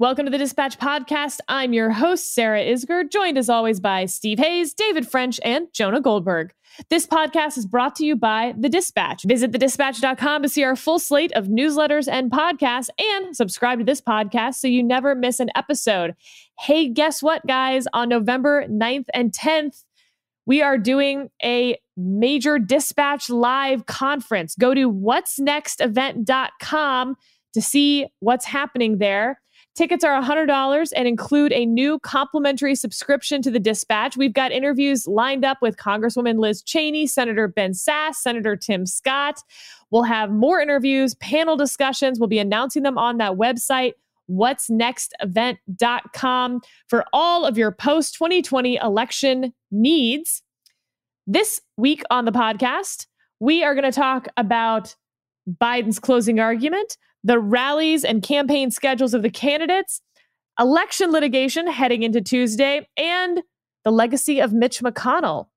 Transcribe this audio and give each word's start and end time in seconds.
Welcome 0.00 0.24
to 0.24 0.30
the 0.30 0.38
Dispatch 0.38 0.78
Podcast. 0.78 1.40
I'm 1.46 1.74
your 1.74 1.90
host, 1.90 2.32
Sarah 2.32 2.62
Isgur, 2.62 3.10
joined 3.10 3.36
as 3.36 3.50
always 3.50 3.80
by 3.80 4.06
Steve 4.06 4.38
Hayes, 4.38 4.72
David 4.72 5.06
French, 5.06 5.38
and 5.44 5.70
Jonah 5.74 6.00
Goldberg. 6.00 6.54
This 6.88 7.06
podcast 7.06 7.58
is 7.58 7.66
brought 7.66 7.96
to 7.96 8.06
you 8.06 8.16
by 8.16 8.54
The 8.56 8.70
Dispatch. 8.70 9.24
Visit 9.24 9.52
thedispatch.com 9.52 10.42
to 10.42 10.48
see 10.48 10.64
our 10.64 10.74
full 10.74 10.98
slate 10.98 11.32
of 11.32 11.48
newsletters 11.48 12.10
and 12.10 12.30
podcasts 12.30 12.88
and 12.98 13.36
subscribe 13.36 13.80
to 13.80 13.84
this 13.84 14.00
podcast 14.00 14.54
so 14.54 14.68
you 14.68 14.82
never 14.82 15.14
miss 15.14 15.38
an 15.38 15.50
episode. 15.54 16.14
Hey, 16.58 16.88
guess 16.88 17.22
what, 17.22 17.46
guys? 17.46 17.86
On 17.92 18.08
November 18.08 18.66
9th 18.68 19.08
and 19.12 19.32
10th, 19.32 19.84
we 20.46 20.62
are 20.62 20.78
doing 20.78 21.28
a 21.44 21.78
major 21.98 22.58
Dispatch 22.58 23.28
Live 23.28 23.84
conference. 23.84 24.54
Go 24.58 24.72
to 24.72 24.90
what'snextevent.com 24.90 27.16
to 27.52 27.60
see 27.60 28.06
what's 28.20 28.46
happening 28.46 28.96
there. 28.96 29.39
Tickets 29.76 30.02
are 30.02 30.20
$100 30.20 30.92
and 30.96 31.06
include 31.06 31.52
a 31.52 31.64
new 31.64 32.00
complimentary 32.00 32.74
subscription 32.74 33.40
to 33.42 33.50
the 33.50 33.60
Dispatch. 33.60 34.16
We've 34.16 34.32
got 34.32 34.50
interviews 34.50 35.06
lined 35.06 35.44
up 35.44 35.58
with 35.62 35.76
Congresswoman 35.76 36.40
Liz 36.40 36.62
Cheney, 36.62 37.06
Senator 37.06 37.46
Ben 37.46 37.72
Sasse, 37.72 38.16
Senator 38.16 38.56
Tim 38.56 38.84
Scott. 38.84 39.38
We'll 39.90 40.02
have 40.02 40.32
more 40.32 40.60
interviews, 40.60 41.14
panel 41.16 41.56
discussions. 41.56 42.18
We'll 42.18 42.28
be 42.28 42.40
announcing 42.40 42.82
them 42.82 42.98
on 42.98 43.18
that 43.18 43.34
website, 43.34 43.92
what'snextevent.com, 44.28 46.60
for 46.88 47.04
all 47.12 47.46
of 47.46 47.56
your 47.56 47.70
post 47.70 48.14
2020 48.14 48.76
election 48.76 49.52
needs. 49.70 50.42
This 51.28 51.60
week 51.76 52.02
on 52.10 52.24
the 52.24 52.32
podcast, 52.32 53.06
we 53.38 53.62
are 53.62 53.74
going 53.74 53.90
to 53.90 53.92
talk 53.92 54.26
about 54.36 54.96
Biden's 55.48 56.00
closing 56.00 56.40
argument 56.40 56.96
the 57.22 57.38
rallies 57.38 58.04
and 58.04 58.22
campaign 58.22 58.70
schedules 58.70 59.14
of 59.14 59.22
the 59.22 59.30
candidates, 59.30 60.00
election 60.58 61.10
litigation 61.10 61.66
heading 61.66 62.02
into 62.02 62.20
Tuesday, 62.20 62.86
and 62.96 63.42
the 63.84 63.90
legacy 63.90 64.40
of 64.40 64.52
Mitch 64.52 64.80
McConnell. 64.80 65.48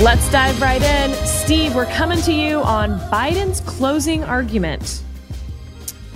Let's 0.00 0.30
dive 0.30 0.62
right 0.62 0.80
in. 0.80 1.12
Steve, 1.26 1.74
we're 1.74 1.84
coming 1.86 2.22
to 2.22 2.32
you 2.32 2.58
on 2.60 2.98
Biden's 3.10 3.60
closing 3.62 4.22
argument. 4.22 5.02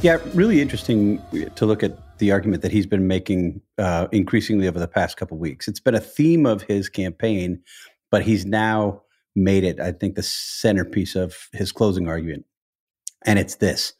Yeah, 0.03 0.19
really 0.34 0.61
interesting 0.61 1.22
to 1.55 1.64
look 1.64 1.84
at 1.84 2.19
the 2.19 2.33
argument 2.33 2.62
that 2.62 2.72
he's 2.72 2.86
been 2.86 3.06
making 3.06 3.61
uh, 3.78 4.08
increasingly 4.11 4.67
over 4.67 4.81
the 4.81 4.89
past 4.89 5.17
couple 5.17 5.39
weeks. 5.39 5.69
It's 5.69 5.78
been 5.78 5.95
a 5.95 6.00
theme 6.00 6.45
of 6.45 6.62
his 6.62 6.89
campaign, 6.89 7.62
but 8.11 8.25
he's 8.25 8.45
now 8.45 9.03
made 9.36 9.62
it, 9.62 9.78
I 9.78 9.92
think, 9.92 10.17
the 10.17 10.25
centerpiece 10.25 11.14
of 11.14 11.36
his 11.53 11.70
closing 11.70 12.08
argument. 12.08 12.47
And 13.25 13.39
it's 13.39 13.55
this 13.55 13.92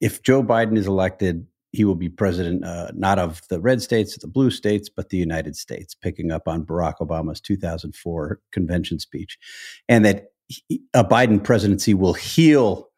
if 0.00 0.22
Joe 0.22 0.42
Biden 0.42 0.78
is 0.78 0.86
elected, 0.86 1.46
he 1.72 1.84
will 1.84 1.94
be 1.94 2.08
president 2.08 2.64
uh, 2.64 2.92
not 2.94 3.18
of 3.18 3.42
the 3.50 3.60
red 3.60 3.82
states, 3.82 4.16
the 4.16 4.26
blue 4.26 4.50
states, 4.50 4.88
but 4.88 5.10
the 5.10 5.18
United 5.18 5.56
States, 5.56 5.94
picking 5.94 6.32
up 6.32 6.48
on 6.48 6.64
Barack 6.64 6.94
Obama's 7.02 7.42
2004 7.42 8.40
convention 8.50 8.98
speech. 8.98 9.36
And 9.90 10.06
that 10.06 10.32
a 10.94 11.04
Biden 11.04 11.44
presidency 11.44 11.92
will 11.92 12.14
heal 12.14 12.88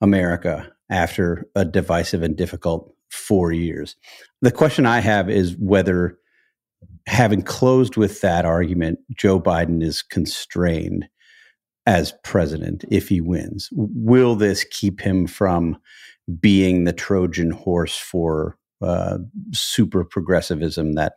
America 0.00 0.72
after 0.92 1.48
a 1.56 1.64
divisive 1.64 2.22
and 2.22 2.36
difficult 2.36 2.94
four 3.10 3.50
years. 3.50 3.96
The 4.42 4.52
question 4.52 4.86
I 4.86 5.00
have 5.00 5.28
is 5.28 5.56
whether, 5.58 6.18
having 7.06 7.42
closed 7.42 7.96
with 7.96 8.20
that 8.20 8.44
argument, 8.44 9.00
Joe 9.16 9.40
Biden 9.40 9.82
is 9.82 10.02
constrained 10.02 11.08
as 11.86 12.14
president 12.22 12.84
if 12.90 13.08
he 13.08 13.20
wins. 13.20 13.68
Will 13.72 14.36
this 14.36 14.64
keep 14.64 15.00
him 15.00 15.26
from 15.26 15.76
being 16.40 16.84
the 16.84 16.92
Trojan 16.92 17.50
horse 17.50 17.96
for 17.96 18.56
uh, 18.80 19.18
super 19.52 20.04
progressivism 20.04 20.92
that 20.92 21.14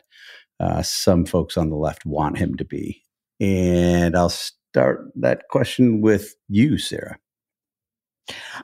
uh, 0.59 0.81
some 0.81 1.25
folks 1.25 1.57
on 1.57 1.69
the 1.69 1.75
left 1.75 2.05
want 2.05 2.37
him 2.37 2.55
to 2.55 2.65
be? 2.65 3.03
And 3.39 4.15
I'll 4.15 4.29
start 4.29 5.11
that 5.15 5.43
question 5.49 6.01
with 6.01 6.35
you, 6.47 6.77
Sarah. 6.77 7.19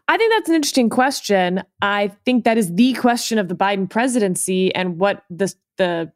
I 0.07 0.17
think 0.17 0.33
that's 0.33 0.49
an 0.49 0.55
interesting 0.55 0.89
question. 0.89 1.63
I 1.81 2.11
think 2.25 2.45
that 2.45 2.57
is 2.57 2.73
the 2.73 2.93
question 2.93 3.37
of 3.37 3.47
the 3.47 3.55
Biden 3.55 3.89
presidency 3.89 4.73
and 4.73 4.97
what 4.97 5.23
the 5.29 5.53
the 5.77 6.11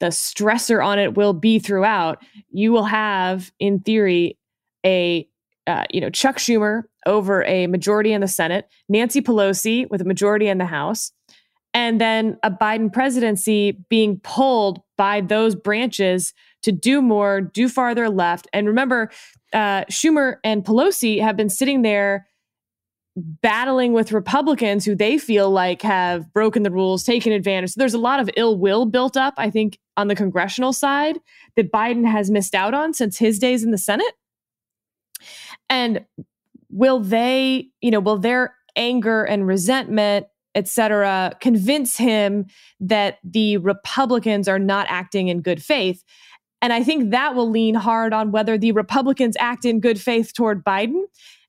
the 0.00 0.08
stressor 0.08 0.84
on 0.84 0.98
it 0.98 1.16
will 1.16 1.32
be 1.32 1.60
throughout. 1.60 2.24
You 2.50 2.72
will 2.72 2.84
have, 2.84 3.52
in 3.60 3.80
theory, 3.80 4.36
a 4.84 5.28
uh, 5.66 5.84
you 5.90 6.00
know 6.00 6.10
Chuck 6.10 6.38
Schumer 6.38 6.82
over 7.06 7.44
a 7.44 7.68
majority 7.68 8.12
in 8.12 8.20
the 8.20 8.28
Senate, 8.28 8.68
Nancy 8.88 9.22
Pelosi 9.22 9.88
with 9.90 10.00
a 10.00 10.04
majority 10.04 10.48
in 10.48 10.58
the 10.58 10.66
House, 10.66 11.12
and 11.72 12.00
then 12.00 12.36
a 12.42 12.50
Biden 12.50 12.92
presidency 12.92 13.78
being 13.88 14.18
pulled 14.20 14.82
by 14.96 15.20
those 15.20 15.54
branches 15.54 16.34
to 16.62 16.72
do 16.72 17.00
more, 17.00 17.40
do 17.40 17.68
farther 17.68 18.08
left. 18.08 18.46
And 18.52 18.66
remember, 18.66 19.10
uh, 19.52 19.84
Schumer 19.84 20.36
and 20.44 20.64
Pelosi 20.64 21.20
have 21.20 21.36
been 21.36 21.48
sitting 21.48 21.82
there 21.82 22.26
battling 23.16 23.92
with 23.92 24.12
Republicans 24.12 24.84
who 24.84 24.94
they 24.94 25.18
feel 25.18 25.50
like 25.50 25.82
have 25.82 26.32
broken 26.32 26.62
the 26.62 26.70
rules, 26.70 27.04
taken 27.04 27.32
advantage. 27.32 27.72
So 27.72 27.78
there's 27.78 27.94
a 27.94 27.98
lot 27.98 28.20
of 28.20 28.30
ill 28.36 28.56
will 28.56 28.86
built 28.86 29.16
up, 29.16 29.34
I 29.36 29.50
think, 29.50 29.78
on 29.96 30.08
the 30.08 30.16
congressional 30.16 30.72
side 30.72 31.18
that 31.56 31.70
Biden 31.70 32.10
has 32.10 32.30
missed 32.30 32.54
out 32.54 32.72
on 32.72 32.94
since 32.94 33.18
his 33.18 33.38
days 33.38 33.62
in 33.62 33.70
the 33.70 33.78
Senate. 33.78 34.14
And 35.68 36.06
will 36.70 37.00
they, 37.00 37.68
you 37.82 37.90
know, 37.90 38.00
will 38.00 38.16
their 38.18 38.54
anger 38.76 39.24
and 39.24 39.46
resentment, 39.46 40.26
et 40.54 40.66
cetera, 40.66 41.36
convince 41.40 41.98
him 41.98 42.46
that 42.80 43.18
the 43.22 43.58
Republicans 43.58 44.48
are 44.48 44.58
not 44.58 44.86
acting 44.88 45.28
in 45.28 45.42
good 45.42 45.62
faith? 45.62 46.02
And 46.62 46.72
I 46.72 46.82
think 46.82 47.10
that 47.10 47.34
will 47.34 47.50
lean 47.50 47.74
hard 47.74 48.14
on 48.14 48.32
whether 48.32 48.56
the 48.56 48.72
Republicans 48.72 49.36
act 49.38 49.66
in 49.66 49.80
good 49.80 50.00
faith 50.00 50.32
toward 50.32 50.64
Biden. 50.64 51.02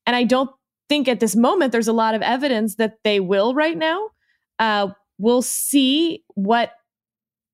And 0.06 0.16
I 0.16 0.26
don't 0.26 0.50
think 0.90 1.08
at 1.08 1.20
this 1.20 1.36
moment 1.36 1.72
there's 1.72 1.88
a 1.88 1.94
lot 1.94 2.16
of 2.16 2.22
evidence 2.22 2.76
that 2.76 2.98
they 3.04 3.20
will 3.20 3.54
right 3.54 3.78
now. 3.78 4.10
Uh, 4.60 4.90
we'll 5.18 5.42
see 5.42 6.24
what, 6.36 6.72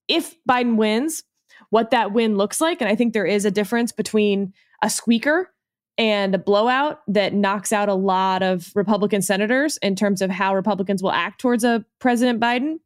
if 0.08 0.36
Biden 0.50 0.76
wins, 0.76 1.24
what 1.70 1.92
that 1.92 2.14
win 2.14 2.38
looks 2.38 2.60
like. 2.60 2.82
And 2.82 2.90
I 2.90 2.96
think 2.96 3.14
there 3.14 3.26
is 3.26 3.46
a 3.46 3.52
difference 3.52 3.92
between 3.92 4.54
a 4.82 4.90
squeaker 4.90 5.52
and 5.98 6.34
a 6.34 6.40
blowout 6.40 7.02
that 7.08 7.34
knocks 7.34 7.74
out 7.74 7.90
a 7.90 7.94
lot 7.94 8.42
of 8.42 8.72
Republican 8.74 9.22
senators 9.22 9.78
in 9.78 9.96
terms 9.96 10.22
of 10.22 10.30
how 10.30 10.56
Republicans 10.56 11.04
will 11.04 11.12
act 11.12 11.42
towards 11.42 11.64
a 11.64 11.86
President 12.00 12.40
Biden. 12.40 12.80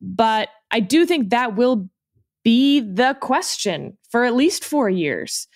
But 0.00 0.48
I 0.70 0.80
do 0.80 1.04
think 1.04 1.30
that 1.30 1.56
will 1.56 1.90
be 2.44 2.80
the 2.80 3.16
question 3.20 3.98
for 4.08 4.24
at 4.24 4.34
least 4.34 4.64
four 4.64 4.88
years 4.88 5.48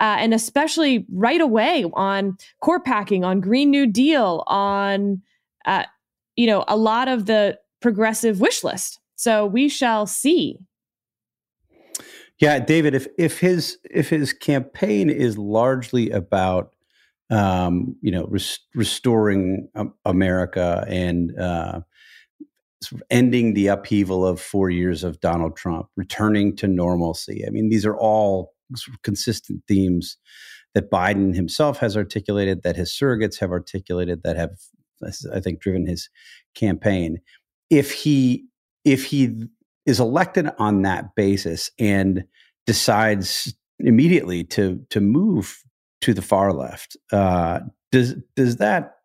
uh, 0.00 0.16
and 0.18 0.34
especially 0.34 1.06
right 1.12 1.40
away 1.40 1.84
on 1.94 2.36
court 2.60 2.84
packing, 2.84 3.24
on 3.24 3.40
Green 3.40 3.70
New 3.70 3.86
Deal, 3.86 4.44
on 4.46 5.22
uh, 5.66 5.84
you 6.36 6.46
know 6.46 6.64
a 6.68 6.76
lot 6.76 7.08
of 7.08 7.26
the 7.26 7.58
progressive 7.80 8.40
wish 8.40 8.64
list. 8.64 9.00
So 9.16 9.46
we 9.46 9.68
shall 9.68 10.06
see. 10.06 10.58
Yeah, 12.40 12.58
David, 12.58 12.94
if 12.94 13.06
if 13.18 13.38
his 13.38 13.78
if 13.88 14.08
his 14.08 14.32
campaign 14.32 15.10
is 15.10 15.38
largely 15.38 16.10
about 16.10 16.74
um, 17.30 17.96
you 18.00 18.10
know 18.10 18.26
res- 18.26 18.58
restoring 18.74 19.68
America 20.04 20.84
and 20.88 21.38
uh, 21.38 21.80
sort 22.82 23.00
of 23.00 23.06
ending 23.10 23.54
the 23.54 23.68
upheaval 23.68 24.26
of 24.26 24.40
four 24.40 24.70
years 24.70 25.04
of 25.04 25.20
Donald 25.20 25.56
Trump, 25.56 25.86
returning 25.96 26.56
to 26.56 26.66
normalcy. 26.66 27.44
I 27.46 27.50
mean, 27.50 27.68
these 27.68 27.86
are 27.86 27.96
all 27.96 28.53
consistent 29.02 29.62
themes 29.68 30.16
that 30.74 30.90
Biden 30.90 31.34
himself 31.34 31.78
has 31.78 31.96
articulated, 31.96 32.62
that 32.62 32.76
his 32.76 32.90
surrogates 32.90 33.38
have 33.38 33.50
articulated, 33.50 34.22
that 34.22 34.36
have, 34.36 34.56
I 35.32 35.40
think, 35.40 35.60
driven 35.60 35.86
his 35.86 36.08
campaign. 36.54 37.18
If 37.70 37.92
he 37.92 38.46
if 38.84 39.06
he 39.06 39.46
is 39.86 40.00
elected 40.00 40.50
on 40.58 40.82
that 40.82 41.14
basis 41.14 41.70
and 41.78 42.24
decides 42.66 43.54
immediately 43.78 44.44
to 44.44 44.84
to 44.90 45.00
move 45.00 45.62
to 46.02 46.14
the 46.14 46.22
far 46.22 46.52
left, 46.52 46.96
uh, 47.12 47.60
does 47.92 48.14
does 48.36 48.56
that 48.56 48.96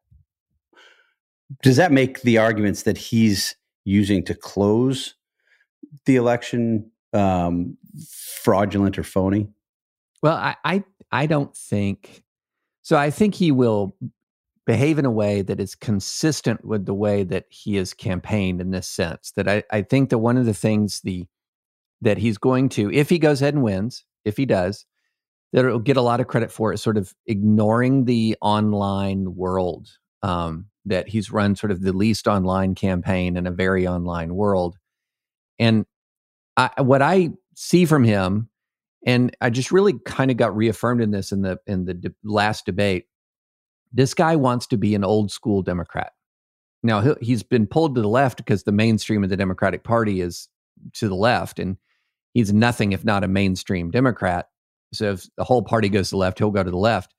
does 1.62 1.78
that 1.78 1.92
make 1.92 2.22
the 2.22 2.38
arguments 2.38 2.84
that 2.84 2.98
he's 2.98 3.56
using 3.86 4.24
to 4.26 4.36
close 4.36 5.16
the 6.06 6.16
election 6.16 6.92
um, 7.14 7.78
fraudulent 8.44 8.98
or 8.98 9.04
phony? 9.04 9.50
Well, 10.22 10.36
I, 10.36 10.56
I 10.64 10.84
I 11.12 11.26
don't 11.26 11.56
think 11.56 12.24
so. 12.82 12.98
I 12.98 13.10
think 13.10 13.36
he 13.36 13.52
will 13.52 13.96
behave 14.66 15.00
in 15.00 15.06
a 15.06 15.12
way 15.12 15.42
that 15.42 15.60
is 15.60 15.74
consistent 15.74 16.64
with 16.64 16.86
the 16.86 16.94
way 16.94 17.24
that 17.24 17.46
he 17.50 17.76
has 17.76 17.94
campaigned 17.94 18.62
in 18.62 18.72
this 18.72 18.88
sense. 18.88 19.32
That 19.36 19.48
I, 19.48 19.64
I 19.72 19.82
think 19.82 20.10
that 20.10 20.20
one 20.20 20.38
of 20.38 20.46
the 20.46 20.54
things 20.54 21.02
the 21.02 21.26
that 22.02 22.18
he's 22.18 22.38
going 22.38 22.70
to, 22.70 22.92
if 22.92 23.10
he 23.10 23.20
goes 23.20 23.42
ahead 23.42 23.56
and 23.56 23.64
wins, 23.64 24.06
if 24.24 24.38
he 24.38 24.46
does, 24.46 24.86
that 25.52 25.66
it'll 25.66 25.80
get 25.80 25.98
a 25.98 26.02
lot 26.02 26.22
of 26.22 26.28
credit 26.28 26.52
for 26.52 26.72
is 26.72 26.82
sort 26.82 26.98
of 26.98 27.14
ignoring 27.26 28.06
the 28.06 28.38
online 28.42 29.36
world. 29.36 29.90
Um, 30.22 30.66
that 30.86 31.08
he's 31.08 31.32
run 31.32 31.56
sort 31.56 31.72
of 31.72 31.82
the 31.82 31.94
least 31.94 32.28
online 32.28 32.76
campaign 32.76 33.38
in 33.38 33.48
a 33.48 33.52
very 33.52 33.88
online 33.88 34.36
world. 34.36 34.78
And 35.60 35.86
I, 36.60 36.82
what 36.82 37.02
I 37.02 37.30
see 37.56 37.86
from 37.86 38.04
him, 38.04 38.50
and 39.06 39.36
I 39.40 39.50
just 39.50 39.72
really 39.72 39.94
kind 40.06 40.30
of 40.30 40.36
got 40.36 40.56
reaffirmed 40.56 41.02
in 41.02 41.12
this 41.12 41.32
in 41.32 41.42
the 41.42 41.58
in 41.66 41.86
the 41.86 41.94
de- 41.94 42.16
last 42.24 42.66
debate. 42.66 43.06
This 43.94 44.14
guy 44.14 44.36
wants 44.36 44.68
to 44.68 44.78
be 44.78 44.94
an 44.94 45.06
old 45.06 45.32
school 45.32 45.62
Democrat. 45.62 46.12
Now 46.84 47.16
he's 47.22 47.44
been 47.44 47.66
pulled 47.66 47.96
to 47.96 48.02
the 48.02 48.10
left 48.10 48.38
because 48.38 48.64
the 48.64 48.74
mainstream 48.74 49.24
of 49.24 49.30
the 49.30 49.38
Democratic 49.38 49.86
Party 49.86 50.20
is 50.20 50.50
to 50.96 51.08
the 51.08 51.16
left, 51.16 51.60
and 51.60 51.78
he's 52.34 52.52
nothing 52.52 52.92
if 52.92 53.06
not 53.06 53.24
a 53.24 53.30
mainstream 53.30 53.90
Democrat. 53.90 54.50
So 54.94 55.12
if 55.12 55.28
the 55.38 55.46
whole 55.46 55.62
party 55.62 55.88
goes 55.88 56.10
to 56.10 56.16
the 56.16 56.18
left, 56.18 56.40
he'll 56.40 56.52
go 56.52 56.64
to 56.64 56.72
the 56.72 56.78
left. 56.78 57.16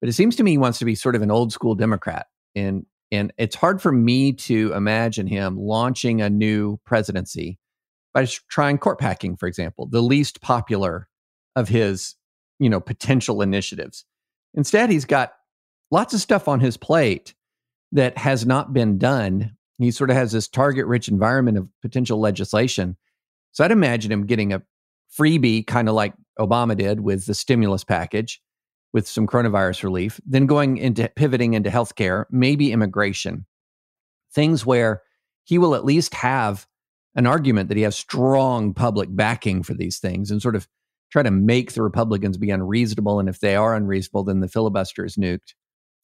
But 0.00 0.08
it 0.08 0.14
seems 0.14 0.36
to 0.36 0.42
me 0.42 0.52
he 0.52 0.58
wants 0.58 0.78
to 0.78 0.86
be 0.86 0.94
sort 0.94 1.16
of 1.16 1.22
an 1.22 1.30
old 1.30 1.52
school 1.52 1.74
Democrat. 1.74 2.28
And 2.54 2.86
and 3.12 3.30
it's 3.36 3.56
hard 3.56 3.82
for 3.82 3.92
me 3.92 4.32
to 4.32 4.72
imagine 4.72 5.26
him 5.26 5.58
launching 5.58 6.22
a 6.22 6.30
new 6.30 6.78
presidency 6.86 7.58
by 8.12 8.26
trying 8.48 8.78
court 8.78 8.98
packing, 8.98 9.36
for 9.36 9.46
example, 9.46 9.86
the 9.86 10.02
least 10.02 10.40
popular 10.40 11.08
of 11.56 11.68
his, 11.68 12.16
you 12.58 12.68
know, 12.68 12.80
potential 12.80 13.42
initiatives. 13.42 14.04
Instead, 14.54 14.90
he's 14.90 15.04
got 15.04 15.32
lots 15.90 16.14
of 16.14 16.20
stuff 16.20 16.48
on 16.48 16.60
his 16.60 16.76
plate 16.76 17.34
that 17.92 18.16
has 18.18 18.46
not 18.46 18.72
been 18.72 18.98
done. 18.98 19.56
He 19.78 19.90
sort 19.90 20.10
of 20.10 20.16
has 20.16 20.32
this 20.32 20.48
target 20.48 20.86
rich 20.86 21.08
environment 21.08 21.58
of 21.58 21.68
potential 21.82 22.20
legislation. 22.20 22.96
So 23.52 23.64
I'd 23.64 23.72
imagine 23.72 24.12
him 24.12 24.26
getting 24.26 24.52
a 24.52 24.62
freebie, 25.18 25.66
kind 25.66 25.88
of 25.88 25.94
like 25.94 26.14
Obama 26.38 26.76
did 26.76 27.00
with 27.00 27.26
the 27.26 27.34
stimulus 27.34 27.84
package 27.84 28.40
with 28.92 29.06
some 29.06 29.26
coronavirus 29.26 29.84
relief, 29.84 30.20
then 30.26 30.46
going 30.46 30.76
into 30.76 31.08
pivoting 31.14 31.54
into 31.54 31.70
healthcare, 31.70 32.24
maybe 32.30 32.72
immigration, 32.72 33.46
things 34.32 34.66
where 34.66 35.02
he 35.44 35.58
will 35.58 35.74
at 35.74 35.84
least 35.84 36.14
have 36.14 36.66
an 37.14 37.26
argument 37.26 37.68
that 37.68 37.76
he 37.76 37.82
has 37.82 37.96
strong 37.96 38.72
public 38.72 39.08
backing 39.12 39.62
for 39.62 39.74
these 39.74 39.98
things 39.98 40.30
and 40.30 40.40
sort 40.40 40.56
of 40.56 40.68
try 41.10 41.22
to 41.22 41.30
make 41.30 41.72
the 41.72 41.82
Republicans 41.82 42.38
be 42.38 42.50
unreasonable. 42.50 43.18
And 43.18 43.28
if 43.28 43.40
they 43.40 43.56
are 43.56 43.74
unreasonable, 43.74 44.24
then 44.24 44.40
the 44.40 44.48
filibuster 44.48 45.04
is 45.04 45.16
nuked. 45.16 45.54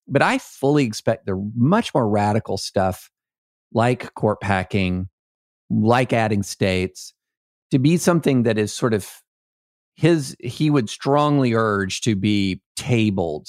But 0.09 0.23
I 0.23 0.39
fully 0.39 0.85
expect 0.85 1.27
the 1.27 1.51
much 1.55 1.95
more 1.95 2.09
radical 2.09 2.57
stuff 2.57 3.11
like 3.73 4.15
court 4.15 4.41
packing, 4.41 5.09
like 5.71 6.13
adding 6.13 6.43
states, 6.43 7.13
to 7.71 7.79
be 7.79 7.97
something 7.97 8.45
that 8.45 8.59
is 8.59 8.73
sort 8.73 8.95
of 8.95 9.11
his 9.97 10.37
he 10.41 10.71
would 10.71 10.89
strongly 10.89 11.55
urge 11.55 12.03
to 12.03 12.15
be 12.15 12.61
tabled 12.77 13.49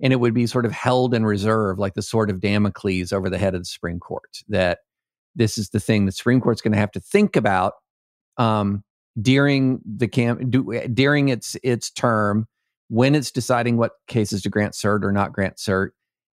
and 0.00 0.12
it 0.12 0.16
would 0.16 0.34
be 0.34 0.46
sort 0.46 0.66
of 0.66 0.72
held 0.72 1.14
in 1.14 1.24
reserve 1.24 1.78
like 1.78 1.94
the 1.94 2.02
sword 2.02 2.30
of 2.30 2.40
damocles 2.40 3.12
over 3.12 3.28
the 3.28 3.38
head 3.38 3.54
of 3.54 3.60
the 3.60 3.66
supreme 3.66 4.00
court 4.00 4.38
that 4.48 4.78
this 5.34 5.58
is 5.58 5.70
the 5.70 5.80
thing 5.80 6.06
the 6.06 6.12
supreme 6.12 6.40
court's 6.40 6.60
going 6.60 6.72
to 6.72 6.78
have 6.78 6.90
to 6.90 7.00
think 7.00 7.36
about 7.36 7.74
um, 8.38 8.82
during 9.20 9.80
the 9.84 10.08
camp 10.08 10.40
do, 10.50 10.80
during 10.92 11.28
its 11.28 11.56
its 11.62 11.90
term 11.90 12.46
when 12.88 13.14
it's 13.14 13.30
deciding 13.30 13.76
what 13.76 13.92
cases 14.08 14.42
to 14.42 14.48
grant 14.48 14.74
cert 14.74 15.04
or 15.04 15.12
not 15.12 15.32
grant 15.32 15.56
cert 15.56 15.90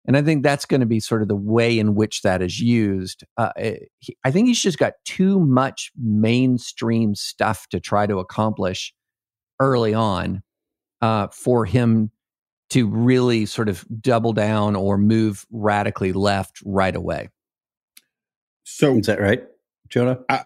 and 0.06 0.16
i 0.16 0.22
think 0.22 0.42
that's 0.42 0.66
going 0.66 0.80
to 0.80 0.86
be 0.86 1.00
sort 1.00 1.22
of 1.22 1.28
the 1.28 1.36
way 1.36 1.78
in 1.78 1.94
which 1.94 2.22
that 2.22 2.42
is 2.42 2.60
used 2.60 3.24
uh, 3.38 3.52
eh, 3.56 3.76
he, 3.98 4.16
i 4.24 4.30
think 4.30 4.46
he's 4.46 4.62
just 4.62 4.78
got 4.78 4.94
too 5.04 5.40
much 5.40 5.90
mainstream 5.96 7.14
stuff 7.14 7.66
to 7.68 7.80
try 7.80 8.06
to 8.06 8.18
accomplish 8.18 8.92
early 9.60 9.94
on 9.94 10.42
uh, 11.02 11.28
for 11.28 11.64
him 11.64 12.10
to 12.70 12.88
really 12.88 13.46
sort 13.46 13.68
of 13.68 13.84
double 14.00 14.32
down 14.32 14.74
or 14.74 14.98
move 14.98 15.46
radically 15.50 16.12
left 16.12 16.58
right 16.64 16.96
away. 16.96 17.28
So 18.68 18.98
is 18.98 19.06
that 19.06 19.20
right, 19.20 19.44
Jonah? 19.88 20.18
I, 20.28 20.44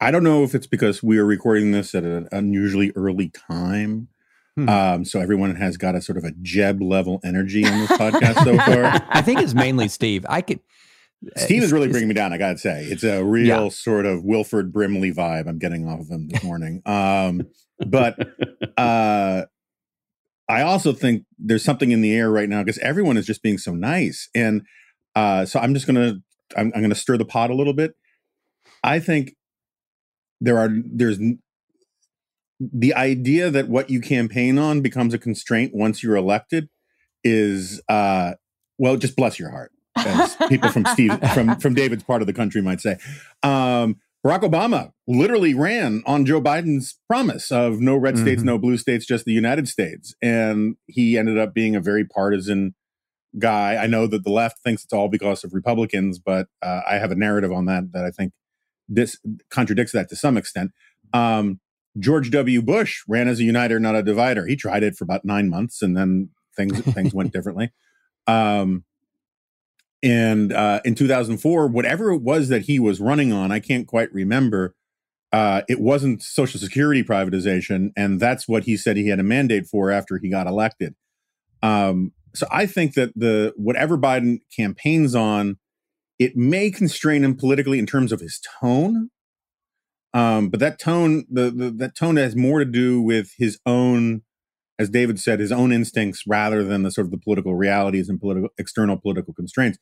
I 0.00 0.10
don't 0.10 0.24
know 0.24 0.42
if 0.42 0.56
it's 0.56 0.66
because 0.66 1.00
we 1.00 1.16
are 1.18 1.24
recording 1.24 1.70
this 1.70 1.94
at 1.94 2.02
an 2.02 2.28
unusually 2.32 2.90
early 2.96 3.28
time. 3.28 4.08
Hmm. 4.56 4.68
Um, 4.68 5.04
so 5.04 5.20
everyone 5.20 5.54
has 5.54 5.76
got 5.76 5.94
a 5.94 6.02
sort 6.02 6.18
of 6.18 6.24
a 6.24 6.32
Jeb 6.42 6.82
level 6.82 7.20
energy 7.22 7.64
on 7.64 7.78
this 7.78 7.90
podcast 7.92 8.42
so 8.42 8.56
far. 8.66 9.06
I 9.10 9.22
think 9.22 9.40
it's 9.40 9.54
mainly 9.54 9.86
Steve. 9.86 10.26
I 10.28 10.40
could. 10.42 10.58
Steve 11.36 11.62
is 11.62 11.72
really 11.72 11.86
bringing 11.86 12.08
me 12.08 12.14
down. 12.14 12.32
I 12.32 12.38
gotta 12.38 12.58
say, 12.58 12.82
it's 12.86 13.04
a 13.04 13.22
real 13.22 13.64
yeah. 13.64 13.68
sort 13.68 14.06
of 14.06 14.24
Wilford 14.24 14.72
Brimley 14.72 15.12
vibe 15.12 15.46
I'm 15.46 15.58
getting 15.58 15.86
off 15.86 16.00
of 16.00 16.08
him 16.08 16.28
this 16.28 16.42
morning. 16.42 16.82
Um, 16.84 17.42
but 17.86 18.18
uh, 18.76 19.44
I 20.48 20.62
also 20.62 20.92
think 20.92 21.26
there's 21.38 21.62
something 21.62 21.92
in 21.92 22.00
the 22.00 22.12
air 22.12 22.28
right 22.28 22.48
now 22.48 22.64
because 22.64 22.78
everyone 22.78 23.16
is 23.16 23.26
just 23.26 23.40
being 23.40 23.58
so 23.58 23.72
nice, 23.72 24.28
and 24.34 24.62
uh, 25.14 25.44
so 25.44 25.60
I'm 25.60 25.74
just 25.74 25.86
gonna 25.86 26.22
I'm, 26.56 26.72
I'm 26.74 26.82
gonna 26.82 26.94
stir 26.94 27.16
the 27.16 27.24
pot 27.24 27.50
a 27.50 27.54
little 27.54 27.72
bit. 27.72 27.94
I 28.82 28.98
think 28.98 29.34
there 30.40 30.58
are 30.58 30.70
there's 30.72 31.18
the 32.60 32.94
idea 32.94 33.50
that 33.50 33.68
what 33.68 33.90
you 33.90 34.00
campaign 34.00 34.58
on 34.58 34.80
becomes 34.80 35.14
a 35.14 35.18
constraint 35.18 35.74
once 35.74 36.02
you're 36.02 36.16
elected 36.16 36.68
is 37.24 37.80
uh 37.88 38.32
well 38.78 38.96
just 38.96 39.16
bless 39.16 39.38
your 39.38 39.50
heart 39.50 39.72
as 39.96 40.36
people 40.48 40.70
from 40.70 40.84
steve 40.92 41.12
from 41.34 41.58
from 41.58 41.74
david's 41.74 42.02
part 42.02 42.22
of 42.22 42.26
the 42.26 42.32
country 42.32 42.62
might 42.62 42.80
say 42.80 42.96
um 43.42 43.96
Barack 44.24 44.42
Obama 44.42 44.92
literally 45.06 45.54
ran 45.54 46.02
on 46.04 46.26
Joe 46.26 46.42
Biden's 46.42 46.98
promise 47.08 47.50
of 47.50 47.80
no 47.80 47.96
red 47.96 48.18
states, 48.18 48.40
mm-hmm. 48.40 48.48
no 48.48 48.58
blue 48.58 48.76
states, 48.76 49.06
just 49.06 49.24
the 49.24 49.32
United 49.32 49.66
States. 49.66 50.14
And 50.20 50.76
he 50.86 51.16
ended 51.16 51.38
up 51.38 51.54
being 51.54 51.74
a 51.74 51.80
very 51.80 52.04
partisan 52.04 52.74
guy. 53.38 53.76
I 53.76 53.86
know 53.86 54.06
that 54.06 54.24
the 54.24 54.30
left 54.30 54.62
thinks 54.62 54.84
it's 54.84 54.92
all 54.92 55.08
because 55.08 55.44
of 55.44 55.54
Republicans, 55.54 56.18
but 56.18 56.48
uh, 56.62 56.80
I 56.88 56.96
have 56.96 57.10
a 57.10 57.16
narrative 57.16 57.52
on 57.52 57.66
that 57.66 57.92
that 57.92 58.04
I 58.04 58.10
think 58.10 58.32
this 58.88 59.18
contradicts 59.50 59.92
that 59.92 60.08
to 60.08 60.16
some 60.16 60.36
extent. 60.36 60.72
Um, 61.12 61.60
George 61.98 62.30
W. 62.30 62.62
Bush 62.62 63.02
ran 63.08 63.28
as 63.28 63.40
a 63.40 63.44
uniter, 63.44 63.80
not 63.80 63.96
a 63.96 64.02
divider. 64.02 64.46
He 64.46 64.56
tried 64.56 64.82
it 64.82 64.96
for 64.96 65.04
about 65.04 65.24
nine 65.24 65.48
months, 65.48 65.82
and 65.82 65.96
then 65.96 66.30
things 66.56 66.80
things 66.80 67.14
went 67.14 67.32
differently. 67.34 67.70
Um, 68.26 68.84
and 70.02 70.52
uh, 70.52 70.80
in 70.84 70.94
2004, 70.94 71.66
whatever 71.68 72.10
it 72.10 72.22
was 72.22 72.48
that 72.48 72.62
he 72.62 72.78
was 72.78 73.00
running 73.00 73.32
on, 73.32 73.52
I 73.52 73.60
can't 73.60 73.86
quite 73.86 74.12
remember. 74.12 74.74
Uh, 75.32 75.62
it 75.68 75.80
wasn't 75.80 76.22
Social 76.22 76.58
Security 76.58 77.04
privatization, 77.04 77.90
and 77.96 78.18
that's 78.18 78.48
what 78.48 78.64
he 78.64 78.76
said 78.76 78.96
he 78.96 79.08
had 79.08 79.20
a 79.20 79.24
mandate 79.24 79.66
for 79.66 79.90
after 79.90 80.18
he 80.18 80.28
got 80.28 80.46
elected. 80.46 80.94
Um, 81.62 82.12
so 82.34 82.46
I 82.50 82.66
think 82.66 82.94
that 82.94 83.12
the 83.16 83.52
whatever 83.56 83.98
Biden 83.98 84.40
campaigns 84.54 85.14
on, 85.14 85.58
it 86.18 86.36
may 86.36 86.70
constrain 86.70 87.24
him 87.24 87.36
politically 87.36 87.78
in 87.78 87.86
terms 87.86 88.12
of 88.12 88.20
his 88.20 88.40
tone. 88.60 89.10
Um, 90.12 90.48
but 90.48 90.60
that 90.60 90.78
tone, 90.78 91.24
the, 91.30 91.50
the 91.50 91.70
that 91.70 91.96
tone 91.96 92.16
has 92.16 92.34
more 92.34 92.58
to 92.58 92.64
do 92.64 93.00
with 93.00 93.32
his 93.38 93.58
own 93.64 94.22
as 94.80 94.88
David 94.88 95.20
said, 95.20 95.40
his 95.40 95.52
own 95.52 95.72
instincts 95.72 96.24
rather 96.26 96.64
than 96.64 96.84
the 96.84 96.90
sort 96.90 97.06
of 97.06 97.10
the 97.10 97.18
political 97.18 97.54
realities 97.54 98.08
and 98.08 98.18
political 98.18 98.48
external 98.56 98.96
political 98.96 99.34
constraints. 99.34 99.78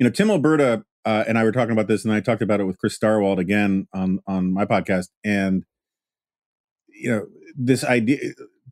You 0.00 0.04
know, 0.04 0.10
Tim 0.10 0.28
Alberta 0.28 0.84
uh, 1.04 1.22
and 1.28 1.38
I 1.38 1.44
were 1.44 1.52
talking 1.52 1.70
about 1.70 1.86
this, 1.86 2.04
and 2.04 2.12
I 2.12 2.18
talked 2.18 2.42
about 2.42 2.58
it 2.58 2.64
with 2.64 2.78
Chris 2.78 2.98
Stirewalt 2.98 3.38
again 3.38 3.86
on 3.94 4.18
on 4.26 4.52
my 4.52 4.64
podcast. 4.64 5.08
And 5.24 5.64
you 6.88 7.10
know, 7.10 7.26
this 7.56 7.84
idea, 7.84 8.18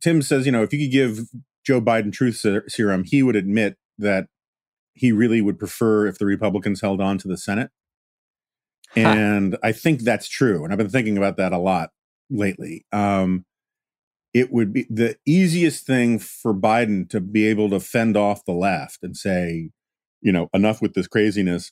Tim 0.01 0.21
says, 0.21 0.45
you 0.45 0.51
know, 0.51 0.63
if 0.63 0.73
you 0.73 0.79
could 0.79 0.91
give 0.91 1.27
Joe 1.65 1.81
Biden 1.81 2.11
truth 2.11 2.43
serum, 2.67 3.03
he 3.03 3.23
would 3.23 3.35
admit 3.35 3.77
that 3.97 4.27
he 4.93 5.11
really 5.11 5.41
would 5.41 5.57
prefer 5.57 6.07
if 6.07 6.17
the 6.17 6.25
Republicans 6.25 6.81
held 6.81 7.01
on 7.01 7.17
to 7.19 7.27
the 7.27 7.37
Senate. 7.37 7.71
And 8.95 9.57
I 9.63 9.71
think 9.71 10.01
that's 10.01 10.27
true, 10.27 10.63
and 10.63 10.71
I've 10.71 10.77
been 10.77 10.89
thinking 10.89 11.17
about 11.17 11.37
that 11.37 11.51
a 11.51 11.57
lot 11.57 11.89
lately. 12.29 12.85
Um, 12.91 13.45
it 14.33 14.51
would 14.51 14.73
be 14.73 14.85
the 14.89 15.17
easiest 15.25 15.85
thing 15.85 16.19
for 16.19 16.53
Biden 16.53 17.09
to 17.09 17.19
be 17.19 17.47
able 17.47 17.69
to 17.71 17.79
fend 17.79 18.17
off 18.17 18.45
the 18.45 18.53
left 18.53 18.99
and 19.03 19.15
say, 19.15 19.71
you 20.21 20.31
know, 20.31 20.49
enough 20.53 20.81
with 20.81 20.93
this 20.93 21.07
craziness 21.07 21.71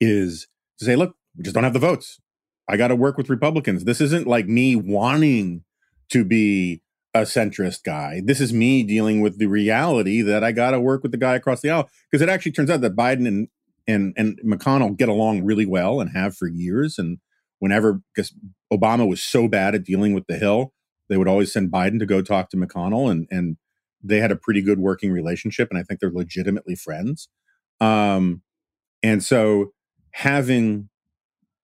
is 0.00 0.46
to 0.78 0.84
say, 0.84 0.96
look, 0.96 1.16
we 1.36 1.44
just 1.44 1.54
don't 1.54 1.64
have 1.64 1.72
the 1.72 1.78
votes. 1.78 2.20
I 2.68 2.76
got 2.76 2.88
to 2.88 2.96
work 2.96 3.16
with 3.16 3.30
Republicans. 3.30 3.84
This 3.84 4.00
isn't 4.00 4.26
like 4.26 4.46
me 4.46 4.76
wanting 4.76 5.64
to 6.10 6.24
be 6.24 6.82
a 7.14 7.20
centrist 7.20 7.84
guy. 7.84 8.20
This 8.24 8.40
is 8.40 8.52
me 8.52 8.82
dealing 8.82 9.20
with 9.20 9.38
the 9.38 9.46
reality 9.46 10.22
that 10.22 10.44
I 10.44 10.52
got 10.52 10.72
to 10.72 10.80
work 10.80 11.02
with 11.02 11.12
the 11.12 11.18
guy 11.18 11.34
across 11.34 11.60
the 11.60 11.70
aisle 11.70 11.88
because 12.10 12.22
it 12.22 12.28
actually 12.28 12.52
turns 12.52 12.70
out 12.70 12.80
that 12.82 12.96
Biden 12.96 13.26
and 13.26 13.48
and 13.86 14.12
and 14.16 14.38
McConnell 14.44 14.96
get 14.96 15.08
along 15.08 15.44
really 15.44 15.66
well 15.66 16.00
and 16.00 16.10
have 16.10 16.36
for 16.36 16.46
years. 16.46 16.98
And 16.98 17.18
whenever 17.58 18.00
because 18.14 18.32
Obama 18.72 19.08
was 19.08 19.22
so 19.22 19.48
bad 19.48 19.74
at 19.74 19.84
dealing 19.84 20.12
with 20.12 20.26
the 20.26 20.38
Hill, 20.38 20.72
they 21.08 21.16
would 21.16 21.28
always 21.28 21.52
send 21.52 21.72
Biden 21.72 21.98
to 21.98 22.06
go 22.06 22.22
talk 22.22 22.50
to 22.50 22.56
McConnell, 22.56 23.10
and 23.10 23.26
and 23.30 23.56
they 24.02 24.20
had 24.20 24.30
a 24.30 24.36
pretty 24.36 24.62
good 24.62 24.78
working 24.78 25.10
relationship, 25.10 25.68
and 25.70 25.78
I 25.78 25.82
think 25.82 26.00
they're 26.00 26.10
legitimately 26.12 26.76
friends. 26.76 27.28
Um, 27.80 28.42
and 29.02 29.22
so 29.22 29.72
having 30.12 30.88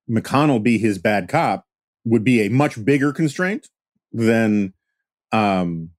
McConnell 0.09 0.63
be 0.63 0.77
his 0.77 0.97
bad 0.97 1.27
cop 1.27 1.65
would 2.05 2.23
be 2.23 2.41
a 2.41 2.49
much 2.49 2.83
bigger 2.83 3.11
constraint 3.11 3.69
than 4.11 4.73
um, 5.35 5.89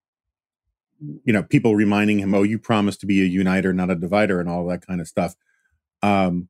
you 1.24 1.32
know 1.32 1.42
people 1.42 1.76
reminding 1.76 2.18
him 2.18 2.34
oh 2.34 2.42
you 2.42 2.58
promised 2.58 3.00
to 3.00 3.06
be 3.06 3.20
a 3.20 3.26
uniter 3.26 3.72
not 3.72 3.90
a 3.90 3.94
divider 3.94 4.40
and 4.40 4.48
all 4.48 4.66
that 4.66 4.86
kind 4.86 5.00
of 5.00 5.06
stuff. 5.06 5.34
Um, 6.02 6.48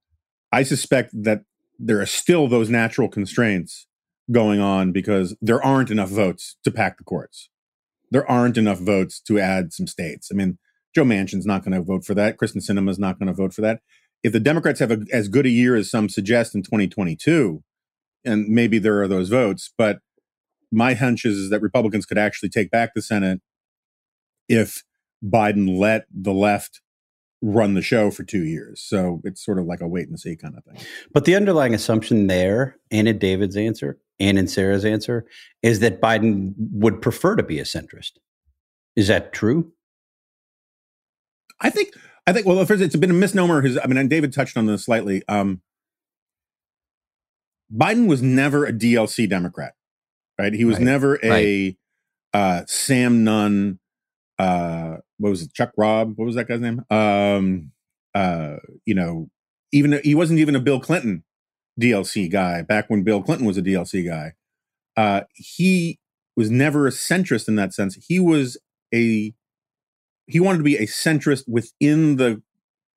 i 0.52 0.62
suspect 0.62 1.10
that 1.12 1.42
there 1.78 2.00
are 2.00 2.06
still 2.06 2.48
those 2.48 2.70
natural 2.70 3.08
constraints 3.08 3.86
going 4.30 4.60
on 4.60 4.92
because 4.92 5.36
there 5.40 5.62
aren't 5.62 5.90
enough 5.90 6.08
votes 6.08 6.56
to 6.64 6.70
pack 6.70 6.98
the 6.98 7.04
courts. 7.04 7.48
There 8.10 8.28
aren't 8.30 8.56
enough 8.56 8.78
votes 8.78 9.20
to 9.22 9.38
add 9.38 9.72
some 9.72 9.86
states. 9.86 10.28
I 10.30 10.34
mean 10.34 10.58
joe 10.94 11.04
manchin's 11.04 11.46
not 11.46 11.64
going 11.64 11.74
to 11.74 11.82
vote 11.82 12.04
for 12.04 12.14
that. 12.14 12.38
Kyrsten 12.38 12.62
sinema's 12.62 12.98
not 12.98 13.18
going 13.18 13.26
to 13.28 13.34
vote 13.34 13.52
for 13.52 13.62
that. 13.62 13.80
If 14.22 14.32
the 14.32 14.40
democrats 14.40 14.80
have 14.80 14.92
a, 14.92 15.04
as 15.12 15.28
good 15.28 15.46
a 15.46 15.50
year 15.50 15.74
as 15.74 15.90
some 15.90 16.08
suggest 16.08 16.54
in 16.54 16.62
2022 16.62 17.62
and 18.24 18.48
maybe 18.48 18.78
there 18.78 19.02
are 19.02 19.08
those 19.08 19.28
votes 19.28 19.72
but 19.76 19.98
my 20.72 20.94
hunch 20.94 21.24
is, 21.24 21.36
is 21.36 21.50
that 21.50 21.62
republicans 21.62 22.06
could 22.06 22.18
actually 22.18 22.48
take 22.48 22.70
back 22.70 22.92
the 22.94 23.02
senate 23.02 23.40
if 24.48 24.84
Biden 25.24 25.78
let 25.78 26.06
the 26.12 26.32
left 26.32 26.80
run 27.42 27.74
the 27.74 27.82
show 27.82 28.10
for 28.10 28.24
two 28.24 28.44
years. 28.44 28.82
So 28.82 29.20
it's 29.24 29.44
sort 29.44 29.58
of 29.58 29.66
like 29.66 29.80
a 29.80 29.88
wait 29.88 30.08
and 30.08 30.18
see 30.18 30.36
kind 30.36 30.56
of 30.56 30.64
thing. 30.64 30.84
But 31.12 31.24
the 31.24 31.36
underlying 31.36 31.74
assumption 31.74 32.26
there, 32.26 32.76
and 32.90 33.06
in 33.06 33.18
David's 33.18 33.56
answer, 33.56 33.98
and 34.18 34.38
in 34.38 34.48
Sarah's 34.48 34.84
answer, 34.84 35.26
is 35.62 35.80
that 35.80 36.00
Biden 36.00 36.54
would 36.56 37.02
prefer 37.02 37.36
to 37.36 37.42
be 37.42 37.58
a 37.58 37.64
centrist. 37.64 38.12
Is 38.96 39.08
that 39.08 39.32
true? 39.32 39.72
I 41.60 41.70
think. 41.70 41.90
I 42.26 42.32
think. 42.32 42.46
Well, 42.46 42.64
first, 42.64 42.82
it's 42.82 42.96
been 42.96 43.10
a 43.10 43.14
misnomer. 43.14 43.60
His, 43.60 43.78
I 43.78 43.86
mean, 43.86 43.98
and 43.98 44.10
David 44.10 44.32
touched 44.32 44.56
on 44.56 44.66
this 44.66 44.84
slightly. 44.84 45.22
Um, 45.28 45.60
Biden 47.72 48.08
was 48.08 48.22
never 48.22 48.64
a 48.64 48.72
DLC 48.72 49.28
Democrat, 49.28 49.74
right? 50.38 50.52
He 50.52 50.64
was 50.64 50.76
right. 50.76 50.84
never 50.84 51.18
a 51.22 51.28
right. 51.28 51.76
uh, 52.32 52.64
Sam 52.66 53.24
Nunn 53.24 53.78
uh 54.38 54.96
what 55.18 55.30
was 55.30 55.42
it 55.42 55.52
chuck 55.54 55.72
robb 55.76 56.12
what 56.16 56.26
was 56.26 56.34
that 56.34 56.48
guy's 56.48 56.60
name 56.60 56.84
um 56.90 57.70
uh 58.14 58.56
you 58.84 58.94
know 58.94 59.28
even 59.72 59.98
he 60.04 60.14
wasn't 60.14 60.38
even 60.38 60.54
a 60.54 60.60
bill 60.60 60.80
clinton 60.80 61.24
dlc 61.80 62.30
guy 62.30 62.62
back 62.62 62.88
when 62.88 63.02
bill 63.02 63.22
clinton 63.22 63.46
was 63.46 63.56
a 63.56 63.62
dlc 63.62 64.06
guy 64.06 64.32
uh 64.96 65.22
he 65.34 65.98
was 66.36 66.50
never 66.50 66.86
a 66.86 66.90
centrist 66.90 67.48
in 67.48 67.56
that 67.56 67.72
sense 67.72 67.96
he 68.06 68.20
was 68.20 68.58
a 68.94 69.32
he 70.26 70.40
wanted 70.40 70.58
to 70.58 70.64
be 70.64 70.76
a 70.76 70.86
centrist 70.86 71.44
within 71.48 72.16
the 72.16 72.42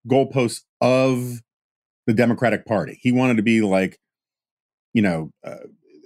goalposts 0.08 0.64
of 0.82 1.42
the 2.06 2.14
democratic 2.14 2.66
party 2.66 3.00
he 3.02 3.12
wanted 3.12 3.38
to 3.38 3.44
be 3.44 3.62
like 3.62 3.98
you 4.94 5.02
know 5.02 5.32
uh, 5.46 5.56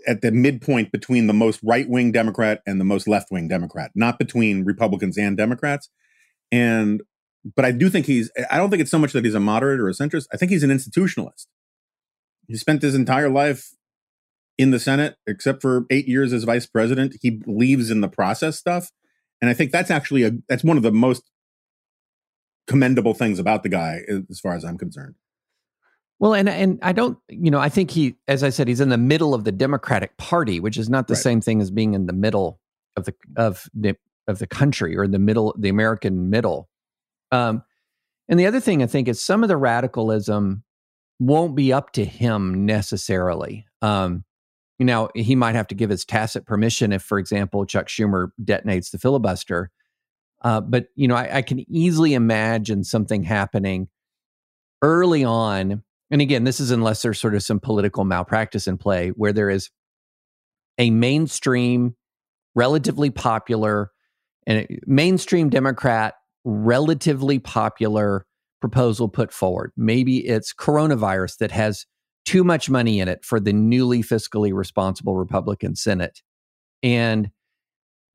at 0.08 0.22
the 0.22 0.32
midpoint 0.32 0.92
between 0.92 1.28
the 1.28 1.34
most 1.34 1.60
right 1.64 1.88
wing 1.88 2.12
Democrat 2.12 2.62
and 2.66 2.80
the 2.80 2.86
most 2.86 3.08
left 3.08 3.32
wing 3.32 3.48
Democrat, 3.48 3.92
not 3.96 4.20
between 4.20 4.64
Republicans 4.64 5.18
and 5.18 5.38
Democrats. 5.38 5.90
And 6.52 7.02
but 7.56 7.66
I 7.66 7.72
do 7.72 7.90
think 7.90 8.06
he's 8.06 8.32
I 8.50 8.58
don't 8.58 8.70
think 8.70 8.82
it's 8.82 8.92
so 8.92 9.00
much 9.00 9.14
that 9.14 9.26
he's 9.26 9.36
a 9.36 9.40
moderate 9.40 9.80
or 9.80 9.90
a 9.90 9.94
centrist. 9.94 10.28
I 10.34 10.38
think 10.38 10.52
he's 10.52 10.64
an 10.64 10.70
institutionalist. 10.70 11.48
He 12.48 12.56
spent 12.56 12.82
his 12.82 12.96
entire 12.96 13.30
life 13.30 13.72
in 14.58 14.72
the 14.72 14.80
Senate, 14.80 15.16
except 15.28 15.62
for 15.62 15.86
eight 15.90 16.08
years 16.08 16.34
as 16.34 16.44
vice 16.44 16.66
president. 16.66 17.16
He 17.22 17.30
believes 17.32 17.90
in 17.90 18.02
the 18.02 18.08
process 18.08 18.58
stuff. 18.58 18.92
And 19.42 19.50
I 19.50 19.54
think 19.54 19.72
that's 19.72 19.92
actually 19.92 20.24
a 20.24 20.32
that's 20.48 20.64
one 20.64 20.78
of 20.78 20.84
the 20.84 20.92
most 20.92 21.24
commendable 22.68 23.14
things 23.14 23.40
about 23.40 23.64
the 23.64 23.70
guy 23.70 24.02
as 24.30 24.40
far 24.40 24.54
as 24.54 24.64
I'm 24.64 24.78
concerned. 24.78 25.16
Well, 26.20 26.34
and 26.34 26.48
and 26.48 26.80
I 26.82 26.94
don't, 26.94 27.18
you 27.30 27.52
know, 27.52 27.60
I 27.60 27.70
think 27.70 27.92
he, 27.92 28.16
as 28.28 28.44
I 28.44 28.50
said, 28.50 28.68
he's 28.68 28.80
in 28.80 28.90
the 28.90 28.98
middle 28.98 29.34
of 29.34 29.44
the 29.44 29.52
Democratic 29.52 30.16
Party, 30.18 30.60
which 30.60 30.78
is 30.78 30.90
not 30.90 31.08
the 31.08 31.16
right. 31.16 31.24
same 31.24 31.42
thing 31.42 31.62
as 31.62 31.72
being 31.72 31.94
in 31.94 32.06
the 32.06 32.14
middle 32.14 32.60
of 32.96 33.06
the 33.06 33.14
of 33.36 33.70
the 33.74 33.96
of 34.28 34.40
the 34.40 34.48
country 34.48 34.96
or 34.96 35.04
in 35.04 35.12
the 35.12 35.20
middle, 35.20 35.54
the 35.58 35.70
American 35.70 36.30
middle. 36.30 36.70
Um, 37.32 37.64
and 38.30 38.40
the 38.40 38.46
other 38.46 38.60
thing 38.60 38.82
I 38.82 38.86
think 38.86 39.08
is 39.08 39.20
some 39.20 39.44
of 39.44 39.50
the 39.50 39.58
radicalism 39.58 40.64
won't 41.20 41.56
be 41.56 41.74
up 41.74 41.92
to 41.94 42.06
him 42.06 42.66
necessarily. 42.66 43.66
Um, 43.82 44.24
you 44.80 44.86
know, 44.86 45.10
he 45.16 45.36
might 45.36 45.56
have 45.56 45.68
to 45.68 45.76
give 45.76 45.90
his 45.90 46.06
tacit 46.06 46.46
permission 46.46 46.92
if, 46.92 47.04
for 47.04 47.20
example, 47.20 47.66
Chuck 47.66 47.88
Schumer 47.88 48.30
detonates 48.44 48.92
the 48.92 48.98
filibuster. 48.98 49.72
Uh, 50.42 50.62
but 50.62 50.88
you 50.96 51.08
know, 51.08 51.16
I, 51.16 51.38
I 51.38 51.42
can 51.42 51.66
easily 51.72 52.14
imagine 52.14 52.84
something 52.84 53.24
happening 53.24 53.88
early 54.82 55.24
on 55.24 55.84
and 56.14 56.22
again, 56.22 56.44
this 56.44 56.60
is 56.60 56.70
unless 56.70 57.02
there's 57.02 57.20
sort 57.20 57.34
of 57.34 57.42
some 57.42 57.60
political 57.60 58.04
malpractice 58.04 58.68
in 58.68 58.78
play 58.78 59.10
where 59.16 59.34
there 59.34 59.50
is 59.50 59.72
a 60.78 60.92
mainstream, 60.92 61.96
relatively 62.54 63.10
popular, 63.10 63.90
and 64.46 64.68
mainstream 64.86 65.50
Democrat, 65.50 66.14
relatively 66.46 67.40
popular 67.40 68.28
proposal 68.62 69.10
put 69.10 69.34
forward. 69.34 69.72
Maybe 69.76 70.20
it's 70.28 70.54
coronavirus 70.54 71.38
that 71.40 71.50
has 71.50 71.88
too 72.26 72.44
much 72.44 72.70
money 72.70 73.00
in 73.00 73.08
it 73.08 73.26
for 73.26 73.40
the 73.40 73.52
newly 73.52 74.04
fiscally 74.04 74.54
responsible 74.54 75.16
Republican 75.16 75.76
Senate. 75.76 76.22
And 76.84 77.32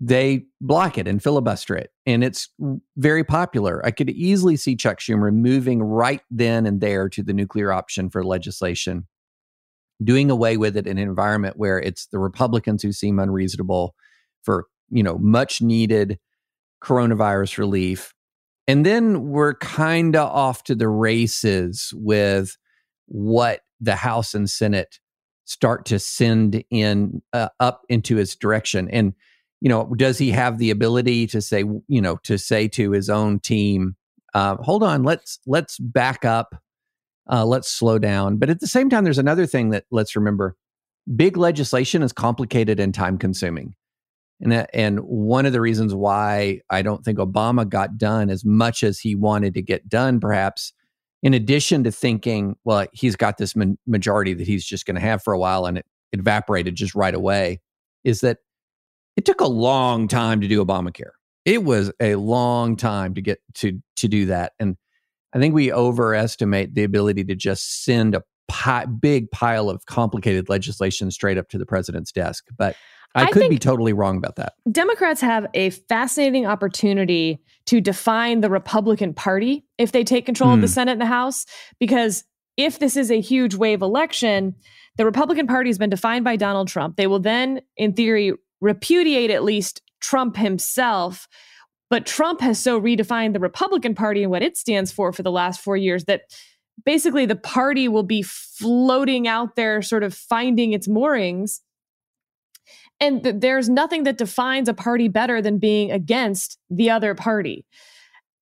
they 0.01 0.45
block 0.61 0.97
it 0.97 1.09
and 1.09 1.23
filibuster 1.23 1.77
it. 1.77 1.91
And 2.07 2.23
it's 2.23 2.49
very 2.97 3.25
popular. 3.25 3.85
I 3.85 3.91
could 3.91 4.11
easily 4.11 4.57
see 4.57 4.77
Chuck 4.77 5.01
Schumer 5.01 5.33
moving 5.33 5.83
right 5.83 6.21
then 6.31 6.67
and 6.67 6.81
there 6.81 7.09
to 7.09 7.23
the 7.23 7.33
nuclear 7.33 7.73
option 7.73 8.09
for 8.09 8.25
legislation, 8.25 9.09
doing 10.03 10.31
away 10.31 10.57
with 10.57 10.77
it 10.77 10.87
in 10.87 10.99
an 10.99 11.09
environment 11.09 11.57
where 11.57 11.81
it's 11.81 12.07
the 12.07 12.21
Republicans 12.21 12.83
who 12.83 12.93
seem 12.93 13.19
unreasonable 13.19 13.95
for, 14.45 14.67
you 14.89 15.03
know, 15.03 15.19
much 15.19 15.61
needed 15.61 16.19
coronavirus 16.83 17.59
relief. 17.59 18.15
And 18.69 18.87
then 18.87 19.31
we're 19.31 19.55
kind 19.55 20.15
of 20.15 20.29
off 20.31 20.63
to 20.65 20.77
the 20.77 20.89
races 20.89 21.93
with 21.97 22.57
what 23.07 23.63
the 23.81 23.97
House 23.97 24.35
and 24.35 24.49
Senate 24.49 25.01
start 25.45 25.87
to 25.87 25.99
send 25.99 26.63
in 26.71 27.23
uh, 27.33 27.49
up 27.59 27.83
into 27.89 28.19
its 28.19 28.37
direction. 28.37 28.89
And 28.91 29.15
you 29.61 29.69
know, 29.69 29.93
does 29.97 30.19
he 30.19 30.31
have 30.31 30.59
the 30.59 30.71
ability 30.71 31.27
to 31.29 31.41
say, 31.41 31.65
you 31.89 32.01
know, 32.01 32.17
to 32.25 32.39
say 32.39 32.69
to 32.69 32.93
his 32.93 33.11
own 33.11 33.41
team, 33.41 33.97
uh, 34.35 34.57
hold 34.57 34.83
on, 34.83 35.03
let's 35.03 35.39
let's 35.47 35.79
back 35.79 36.25
up, 36.25 36.63
uh, 37.31 37.45
let's 37.45 37.71
slow 37.71 37.99
down. 37.99 38.37
But 38.37 38.51
at 38.51 38.61
the 38.61 38.67
same 38.67 38.89
time, 38.89 39.05
there's 39.05 39.19
another 39.19 39.47
thing 39.47 39.71
that 39.71 39.85
let's 39.91 40.15
remember: 40.15 40.57
big 41.17 41.37
legislation 41.37 42.03
is 42.03 42.13
complicated 42.13 42.79
and 42.79 42.95
time 42.95 43.19
consuming. 43.19 43.75
And, 44.41 44.67
and 44.73 45.01
one 45.01 45.47
of 45.47 45.53
the 45.53 45.61
reasons 45.61 45.95
why 45.95 46.61
I 46.71 46.83
don't 46.83 47.05
think 47.05 47.19
Obama 47.19 47.69
got 47.69 47.99
done 47.99 48.31
as 48.31 48.45
much 48.45 48.85
as 48.85 49.01
he 49.01 49.17
wanted 49.17 49.55
to 49.55 49.63
get 49.63 49.89
done, 49.89 50.21
perhaps, 50.21 50.73
in 51.23 51.35
addition 51.35 51.83
to 51.85 51.91
thinking, 51.91 52.55
well, 52.65 52.87
he's 52.93 53.17
got 53.17 53.39
this 53.39 53.57
ma- 53.57 53.75
majority 53.87 54.35
that 54.35 54.47
he's 54.47 54.65
just 54.65 54.87
going 54.87 54.95
to 54.95 55.01
have 55.01 55.23
for 55.23 55.33
a 55.33 55.39
while 55.39 55.67
and 55.67 55.79
it 55.79 55.87
evaporated 56.13 56.77
just 56.77 56.95
right 56.95 57.15
away, 57.15 57.61
is 58.05 58.21
that 58.21 58.39
it 59.19 59.25
took 59.25 59.41
a 59.41 59.49
long 59.49 60.07
time 60.07 60.41
to 60.41 60.47
do 60.47 60.65
Obamacare. 60.65 61.11
It 61.45 61.65
was 61.65 61.91
a 61.99 62.15
long 62.15 62.77
time 62.77 63.15
to 63.15 63.21
get 63.21 63.41
to 63.55 63.83
to 63.97 64.07
do 64.07 64.27
that, 64.27 64.53
and 64.61 64.77
I 65.35 65.41
think 65.41 65.55
we 65.55 65.73
overestimate 65.73 66.77
the 66.77 66.85
ability 66.85 67.25
to 67.25 67.35
just 67.35 67.83
send 67.85 68.15
a 68.15 68.23
pi- 68.47 68.87
big 68.87 69.29
pile 69.33 69.69
of 69.69 69.85
complicated 69.87 70.49
legislation 70.49 71.11
straight 71.11 71.37
up 71.37 71.49
to 71.49 71.59
the 71.59 71.67
president's 71.67 72.13
desk. 72.13 72.45
But 72.57 72.77
I, 73.17 73.25
I 73.25 73.31
could 73.33 73.51
be 73.51 73.59
totally 73.59 73.93
wrong 73.93 74.19
about 74.19 74.37
that. 74.37 74.53
Democrats 74.71 75.21
have 75.21 75.49
a 75.53 75.71
fascinating 75.71 76.47
opportunity 76.47 77.41
to 77.67 77.81
define 77.81 78.41
the 78.41 78.51
Republican 78.51 79.15
Party 79.15 79.65
if 79.79 79.91
they 79.91 80.05
take 80.05 80.27
control 80.27 80.53
of 80.53 80.61
the 80.61 80.69
hmm. 80.69 80.73
Senate 80.73 80.93
and 80.93 81.01
the 81.01 81.07
House, 81.07 81.45
because 81.81 82.23
if 82.57 82.79
this 82.79 82.97
is 82.97 83.11
a 83.11 83.21
huge 83.21 83.57
wave 83.57 83.83
election, 83.83 84.55
the 84.97 85.05
Republican 85.05 85.49
Party 85.49 85.71
has 85.71 85.79
been 85.79 85.91
defined 85.91 86.25
by 86.25 86.37
Donald 86.37 86.69
Trump. 86.69 86.97
They 86.97 87.09
will 87.09 87.19
then, 87.19 87.63
in 87.77 87.95
theory, 87.95 88.33
repudiate 88.61 89.31
at 89.31 89.45
least 89.45 89.83
Trump 90.01 90.37
himself. 90.37 91.29
But 91.91 92.07
Trump 92.07 92.41
has 92.41 92.59
so 92.59 92.81
redefined 92.81 93.33
the 93.33 93.41
Republican 93.41 93.95
Party 93.95 94.23
and 94.23 94.31
what 94.31 94.43
it 94.43 94.57
stands 94.57 94.93
for 94.93 95.13
for 95.13 95.23
the 95.23 95.33
last 95.33 95.61
four 95.61 95.77
years 95.77 96.05
that 96.05 96.23
basically 96.85 97.27
the 97.27 97.37
party 97.37 97.89
will 97.89 98.03
be 98.03 98.23
floating 98.23 99.27
out 99.27 99.57
there, 99.57 99.83
sort 99.83 100.03
of 100.03 100.15
finding 100.15 100.73
its 100.73 100.89
moorings. 100.89 101.63
And 103.01 103.23
th- 103.23 103.37
there's 103.39 103.69
nothing 103.69 104.05
that 104.05 104.19
defines 104.19 104.69
a 104.69 104.75
party 104.75 105.09
better 105.09 105.41
than 105.41 105.59
being 105.59 105.91
against 105.91 106.59
the 106.69 106.91
other 106.91 107.15
party. 107.15 107.65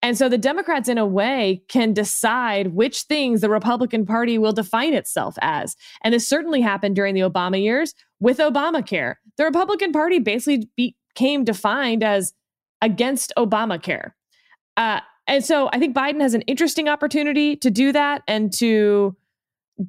And 0.05 0.19
so 0.19 0.29
the 0.29 0.37
Democrats, 0.37 0.91
in 0.91 0.99
a 0.99 1.07
way, 1.07 1.63
can 1.69 1.95
decide 1.95 2.75
which 2.75 3.05
things 3.05 3.41
the 3.41 3.49
Republican 3.49 4.05
Party 4.05 4.37
will 4.37 4.53
define 4.53 4.93
itself 4.93 5.35
as. 5.41 5.77
And 6.03 6.13
this 6.13 6.29
certainly 6.29 6.61
happened 6.61 6.95
during 6.95 7.15
the 7.15 7.23
Obama 7.23 7.61
years 7.61 7.95
with 8.21 8.37
Obamacare. 8.37 9.15
The 9.39 9.45
Republican 9.45 9.93
Party 9.93 10.19
basically 10.19 10.69
became 10.77 11.43
defined 11.43 12.05
as 12.05 12.35
against 12.83 13.33
Obamacare. 13.39 14.11
Uh, 14.77 15.01
and 15.27 15.43
so 15.43 15.71
I 15.73 15.79
think 15.79 15.97
Biden 15.97 16.21
has 16.21 16.35
an 16.35 16.43
interesting 16.43 16.87
opportunity 16.87 17.57
to 17.57 17.71
do 17.71 17.91
that 17.93 18.25
and 18.29 18.53
to 18.59 19.17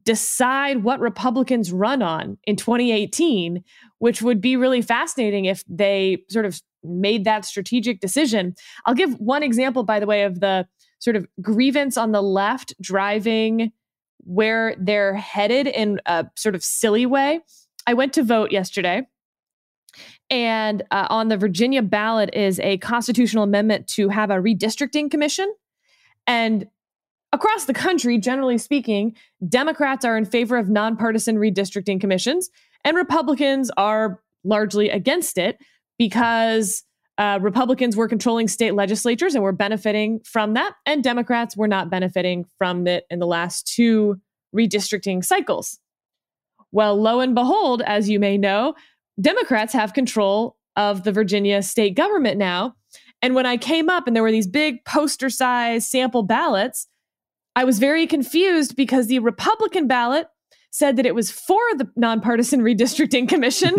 decide 0.05 0.83
what 0.83 1.01
Republicans 1.01 1.73
run 1.73 2.01
on 2.01 2.37
in 2.45 2.55
2018, 2.55 3.65
which 3.99 4.21
would 4.21 4.39
be 4.39 4.55
really 4.55 4.81
fascinating 4.81 5.43
if 5.43 5.65
they 5.67 6.23
sort 6.29 6.45
of 6.45 6.61
made 6.87 7.25
that 7.25 7.45
strategic 7.45 7.99
decision. 7.99 8.55
I'll 8.85 8.93
give 8.93 9.19
one 9.19 9.43
example, 9.43 9.83
by 9.83 9.99
the 9.99 10.05
way, 10.05 10.23
of 10.23 10.39
the 10.39 10.67
sort 10.99 11.15
of 11.15 11.27
grievance 11.41 11.97
on 11.97 12.11
the 12.11 12.21
left 12.21 12.73
driving 12.81 13.71
where 14.19 14.75
they're 14.79 15.15
headed 15.15 15.67
in 15.67 15.99
a 16.05 16.25
sort 16.35 16.55
of 16.55 16.63
silly 16.63 17.05
way. 17.05 17.41
I 17.85 17.93
went 17.93 18.13
to 18.13 18.23
vote 18.23 18.51
yesterday. 18.51 19.07
And 20.29 20.81
uh, 20.91 21.07
on 21.09 21.27
the 21.27 21.37
Virginia 21.37 21.81
ballot 21.81 22.33
is 22.33 22.59
a 22.59 22.77
constitutional 22.79 23.43
amendment 23.43 23.87
to 23.89 24.09
have 24.09 24.31
a 24.31 24.35
redistricting 24.35 25.11
commission. 25.11 25.53
And 26.25 26.67
across 27.31 27.65
the 27.65 27.73
country, 27.73 28.17
generally 28.17 28.57
speaking, 28.57 29.15
Democrats 29.47 30.03
are 30.03 30.17
in 30.17 30.25
favor 30.25 30.57
of 30.57 30.69
nonpartisan 30.69 31.35
redistricting 31.35 32.01
commissions, 32.01 32.49
and 32.83 32.97
Republicans 32.97 33.69
are 33.77 34.21
largely 34.43 34.89
against 34.89 35.37
it 35.37 35.57
because 35.97 36.83
uh, 37.17 37.39
Republicans 37.41 37.95
were 37.95 38.07
controlling 38.07 38.47
state 38.47 38.73
legislatures 38.73 39.35
and 39.35 39.43
were 39.43 39.53
benefiting 39.53 40.19
from 40.25 40.53
that, 40.53 40.73
and 40.85 41.03
Democrats 41.03 41.55
were 41.55 41.67
not 41.67 41.89
benefiting 41.89 42.45
from 42.57 42.87
it 42.87 43.05
in 43.09 43.19
the 43.19 43.27
last 43.27 43.67
two 43.67 44.19
redistricting 44.55 45.23
cycles. 45.23 45.79
Well, 46.71 47.01
lo 47.01 47.21
and 47.21 47.33
behold, 47.33 47.81
as 47.85 48.09
you 48.09 48.19
may 48.19 48.37
know, 48.37 48.75
Democrats 49.19 49.73
have 49.73 49.93
control 49.93 50.57
of 50.75 51.03
the 51.03 51.11
Virginia 51.11 51.61
state 51.61 51.95
government 51.95 52.37
now. 52.37 52.75
And 53.21 53.33
when 53.33 53.45
I 53.45 53.55
came 53.55 53.89
up 53.89 54.07
and 54.07 54.15
there 54.15 54.23
were 54.23 54.31
these 54.31 54.47
big 54.47 54.83
poster 54.83 55.29
size 55.29 55.87
sample 55.87 56.23
ballots, 56.23 56.87
I 57.55 57.63
was 57.63 57.79
very 57.79 58.05
confused 58.07 58.75
because 58.75 59.07
the 59.07 59.19
Republican 59.19 59.87
ballot 59.87 60.27
said 60.71 60.97
that 60.97 61.05
it 61.05 61.15
was 61.15 61.31
for 61.31 61.61
the 61.77 61.89
nonpartisan 61.95 62.61
redistricting 62.61 63.29
commission 63.29 63.75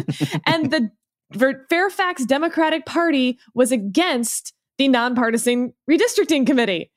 and 0.47 0.71
the 0.71 0.91
Fairfax 1.33 2.25
Democratic 2.25 2.87
Party 2.87 3.39
was 3.55 3.73
against 3.73 4.53
the 4.79 4.89
nonpartisan 4.89 5.73
redistricting 5.91 6.47
committee. 6.47 6.91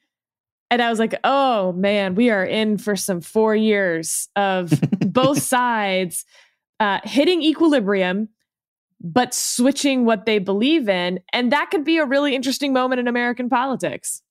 And 0.72 0.82
I 0.82 0.90
was 0.90 1.00
like, 1.00 1.16
oh 1.24 1.74
man, 1.74 2.16
we 2.16 2.30
are 2.30 2.46
in 2.46 2.78
for 2.78 2.96
some 2.96 3.22
four 3.22 3.56
years 3.56 4.30
of 4.36 4.72
both 5.00 5.42
sides 5.42 6.26
uh, 6.80 7.00
hitting 7.04 7.42
equilibrium, 7.42 8.30
but 9.02 9.34
switching 9.34 10.06
what 10.06 10.26
they 10.26 10.40
believe 10.40 10.88
in. 10.88 11.20
And 11.34 11.52
that 11.52 11.70
could 11.72 11.84
be 11.84 11.98
a 11.98 12.06
really 12.06 12.36
interesting 12.36 12.74
moment 12.74 13.00
in 13.00 13.08
American 13.08 13.50
politics. 13.50 14.22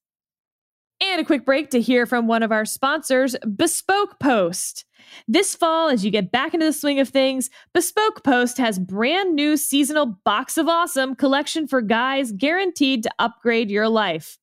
And 1.01 1.21
a 1.21 1.25
quick 1.25 1.45
break 1.45 1.69
to 1.71 1.81
hear 1.81 2.05
from 2.05 2.27
one 2.27 2.43
of 2.43 2.51
our 2.51 2.65
sponsors, 2.65 3.35
Bespoke 3.55 4.19
Post. 4.19 4.85
This 5.27 5.55
fall, 5.55 5.89
as 5.89 6.03
you 6.03 6.11
get 6.11 6.31
back 6.31 6.53
into 6.53 6.65
the 6.65 6.73
swing 6.73 6.99
of 6.99 7.09
things, 7.09 7.49
Bespoke 7.73 8.23
Post 8.23 8.57
has 8.57 8.79
brand 8.79 9.35
new 9.35 9.57
seasonal 9.57 10.05
Box 10.23 10.57
of 10.57 10.67
Awesome 10.67 11.15
collection 11.15 11.67
for 11.67 11.81
guys 11.81 12.31
guaranteed 12.31 13.03
to 13.03 13.11
upgrade 13.19 13.69
your 13.69 13.89
life. 13.89 14.37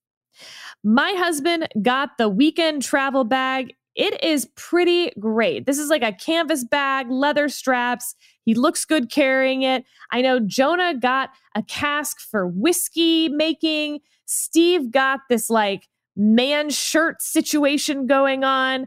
My 0.84 1.12
husband 1.12 1.68
got 1.82 2.18
the 2.18 2.28
weekend 2.28 2.82
travel 2.82 3.24
bag. 3.24 3.74
It 3.94 4.22
is 4.22 4.48
pretty 4.56 5.10
great. 5.18 5.64
This 5.64 5.78
is 5.78 5.88
like 5.88 6.02
a 6.02 6.12
canvas 6.12 6.64
bag, 6.64 7.10
leather 7.10 7.48
straps. 7.48 8.14
He 8.44 8.54
looks 8.54 8.84
good 8.84 9.10
carrying 9.10 9.62
it. 9.62 9.84
I 10.10 10.20
know 10.20 10.38
Jonah 10.38 10.94
got 10.94 11.30
a 11.54 11.62
cask 11.62 12.20
for 12.20 12.46
whiskey 12.46 13.28
making. 13.28 14.00
Steve 14.26 14.90
got 14.90 15.20
this 15.28 15.48
like 15.48 15.88
man 16.14 16.70
shirt 16.70 17.22
situation 17.22 18.06
going 18.06 18.44
on. 18.44 18.86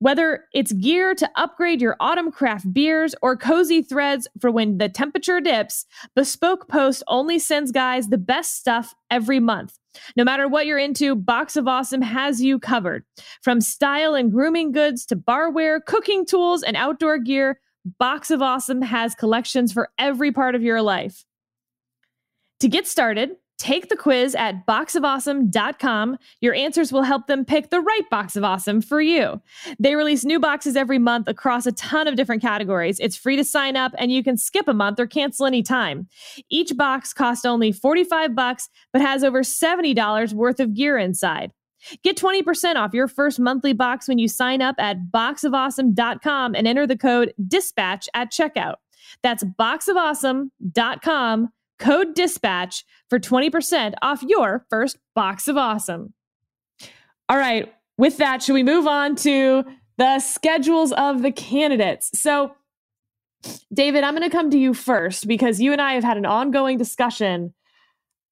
Whether 0.00 0.44
it's 0.54 0.72
gear 0.72 1.14
to 1.16 1.28
upgrade 1.34 1.80
your 1.80 1.96
autumn 1.98 2.30
craft 2.30 2.72
beers 2.72 3.16
or 3.20 3.36
cozy 3.36 3.82
threads 3.82 4.28
for 4.40 4.50
when 4.50 4.78
the 4.78 4.88
temperature 4.88 5.40
dips, 5.40 5.86
Bespoke 6.14 6.68
Post 6.68 7.02
only 7.08 7.40
sends 7.40 7.72
guys 7.72 8.08
the 8.08 8.18
best 8.18 8.56
stuff 8.56 8.94
every 9.10 9.40
month. 9.40 9.76
No 10.16 10.22
matter 10.22 10.46
what 10.46 10.66
you're 10.66 10.78
into, 10.78 11.16
Box 11.16 11.56
of 11.56 11.66
Awesome 11.66 12.02
has 12.02 12.40
you 12.40 12.60
covered. 12.60 13.04
From 13.42 13.60
style 13.60 14.14
and 14.14 14.30
grooming 14.30 14.70
goods 14.70 15.04
to 15.06 15.16
barware, 15.16 15.84
cooking 15.84 16.24
tools, 16.24 16.62
and 16.62 16.76
outdoor 16.76 17.18
gear, 17.18 17.60
Box 17.98 18.30
of 18.30 18.40
Awesome 18.40 18.82
has 18.82 19.16
collections 19.16 19.72
for 19.72 19.90
every 19.98 20.30
part 20.30 20.54
of 20.54 20.62
your 20.62 20.80
life. 20.80 21.24
To 22.60 22.68
get 22.68 22.86
started, 22.86 23.30
Take 23.58 23.88
the 23.88 23.96
quiz 23.96 24.36
at 24.36 24.64
boxofawesome.com. 24.66 26.16
Your 26.40 26.54
answers 26.54 26.92
will 26.92 27.02
help 27.02 27.26
them 27.26 27.44
pick 27.44 27.70
the 27.70 27.80
right 27.80 28.08
box 28.08 28.36
of 28.36 28.44
awesome 28.44 28.80
for 28.80 29.00
you. 29.00 29.42
They 29.80 29.96
release 29.96 30.24
new 30.24 30.38
boxes 30.38 30.76
every 30.76 31.00
month 31.00 31.26
across 31.26 31.66
a 31.66 31.72
ton 31.72 32.06
of 32.06 32.14
different 32.14 32.40
categories. 32.40 33.00
It's 33.00 33.16
free 33.16 33.34
to 33.36 33.42
sign 33.44 33.74
up 33.74 33.92
and 33.98 34.12
you 34.12 34.22
can 34.22 34.36
skip 34.36 34.68
a 34.68 34.74
month 34.74 35.00
or 35.00 35.08
cancel 35.08 35.44
anytime. 35.44 36.06
Each 36.48 36.76
box 36.76 37.12
costs 37.12 37.44
only 37.44 37.72
45 37.72 38.36
bucks 38.36 38.68
but 38.92 39.02
has 39.02 39.24
over 39.24 39.42
$70 39.42 40.32
worth 40.32 40.60
of 40.60 40.72
gear 40.72 40.96
inside. 40.96 41.50
Get 42.04 42.16
20% 42.16 42.76
off 42.76 42.94
your 42.94 43.08
first 43.08 43.40
monthly 43.40 43.72
box 43.72 44.06
when 44.06 44.18
you 44.18 44.28
sign 44.28 44.62
up 44.62 44.76
at 44.78 45.10
boxofawesome.com 45.10 46.54
and 46.54 46.68
enter 46.68 46.86
the 46.86 46.96
code 46.96 47.34
dispatch 47.48 48.08
at 48.14 48.32
checkout. 48.32 48.76
That's 49.22 49.42
boxofawesome.com 49.42 51.48
code 51.78 52.14
dispatch 52.14 52.84
for 53.08 53.18
20% 53.18 53.94
off 54.02 54.22
your 54.22 54.66
first 54.70 54.98
box 55.14 55.48
of 55.48 55.56
awesome. 55.56 56.14
All 57.28 57.38
right, 57.38 57.72
with 57.96 58.16
that, 58.18 58.42
should 58.42 58.54
we 58.54 58.62
move 58.62 58.86
on 58.86 59.16
to 59.16 59.64
the 59.98 60.18
schedules 60.20 60.92
of 60.92 61.22
the 61.22 61.32
candidates? 61.32 62.10
So, 62.18 62.52
David, 63.72 64.04
I'm 64.04 64.14
going 64.16 64.28
to 64.28 64.34
come 64.34 64.50
to 64.50 64.58
you 64.58 64.74
first 64.74 65.28
because 65.28 65.60
you 65.60 65.72
and 65.72 65.80
I 65.80 65.94
have 65.94 66.04
had 66.04 66.16
an 66.16 66.26
ongoing 66.26 66.78
discussion 66.78 67.54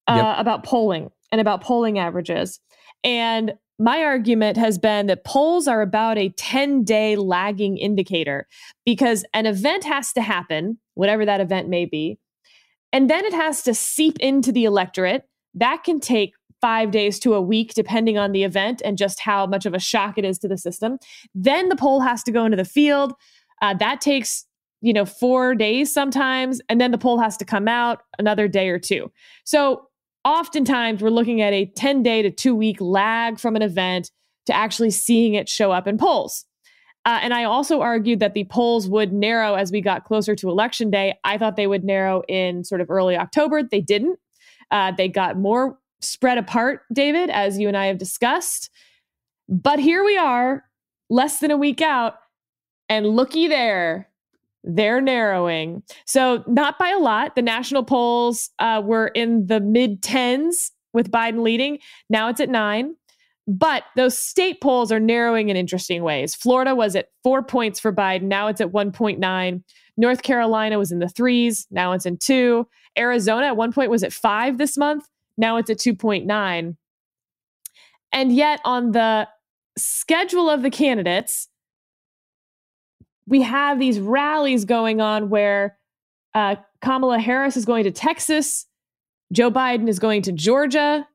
uh, 0.07 0.15
yep. 0.15 0.39
about 0.39 0.63
polling 0.63 1.11
and 1.31 1.39
about 1.39 1.61
polling 1.61 1.99
averages. 1.99 2.59
And 3.03 3.53
my 3.79 4.03
argument 4.03 4.57
has 4.57 4.77
been 4.77 5.07
that 5.07 5.23
polls 5.23 5.67
are 5.67 5.81
about 5.81 6.17
a 6.17 6.29
10 6.29 6.83
day 6.83 7.15
lagging 7.15 7.77
indicator 7.77 8.47
because 8.85 9.23
an 9.33 9.45
event 9.45 9.83
has 9.83 10.13
to 10.13 10.21
happen, 10.21 10.79
whatever 10.95 11.25
that 11.25 11.41
event 11.41 11.69
may 11.69 11.85
be. 11.85 12.17
And 12.93 13.09
then 13.09 13.25
it 13.25 13.33
has 13.33 13.61
to 13.63 13.73
seep 13.73 14.17
into 14.19 14.51
the 14.51 14.65
electorate. 14.65 15.23
That 15.53 15.83
can 15.83 15.99
take 15.99 16.33
five 16.61 16.91
days 16.91 17.19
to 17.19 17.33
a 17.33 17.41
week, 17.41 17.73
depending 17.73 18.17
on 18.17 18.31
the 18.31 18.43
event 18.43 18.81
and 18.83 18.97
just 18.97 19.19
how 19.19 19.45
much 19.45 19.65
of 19.65 19.73
a 19.73 19.79
shock 19.79 20.17
it 20.17 20.25
is 20.25 20.39
to 20.39 20.47
the 20.47 20.57
system. 20.57 20.97
Then 21.35 21.69
the 21.69 21.75
poll 21.75 22.01
has 22.01 22.23
to 22.23 22.31
go 22.31 22.45
into 22.45 22.57
the 22.57 22.65
field. 22.65 23.13
Uh, 23.61 23.73
that 23.75 24.01
takes 24.01 24.45
you 24.81 24.93
know 24.93 25.05
four 25.05 25.55
days 25.55 25.91
sometimes 25.91 26.61
and 26.69 26.79
then 26.79 26.91
the 26.91 26.97
poll 26.97 27.19
has 27.19 27.37
to 27.37 27.45
come 27.45 27.67
out 27.67 28.01
another 28.19 28.47
day 28.47 28.69
or 28.69 28.77
two 28.77 29.11
so 29.43 29.87
oftentimes 30.23 31.01
we're 31.01 31.09
looking 31.09 31.41
at 31.41 31.53
a 31.53 31.65
10 31.75 32.03
day 32.03 32.21
to 32.21 32.29
two 32.29 32.55
week 32.55 32.79
lag 32.79 33.39
from 33.39 33.55
an 33.55 33.61
event 33.61 34.11
to 34.45 34.53
actually 34.53 34.91
seeing 34.91 35.33
it 35.33 35.49
show 35.49 35.71
up 35.71 35.87
in 35.87 35.97
polls 35.97 36.45
uh, 37.07 37.19
and 37.21 37.33
I 37.33 37.45
also 37.45 37.79
argued 37.79 38.19
that 38.19 38.33
the 38.33 38.43
polls 38.43 38.89
would 38.89 39.13
narrow 39.13 39.55
as 39.55 39.71
we 39.71 39.79
got 39.79 40.03
closer 40.03 40.35
to 40.35 40.49
election 40.49 40.91
day. 40.91 41.15
I 41.23 41.37
thought 41.37 41.55
they 41.55 41.65
would 41.65 41.85
narrow 41.85 42.21
in 42.27 42.65
sort 42.65 42.81
of 42.81 42.91
early 42.91 43.15
October. 43.15 43.63
They 43.63 43.79
didn't. 43.79 44.19
Uh, 44.71 44.91
they 44.91 45.07
got 45.07 45.37
more 45.37 45.77
spread 46.01 46.37
apart, 46.37 46.81
David, 46.91 47.29
as 47.29 47.57
you 47.57 47.69
and 47.69 47.77
I 47.77 47.85
have 47.85 47.97
discussed. 47.97 48.69
But 49.47 49.79
here 49.79 50.03
we 50.03 50.17
are, 50.17 50.65
less 51.09 51.39
than 51.39 51.49
a 51.49 51.55
week 51.55 51.81
out, 51.81 52.15
and 52.89 53.07
looky 53.07 53.47
there, 53.47 54.09
they're 54.65 54.99
narrowing. 54.99 55.83
So, 56.05 56.43
not 56.45 56.77
by 56.77 56.89
a 56.89 56.99
lot. 56.99 57.37
The 57.37 57.41
national 57.41 57.85
polls 57.85 58.49
uh, 58.59 58.81
were 58.83 59.07
in 59.07 59.47
the 59.47 59.61
mid 59.61 60.01
10s 60.01 60.71
with 60.91 61.09
Biden 61.09 61.41
leading. 61.41 61.79
Now 62.09 62.27
it's 62.27 62.41
at 62.41 62.49
nine. 62.49 62.97
But 63.47 63.83
those 63.95 64.17
state 64.17 64.59
polls 64.59 64.91
are 64.91 64.99
narrowing 64.99 65.47
in 65.49 65.55
interesting 65.55 66.03
ways. 66.03 66.35
Florida 66.35 66.75
was 66.75 66.95
at 66.97 67.09
four 67.23 67.41
points 67.41 67.79
for 67.79 67.93
Biden. 67.93 68.23
Now 68.23 68.47
it's 68.47 68.59
at 68.59 68.73
1.9. 68.73 69.63
North 69.95 70.21
Carolina 70.21 70.77
was 70.77 70.91
in 70.91 70.99
the 70.99 71.07
threes. 71.07 71.65
Now 71.71 71.93
it's 71.93 72.05
in 72.05 72.17
two. 72.17 72.67
Arizona 72.97 73.47
at 73.47 73.57
one 73.57 73.71
point 73.71 73.89
was 73.89 74.03
at 74.03 74.11
five 74.11 74.57
this 74.57 74.77
month. 74.77 75.07
Now 75.37 75.57
it's 75.57 75.69
at 75.69 75.77
2.9. 75.77 76.75
And 78.11 78.35
yet, 78.35 78.59
on 78.65 78.91
the 78.91 79.27
schedule 79.77 80.49
of 80.49 80.61
the 80.61 80.69
candidates, 80.69 81.47
we 83.27 83.41
have 83.41 83.79
these 83.79 83.99
rallies 83.99 84.65
going 84.65 85.01
on 85.01 85.29
where 85.29 85.77
uh, 86.33 86.55
Kamala 86.81 87.19
Harris 87.19 87.57
is 87.57 87.65
going 87.65 87.83
to 87.83 87.91
Texas, 87.91 88.65
Joe 89.31 89.51
Biden 89.51 89.87
is 89.89 89.99
going 89.99 90.21
to 90.23 90.31
Georgia, 90.31 91.07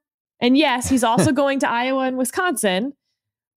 and 0.42 0.58
yes, 0.58 0.90
he's 0.90 1.04
also 1.04 1.32
going 1.32 1.60
to 1.60 1.70
Iowa 1.70 2.02
and 2.02 2.18
Wisconsin. 2.18 2.92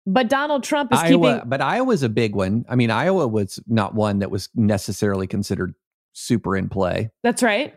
But 0.08 0.30
Donald 0.30 0.64
Trump 0.64 0.94
is 0.94 1.00
Iowa, 1.00 1.34
keeping. 1.34 1.50
But 1.50 1.62
Iowa's 1.62 2.04
a 2.04 2.10
big 2.10 2.36
one. 2.36 2.64
I 2.70 2.76
mean, 2.76 2.92
Iowa 2.92 3.28
was 3.28 3.60
not 3.68 3.96
one 3.96 4.20
that 4.20 4.30
was 4.30 4.50
necessarily 4.56 5.26
considered 5.26 5.74
super 6.14 6.56
in 6.56 6.70
play. 6.70 7.10
That's 7.24 7.42
right. 7.42 7.76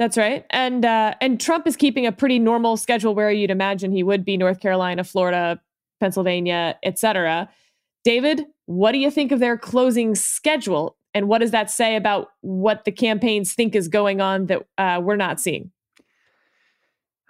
That's 0.00 0.16
right. 0.16 0.44
And 0.50 0.84
uh, 0.84 1.14
and 1.20 1.40
Trump 1.40 1.66
is 1.66 1.76
keeping 1.76 2.06
a 2.06 2.12
pretty 2.12 2.38
normal 2.38 2.76
schedule 2.76 3.14
where 3.14 3.30
you'd 3.30 3.50
imagine 3.50 3.92
he 3.92 4.02
would 4.02 4.24
be 4.24 4.36
North 4.36 4.58
Carolina, 4.58 5.04
Florida, 5.04 5.60
Pennsylvania, 6.00 6.76
etc. 6.82 7.48
David, 8.02 8.46
what 8.66 8.92
do 8.92 8.98
you 8.98 9.10
think 9.10 9.30
of 9.30 9.38
their 9.38 9.56
closing 9.56 10.14
schedule? 10.14 10.96
And 11.12 11.28
what 11.28 11.38
does 11.38 11.50
that 11.50 11.70
say 11.70 11.96
about 11.96 12.30
what 12.40 12.84
the 12.84 12.92
campaigns 12.92 13.52
think 13.52 13.74
is 13.74 13.88
going 13.88 14.20
on 14.20 14.46
that 14.46 14.66
uh, 14.78 15.00
we're 15.02 15.16
not 15.16 15.38
seeing? 15.38 15.70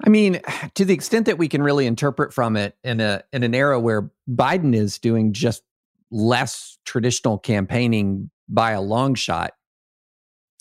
I 0.05 0.09
mean, 0.09 0.41
to 0.75 0.85
the 0.85 0.95
extent 0.95 1.27
that 1.27 1.39
we 1.39 1.49
can 1.49 1.63
really 1.63 1.87
interpret 1.87 2.33
from 2.33 2.57
it 2.57 2.77
in 2.85 3.01
a 3.01 3.23
in 3.33 3.43
an 3.43 3.55
era 3.55 3.79
where 3.79 4.11
Biden 4.29 4.75
is 4.75 4.99
doing 4.99 5.33
just 5.33 5.63
less 6.11 6.79
traditional 6.85 7.39
campaigning 7.39 8.31
by 8.49 8.73
a 8.73 8.81
long 8.81 9.15
shot, 9.15 9.53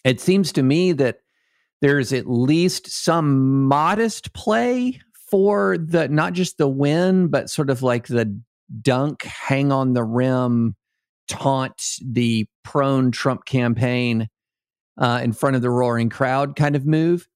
it 0.04 0.21
seems 0.21 0.52
to 0.54 0.63
me 0.63 0.91
that 0.93 1.19
there's 1.82 2.12
at 2.13 2.30
least 2.30 2.89
some 2.89 3.67
modest 3.67 4.34
play 4.34 4.99
for 5.30 5.78
the 5.78 6.08
not 6.08 6.34
just 6.34 6.58
the 6.58 6.67
win, 6.67 7.28
but 7.28 7.49
sort 7.49 7.69
of 7.69 7.82
like 7.82 8.08
the 8.08 8.39
dunk, 8.82 9.23
hang 9.23 9.71
on 9.71 9.93
the 9.93 10.04
rim, 10.04 10.75
taunt 11.28 11.82
the 12.04 12.47
prone 12.63 13.12
Trump 13.12 13.45
campaign 13.45 14.28
uh, 14.97 15.21
in 15.23 15.32
front 15.32 15.56
of 15.56 15.62
the 15.62 15.69
roaring 15.69 16.10
crowd 16.10 16.56
kind 16.56 16.75
of 16.75 16.86
move. 16.86 17.28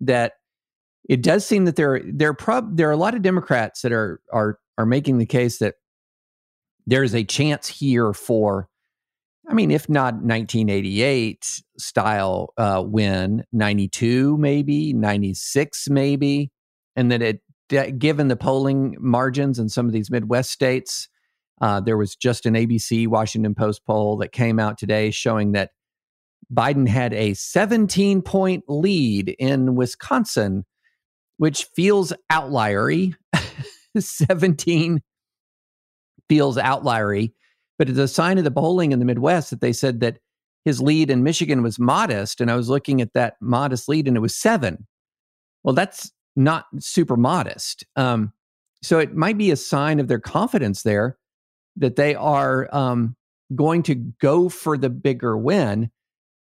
That 0.00 0.32
it 1.08 1.22
does 1.22 1.46
seem 1.46 1.64
that 1.64 1.76
there 1.76 2.00
there 2.04 2.34
prob 2.34 2.76
there 2.76 2.88
are 2.88 2.92
a 2.92 2.96
lot 2.96 3.14
of 3.14 3.22
Democrats 3.22 3.82
that 3.82 3.92
are 3.92 4.20
are 4.32 4.58
are 4.78 4.86
making 4.86 5.18
the 5.18 5.26
case 5.26 5.58
that 5.58 5.74
there 6.86 7.02
is 7.02 7.14
a 7.14 7.24
chance 7.24 7.68
here 7.68 8.12
for 8.12 8.68
I 9.48 9.54
mean, 9.54 9.70
if 9.72 9.88
not 9.88 10.14
1988 10.14 11.62
style 11.76 12.52
uh, 12.56 12.82
win, 12.86 13.44
92 13.52 14.36
maybe, 14.38 14.92
96 14.92 15.88
maybe, 15.90 16.52
and 16.94 17.10
that 17.10 17.22
it, 17.22 17.40
given 17.98 18.28
the 18.28 18.36
polling 18.36 18.96
margins 19.00 19.58
in 19.58 19.68
some 19.68 19.86
of 19.86 19.92
these 19.92 20.10
Midwest 20.10 20.50
states, 20.50 21.08
uh, 21.60 21.80
there 21.80 21.96
was 21.96 22.14
just 22.14 22.46
an 22.46 22.54
ABC 22.54 23.08
Washington 23.08 23.54
Post 23.54 23.84
poll 23.84 24.16
that 24.18 24.32
came 24.32 24.58
out 24.58 24.78
today 24.78 25.10
showing 25.10 25.52
that 25.52 25.70
Biden 26.52 26.86
had 26.86 27.12
a 27.14 27.34
17 27.34 28.22
point 28.22 28.64
lead 28.68 29.34
in 29.38 29.74
Wisconsin, 29.74 30.64
which 31.42 31.64
feels 31.74 32.12
outliery. 32.30 33.14
17 33.98 35.02
feels 36.28 36.56
outliery 36.56 37.34
but 37.82 37.88
it's 37.88 37.98
a 37.98 38.06
sign 38.06 38.38
of 38.38 38.44
the 38.44 38.50
polling 38.52 38.92
in 38.92 39.00
the 39.00 39.04
Midwest 39.04 39.50
that 39.50 39.60
they 39.60 39.72
said 39.72 39.98
that 40.00 40.18
his 40.64 40.80
lead 40.80 41.10
in 41.10 41.24
Michigan 41.24 41.64
was 41.64 41.80
modest. 41.80 42.40
And 42.40 42.48
I 42.48 42.54
was 42.54 42.68
looking 42.68 43.00
at 43.00 43.12
that 43.14 43.34
modest 43.40 43.88
lead 43.88 44.06
and 44.06 44.16
it 44.16 44.20
was 44.20 44.36
seven. 44.36 44.86
Well, 45.64 45.74
that's 45.74 46.12
not 46.36 46.66
super 46.78 47.16
modest. 47.16 47.84
Um, 47.96 48.32
so 48.84 49.00
it 49.00 49.16
might 49.16 49.36
be 49.36 49.50
a 49.50 49.56
sign 49.56 49.98
of 49.98 50.06
their 50.06 50.20
confidence 50.20 50.84
there 50.84 51.18
that 51.74 51.96
they 51.96 52.14
are 52.14 52.72
um, 52.72 53.16
going 53.52 53.82
to 53.82 53.96
go 53.96 54.48
for 54.48 54.78
the 54.78 54.90
bigger 54.90 55.36
win. 55.36 55.90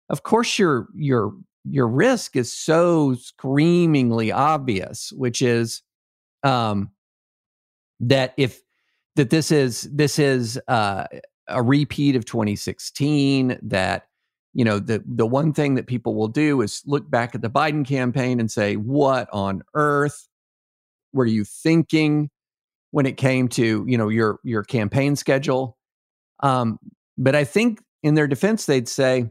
Of 0.09 0.23
course, 0.23 0.61
your 0.61 0.87
your 0.95 1.33
your 1.69 1.89
risk 1.89 2.37
is 2.37 2.53
so 2.53 3.15
screamingly 3.15 4.33
obvious, 4.33 5.13
which 5.13 5.43
is 5.43 5.83
um, 6.43 6.91
that 8.01 8.35
if 8.37 8.61
that 9.17 9.31
this 9.31 9.51
is 9.51 9.83
this 9.83 10.19
is 10.19 10.61
uh, 10.69 11.07
a 11.49 11.63
repeat 11.63 12.17
of 12.17 12.25
2016 12.25 13.59
that 13.63 14.07
you 14.53 14.65
know 14.65 14.79
the 14.79 15.03
the 15.07 15.27
one 15.27 15.53
thing 15.53 15.75
that 15.75 15.87
people 15.87 16.15
will 16.15 16.29
do 16.29 16.61
is 16.63 16.83
look 16.87 17.11
back 17.11 17.35
at 17.35 17.43
the 17.43 17.51
Biden 17.51 17.87
campaign 17.87 18.41
and 18.41 18.51
say 18.51 18.77
what 18.77 19.29
on 19.33 19.63
earth 19.75 20.29
were 21.13 21.27
you 21.27 21.45
thinking 21.45 22.31
when 22.91 23.07
it 23.07 23.17
came 23.17 23.49
to 23.49 23.85
you 23.87 23.99
know 23.99 24.09
your 24.09 24.39
your 24.45 24.63
campaign 24.63 25.17
schedule? 25.17 25.77
Um, 26.41 26.79
but 27.19 27.35
I 27.35 27.45
think 27.45 27.81
in 28.03 28.15
their 28.15 28.27
defense 28.27 28.67
they'd 28.67 28.89
say 28.89 29.31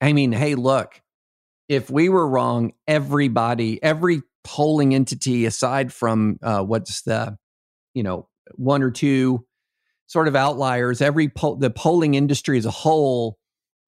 I 0.00 0.12
mean 0.12 0.32
hey 0.32 0.54
look 0.54 1.00
if 1.68 1.90
we 1.90 2.08
were 2.08 2.26
wrong 2.26 2.72
everybody 2.86 3.82
every 3.82 4.22
polling 4.44 4.94
entity 4.94 5.44
aside 5.46 5.92
from 5.92 6.38
uh, 6.42 6.62
what's 6.62 7.02
the 7.02 7.36
you 7.94 8.02
know 8.02 8.28
one 8.54 8.82
or 8.82 8.90
two 8.90 9.44
sort 10.06 10.28
of 10.28 10.36
outliers. 10.36 11.00
Every 11.00 11.28
po- 11.28 11.56
the 11.56 11.70
polling 11.70 12.14
industry 12.14 12.58
as 12.58 12.66
a 12.66 12.70
whole 12.70 13.38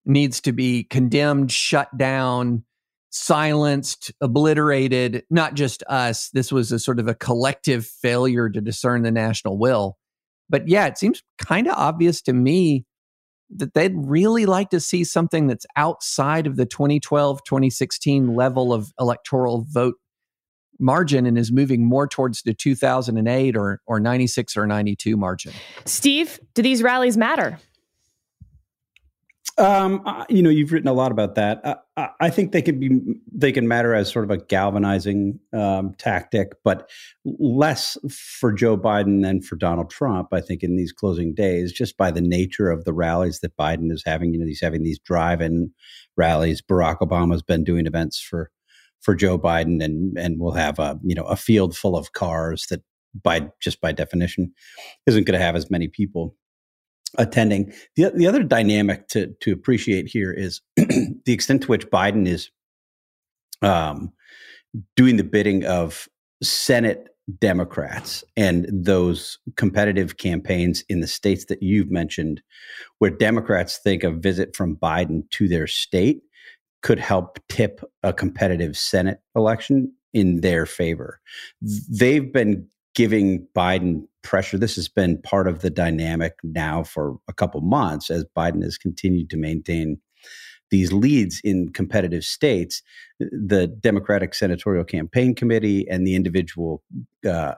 needs 0.04 0.40
to 0.42 0.52
be 0.52 0.84
condemned, 0.84 1.52
shut 1.52 1.96
down, 1.96 2.64
silenced, 3.10 4.12
obliterated. 4.20 5.24
Not 5.30 5.54
just 5.54 5.82
us. 5.88 6.30
This 6.30 6.50
was 6.52 6.72
a 6.72 6.78
sort 6.78 6.98
of 6.98 7.08
a 7.08 7.14
collective 7.14 7.86
failure 7.86 8.48
to 8.48 8.60
discern 8.60 9.02
the 9.02 9.10
national 9.10 9.58
will. 9.58 9.96
But 10.50 10.66
yeah, 10.66 10.86
it 10.86 10.98
seems 10.98 11.22
kind 11.38 11.68
of 11.68 11.74
obvious 11.76 12.22
to 12.22 12.32
me 12.32 12.86
that 13.50 13.74
they'd 13.74 13.94
really 13.96 14.46
like 14.46 14.70
to 14.70 14.80
see 14.80 15.04
something 15.04 15.46
that's 15.46 15.66
outside 15.76 16.46
of 16.46 16.56
the 16.56 16.66
2012 16.66 17.42
2016 17.44 18.34
level 18.34 18.72
of 18.72 18.92
electoral 19.00 19.64
vote 19.68 19.96
margin 20.78 21.26
and 21.26 21.36
is 21.36 21.50
moving 21.50 21.84
more 21.84 22.06
towards 22.06 22.42
the 22.42 22.54
2008 22.54 23.56
or, 23.56 23.80
or 23.86 23.98
96 23.98 24.56
or 24.56 24.66
92 24.66 25.16
margin. 25.16 25.52
Steve, 25.84 26.38
do 26.54 26.62
these 26.62 26.82
rallies 26.82 27.16
matter? 27.16 27.58
Um, 29.58 30.24
you 30.28 30.40
know, 30.40 30.50
you've 30.50 30.70
written 30.70 30.88
a 30.88 30.92
lot 30.92 31.10
about 31.10 31.34
that. 31.34 31.84
I, 31.96 32.08
I, 32.20 32.30
think 32.30 32.52
they 32.52 32.62
can 32.62 32.78
be 32.78 33.00
they 33.32 33.50
can 33.50 33.66
matter 33.66 33.92
as 33.92 34.10
sort 34.10 34.24
of 34.24 34.30
a 34.30 34.36
galvanizing 34.36 35.40
um, 35.52 35.94
tactic, 35.98 36.52
but 36.62 36.88
less 37.24 37.98
for 38.08 38.52
Joe 38.52 38.78
Biden 38.78 39.22
than 39.22 39.42
for 39.42 39.56
Donald 39.56 39.90
Trump. 39.90 40.28
I 40.32 40.40
think 40.40 40.62
in 40.62 40.76
these 40.76 40.92
closing 40.92 41.34
days, 41.34 41.72
just 41.72 41.96
by 41.96 42.12
the 42.12 42.20
nature 42.20 42.70
of 42.70 42.84
the 42.84 42.92
rallies 42.92 43.40
that 43.40 43.56
Biden 43.56 43.90
is 43.90 44.04
having. 44.06 44.32
You 44.32 44.38
know, 44.38 44.46
he's 44.46 44.60
having 44.60 44.84
these 44.84 45.00
drive-in 45.00 45.72
rallies. 46.16 46.62
Barack 46.62 46.98
Obama's 47.00 47.42
been 47.42 47.64
doing 47.64 47.86
events 47.86 48.20
for 48.20 48.52
for 49.00 49.16
Joe 49.16 49.40
Biden, 49.40 49.82
and 49.82 50.16
and 50.16 50.38
we'll 50.38 50.52
have 50.52 50.78
a 50.78 51.00
you 51.02 51.16
know 51.16 51.24
a 51.24 51.36
field 51.36 51.76
full 51.76 51.96
of 51.96 52.12
cars 52.12 52.66
that 52.70 52.82
by 53.22 53.48
just 53.60 53.80
by 53.80 53.90
definition 53.90 54.52
isn't 55.06 55.24
going 55.24 55.38
to 55.38 55.44
have 55.44 55.56
as 55.56 55.68
many 55.68 55.88
people 55.88 56.36
attending. 57.16 57.72
The 57.96 58.10
the 58.14 58.26
other 58.26 58.42
dynamic 58.42 59.08
to 59.08 59.28
to 59.40 59.52
appreciate 59.52 60.08
here 60.08 60.32
is 60.32 60.60
the 60.76 61.32
extent 61.32 61.62
to 61.62 61.68
which 61.68 61.88
Biden 61.88 62.26
is 62.26 62.50
um, 63.62 64.12
doing 64.96 65.16
the 65.16 65.24
bidding 65.24 65.64
of 65.64 66.08
Senate 66.42 67.08
Democrats 67.40 68.24
and 68.36 68.66
those 68.72 69.38
competitive 69.56 70.16
campaigns 70.16 70.82
in 70.88 71.00
the 71.00 71.06
states 71.06 71.46
that 71.46 71.62
you've 71.62 71.90
mentioned, 71.90 72.42
where 72.98 73.10
Democrats 73.10 73.78
think 73.78 74.02
a 74.02 74.10
visit 74.10 74.56
from 74.56 74.76
Biden 74.76 75.28
to 75.30 75.48
their 75.48 75.66
state 75.66 76.22
could 76.82 76.98
help 76.98 77.38
tip 77.48 77.80
a 78.02 78.12
competitive 78.12 78.76
Senate 78.76 79.20
election 79.34 79.92
in 80.14 80.40
their 80.40 80.64
favor. 80.64 81.20
They've 81.60 82.32
been 82.32 82.66
giving 82.94 83.46
Biden 83.54 84.07
pressure. 84.22 84.58
This 84.58 84.76
has 84.76 84.88
been 84.88 85.20
part 85.22 85.48
of 85.48 85.60
the 85.60 85.70
dynamic 85.70 86.34
now 86.42 86.82
for 86.82 87.16
a 87.28 87.32
couple 87.32 87.60
months 87.60 88.10
as 88.10 88.24
Biden 88.36 88.62
has 88.62 88.78
continued 88.78 89.30
to 89.30 89.36
maintain 89.36 90.00
these 90.70 90.92
leads 90.92 91.40
in 91.44 91.70
competitive 91.70 92.24
states. 92.24 92.82
The 93.20 93.66
Democratic 93.66 94.34
Senatorial 94.34 94.84
Campaign 94.84 95.34
Committee 95.34 95.88
and 95.88 96.06
the 96.06 96.14
individual 96.14 96.82
uh, 97.28 97.54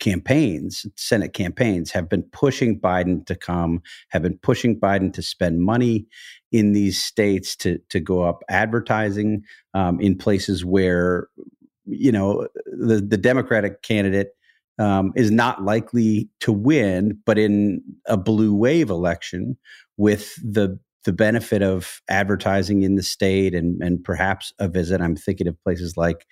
campaigns, 0.00 0.86
Senate 0.96 1.32
campaigns, 1.32 1.90
have 1.90 2.08
been 2.08 2.22
pushing 2.24 2.80
Biden 2.80 3.24
to 3.26 3.34
come, 3.34 3.82
have 4.10 4.22
been 4.22 4.38
pushing 4.38 4.78
Biden 4.78 5.12
to 5.12 5.22
spend 5.22 5.60
money 5.60 6.06
in 6.52 6.72
these 6.72 7.02
states 7.02 7.56
to 7.56 7.78
to 7.90 8.00
go 8.00 8.22
up 8.22 8.42
advertising 8.48 9.42
um, 9.74 10.00
in 10.00 10.16
places 10.16 10.64
where 10.64 11.28
you 11.86 12.12
know 12.12 12.48
the 12.66 13.00
the 13.00 13.16
Democratic 13.16 13.82
candidate 13.82 14.30
um, 14.78 15.12
is 15.16 15.30
not 15.30 15.62
likely 15.64 16.28
to 16.40 16.52
win, 16.52 17.18
but 17.24 17.38
in 17.38 17.82
a 18.06 18.16
blue 18.16 18.54
wave 18.54 18.90
election 18.90 19.56
with 19.96 20.34
the 20.36 20.78
the 21.04 21.12
benefit 21.12 21.62
of 21.62 22.00
advertising 22.08 22.82
in 22.82 22.94
the 22.94 23.02
state 23.02 23.54
and 23.54 23.82
and 23.82 24.02
perhaps 24.02 24.52
a 24.58 24.68
visit. 24.68 25.00
I'm 25.00 25.16
thinking 25.16 25.48
of 25.48 25.62
places 25.62 25.96
like 25.96 26.26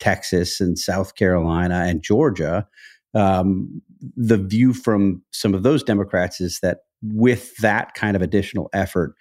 Texas 0.00 0.60
and 0.60 0.78
South 0.78 1.14
Carolina 1.14 1.84
and 1.86 2.02
Georgia 2.02 2.66
um, 3.14 3.82
the 4.16 4.36
view 4.36 4.72
from 4.72 5.22
some 5.32 5.54
of 5.54 5.62
those 5.62 5.82
Democrats 5.82 6.40
is 6.40 6.60
that 6.60 6.80
with 7.02 7.56
that 7.58 7.94
kind 7.94 8.16
of 8.16 8.22
additional 8.22 8.68
effort, 8.72 9.14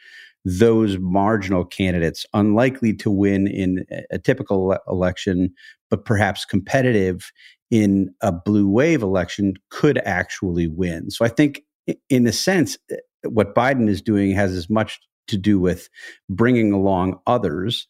those 0.47 0.97
marginal 0.99 1.65
candidates, 1.65 2.25
unlikely 2.33 2.93
to 2.93 3.11
win 3.11 3.47
in 3.47 3.85
a 4.11 4.17
typical 4.17 4.77
election, 4.87 5.53
but 5.89 6.05
perhaps 6.05 6.45
competitive 6.45 7.31
in 7.69 8.13
a 8.21 8.31
blue 8.31 8.69
wave 8.69 9.01
election, 9.01 9.55
could 9.71 9.97
actually 9.99 10.67
win. 10.67 11.11
So 11.11 11.25
I 11.25 11.27
think, 11.27 11.63
in 12.09 12.25
a 12.25 12.31
sense, 12.31 12.77
eh, 12.89 12.95
what 13.27 13.55
Biden 13.55 13.89
is 13.89 14.01
doing 14.01 14.31
has 14.31 14.53
as 14.53 14.69
much 14.69 14.99
to 15.27 15.37
do 15.37 15.59
with 15.59 15.89
bringing 16.29 16.71
along 16.71 17.19
others 17.27 17.87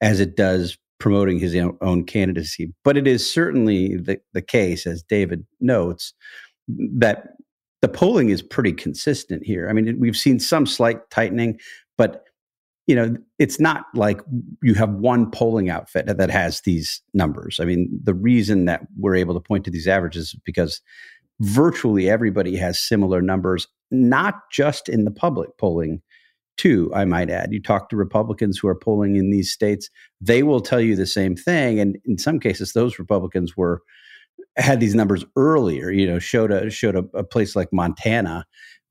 as 0.00 0.18
it 0.18 0.36
does 0.36 0.76
promoting 0.98 1.38
his 1.38 1.56
own 1.80 2.04
candidacy. 2.04 2.74
But 2.82 2.96
it 2.96 3.06
is 3.06 3.32
certainly 3.32 3.96
the, 3.96 4.18
the 4.32 4.42
case, 4.42 4.84
as 4.84 5.04
David 5.04 5.46
notes, 5.60 6.12
that 6.68 7.28
the 7.82 7.88
polling 7.88 8.30
is 8.30 8.42
pretty 8.42 8.72
consistent 8.72 9.44
here. 9.44 9.68
I 9.68 9.72
mean, 9.72 9.98
we've 9.98 10.16
seen 10.16 10.40
some 10.40 10.66
slight 10.66 10.98
tightening, 11.10 11.58
but 12.00 12.24
you 12.86 12.96
know, 12.96 13.14
it's 13.38 13.60
not 13.60 13.84
like 13.94 14.22
you 14.62 14.72
have 14.72 14.88
one 14.88 15.30
polling 15.30 15.68
outfit 15.68 16.06
that 16.06 16.30
has 16.30 16.62
these 16.62 17.02
numbers. 17.12 17.60
I 17.60 17.66
mean, 17.66 17.90
the 18.02 18.14
reason 18.14 18.64
that 18.64 18.86
we're 18.98 19.16
able 19.16 19.34
to 19.34 19.40
point 19.40 19.66
to 19.66 19.70
these 19.70 19.86
averages 19.86 20.28
is 20.28 20.40
because 20.46 20.80
virtually 21.40 22.08
everybody 22.08 22.56
has 22.56 22.80
similar 22.80 23.20
numbers, 23.20 23.68
not 23.90 24.50
just 24.50 24.88
in 24.88 25.04
the 25.04 25.10
public 25.10 25.50
polling, 25.58 26.00
too, 26.56 26.90
I 26.94 27.04
might 27.04 27.28
add. 27.28 27.52
You 27.52 27.60
talk 27.60 27.90
to 27.90 27.96
Republicans 27.96 28.58
who 28.58 28.66
are 28.68 28.74
polling 28.74 29.16
in 29.16 29.30
these 29.30 29.52
states, 29.52 29.90
they 30.18 30.42
will 30.42 30.62
tell 30.62 30.80
you 30.80 30.96
the 30.96 31.06
same 31.06 31.36
thing. 31.36 31.80
And 31.80 31.98
in 32.06 32.16
some 32.16 32.40
cases, 32.40 32.72
those 32.72 32.98
Republicans 32.98 33.58
were 33.58 33.82
had 34.56 34.80
these 34.80 34.94
numbers 34.94 35.22
earlier, 35.36 35.90
you 35.90 36.06
know, 36.06 36.18
showed 36.18 36.50
a 36.50 36.70
showed 36.70 36.96
a, 36.96 37.04
a 37.14 37.24
place 37.24 37.54
like 37.54 37.68
Montana 37.74 38.46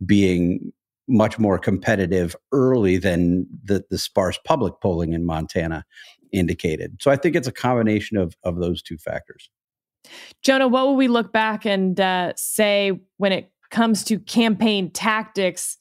being 0.06 0.72
much 1.10 1.40
more 1.40 1.58
competitive 1.58 2.36
early 2.52 2.98
than 2.98 3.46
the, 3.64 3.84
the 3.90 3.98
sparse 3.98 4.40
public 4.46 4.76
polling 4.82 5.14
in 5.14 5.26
Montana 5.26 5.84
indicated. 6.32 7.02
So 7.02 7.12
I 7.12 7.16
think 7.16 7.36
it's 7.36 7.48
a 7.48 7.52
combination 7.52 8.18
of 8.18 8.36
of 8.44 8.60
those 8.60 8.82
two 8.82 8.98
factors. 8.98 9.50
Jonah, 10.42 10.68
what 10.68 10.86
will 10.86 10.96
we 10.96 11.08
look 11.08 11.34
back 11.34 11.66
and 11.66 12.00
uh, 12.00 12.34
say 12.36 13.00
when 13.18 13.32
it 13.32 13.52
comes 13.70 14.04
to 14.06 14.20
campaign 14.20 14.92
tactics? 14.92 15.78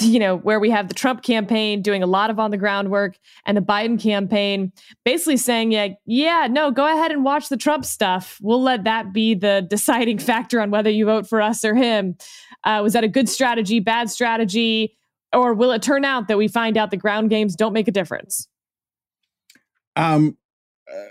You 0.00 0.18
know, 0.18 0.38
where 0.38 0.58
we 0.58 0.70
have 0.70 0.88
the 0.88 0.94
Trump 0.94 1.22
campaign 1.22 1.82
doing 1.82 2.02
a 2.02 2.06
lot 2.06 2.30
of 2.30 2.38
on 2.38 2.50
the 2.50 2.56
ground 2.56 2.90
work 2.90 3.18
and 3.44 3.56
the 3.56 3.60
Biden 3.60 4.00
campaign 4.00 4.72
basically 5.04 5.36
saying, 5.36 5.72
yeah, 5.72 5.88
yeah, 6.06 6.48
no, 6.50 6.70
go 6.70 6.86
ahead 6.86 7.12
and 7.12 7.24
watch 7.24 7.50
the 7.50 7.58
Trump 7.58 7.84
stuff. 7.84 8.38
We'll 8.40 8.62
let 8.62 8.84
that 8.84 9.12
be 9.12 9.34
the 9.34 9.66
deciding 9.68 10.18
factor 10.30 10.62
on 10.62 10.70
whether 10.70 10.88
you 10.88 11.04
vote 11.04 11.28
for 11.28 11.42
us 11.42 11.62
or 11.62 11.74
him. 11.74 12.16
Uh, 12.64 12.80
was 12.82 12.94
that 12.94 13.04
a 13.04 13.08
good 13.08 13.28
strategy, 13.28 13.80
bad 13.80 14.08
strategy? 14.08 14.96
Or 15.34 15.52
will 15.52 15.72
it 15.72 15.82
turn 15.82 16.04
out 16.04 16.28
that 16.28 16.38
we 16.38 16.48
find 16.48 16.76
out 16.76 16.90
the 16.90 16.96
ground 16.96 17.30
games 17.30 17.54
don't 17.54 17.72
make 17.72 17.88
a 17.88 17.92
difference? 17.92 18.48
Um, 19.96 20.36
uh, 20.90 21.08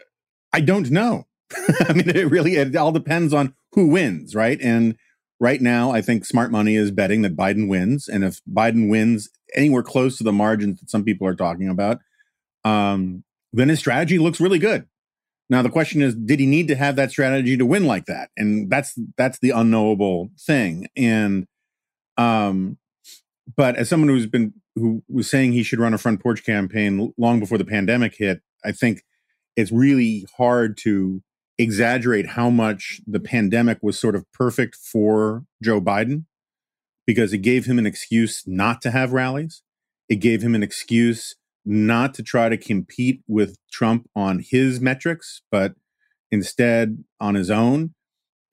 I 0.54 0.62
don't 0.62 0.89
know. 0.91 1.28
I 1.88 1.94
mean, 1.94 2.10
it 2.10 2.30
really 2.30 2.56
it 2.56 2.76
all 2.76 2.91
depends 2.91 3.34
on 3.34 3.54
who 3.74 3.88
wins, 3.88 4.36
right? 4.36 4.60
And 4.62 4.96
right 5.41 5.60
now, 5.60 5.91
I 5.91 6.01
think 6.01 6.23
smart 6.23 6.51
money 6.51 6.75
is 6.75 6.91
betting 6.91 7.23
that 7.23 7.36
Biden 7.36 7.67
wins, 7.67 8.08
and 8.08 8.23
if 8.23 8.39
Biden 8.49 8.89
wins 8.89 9.27
anywhere 9.56 9.82
close 9.82 10.17
to 10.19 10.23
the 10.23 10.32
margins 10.32 10.80
that 10.80 10.89
some 10.89 11.04
people 11.04 11.27
are 11.27 11.36
talking 11.36 11.67
about, 11.67 11.97
um, 12.63 13.23
then 13.51 13.67
his 13.67 13.80
strategy 13.80 14.19
looks 14.19 14.39
really 14.39 14.60
good. 14.60 14.86
Now 15.49 15.63
the 15.63 15.69
question 15.69 16.01
is, 16.01 16.15
did 16.15 16.39
he 16.39 16.45
need 16.45 16.67
to 16.69 16.75
have 16.75 16.95
that 16.95 17.10
strategy 17.10 17.58
to 17.58 17.65
win 17.65 17.86
like 17.86 18.06
that? 18.06 18.30
And 18.38 18.69
that's 18.69 18.97
that's 19.17 19.39
the 19.39 19.49
unknowable 19.49 20.30
thing. 20.39 20.88
And 20.95 21.47
um, 22.17 22.77
but 23.58 23.75
as 23.75 23.89
someone 23.89 24.10
who's 24.10 24.27
been 24.27 24.54
who 24.75 25.04
was 25.10 25.30
saying 25.30 25.51
he 25.51 25.63
should 25.63 25.80
run 25.80 25.93
a 25.93 25.97
front 25.97 26.21
porch 26.21 26.45
campaign 26.45 27.13
long 27.17 27.39
before 27.39 27.58
the 27.58 27.65
pandemic 27.65 28.15
hit, 28.15 28.41
I 28.63 28.71
think 28.71 29.04
it's 29.58 29.71
really 29.71 30.25
hard 30.38 30.77
to 30.84 31.21
exaggerate 31.62 32.30
how 32.30 32.50
much 32.50 33.02
the 33.06 33.19
pandemic 33.19 33.80
was 33.82 34.00
sort 34.00 34.15
of 34.15 34.32
perfect 34.32 34.76
for 34.76 35.45
Joe 35.62 35.82
Biden 35.82 36.26
because 37.06 37.34
it 37.34 37.39
gave 37.39 37.65
him 37.65 37.80
an 37.80 37.86
excuse 37.86 38.43
not 38.45 38.82
to 38.82 38.91
have 38.91 39.13
rallies. 39.13 39.63
It 40.10 40.17
gave 40.17 40.41
him 40.41 40.56
an 40.56 40.63
excuse 40.63 41.36
not 41.65 42.13
to 42.15 42.24
try 42.24 42.50
to 42.50 42.58
compete 42.58 43.21
with 43.28 43.58
Trump 43.71 44.10
on 44.15 44.43
his 44.50 44.82
metrics, 44.82 45.41
but 45.52 45.76
instead 46.32 47.04
on 47.19 47.36
his 47.36 47.52
own. 47.52 47.93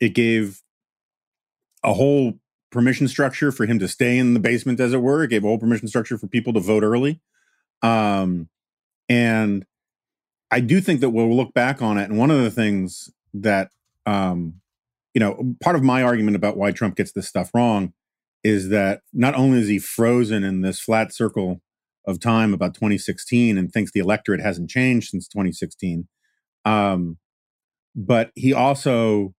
It 0.01 0.11
gave 0.11 0.63
a 1.83 1.95
whole 1.95 2.35
permission 2.71 3.09
structure 3.09 3.51
for 3.51 3.67
him 3.67 3.79
to 3.79 3.89
stay 3.89 4.19
in 4.19 4.35
the 4.35 4.41
basement, 4.41 4.81
as 4.81 4.93
it 4.93 5.01
were. 5.01 5.23
It 5.23 5.31
gave 5.31 5.45
a 5.45 5.47
whole 5.49 5.59
permission 5.59 5.89
structure 5.89 6.19
for 6.19 6.27
people 6.27 6.53
to 6.53 6.61
vote 6.61 6.83
early. 6.83 7.21
Um, 7.83 8.49
and 9.09 9.65
I 10.51 10.61
do 10.61 10.81
think 10.81 11.01
that 11.01 11.11
we'll 11.11 11.35
look 11.35 11.53
back 11.55 11.83
on 11.83 11.99
it. 11.99 12.09
And 12.09 12.19
one 12.19 12.31
of 12.31 12.43
the 12.43 12.51
things 12.51 13.11
that, 13.35 13.71
um, 14.07 14.61
you 15.15 15.21
know, 15.21 15.55
part 15.63 15.77
of 15.77 15.83
my 15.83 16.03
argument 16.03 16.37
about 16.37 16.57
why 16.57 16.73
Trump 16.73 16.97
gets 16.97 17.13
this 17.13 17.29
stuff 17.29 17.51
wrong 17.55 17.93
is 18.45 18.69
that 18.69 19.03
not 19.13 19.35
only 19.35 19.61
is 19.61 19.69
he 19.69 19.79
frozen 19.79 20.45
in 20.45 20.63
this 20.63 20.81
flat 20.81 21.13
circle 21.13 21.61
of 22.07 22.21
time 22.21 22.55
about 22.55 22.75
2016 22.75 23.59
and 23.59 23.73
thinks 23.73 23.93
the 23.93 24.01
electorate 24.01 24.41
hasn't 24.41 24.71
changed 24.71 25.11
since 25.11 25.29
2016, 25.29 26.09
um, 26.65 27.19
but 27.95 28.31
he 28.35 28.53
also 28.53 29.35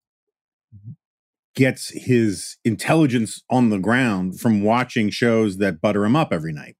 gets 1.55 1.89
his 1.89 2.57
intelligence 2.63 3.41
on 3.49 3.69
the 3.69 3.79
ground 3.79 4.39
from 4.39 4.61
watching 4.61 5.09
shows 5.09 5.57
that 5.57 5.81
butter 5.81 6.05
him 6.05 6.15
up 6.15 6.31
every 6.31 6.53
night. 6.53 6.75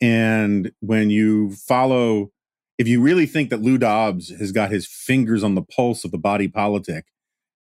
And 0.00 0.72
when 0.80 1.10
you 1.10 1.52
follow 1.52 2.30
if 2.78 2.86
you 2.86 3.00
really 3.00 3.26
think 3.26 3.50
that 3.50 3.62
Lou 3.62 3.78
Dobbs 3.78 4.30
has 4.38 4.52
got 4.52 4.70
his 4.70 4.86
fingers 4.86 5.42
on 5.42 5.54
the 5.54 5.62
pulse 5.62 6.04
of 6.04 6.10
the 6.10 6.18
body 6.18 6.48
politic 6.48 7.06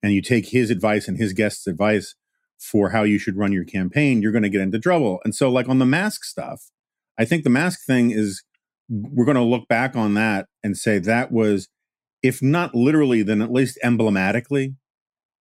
and 0.04 0.14
you 0.14 0.22
take 0.22 0.50
his 0.50 0.70
advice 0.70 1.08
and 1.08 1.18
his 1.18 1.34
guests' 1.34 1.68
advice 1.68 2.16
for 2.58 2.90
how 2.90 3.04
you 3.04 3.18
should 3.18 3.38
run 3.38 3.52
your 3.52 3.64
campaign, 3.64 4.22
you're 4.22 4.32
going 4.32 4.44
to 4.44 4.50
get 4.50 4.62
into 4.62 4.80
trouble. 4.80 5.20
And 5.24 5.36
so, 5.36 5.50
like 5.50 5.70
on 5.70 5.80
the 5.80 5.86
mask 5.86 6.24
stuff, 6.24 6.70
I 7.18 7.26
think 7.26 7.44
the 7.44 7.50
mask 7.50 7.86
thing 7.86 8.12
is 8.12 8.44
we're 8.90 9.26
going 9.26 9.36
to 9.36 9.44
look 9.44 9.68
back 9.68 9.96
on 9.96 10.14
that 10.16 10.48
and 10.64 10.78
say 10.78 11.00
that 11.00 11.32
was, 11.32 11.68
if 12.22 12.42
not 12.42 12.76
literally, 12.76 13.24
then 13.24 13.42
at 13.42 13.52
least 13.52 13.80
emblematically, 13.84 14.76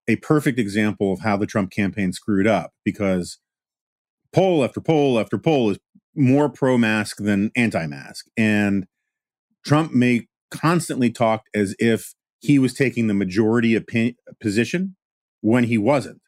a 0.08 0.16
perfect 0.16 0.58
example 0.58 1.12
of 1.12 1.20
how 1.20 1.36
the 1.36 1.46
Trump 1.46 1.70
campaign 1.70 2.12
screwed 2.12 2.46
up 2.46 2.72
because 2.84 3.38
poll 4.32 4.64
after 4.64 4.80
poll 4.80 5.18
after 5.18 5.38
poll 5.38 5.70
is 5.70 5.78
more 6.14 6.48
pro 6.48 6.78
mask 6.78 7.18
than 7.18 7.50
anti 7.56 7.86
mask. 7.86 8.26
And 8.36 8.86
Trump 9.64 9.92
may 9.92 10.26
constantly 10.50 11.10
talk 11.10 11.44
as 11.54 11.74
if 11.78 12.14
he 12.40 12.58
was 12.58 12.74
taking 12.74 13.06
the 13.06 13.14
majority 13.14 13.74
opinion, 13.74 14.16
position 14.40 14.96
when 15.40 15.64
he 15.64 15.78
wasn't. 15.78 16.20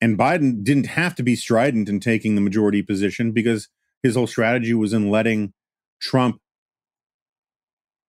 And 0.00 0.18
Biden 0.18 0.62
didn't 0.62 0.86
have 0.86 1.14
to 1.16 1.22
be 1.22 1.36
strident 1.36 1.88
in 1.88 2.00
taking 2.00 2.34
the 2.34 2.40
majority 2.40 2.82
position 2.82 3.32
because 3.32 3.68
his 4.02 4.14
whole 4.14 4.26
strategy 4.26 4.74
was 4.74 4.92
in 4.92 5.10
letting 5.10 5.52
Trump 6.00 6.40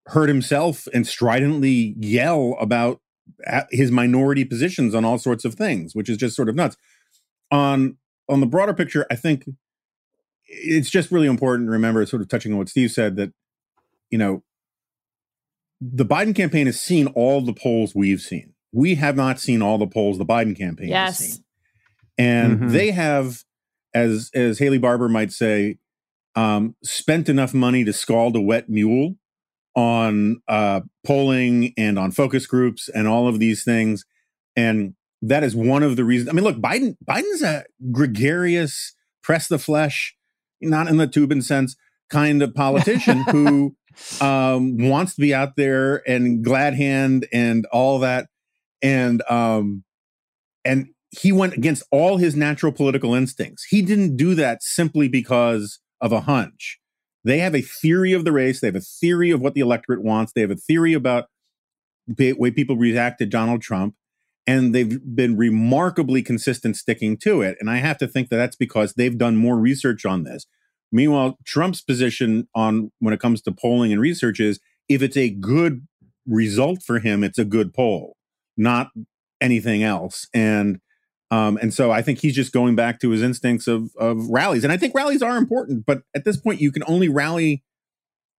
hurt 0.07 0.29
himself 0.29 0.87
and 0.93 1.05
stridently 1.05 1.95
yell 1.99 2.55
about 2.59 2.99
his 3.71 3.91
minority 3.91 4.43
positions 4.43 4.95
on 4.95 5.05
all 5.05 5.17
sorts 5.17 5.45
of 5.45 5.53
things, 5.53 5.95
which 5.95 6.09
is 6.09 6.17
just 6.17 6.35
sort 6.35 6.49
of 6.49 6.55
nuts. 6.55 6.75
On 7.51 7.97
on 8.27 8.39
the 8.39 8.47
broader 8.47 8.73
picture, 8.73 9.07
I 9.09 9.15
think 9.15 9.45
it's 10.45 10.89
just 10.89 11.11
really 11.11 11.27
important 11.27 11.67
to 11.67 11.71
remember, 11.71 12.05
sort 12.05 12.21
of 12.21 12.27
touching 12.27 12.51
on 12.51 12.57
what 12.57 12.69
Steve 12.69 12.91
said, 12.91 13.15
that 13.15 13.31
you 14.09 14.17
know, 14.17 14.43
the 15.81 16.05
Biden 16.05 16.35
campaign 16.35 16.65
has 16.65 16.79
seen 16.79 17.07
all 17.07 17.41
the 17.41 17.53
polls 17.53 17.95
we've 17.95 18.21
seen. 18.21 18.53
We 18.71 18.95
have 18.95 19.15
not 19.15 19.39
seen 19.39 19.61
all 19.61 19.77
the 19.77 19.87
polls 19.87 20.17
the 20.17 20.25
Biden 20.25 20.57
campaign 20.57 20.89
yes. 20.89 21.19
has 21.19 21.33
seen. 21.33 21.43
And 22.17 22.59
mm-hmm. 22.59 22.69
they 22.69 22.91
have, 22.91 23.43
as 23.93 24.29
as 24.33 24.59
Haley 24.59 24.77
Barbour 24.77 25.07
might 25.07 25.31
say, 25.31 25.77
um, 26.35 26.75
spent 26.83 27.29
enough 27.29 27.53
money 27.53 27.83
to 27.85 27.93
scald 27.93 28.35
a 28.35 28.41
wet 28.41 28.69
mule 28.69 29.15
on 29.75 30.41
uh, 30.47 30.81
polling 31.05 31.73
and 31.77 31.97
on 31.97 32.11
focus 32.11 32.45
groups 32.45 32.89
and 32.89 33.07
all 33.07 33.27
of 33.27 33.39
these 33.39 33.63
things. 33.63 34.05
And 34.55 34.95
that 35.21 35.43
is 35.43 35.55
one 35.55 35.83
of 35.83 35.95
the 35.95 36.03
reasons. 36.03 36.29
I 36.29 36.33
mean, 36.33 36.43
look, 36.43 36.57
Biden 36.57 36.97
Biden's 37.05 37.41
a 37.41 37.65
gregarious, 37.91 38.93
press 39.23 39.47
the 39.47 39.59
flesh, 39.59 40.15
not 40.61 40.87
in 40.87 40.97
the 40.97 41.07
Toobin 41.07 41.43
sense, 41.43 41.75
kind 42.09 42.41
of 42.41 42.53
politician 42.53 43.17
who 43.31 43.75
um, 44.21 44.77
wants 44.77 45.15
to 45.15 45.21
be 45.21 45.33
out 45.33 45.55
there 45.55 46.07
and 46.07 46.43
glad 46.43 46.73
hand 46.75 47.27
and 47.31 47.65
all 47.71 47.99
that. 47.99 48.27
And 48.81 49.21
um, 49.29 49.83
and 50.63 50.87
he 51.11 51.31
went 51.31 51.53
against 51.53 51.83
all 51.91 52.17
his 52.17 52.35
natural 52.35 52.71
political 52.71 53.15
instincts. 53.15 53.65
He 53.69 53.81
didn't 53.81 54.15
do 54.15 54.35
that 54.35 54.61
simply 54.61 55.07
because 55.07 55.79
of 56.01 56.11
a 56.11 56.21
hunch. 56.21 56.79
They 57.23 57.39
have 57.39 57.55
a 57.55 57.61
theory 57.61 58.13
of 58.13 58.25
the 58.25 58.31
race. 58.31 58.61
They 58.61 58.67
have 58.67 58.75
a 58.75 58.81
theory 58.81 59.31
of 59.31 59.41
what 59.41 59.53
the 59.53 59.61
electorate 59.61 60.03
wants. 60.03 60.31
They 60.31 60.41
have 60.41 60.51
a 60.51 60.55
theory 60.55 60.93
about 60.93 61.25
the 62.07 62.33
way 62.33 62.51
people 62.51 62.77
react 62.77 63.19
to 63.19 63.25
Donald 63.25 63.61
Trump. 63.61 63.95
And 64.47 64.73
they've 64.73 64.99
been 65.15 65.37
remarkably 65.37 66.23
consistent 66.23 66.75
sticking 66.75 67.17
to 67.17 67.41
it. 67.41 67.57
And 67.59 67.69
I 67.69 67.77
have 67.77 67.97
to 67.99 68.07
think 68.07 68.29
that 68.29 68.37
that's 68.37 68.55
because 68.55 68.93
they've 68.93 69.17
done 69.17 69.35
more 69.35 69.59
research 69.59 70.05
on 70.05 70.23
this. 70.23 70.45
Meanwhile, 70.91 71.37
Trump's 71.45 71.81
position 71.81 72.47
on 72.55 72.91
when 72.99 73.13
it 73.13 73.19
comes 73.19 73.41
to 73.43 73.51
polling 73.51 73.91
and 73.91 74.01
research 74.01 74.39
is 74.39 74.59
if 74.87 75.01
it's 75.01 75.17
a 75.17 75.29
good 75.29 75.87
result 76.25 76.81
for 76.83 76.99
him, 76.99 77.23
it's 77.23 77.37
a 77.37 77.45
good 77.45 77.73
poll, 77.73 78.15
not 78.57 78.89
anything 79.41 79.83
else. 79.83 80.27
And 80.33 80.79
um, 81.31 81.59
and 81.61 81.71
so 81.71 81.91
I 81.91 82.01
think 82.01 82.19
he's 82.19 82.35
just 82.35 82.51
going 82.51 82.75
back 82.75 82.99
to 83.01 83.11
his 83.11 83.21
instincts 83.21 83.67
of 83.67 83.91
of 83.97 84.29
rallies. 84.29 84.63
And 84.63 84.73
I 84.73 84.77
think 84.77 84.95
rallies 84.95 85.21
are 85.21 85.37
important, 85.37 85.85
but 85.85 86.01
at 86.15 86.25
this 86.25 86.37
point, 86.37 86.59
you 86.59 86.71
can 86.71 86.83
only 86.87 87.07
rally 87.07 87.63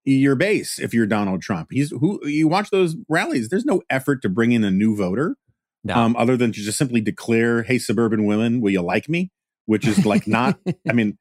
your 0.04 0.34
base 0.34 0.78
if 0.78 0.92
you're 0.92 1.06
Donald 1.06 1.42
Trump. 1.42 1.68
He's 1.70 1.90
who 1.90 2.20
you 2.26 2.48
watch 2.48 2.70
those 2.70 2.96
rallies. 3.08 3.48
There's 3.48 3.64
no 3.64 3.82
effort 3.90 4.22
to 4.22 4.28
bring 4.28 4.52
in 4.52 4.64
a 4.64 4.70
new 4.70 4.96
voter, 4.96 5.36
no. 5.84 5.94
um, 5.94 6.16
other 6.16 6.36
than 6.36 6.52
to 6.52 6.60
just 6.60 6.78
simply 6.78 7.00
declare, 7.00 7.62
"Hey, 7.62 7.78
suburban 7.78 8.24
women, 8.24 8.60
will 8.60 8.70
you 8.70 8.82
like 8.82 9.08
me?" 9.08 9.30
Which 9.66 9.86
is 9.86 10.04
like 10.04 10.26
not. 10.26 10.58
I 10.88 10.92
mean, 10.92 11.16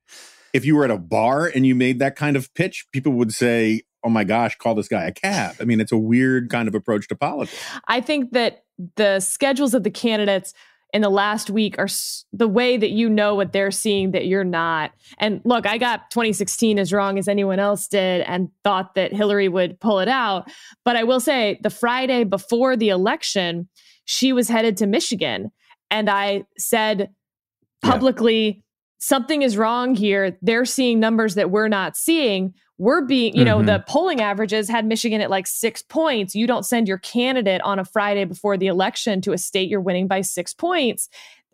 if 0.54 0.66
you 0.66 0.76
were 0.76 0.86
at 0.86 0.92
a 0.92 0.98
bar 0.98 1.46
and 1.48 1.66
you 1.66 1.76
made 1.76 2.00
that 2.00 2.16
kind 2.16 2.36
of 2.36 2.54
pitch, 2.54 2.88
people 2.92 3.14
would 3.14 3.34
say, 3.34 3.82
"Oh 4.04 4.10
my 4.10 4.24
gosh, 4.24 4.58
call 4.58 4.76
this 4.76 4.88
guy 4.88 5.06
a 5.06 5.12
cab." 5.12 5.56
I 5.60 5.66
mean, 5.66 5.80
it's 5.80 5.92
a 5.92 5.98
weird 5.98 6.50
kind 6.50 6.68
of 6.68 6.76
approach 6.76 7.08
to 7.10 7.16
politics. 7.16 7.60
I 7.88 8.02
think 8.02 8.32
that 8.32 8.64
the 8.96 9.20
schedules 9.20 9.74
of 9.74 9.84
the 9.84 9.92
candidates 9.92 10.54
in 10.92 11.02
the 11.02 11.10
last 11.10 11.50
week 11.50 11.78
are 11.78 11.88
the 12.34 12.48
way 12.48 12.76
that 12.76 12.90
you 12.90 13.10
know 13.10 13.36
what 13.36 13.54
they're 13.54 13.72
seeing 13.72 14.12
that 14.12 14.26
you're 14.26 14.44
not. 14.44 14.92
And 15.20 15.42
look, 15.46 15.68
I 15.68 15.78
got 15.78 16.10
2016 16.10 16.80
as 16.80 16.92
wrong 16.92 17.20
as 17.20 17.28
anyone 17.28 17.60
else 17.60 17.88
did 17.88 18.22
and 18.22 18.50
thought 18.64 18.96
that 18.96 19.14
Hillary 19.14 19.50
would 19.50 19.80
pull 19.80 20.00
it 20.00 20.08
out. 20.08 20.50
But 20.86 20.96
I 20.96 21.04
will 21.04 21.20
say 21.20 21.60
the 21.62 21.70
Friday 21.70 22.24
before 22.24 22.76
the 22.76 22.90
election, 22.90 23.70
she 24.06 24.34
was 24.34 24.50
headed 24.50 24.78
to 24.78 24.88
Michigan. 24.88 25.52
And 25.92 26.10
I 26.10 26.46
said 26.58 27.12
publicly, 27.84 28.48
yeah. 28.48 28.62
Something 29.00 29.42
is 29.42 29.58
wrong 29.58 29.96
here. 29.96 30.38
They're 30.42 30.66
seeing 30.66 31.00
numbers 31.00 31.36
that 31.36 31.50
we're 31.52 31.68
not 31.68 31.98
seeing 31.98 32.54
we're 32.80 33.02
being, 33.02 33.36
you 33.36 33.44
know, 33.44 33.58
mm-hmm. 33.58 33.66
the 33.66 33.84
polling 33.88 34.22
averages 34.22 34.70
had 34.70 34.86
Michigan 34.86 35.20
at 35.20 35.30
like 35.30 35.48
six 35.48 35.82
points. 35.82 36.34
You 36.34 36.48
don't 36.48 36.66
send 36.66 36.88
your 36.88 36.98
candidate 36.98 37.62
on 37.62 37.78
a 37.78 37.84
Friday 37.84 38.24
before 38.24 38.56
the 38.56 38.68
election 38.68 39.20
to 39.22 39.34
a 39.34 39.38
state 39.38 39.70
you're 39.70 39.82
winning 39.82 40.08
by 40.08 40.22
six 40.22 40.54
points. 40.54 41.10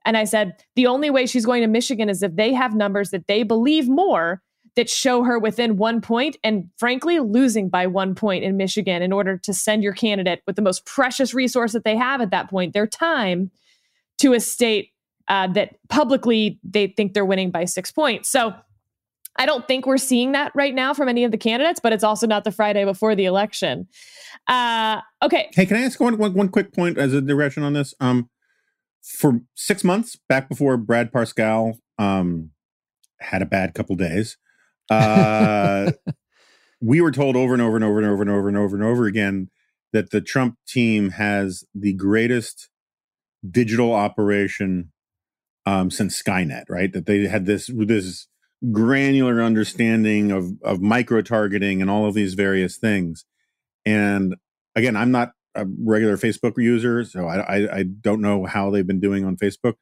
And 0.05 0.15
I 0.15 0.25
said, 0.25 0.63
the 0.75 0.85
only 0.85 1.09
way 1.09 1.25
she's 1.25 1.45
going 1.45 1.63
to 1.63 1.67
Michigan 1.67 2.09
is 2.09 2.21
if 2.21 2.35
they 2.35 2.53
have 2.53 2.75
numbers 2.75 3.09
that 3.09 3.25
they 3.25 3.41
believe 3.41 3.89
more 3.89 4.43
that 4.75 4.87
show 4.87 5.23
her 5.23 5.39
within 5.39 5.77
one 5.77 5.99
point 5.99 6.37
and 6.43 6.69
frankly 6.77 7.19
losing 7.19 7.69
by 7.69 7.87
one 7.87 8.13
point 8.13 8.43
in 8.43 8.55
Michigan 8.55 9.01
in 9.01 9.11
order 9.11 9.35
to 9.35 9.51
send 9.51 9.81
your 9.81 9.93
candidate 9.93 10.43
with 10.45 10.55
the 10.57 10.61
most 10.61 10.85
precious 10.85 11.33
resource 11.33 11.71
that 11.73 11.83
they 11.83 11.95
have 11.95 12.21
at 12.21 12.29
that 12.29 12.51
point, 12.51 12.73
their 12.73 12.85
time, 12.85 13.49
to 14.19 14.33
a 14.33 14.39
state 14.39 14.91
uh, 15.27 15.47
that 15.47 15.75
publicly 15.89 16.59
they 16.63 16.87
think 16.87 17.13
they're 17.13 17.25
winning 17.25 17.51
by 17.51 17.65
six 17.65 17.91
points. 17.91 18.29
So 18.29 18.53
I 19.37 19.45
don't 19.45 19.67
think 19.67 19.85
we're 19.85 19.97
seeing 19.97 20.31
that 20.31 20.51
right 20.55 20.73
now 20.73 20.93
from 20.93 21.09
any 21.09 21.23
of 21.23 21.31
the 21.31 21.37
candidates, 21.37 21.79
but 21.79 21.91
it's 21.91 22.03
also 22.03 22.25
not 22.25 22.43
the 22.43 22.51
Friday 22.51 22.85
before 22.85 23.15
the 23.15 23.25
election. 23.25 23.87
Uh, 24.47 25.01
okay. 25.21 25.49
Hey, 25.53 25.65
can 25.65 25.77
I 25.77 25.81
ask 25.81 25.99
one, 25.99 26.17
one, 26.17 26.33
one 26.33 26.49
quick 26.49 26.73
point 26.73 26.97
as 26.97 27.13
a 27.13 27.21
direction 27.21 27.63
on 27.63 27.73
this? 27.73 27.93
Um, 27.99 28.29
for 29.03 29.41
six 29.53 29.83
months 29.83 30.17
back 30.29 30.49
before 30.49 30.77
Brad 30.77 31.11
Parscale 31.11 31.77
um, 31.99 32.51
had 33.19 33.41
a 33.41 33.45
bad 33.45 33.73
couple 33.73 33.95
days, 33.95 34.37
uh, 34.89 35.91
we 36.81 37.01
were 37.01 37.11
told 37.11 37.35
over 37.35 37.53
and 37.53 37.61
over 37.61 37.75
and 37.75 37.85
over 37.85 37.99
and 37.99 38.07
over 38.07 38.21
and 38.21 38.31
over 38.31 38.47
and 38.47 38.57
over 38.57 38.75
and 38.75 38.83
over 38.83 39.05
again 39.05 39.49
that 39.91 40.11
the 40.11 40.21
Trump 40.21 40.57
team 40.67 41.11
has 41.11 41.63
the 41.73 41.93
greatest 41.93 42.69
digital 43.49 43.93
operation 43.93 44.91
um, 45.65 45.89
since 45.91 46.21
Skynet, 46.21 46.65
right? 46.69 46.91
That 46.91 47.05
they 47.05 47.27
had 47.27 47.45
this 47.45 47.69
this 47.73 48.27
granular 48.71 49.41
understanding 49.41 50.31
of 50.31 50.51
of 50.63 50.81
micro 50.81 51.21
targeting 51.21 51.81
and 51.81 51.89
all 51.89 52.07
of 52.07 52.13
these 52.13 52.33
various 52.33 52.77
things. 52.77 53.25
And 53.85 54.35
again, 54.75 54.95
I'm 54.95 55.11
not 55.11 55.31
a 55.55 55.65
regular 55.83 56.17
Facebook 56.17 56.53
user, 56.57 57.03
so 57.05 57.27
I, 57.27 57.37
I, 57.39 57.77
I 57.77 57.83
don't 57.83 58.21
know 58.21 58.45
how 58.45 58.69
they've 58.69 58.85
been 58.85 58.99
doing 58.99 59.23
on 59.23 59.37
Facebook, 59.37 59.75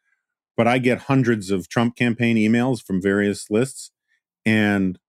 but 0.55 0.67
I 0.67 0.77
get 0.77 0.99
hundreds 0.99 1.49
of 1.49 1.67
Trump 1.67 1.95
campaign 1.95 2.37
emails 2.37 2.81
from 2.81 3.01
various 3.01 3.49
lists, 3.49 3.91
and 4.45 4.99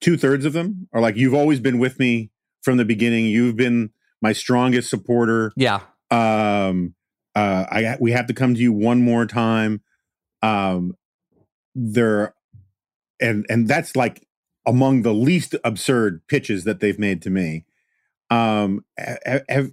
two 0.00 0.16
thirds 0.16 0.44
of 0.44 0.52
them 0.52 0.88
are 0.92 1.00
like, 1.00 1.16
"You've 1.16 1.34
always 1.34 1.60
been 1.60 1.78
with 1.78 1.98
me 1.98 2.30
from 2.62 2.78
the 2.78 2.84
beginning. 2.84 3.26
You've 3.26 3.56
been 3.56 3.90
my 4.22 4.32
strongest 4.32 4.90
supporter." 4.90 5.52
Yeah. 5.56 5.80
Um. 6.10 6.94
Uh. 7.38 7.66
I 7.70 7.96
we 8.00 8.12
have 8.12 8.26
to 8.26 8.34
come 8.34 8.54
to 8.54 8.60
you 8.60 8.72
one 8.72 9.02
more 9.02 9.26
time. 9.26 9.82
Um. 10.42 10.94
There 11.74 12.34
and 13.20 13.46
and 13.48 13.68
that's 13.68 13.96
like 13.96 14.26
among 14.66 15.02
the 15.02 15.14
least 15.14 15.54
absurd 15.64 16.20
pitches 16.28 16.64
that 16.64 16.80
they've 16.80 16.98
made 16.98 17.22
to 17.22 17.30
me. 17.30 17.64
Um, 18.30 18.84
have 19.48 19.72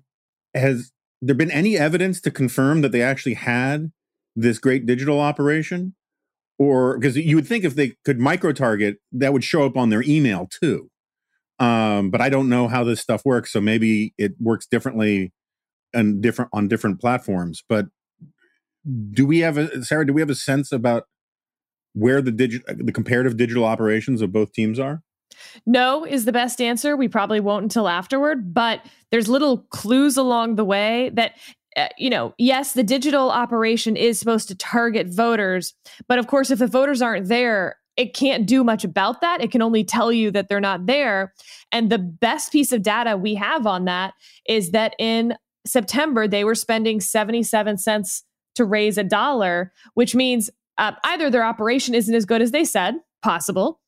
has 0.54 0.92
there 1.22 1.36
been 1.36 1.52
any 1.52 1.78
evidence 1.78 2.22
to 2.22 2.32
confirm 2.32 2.82
that 2.82 2.92
they 2.92 3.02
actually 3.02 3.34
had 3.34 3.92
this 4.36 4.60
great 4.60 4.86
digital 4.86 5.20
operation? 5.20 5.96
Or 6.58 6.98
because 6.98 7.18
you 7.18 7.36
would 7.36 7.48
think 7.48 7.66
if 7.66 7.76
they 7.76 7.96
could 8.06 8.20
micro 8.20 8.54
target, 8.54 8.98
that 9.12 9.34
would 9.34 9.44
show 9.44 9.66
up 9.66 9.76
on 9.76 9.90
their 9.90 10.04
email 10.04 10.48
too. 10.50 10.90
Um, 11.60 12.10
but 12.10 12.22
I 12.22 12.30
don't 12.30 12.48
know 12.48 12.68
how 12.70 12.84
this 12.86 13.02
stuff 13.02 13.24
works, 13.26 13.52
so 13.52 13.60
maybe 13.60 14.14
it 14.18 14.36
works 14.40 14.66
differently 14.66 15.34
and 15.96 16.22
different 16.22 16.52
on 16.54 16.68
different 16.68 17.00
platforms. 17.00 17.64
But 17.68 17.88
do 19.12 19.26
we 19.26 19.40
have 19.40 19.58
a 19.58 19.84
Sarah? 19.84 20.06
Do 20.06 20.14
we 20.14 20.22
have 20.22 20.30
a 20.30 20.36
sense 20.36 20.72
about 20.72 21.04
where 21.94 22.22
the 22.22 22.32
digital 22.32 22.76
the 22.78 22.92
comparative 22.92 23.38
digital 23.38 23.64
operations 23.64 24.22
of 24.22 24.32
both 24.32 24.52
teams 24.52 24.80
are? 24.80 25.02
No 25.66 26.06
is 26.06 26.26
the 26.26 26.32
best 26.32 26.62
answer. 26.62 26.96
We 26.96 27.08
probably 27.08 27.40
won't 27.40 27.64
until 27.64 27.88
afterward, 27.88 28.54
but 28.54 28.82
there's 29.12 29.28
little 29.28 29.60
clues 29.70 30.18
along 30.18 30.56
the 30.56 30.66
way 30.66 31.12
that 31.14 31.34
uh, 31.76 31.88
you 31.98 32.10
know, 32.10 32.34
yes, 32.38 32.72
the 32.72 32.84
digital 32.84 33.30
operation 33.30 33.98
is 33.98 34.18
supposed 34.18 34.48
to 34.48 34.56
target 34.56 35.08
voters, 35.08 35.74
but 36.08 36.18
of 36.18 36.28
course 36.28 36.50
if 36.50 36.60
the 36.60 36.68
voters 36.68 37.02
aren't 37.02 37.28
there, 37.28 37.78
it 37.98 38.14
can't 38.14 38.46
do 38.46 38.64
much 38.64 38.84
about 38.84 39.22
that. 39.22 39.42
It 39.42 39.52
can 39.52 39.62
only 39.62 39.84
tell 39.84 40.12
you 40.12 40.32
that 40.32 40.48
they're 40.50 40.60
not 40.60 40.86
there. 40.86 41.34
And 41.72 41.90
the 41.90 41.98
best 41.98 42.52
piece 42.52 42.72
of 42.72 42.82
data 42.82 43.18
we 43.18 43.36
have 43.36 43.66
on 43.66 43.86
that 43.86 44.14
is 44.48 44.72
that 44.72 44.96
in 45.00 45.36
September 45.66 46.28
they 46.28 46.44
were 46.44 46.56
spending 46.56 47.02
77 47.02 47.78
cents 47.78 48.24
to 48.56 48.66
raise 48.66 48.98
a 48.98 49.04
dollar, 49.04 49.72
which 49.94 50.16
means 50.16 50.50
uh, 50.78 50.94
either 51.04 51.30
their 51.30 51.44
operation 51.44 51.94
isn't 51.94 52.14
as 52.14 52.26
good 52.26 52.42
as 52.42 52.52
they 52.52 52.64
said, 52.64 52.96
possible, 53.22 53.80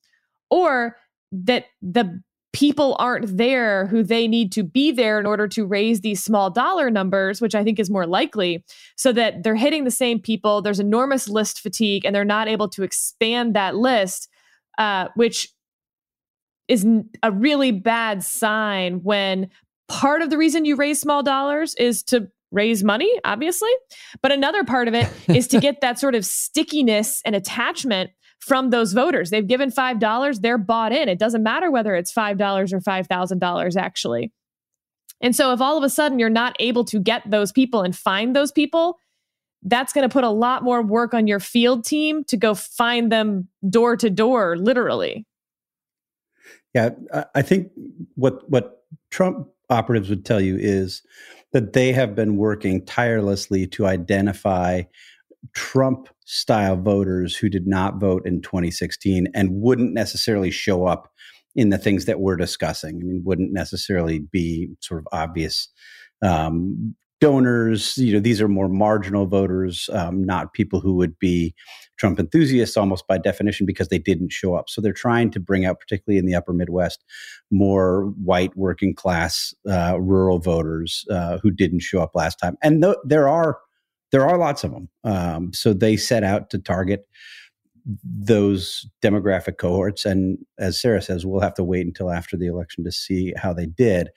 or 0.49 0.97
that 1.31 1.65
the 1.81 2.21
people 2.53 2.95
aren't 2.97 3.37
there 3.37 3.85
who 3.87 4.01
they 4.01 4.27
need 4.27 4.51
to 4.51 4.63
be 4.63 4.91
there 4.91 5.19
in 5.19 5.25
order 5.25 5.47
to 5.47 5.65
raise 5.65 6.01
these 6.01 6.23
small 6.23 6.49
dollar 6.49 6.89
numbers, 6.89 7.39
which 7.39 7.53
I 7.53 7.63
think 7.63 7.79
is 7.79 7.89
more 7.89 8.07
likely, 8.07 8.63
so 8.95 9.11
that 9.13 9.43
they're 9.43 9.55
hitting 9.55 9.83
the 9.83 9.91
same 9.91 10.19
people. 10.19 10.61
There's 10.61 10.79
enormous 10.79 11.29
list 11.29 11.59
fatigue, 11.59 12.05
and 12.05 12.15
they're 12.15 12.25
not 12.25 12.47
able 12.47 12.69
to 12.69 12.83
expand 12.83 13.55
that 13.55 13.75
list, 13.75 14.29
uh, 14.77 15.09
which 15.15 15.49
is 16.67 16.85
a 17.23 17.31
really 17.31 17.71
bad 17.71 18.23
sign 18.23 19.01
when 19.03 19.49
part 19.87 20.21
of 20.21 20.29
the 20.29 20.37
reason 20.37 20.65
you 20.65 20.75
raise 20.75 20.99
small 20.99 21.23
dollars 21.23 21.75
is 21.75 22.03
to 22.03 22.27
raise 22.51 22.83
money, 22.83 23.11
obviously. 23.23 23.71
But 24.21 24.31
another 24.31 24.63
part 24.63 24.87
of 24.87 24.93
it 24.93 25.09
is 25.27 25.47
to 25.49 25.59
get 25.59 25.81
that 25.81 25.99
sort 25.99 26.15
of 26.15 26.25
stickiness 26.25 27.21
and 27.25 27.35
attachment 27.35 28.11
from 28.39 28.69
those 28.69 28.93
voters. 28.93 29.29
They've 29.29 29.47
given 29.47 29.71
$5, 29.71 30.41
they're 30.41 30.57
bought 30.57 30.93
in. 30.93 31.09
It 31.09 31.19
doesn't 31.19 31.43
matter 31.43 31.71
whether 31.71 31.95
it's 31.95 32.13
$5 32.13 32.73
or 32.73 32.79
$5,000 32.79 33.75
actually. 33.75 34.31
And 35.21 35.35
so 35.35 35.51
if 35.51 35.61
all 35.61 35.77
of 35.77 35.83
a 35.83 35.89
sudden 35.89 36.19
you're 36.19 36.29
not 36.29 36.55
able 36.59 36.85
to 36.85 36.99
get 36.99 37.23
those 37.29 37.51
people 37.51 37.81
and 37.81 37.95
find 37.95 38.35
those 38.35 38.51
people, 38.51 38.99
that's 39.63 39.91
going 39.91 40.07
to 40.07 40.13
put 40.13 40.23
a 40.23 40.29
lot 40.29 40.63
more 40.63 40.81
work 40.83 41.13
on 41.13 41.27
your 41.27 41.39
field 41.39 41.83
team 41.83 42.23
to 42.25 42.37
go 42.37 42.53
find 42.53 43.11
them 43.11 43.47
door 43.67 43.97
to 43.97 44.09
door, 44.09 44.55
literally. 44.55 45.25
Yeah, 46.73 46.91
I 47.33 47.41
think 47.41 47.71
what 48.15 48.47
what 48.51 48.83
Trump 49.09 49.47
operatives 49.69 50.09
would 50.09 50.25
tell 50.25 50.41
you 50.41 50.57
is 50.57 51.01
that 51.53 51.73
they 51.73 51.91
have 51.91 52.15
been 52.15 52.37
working 52.37 52.85
tirelessly 52.85 53.67
to 53.67 53.85
identify 53.85 54.83
Trump 55.53 56.09
style 56.25 56.75
voters 56.75 57.35
who 57.35 57.49
did 57.49 57.67
not 57.67 57.99
vote 57.99 58.25
in 58.25 58.41
2016 58.41 59.27
and 59.33 59.61
wouldn't 59.61 59.93
necessarily 59.93 60.51
show 60.51 60.85
up 60.85 61.11
in 61.55 61.69
the 61.69 61.77
things 61.77 62.05
that 62.05 62.19
we're 62.19 62.35
discussing. 62.35 62.99
I 63.01 63.05
mean, 63.05 63.21
wouldn't 63.25 63.53
necessarily 63.53 64.19
be 64.19 64.69
sort 64.81 64.99
of 64.99 65.07
obvious 65.11 65.69
um, 66.21 66.95
donors. 67.19 67.97
You 67.97 68.13
know, 68.13 68.19
these 68.19 68.41
are 68.41 68.47
more 68.47 68.69
marginal 68.69 69.25
voters, 69.25 69.89
um, 69.93 70.23
not 70.23 70.53
people 70.53 70.79
who 70.79 70.95
would 70.95 71.17
be 71.17 71.55
Trump 71.97 72.19
enthusiasts 72.19 72.77
almost 72.77 73.07
by 73.07 73.17
definition 73.17 73.65
because 73.65 73.87
they 73.89 73.99
didn't 73.99 74.31
show 74.31 74.55
up. 74.55 74.69
So 74.69 74.81
they're 74.81 74.93
trying 74.93 75.31
to 75.31 75.39
bring 75.39 75.65
out, 75.65 75.79
particularly 75.79 76.19
in 76.19 76.25
the 76.25 76.35
upper 76.35 76.53
Midwest, 76.53 77.03
more 77.51 78.13
white 78.23 78.55
working 78.55 78.93
class 78.93 79.53
uh, 79.69 79.99
rural 79.99 80.39
voters 80.39 81.05
uh, 81.11 81.39
who 81.41 81.51
didn't 81.51 81.79
show 81.79 82.01
up 82.01 82.11
last 82.15 82.35
time. 82.35 82.57
And 82.61 82.81
th- 82.81 82.97
there 83.03 83.27
are 83.27 83.59
there 84.11 84.27
are 84.27 84.37
lots 84.37 84.63
of 84.63 84.71
them. 84.71 84.89
Um, 85.03 85.51
so 85.53 85.73
they 85.73 85.97
set 85.97 86.23
out 86.23 86.49
to 86.51 86.59
target 86.59 87.07
those 88.03 88.85
demographic 89.01 89.57
cohorts. 89.57 90.05
And 90.05 90.37
as 90.57 90.79
Sarah 90.79 91.01
says, 91.01 91.25
we'll 91.25 91.41
have 91.41 91.53
to 91.55 91.63
wait 91.63 91.85
until 91.85 92.11
after 92.11 92.37
the 92.37 92.47
election 92.47 92.83
to 92.83 92.91
see 92.91 93.33
how 93.37 93.53
they 93.53 93.65
did. 93.65 94.09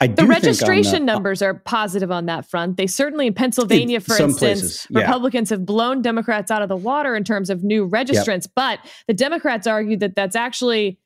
I 0.00 0.06
the 0.06 0.26
registration 0.26 1.00
the, 1.00 1.12
numbers 1.12 1.42
are 1.42 1.54
positive 1.54 2.10
on 2.10 2.26
that 2.26 2.48
front. 2.48 2.76
They 2.76 2.86
certainly 2.86 3.26
in 3.26 3.34
Pennsylvania, 3.34 4.00
for 4.00 4.12
instance, 4.12 4.38
places, 4.38 4.86
yeah. 4.90 5.00
Republicans 5.00 5.50
have 5.50 5.66
blown 5.66 6.02
Democrats 6.02 6.50
out 6.50 6.62
of 6.62 6.68
the 6.68 6.76
water 6.76 7.16
in 7.16 7.24
terms 7.24 7.50
of 7.50 7.64
new 7.64 7.88
registrants. 7.88 8.44
Yep. 8.44 8.52
But 8.54 8.78
the 9.08 9.14
Democrats 9.14 9.66
argue 9.66 9.96
that 9.96 10.14
that's 10.14 10.36
actually 10.36 10.98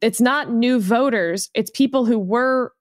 it's 0.00 0.20
not 0.20 0.52
new 0.52 0.80
voters, 0.80 1.50
it's 1.54 1.70
people 1.70 2.04
who 2.04 2.18
were 2.18 2.72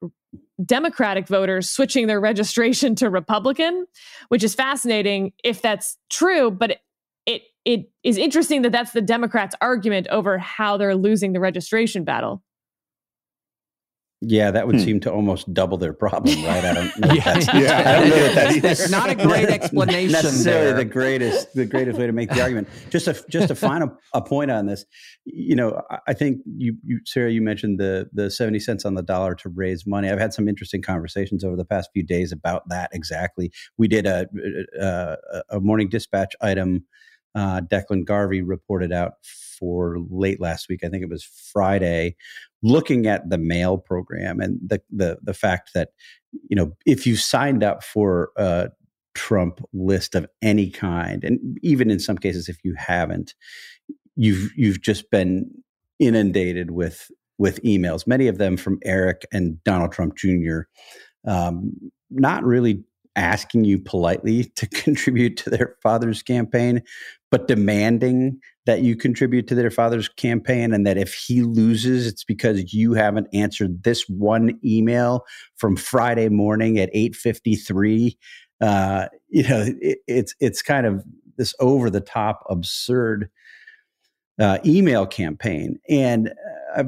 Democratic 0.64 1.28
voters 1.28 1.70
switching 1.70 2.07
their 2.07 2.20
registration 2.20 2.95
to 2.95 3.09
Republican, 3.09 3.86
which 4.30 4.43
is 4.43 4.53
fascinating 4.53 5.34
if 5.43 5.61
that's 5.61 5.97
true. 6.09 6.51
But 6.51 6.72
it, 6.72 6.80
it, 7.26 7.41
it 7.66 7.91
is 8.03 8.18
interesting 8.18 8.61
that 8.64 8.72
that's 8.72 8.91
the 8.91 9.01
Democrats' 9.01 9.55
argument 9.61 10.07
over 10.09 10.38
how 10.38 10.78
they're 10.78 10.95
losing 10.95 11.34
the 11.34 11.39
registration 11.39 12.03
battle. 12.03 12.43
Yeah, 14.26 14.51
that 14.51 14.67
would 14.67 14.78
hmm. 14.78 14.84
seem 14.84 14.99
to 15.01 15.11
almost 15.11 15.53
double 15.53 15.78
their 15.78 15.91
problem, 15.91 16.43
right? 16.45 16.63
I 16.63 16.74
don't 16.74 16.99
know. 16.99 17.13
yeah, 17.13 17.34
that's, 17.34 17.47
yeah, 17.53 17.84
I 17.86 17.99
don't 17.99 18.09
know 18.09 18.15
that 18.15 18.36
that's, 18.36 18.61
that's 18.61 18.89
not 18.89 19.09
a 19.09 19.15
great 19.15 19.49
explanation. 19.49 20.13
Necessarily 20.13 20.67
there. 20.67 20.78
the 20.78 20.86
greatest, 20.86 21.53
the 21.53 21.65
greatest 21.65 21.99
way 21.99 22.07
to 22.07 22.13
make 22.13 22.30
the 22.30 22.41
argument. 22.41 22.69
Just 22.89 23.07
a 23.07 23.21
just 23.30 23.51
a 23.51 23.55
final 23.55 23.97
a 24.13 24.21
point 24.21 24.49
on 24.49 24.65
this. 24.65 24.86
You 25.26 25.55
know, 25.55 25.82
I 26.07 26.13
think 26.13 26.39
you, 26.45 26.78
you, 26.84 26.99
Sarah, 27.05 27.32
you 27.32 27.41
mentioned 27.41 27.80
the 27.80 28.09
the 28.13 28.32
seventy 28.32 28.59
cents 28.59 28.86
on 28.86 28.95
the 28.95 29.03
dollar 29.03 29.36
to 29.36 29.49
raise 29.49 29.86
money. 29.86 30.09
I've 30.09 30.19
had 30.19 30.34
some 30.34 30.47
interesting 30.47 30.82
conversations 30.82 31.43
over 31.43 31.57
the 31.57 31.65
past 31.65 31.89
few 31.91 32.03
days 32.03 32.32
about 32.32 32.69
that. 32.69 32.91
Exactly, 32.93 33.51
we 33.78 33.89
did 33.89 34.05
a 34.05 34.28
a, 34.80 35.17
a 35.49 35.59
morning 35.59 35.89
dispatch 35.89 36.34
item. 36.39 36.86
Uh, 37.36 37.61
Declan 37.61 38.05
Garvey 38.05 38.43
reported 38.43 38.93
out 38.93 39.13
for 39.57 39.97
late 40.09 40.39
last 40.39 40.67
week. 40.69 40.82
I 40.84 40.89
think 40.89 41.03
it 41.03 41.09
was 41.09 41.24
Friday, 41.24 42.15
looking 42.64 43.05
at 43.05 43.30
the 43.30 43.38
mail 43.38 43.78
program 43.78 44.39
and 44.39 44.59
the 44.66 44.82
the 44.89 45.18
the 45.22 45.34
fact 45.34 45.72
that 45.74 45.89
you 46.49 46.55
know 46.55 46.72
if 46.86 47.05
you 47.05 47.16
signed 47.16 47.64
up 47.64 47.84
for 47.84 48.32
a 48.38 48.70
Trump 49.14 49.59
list 49.74 50.16
of 50.16 50.26
any 50.41 50.70
kind, 50.70 51.24
and 51.24 51.39
even 51.61 51.91
in 51.91 51.99
some 51.99 52.18
cases 52.18 52.49
if 52.49 52.57
you 52.64 52.74
haven't, 52.78 53.36
you've 54.16 54.51
you've 54.55 54.82
just 54.82 55.11
been 55.11 55.49
inundated 55.99 56.72
with 56.72 57.11
with 57.38 57.61
emails, 57.64 58.07
many 58.07 58.28
of 58.28 58.38
them 58.38 58.57
from 58.57 58.80
Eric 58.84 59.26
and 59.32 59.64
Donald 59.64 59.91
Trump 59.91 60.16
Jr. 60.16 60.61
Um, 61.28 61.74
not 62.09 62.43
really 62.43 62.84
asking 63.16 63.66
you 63.66 63.80
politely 63.80 64.45
to 64.55 64.68
contribute 64.70 65.38
to 65.38 65.49
their 65.49 65.76
father's 65.84 66.24
campaign, 66.24 66.82
but 67.32 67.47
demanding 67.47 68.39
that 68.66 68.82
you 68.82 68.95
contribute 68.95 69.47
to 69.47 69.55
their 69.55 69.72
father's 69.72 70.07
campaign 70.07 70.74
and 70.74 70.88
that 70.88 70.97
if 70.97 71.14
he 71.14 71.41
loses 71.41 72.07
it's 72.07 72.24
because 72.24 72.74
you 72.74 72.93
haven't 72.93 73.28
answered 73.34 73.84
this 73.84 74.07
one 74.07 74.59
email 74.64 75.26
from 75.55 75.76
friday 75.76 76.30
morning 76.30 76.80
at 76.80 76.93
8.53 76.93 78.16
uh, 78.61 79.07
you 79.30 79.43
know 79.47 79.66
it, 79.82 79.99
it's 80.07 80.36
it's 80.39 80.61
kind 80.61 80.86
of 80.86 81.03
this 81.38 81.53
over 81.59 81.89
the 81.89 82.01
top 82.01 82.43
absurd 82.49 83.30
uh, 84.39 84.59
email 84.66 85.05
campaign. 85.05 85.80
And 85.89 86.34
uh, 86.76 86.86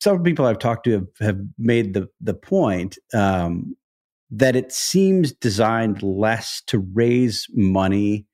several 0.00 0.22
people 0.22 0.46
i've 0.46 0.60
talked 0.60 0.84
to 0.84 0.92
have, 0.92 1.06
have 1.20 1.40
made 1.58 1.94
the 1.94 2.08
the 2.20 2.34
point 2.34 2.98
um, 3.14 3.76
that 4.30 4.54
it 4.54 4.72
seems 4.72 5.32
designed 5.32 6.02
less 6.02 6.62
to 6.66 6.78
raise 6.78 7.46
money 7.52 8.26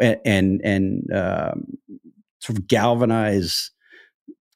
and 0.00 0.60
and 0.62 1.12
um, 1.12 1.66
sort 2.40 2.58
of 2.58 2.66
galvanize 2.66 3.70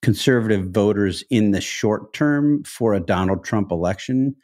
conservative 0.03 0.70
voters 0.70 1.22
in 1.30 1.53
the 1.53 1.61
short 1.61 2.12
term 2.12 2.64
for 2.64 2.93
a 2.93 3.01
Donald 3.01 3.45
Trump 3.45 3.70
election 3.70 4.35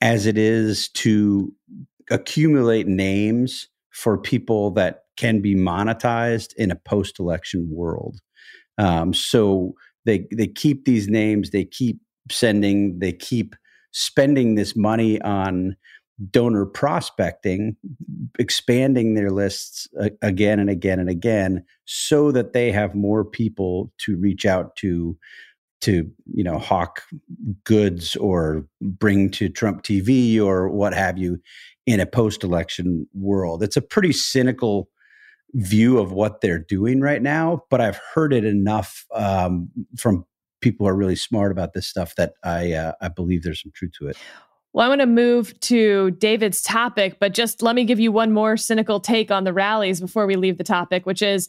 as 0.00 0.26
it 0.26 0.36
is 0.36 0.88
to 0.88 1.52
accumulate 2.10 2.86
names 2.86 3.68
for 3.90 4.18
people 4.18 4.70
that 4.72 5.04
can 5.16 5.40
be 5.40 5.54
monetized 5.54 6.54
in 6.56 6.70
a 6.70 6.76
post-election 6.76 7.68
world. 7.70 8.18
Um, 8.78 9.14
so 9.14 9.74
they 10.04 10.26
they 10.34 10.48
keep 10.48 10.84
these 10.84 11.08
names, 11.08 11.50
they 11.50 11.64
keep 11.64 12.00
sending, 12.30 12.98
they 12.98 13.12
keep 13.12 13.54
spending 13.92 14.54
this 14.54 14.74
money 14.74 15.20
on 15.22 15.76
donor 16.30 16.66
prospecting, 16.66 17.76
expanding 18.38 19.14
their 19.14 19.30
lists 19.30 19.88
again 20.20 20.58
and 20.58 20.70
again 20.70 20.98
and 20.98 21.08
again, 21.08 21.64
so 21.84 22.30
that 22.32 22.52
they 22.52 22.70
have 22.70 22.94
more 22.94 23.24
people 23.24 23.92
to 23.98 24.16
reach 24.16 24.46
out 24.46 24.76
to, 24.76 25.16
to 25.80 26.10
you 26.32 26.44
know 26.44 26.58
hawk 26.58 27.02
goods 27.64 28.14
or 28.16 28.66
bring 28.80 29.30
to 29.30 29.48
Trump 29.48 29.82
TV 29.82 30.40
or 30.40 30.68
what 30.68 30.94
have 30.94 31.18
you 31.18 31.38
in 31.86 31.98
a 31.98 32.06
post-election 32.06 33.08
world. 33.12 33.62
It's 33.62 33.76
a 33.76 33.82
pretty 33.82 34.12
cynical 34.12 34.88
view 35.54 35.98
of 35.98 36.12
what 36.12 36.40
they're 36.40 36.58
doing 36.58 37.00
right 37.00 37.20
now, 37.20 37.64
but 37.68 37.80
I've 37.80 38.00
heard 38.14 38.32
it 38.32 38.44
enough 38.44 39.04
um, 39.14 39.68
from 39.98 40.24
people 40.60 40.86
who 40.86 40.90
are 40.90 40.96
really 40.96 41.16
smart 41.16 41.52
about 41.52 41.74
this 41.74 41.86
stuff 41.86 42.14
that 42.16 42.34
I 42.42 42.72
uh, 42.72 42.92
I 43.00 43.08
believe 43.08 43.42
there's 43.42 43.62
some 43.62 43.72
truth 43.74 43.92
to 43.98 44.08
it. 44.08 44.16
Well, 44.72 44.86
I 44.86 44.88
want 44.88 45.02
to 45.02 45.06
move 45.06 45.58
to 45.60 46.12
David's 46.12 46.62
topic, 46.62 47.18
but 47.20 47.34
just 47.34 47.62
let 47.62 47.74
me 47.74 47.84
give 47.84 48.00
you 48.00 48.10
one 48.10 48.32
more 48.32 48.56
cynical 48.56 49.00
take 49.00 49.30
on 49.30 49.44
the 49.44 49.52
rallies 49.52 50.00
before 50.00 50.26
we 50.26 50.36
leave 50.36 50.56
the 50.56 50.64
topic, 50.64 51.04
which 51.04 51.20
is 51.20 51.48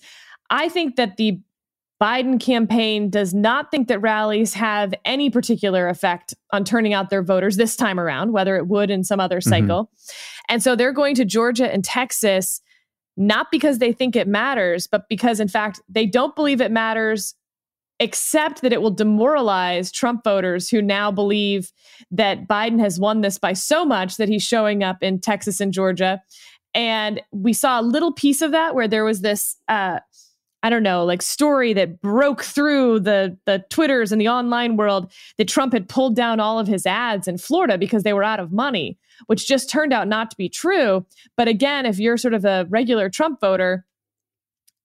I 0.50 0.68
think 0.70 0.98
that 0.98 1.18
the 1.18 1.40
Biden 2.02 2.38
campaign 2.38 3.10
does 3.10 3.34
not 3.34 3.72
think 3.72 3.88
that 3.88 4.00
rallies 4.00 4.54
have 4.56 4.94
any 5.06 5.30
particular 5.30 5.88
effect 5.88 6.34
on 6.52 6.66
turning 6.66 6.94
out 6.94 7.10
their 7.10 7.24
voters 7.24 7.56
this 7.56 7.78
time 7.78 7.98
around, 7.98 8.34
whether 8.34 8.58
it 8.58 8.68
would 8.68 8.90
in 8.90 9.06
some 9.06 9.22
other 9.22 9.40
mm-hmm. 9.40 9.50
cycle. 9.50 9.84
Mm-hmm. 9.86 10.44
And 10.50 10.64
so 10.64 10.76
they're 10.76 10.92
going 10.92 11.16
to 11.16 11.24
Georgia 11.24 11.72
and 11.72 11.82
Texas, 11.82 12.62
not 13.16 13.52
because 13.52 13.78
they 13.78 13.94
think 13.94 14.18
it 14.18 14.28
matters, 14.28 14.86
but 14.86 15.08
because, 15.08 15.40
in 15.40 15.48
fact, 15.48 15.80
they 15.88 16.06
don't 16.06 16.36
believe 16.36 16.60
it 16.60 16.72
matters 16.72 17.36
except 18.00 18.62
that 18.62 18.74
it 18.74 18.82
will 18.82 18.92
demoralize 18.92 19.92
Trump 19.92 20.24
voters 20.24 20.70
who 20.70 20.82
now 20.82 21.12
believe 21.12 21.72
that 22.12 22.48
Biden 22.48 22.80
has 22.80 23.00
won 23.00 23.22
this 23.22 23.38
by 23.38 23.54
so 23.54 23.86
much 23.86 24.18
that 24.18 24.30
he's 24.30 24.44
showing 24.44 24.84
up 24.84 25.02
in 25.02 25.20
Texas 25.20 25.60
and 25.60 25.72
Georgia. 25.72 26.22
And 26.74 27.22
we 27.32 27.54
saw 27.54 27.80
a 27.80 27.84
little 27.84 28.12
piece 28.12 28.42
of 28.42 28.52
that 28.52 28.76
where 28.76 28.88
there 28.88 29.06
was 29.06 29.22
this, 29.22 29.56
uh, 29.68 30.00
I 30.64 30.70
don't 30.70 30.84
know, 30.84 31.04
like 31.04 31.22
story 31.22 31.74
that 31.74 32.02
broke 32.02 32.42
through 32.42 33.02
the 33.02 33.38
the 33.46 33.64
Twitters 33.70 34.12
and 34.12 34.20
the 34.20 34.30
online 34.30 34.78
world 34.78 35.12
that 35.38 35.48
Trump 35.48 35.74
had 35.74 35.90
pulled 35.90 36.16
down 36.16 36.40
all 36.40 36.58
of 36.58 36.68
his 36.68 36.86
ads 36.86 37.28
in 37.28 37.38
Florida 37.38 37.78
because 37.78 38.04
they 38.04 38.14
were 38.14 38.24
out 38.24 38.40
of 38.40 38.52
money, 38.52 38.98
which 39.28 39.48
just 39.48 39.70
turned 39.70 39.94
out 39.94 40.08
not 40.08 40.32
to 40.32 40.38
be 40.38 40.50
true. 40.50 41.06
But 41.36 41.48
again, 41.48 41.86
if 41.86 42.00
you're 42.00 42.18
sort 42.18 42.34
of 42.34 42.46
a 42.46 42.66
regular 42.70 43.10
Trump 43.10 43.42
voter, 43.42 43.86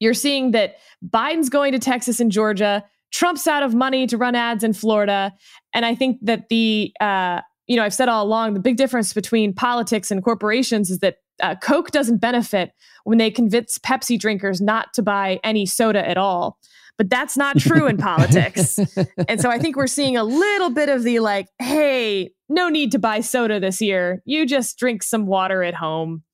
you're 0.01 0.15
seeing 0.15 0.51
that 0.51 0.77
Biden's 1.07 1.49
going 1.49 1.73
to 1.73 1.79
Texas 1.79 2.21
and 2.21 2.31
Georgia. 2.31 2.85
Trump's 3.13 3.47
out 3.47 3.63
of 3.63 3.75
money 3.75 4.07
to 4.07 4.17
run 4.17 4.35
ads 4.35 4.65
in 4.65 4.73
Florida. 4.73 5.33
And 5.73 5.85
I 5.85 5.95
think 5.95 6.19
that 6.23 6.49
the, 6.49 6.93
uh, 7.01 7.41
you 7.67 7.77
know, 7.77 7.85
I've 7.85 7.95
said 7.95 8.09
all 8.09 8.25
along 8.25 8.55
the 8.55 8.61
big 8.61 8.77
difference 8.77 9.13
between 9.13 9.55
politics 9.55 10.11
and 10.11 10.23
corporations 10.23 10.91
is 10.91 10.99
that 10.99 11.17
uh, 11.43 11.55
Coke 11.57 11.91
doesn't 11.91 12.19
benefit 12.19 12.73
when 13.05 13.19
they 13.19 13.31
convince 13.31 13.79
Pepsi 13.79 14.19
drinkers 14.19 14.61
not 14.61 14.93
to 14.95 15.03
buy 15.03 15.41
any 15.45 15.67
soda 15.67 16.07
at 16.07 16.17
all. 16.17 16.59
But 16.97 17.11
that's 17.11 17.37
not 17.37 17.59
true 17.59 17.87
in 17.87 17.97
politics. 17.97 18.79
And 19.29 19.41
so 19.41 19.51
I 19.51 19.59
think 19.59 19.77
we're 19.77 19.87
seeing 19.87 20.17
a 20.17 20.25
little 20.25 20.71
bit 20.71 20.89
of 20.89 21.05
the 21.05 21.21
like, 21.21 21.47
hey, 21.59 22.31
no 22.49 22.69
need 22.69 22.91
to 22.93 22.99
buy 22.99 23.21
soda 23.21 23.61
this 23.61 23.81
year. 23.81 24.23
You 24.25 24.47
just 24.47 24.79
drink 24.79 25.03
some 25.03 25.27
water 25.27 25.63
at 25.63 25.75
home. 25.75 26.25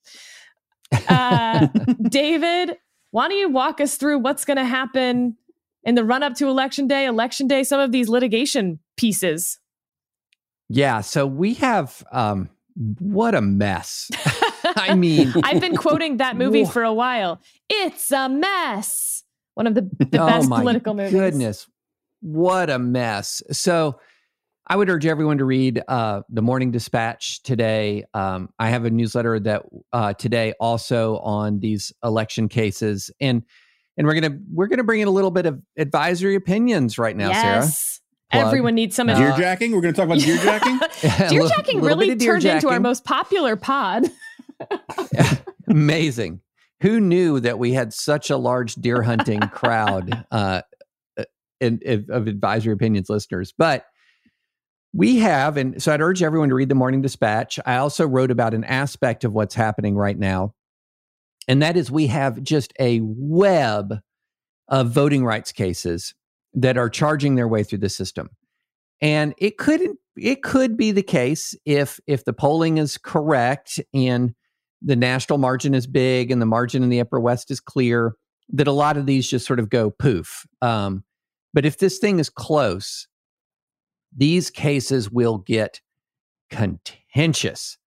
Uh, 1.08 1.66
David, 2.08 2.76
why 3.10 3.28
don't 3.28 3.38
you 3.38 3.48
walk 3.50 3.80
us 3.80 3.96
through 3.96 4.20
what's 4.20 4.44
going 4.44 4.56
to 4.56 4.64
happen 4.64 5.36
in 5.84 5.94
the 5.94 6.04
run 6.04 6.22
up 6.22 6.34
to 6.36 6.48
election 6.48 6.86
day, 6.86 7.06
election 7.06 7.46
day, 7.46 7.62
some 7.62 7.80
of 7.80 7.92
these 7.92 8.08
litigation 8.08 8.80
pieces. 8.96 9.58
Yeah. 10.68 11.02
So 11.02 11.26
we 11.26 11.54
have, 11.54 12.04
um, 12.10 12.48
what 12.98 13.34
a 13.34 13.40
mess. 13.40 14.10
I 14.76 14.94
mean, 14.94 15.32
I've 15.42 15.60
been 15.60 15.76
quoting 15.76 16.16
that 16.16 16.36
movie 16.36 16.64
for 16.64 16.82
a 16.82 16.92
while. 16.92 17.40
It's 17.68 18.10
a 18.10 18.28
mess. 18.28 19.22
One 19.54 19.66
of 19.66 19.74
the, 19.74 19.82
the 19.98 20.22
oh 20.22 20.26
best 20.26 20.48
political 20.48 20.94
movies. 20.94 21.12
Goodness. 21.12 21.66
What 22.20 22.70
a 22.70 22.78
mess. 22.78 23.42
So, 23.52 24.00
I 24.66 24.76
would 24.76 24.88
urge 24.88 25.04
everyone 25.04 25.38
to 25.38 25.44
read 25.44 25.82
uh, 25.88 26.22
the 26.30 26.40
Morning 26.40 26.70
Dispatch 26.70 27.42
today. 27.42 28.04
Um, 28.14 28.48
I 28.58 28.70
have 28.70 28.86
a 28.86 28.90
newsletter 28.90 29.38
that 29.40 29.62
uh, 29.92 30.14
today 30.14 30.54
also 30.58 31.18
on 31.18 31.60
these 31.60 31.92
election 32.02 32.48
cases, 32.48 33.10
and 33.20 33.42
and 33.96 34.06
we're 34.06 34.14
gonna 34.14 34.38
we're 34.52 34.66
gonna 34.66 34.84
bring 34.84 35.00
in 35.00 35.08
a 35.08 35.12
little 35.12 35.30
bit 35.30 35.46
of 35.46 35.60
advisory 35.76 36.34
opinions 36.34 36.98
right 36.98 37.16
now, 37.16 37.28
yes. 37.28 37.42
Sarah. 37.42 38.00
Plug. 38.30 38.46
Everyone 38.46 38.74
needs 38.74 38.96
some 38.96 39.08
uh, 39.08 39.16
deer 39.16 39.34
jacking. 39.36 39.72
We're 39.72 39.80
going 39.80 39.94
to 39.94 39.98
talk 39.98 40.06
about 40.06 40.18
deer 40.18 40.38
jacking. 40.38 40.80
deer 41.28 41.46
jacking 41.48 41.80
really 41.80 42.14
deer 42.14 42.32
turned 42.32 42.42
jacking. 42.42 42.56
into 42.56 42.68
our 42.68 42.80
most 42.80 43.04
popular 43.04 43.54
pod. 43.54 44.04
Amazing. 45.68 46.40
Who 46.80 47.00
knew 47.00 47.38
that 47.40 47.58
we 47.58 47.72
had 47.72 47.92
such 47.92 48.30
a 48.30 48.36
large 48.36 48.74
deer 48.74 49.02
hunting 49.02 49.40
crowd 49.40 50.24
uh, 50.32 50.62
in, 51.60 51.78
in, 51.84 52.06
of 52.10 52.26
advisory 52.26 52.72
opinions 52.72 53.08
listeners? 53.08 53.54
But 53.56 53.86
we 54.92 55.18
have, 55.18 55.56
and 55.56 55.80
so 55.80 55.92
I'd 55.92 56.00
urge 56.00 56.22
everyone 56.22 56.48
to 56.48 56.54
read 56.54 56.68
the 56.68 56.74
Morning 56.74 57.02
Dispatch. 57.02 57.60
I 57.64 57.76
also 57.76 58.06
wrote 58.06 58.30
about 58.30 58.54
an 58.54 58.64
aspect 58.64 59.24
of 59.24 59.32
what's 59.32 59.54
happening 59.54 59.96
right 59.96 60.18
now 60.18 60.54
and 61.48 61.62
that 61.62 61.76
is 61.76 61.90
we 61.90 62.06
have 62.08 62.42
just 62.42 62.72
a 62.80 63.00
web 63.02 64.00
of 64.68 64.90
voting 64.90 65.24
rights 65.24 65.52
cases 65.52 66.14
that 66.54 66.78
are 66.78 66.88
charging 66.88 67.34
their 67.34 67.48
way 67.48 67.62
through 67.62 67.78
the 67.78 67.88
system. 67.88 68.30
And 69.00 69.34
it 69.38 69.58
could 69.58 69.82
it 70.16 70.42
could 70.42 70.76
be 70.76 70.92
the 70.92 71.02
case 71.02 71.54
if 71.64 72.00
if 72.06 72.24
the 72.24 72.32
polling 72.32 72.78
is 72.78 72.96
correct 72.96 73.80
and 73.92 74.34
the 74.80 74.96
national 74.96 75.38
margin 75.38 75.74
is 75.74 75.86
big 75.86 76.30
and 76.30 76.40
the 76.40 76.46
margin 76.46 76.82
in 76.82 76.88
the 76.88 77.00
upper 77.00 77.18
west 77.18 77.50
is 77.50 77.60
clear 77.60 78.14
that 78.50 78.68
a 78.68 78.72
lot 78.72 78.96
of 78.96 79.06
these 79.06 79.28
just 79.28 79.46
sort 79.46 79.58
of 79.58 79.70
go 79.70 79.90
poof. 79.90 80.46
Um, 80.62 81.04
but 81.52 81.64
if 81.64 81.78
this 81.78 81.98
thing 81.98 82.18
is 82.18 82.28
close, 82.28 83.08
these 84.16 84.50
cases 84.50 85.10
will 85.10 85.38
get 85.38 85.80
contentious 86.50 87.78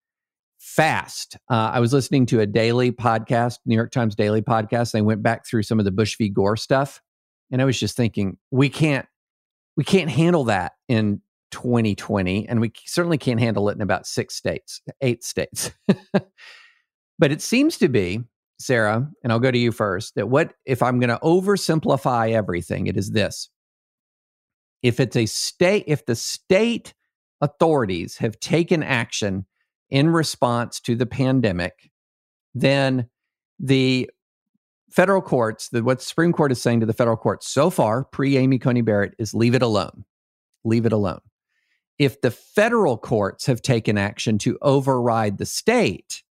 fast. 0.78 1.38
Uh, 1.50 1.72
I 1.74 1.80
was 1.80 1.92
listening 1.92 2.28
to 2.28 2.40
a 2.40 2.46
daily 2.46 2.92
podcast, 2.92 3.58
New 3.66 3.76
York 3.76 3.92
Times 3.92 4.16
daily 4.16 4.44
podcast. 4.44 4.92
They 4.92 5.02
went 5.02 5.24
back 5.24 5.46
through 5.46 5.64
some 5.64 5.80
of 5.80 5.86
the 5.86 5.92
Bush 5.92 6.16
v. 6.18 6.30
Gore 6.30 6.56
stuff, 6.56 7.02
and 7.52 7.62
I 7.62 7.66
was 7.66 7.80
just 7.80 7.98
thinking, 7.98 8.38
we 8.52 8.70
can't, 8.70 9.08
we 9.76 9.84
can't 9.84 10.12
handle 10.12 10.46
that 10.46 10.74
in 10.88 11.22
2020, 11.50 12.48
and 12.48 12.62
we 12.62 12.72
certainly 12.86 13.18
can't 13.18 13.40
handle 13.40 13.70
it 13.70 13.76
in 13.76 13.82
about 13.82 14.06
six 14.06 14.36
states, 14.36 14.82
eight 15.02 15.24
states. 15.24 15.72
but 16.14 17.32
it 17.32 17.42
seems 17.42 17.80
to 17.80 17.90
be, 17.90 18.22
Sarah, 18.60 19.10
and 19.24 19.34
I'll 19.34 19.40
go 19.40 19.50
to 19.50 19.58
you 19.58 19.72
first. 19.72 20.14
That 20.14 20.30
what 20.30 20.54
if 20.64 20.84
I'm 20.84 21.00
going 21.00 21.10
to 21.10 21.20
oversimplify 21.24 22.34
everything? 22.34 22.86
It 22.86 22.98
is 22.98 23.10
this: 23.10 23.50
if 24.84 25.00
it's 25.00 25.16
a 25.16 25.26
state, 25.26 25.86
if 25.88 26.06
the 26.06 26.16
state 26.16 26.94
authorities 27.42 28.18
have 28.18 28.40
taken 28.40 28.84
action 28.84 29.48
in 29.90 30.10
response 30.10 30.80
to 30.82 30.96
the 30.96 31.06
pandemic, 31.06 31.92
then 32.54 33.10
the 33.60 34.10
federal 34.90 35.22
courts, 35.22 35.70
the, 35.70 35.84
what 35.84 36.00
the 36.00 36.06
Supreme 36.06 36.34
Court 36.34 36.52
is 36.52 36.62
saying 36.62 36.80
to 36.80 36.86
the 36.86 36.94
federal 36.94 37.18
courts 37.18 37.48
so 37.48 37.70
far, 37.70 38.04
pre 38.06 38.38
Amy 38.38 38.60
Coney 38.60 38.82
Barrett, 38.82 39.14
is 39.18 39.34
leave 39.34 39.56
it 39.56 39.62
alone. 39.62 40.06
Leave 40.64 40.86
it 40.86 40.94
alone. 40.94 41.20
If 42.00 42.22
the 42.22 42.32
federal 42.32 42.98
courts 42.98 43.46
have 43.48 43.62
taken 43.62 43.98
action 43.98 44.38
to 44.40 44.58
override 44.62 45.38
the 45.38 45.46
state 45.46 46.24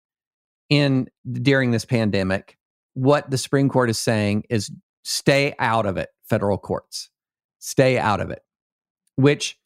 in 0.70 1.08
during 1.32 1.72
this 1.72 1.86
pandemic, 1.86 2.58
what 2.94 3.30
the 3.30 3.38
Supreme 3.38 3.70
Court 3.70 3.90
is 3.90 3.98
saying 3.98 4.44
is 4.50 4.72
stay 5.04 5.54
out 5.60 5.86
of 5.86 5.98
it, 5.98 6.10
federal 6.24 6.58
courts. 6.58 7.10
Stay 7.60 7.98
out 7.98 8.20
of 8.20 8.30
it. 8.30 8.42
Which 9.16 9.58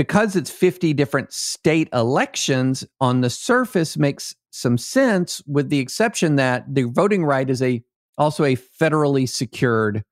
because 0.00 0.34
it's 0.34 0.50
50 0.50 0.94
different 0.94 1.30
state 1.30 1.86
elections 1.92 2.86
on 3.02 3.20
the 3.20 3.28
surface 3.28 3.98
makes 3.98 4.34
some 4.50 4.78
sense 4.78 5.42
with 5.46 5.68
the 5.68 5.78
exception 5.78 6.36
that 6.36 6.64
the 6.74 6.84
voting 6.84 7.22
right 7.22 7.50
is 7.50 7.60
a 7.60 7.82
also 8.16 8.44
a 8.44 8.56
federally 8.56 9.28
secured 9.28 10.02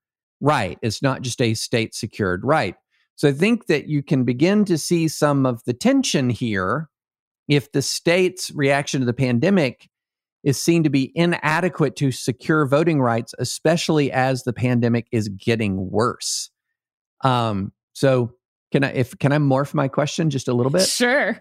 right. 0.41 0.77
It's 0.83 1.01
not 1.01 1.23
just 1.23 1.41
a 1.41 1.55
state 1.55 1.95
secured 1.95 2.41
right. 2.43 2.75
So 3.15 3.29
i 3.29 3.31
think 3.31 3.65
that 3.65 3.87
you 3.87 4.03
can 4.03 4.25
begin 4.25 4.63
to 4.65 4.77
see 4.77 5.07
some 5.07 5.47
of 5.47 5.63
the 5.65 5.73
tension 5.73 6.29
here 6.29 6.87
if 7.47 7.71
the 7.71 7.81
state's 7.81 8.51
reaction 8.51 8.99
to 8.99 9.07
the 9.07 9.13
pandemic 9.13 9.89
is 10.43 10.61
seen 10.61 10.83
to 10.83 10.91
be 10.91 11.11
inadequate 11.15 11.95
to 11.95 12.11
secure 12.11 12.67
voting 12.67 13.01
rights 13.01 13.33
especially 13.39 14.11
as 14.11 14.43
the 14.43 14.53
pandemic 14.53 15.07
is 15.11 15.29
getting 15.29 15.89
worse. 15.89 16.51
Um, 17.23 17.73
so 17.93 18.35
can 18.71 18.83
I 18.83 18.91
if 18.91 19.17
can 19.17 19.31
I 19.31 19.37
morph 19.37 19.73
my 19.73 19.87
question 19.87 20.29
just 20.29 20.47
a 20.47 20.53
little 20.53 20.71
bit? 20.71 20.87
Sure. 20.87 21.39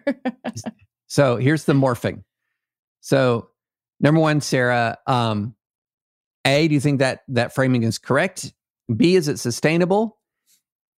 so 1.06 1.36
here's 1.36 1.64
the 1.64 1.74
morphing. 1.74 2.22
So 3.00 3.48
number 4.00 4.20
one, 4.20 4.40
Sarah, 4.40 4.98
um, 5.06 5.54
A, 6.44 6.68
do 6.68 6.74
you 6.74 6.80
think 6.80 7.00
that 7.00 7.20
that 7.28 7.54
framing 7.54 7.82
is 7.82 7.98
correct? 7.98 8.52
B, 8.94 9.16
is 9.16 9.28
it 9.28 9.38
sustainable? 9.38 10.18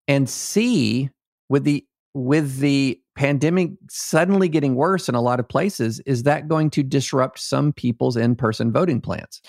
And 0.07 0.29
C, 0.29 1.11
with 1.49 1.65
the 1.65 1.87
with 2.15 2.59
the 2.59 3.01
pandemic 3.15 3.73
suddenly 3.91 4.49
getting 4.49 4.75
worse 4.75 5.09
in 5.09 5.15
a 5.15 5.21
lot 5.21 5.41
of 5.41 5.49
places, 5.49 6.01
is 6.01 6.25
that 6.25 6.49
going 6.49 6.71
to 6.71 6.83
disrupt 6.83 7.39
some 7.39 7.73
people's 7.73 8.17
in-person 8.17 8.73
voting 8.73 9.01
plans? 9.01 9.41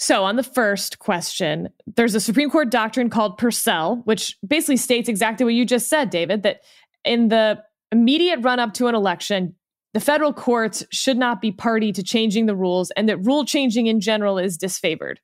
So, 0.00 0.24
on 0.24 0.36
the 0.36 0.42
first 0.42 0.98
question, 0.98 1.68
there's 1.86 2.14
a 2.14 2.20
Supreme 2.20 2.48
Court 2.48 2.70
doctrine 2.70 3.10
called 3.10 3.36
Purcell, 3.36 3.96
which 4.06 4.34
basically 4.46 4.78
states 4.78 5.10
exactly 5.10 5.44
what 5.44 5.52
you 5.52 5.66
just 5.66 5.90
said, 5.90 6.08
David, 6.08 6.42
that 6.42 6.62
in 7.04 7.28
the 7.28 7.62
immediate 7.92 8.40
run 8.40 8.58
up 8.58 8.72
to 8.74 8.86
an 8.86 8.94
election, 8.94 9.54
the 9.92 10.00
federal 10.00 10.32
courts 10.32 10.82
should 10.90 11.18
not 11.18 11.42
be 11.42 11.52
party 11.52 11.92
to 11.92 12.02
changing 12.02 12.46
the 12.46 12.56
rules, 12.56 12.90
and 12.92 13.10
that 13.10 13.18
rule 13.18 13.44
changing 13.44 13.88
in 13.88 14.00
general 14.00 14.38
is 14.38 14.56
disfavored. 14.56 15.16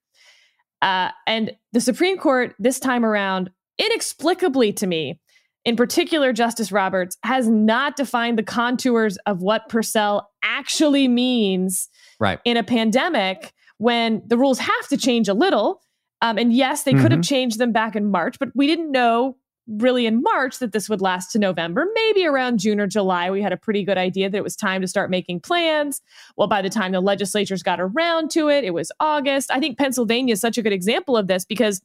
Uh, 0.83 1.09
and 1.27 1.53
the 1.73 1.81
Supreme 1.81 2.19
Court, 2.19 2.55
this 2.59 2.79
time 2.79 3.03
around, 3.03 3.49
inexplicably 3.79 4.75
to 4.75 4.87
me, 4.87 5.19
in 5.65 5.75
particular, 5.75 6.35
Justice 6.35 6.71
Roberts 6.71 7.17
has 7.23 7.49
not 7.49 7.97
defined 7.97 8.39
the 8.39 8.43
contours 8.43 9.17
of 9.25 9.41
what 9.41 9.71
Purcell 9.71 10.31
actually 10.43 11.09
means 11.09 11.89
right. 12.21 12.41
in 12.45 12.59
a 12.59 12.63
pandemic 12.63 13.55
when 13.79 14.23
the 14.27 14.39
rules 14.39 14.59
have 14.59 14.89
to 14.89 14.97
change 14.97 15.29
a 15.29 15.35
little. 15.35 15.83
Um, 16.23 16.39
and 16.39 16.53
yes, 16.53 16.83
they 16.83 16.93
mm-hmm. 16.93 17.03
could 17.03 17.13
have 17.13 17.21
mm-hmm. 17.21 17.35
changed 17.35 17.59
them 17.59 17.73
back 17.73 17.95
in 17.95 18.11
March, 18.11 18.39
but 18.39 18.49
we 18.55 18.67
didn't 18.67 18.91
know 18.91 19.37
really 19.69 20.07
in 20.07 20.23
March 20.23 20.59
that 20.59 20.73
this 20.73 20.89
would 20.89 21.01
last 21.01 21.33
to 21.33 21.39
November. 21.39 21.87
Maybe 21.95 22.25
around 22.25 22.59
June 22.59 22.81
or 22.81 22.87
July, 22.87 23.31
we 23.31 23.43
had 23.43 23.53
a 23.53 23.57
pretty 23.57 23.85
good 23.85 23.99
idea 23.99 24.31
that 24.31 24.39
it 24.39 24.45
was 24.45 24.55
time 24.55 24.81
to 24.81 24.87
start 24.87 25.11
making 25.11 25.41
plans. 25.41 26.01
Well, 26.37 26.47
by 26.47 26.63
the 26.63 26.71
time 26.71 26.93
the 26.93 27.01
legislatures 27.01 27.63
got 27.63 27.81
around 27.81 28.31
to 28.33 28.49
it, 28.49 28.65
it 28.65 28.73
was 28.73 28.93
August. 29.01 29.51
I 29.51 29.59
think 29.59 29.77
Pennsylvania 29.77 30.35
is 30.35 30.41
such 30.41 30.57
a 30.57 30.63
good 30.63 30.73
example 30.73 31.17
of 31.17 31.27
this 31.27 31.45
because. 31.45 31.83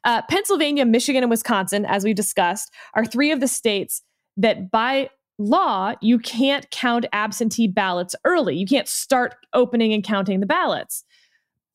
uh, 0.04 0.24
Pennsylvania, 0.28 0.84
Michigan, 0.86 1.22
and 1.22 1.30
Wisconsin, 1.30 1.86
as 1.86 2.04
we 2.04 2.16
discussed, 2.16 2.74
are 2.96 3.06
three 3.06 3.32
of 3.32 3.40
the 3.40 3.48
states 3.48 4.02
that 4.38 4.72
by 4.72 5.10
law, 5.40 5.94
you 6.02 6.20
can't 6.20 6.70
count 6.70 7.06
absentee 7.14 7.68
ballots 7.68 8.16
early. 8.26 8.56
You 8.56 8.68
can't 8.68 8.88
start 8.88 9.36
opening 9.54 9.94
and 9.94 10.04
counting 10.04 10.42
the 10.42 10.46
ballots. 10.46 11.04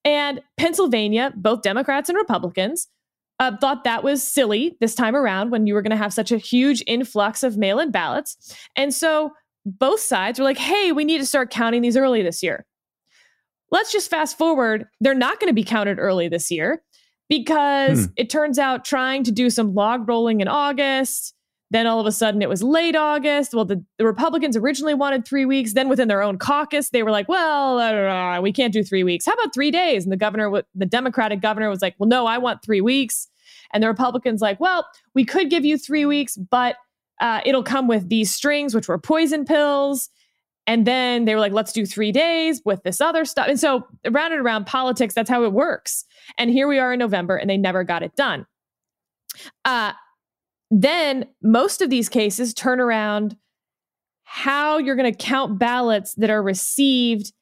And 0.05 0.43
Pennsylvania, 0.59 1.33
both 1.35 1.63
Democrats 1.63 2.09
and 2.09 2.17
Republicans, 2.17 2.89
uh, 3.41 3.57
thought 3.57 3.85
that 3.85 4.05
was 4.05 4.23
silly 4.23 4.77
this 4.81 4.95
time 4.95 5.17
around 5.17 5.51
when 5.51 5.67
you 5.67 5.75
were 5.75 5.83
going 5.83 5.91
to 5.91 5.97
have 5.97 6.13
such 6.13 6.31
a 6.31 6.39
huge 6.39 6.85
influx 6.87 7.43
of 7.43 7.57
mail 7.57 7.81
in 7.81 7.91
ballots. 7.91 8.57
And 8.77 8.95
so 8.95 9.33
both 9.67 10.01
sides 10.01 10.39
were 10.39 10.45
like, 10.45 10.59
hey, 10.59 10.93
we 10.93 11.05
need 11.05 11.19
to 11.19 11.27
start 11.27 11.51
counting 11.51 11.83
these 11.83 11.97
early 11.97 12.23
this 12.23 12.43
year. 12.43 12.67
Let's 13.71 13.91
just 13.91 14.11
fast 14.11 14.39
forward. 14.39 14.87
They're 15.01 15.15
not 15.15 15.41
going 15.41 15.49
to 15.49 15.55
be 15.55 15.65
counted 15.65 15.99
early 15.99 16.29
this 16.29 16.51
year 16.51 16.83
because 17.29 18.05
hmm. 18.05 18.13
it 18.17 18.31
turns 18.31 18.59
out 18.59 18.85
trying 18.85 19.25
to 19.25 19.33
do 19.33 19.51
some 19.51 19.75
log 19.75 20.07
rolling 20.09 20.41
in 20.41 20.49
August, 20.49 21.34
then 21.75 21.87
all 21.87 22.01
of 22.01 22.07
a 22.07 22.13
sudden 22.13 22.41
it 22.43 22.49
was 22.49 22.63
late 22.63 22.95
August. 22.95 23.55
Well, 23.55 23.65
the, 23.65 23.83
the 23.99 24.05
Republicans 24.05 24.57
originally 24.57 24.95
wanted 24.95 25.27
three 25.27 25.45
weeks. 25.45 25.73
Then 25.73 25.89
within 25.89 26.09
their 26.09 26.23
own 26.23 26.39
caucus, 26.39 26.91
they 26.91 27.03
were 27.03 27.11
like, 27.11 27.29
well, 27.29 27.79
uh, 27.79 28.41
we 28.41 28.53
can't 28.53 28.73
do 28.73 28.85
three 28.85 29.03
weeks. 29.03 29.27
How 29.27 29.33
about 29.33 29.53
three 29.53 29.71
days? 29.71 30.05
And 30.05 30.13
the 30.13 30.17
governor, 30.17 30.63
the 30.75 30.87
Democratic 30.87 31.41
governor 31.41 31.69
was 31.69 31.83
like, 31.83 31.95
well, 31.99 32.09
no, 32.09 32.27
I 32.27 32.39
want 32.39 32.63
three 32.63 32.81
weeks. 32.81 33.29
And 33.73 33.83
the 33.83 33.89
Republicans 33.89 34.41
like, 34.41 34.61
well, 34.61 34.87
we 35.15 35.25
could 35.25 35.51
give 35.51 35.65
you 35.65 35.77
three 35.77 36.07
weeks, 36.07 36.37
but 36.37 36.77
uh, 37.21 37.41
it'll 37.45 37.63
come 37.63 37.89
with 37.89 38.09
these 38.09 38.33
strings, 38.33 38.75
which 38.75 38.89
were 38.89 38.99
poison 38.99 39.45
pills. 39.45 40.11
And 40.67 40.87
then 40.87 41.25
they 41.25 41.35
were 41.35 41.41
like, 41.41 41.53
let's 41.53 41.73
do 41.73 41.85
three 41.85 42.13
days 42.13 42.63
with 42.65 42.83
this 42.85 43.01
other 43.01 43.25
stuff. 43.25 43.49
And 43.49 43.61
so 43.61 43.87
around 44.05 44.33
and 44.33 44.41
around 44.41 44.67
politics, 44.67 45.13
that's 45.13 45.29
how 45.29 45.45
it 45.45 45.53
works. 45.53 46.05
And 46.39 46.51
here 46.51 46.67
we 46.67 46.79
are 46.79 46.93
in 46.93 46.99
November, 46.99 47.37
and 47.37 47.51
they 47.51 47.59
never 47.59 47.85
got 47.85 48.03
it 48.03 48.17
done. 48.17 48.47
Uh, 49.65 49.93
then 50.83 51.27
most 51.41 51.83
of 51.83 51.89
these 51.89 52.09
cases 52.09 52.53
turn 52.53 52.81
around 52.81 53.37
how 54.25 54.79
you're 54.79 54.97
going 54.97 55.13
to 55.13 55.17
count 55.17 55.57
ballots 55.59 56.15
that 56.15 56.31
are 56.31 56.43
received 56.43 57.33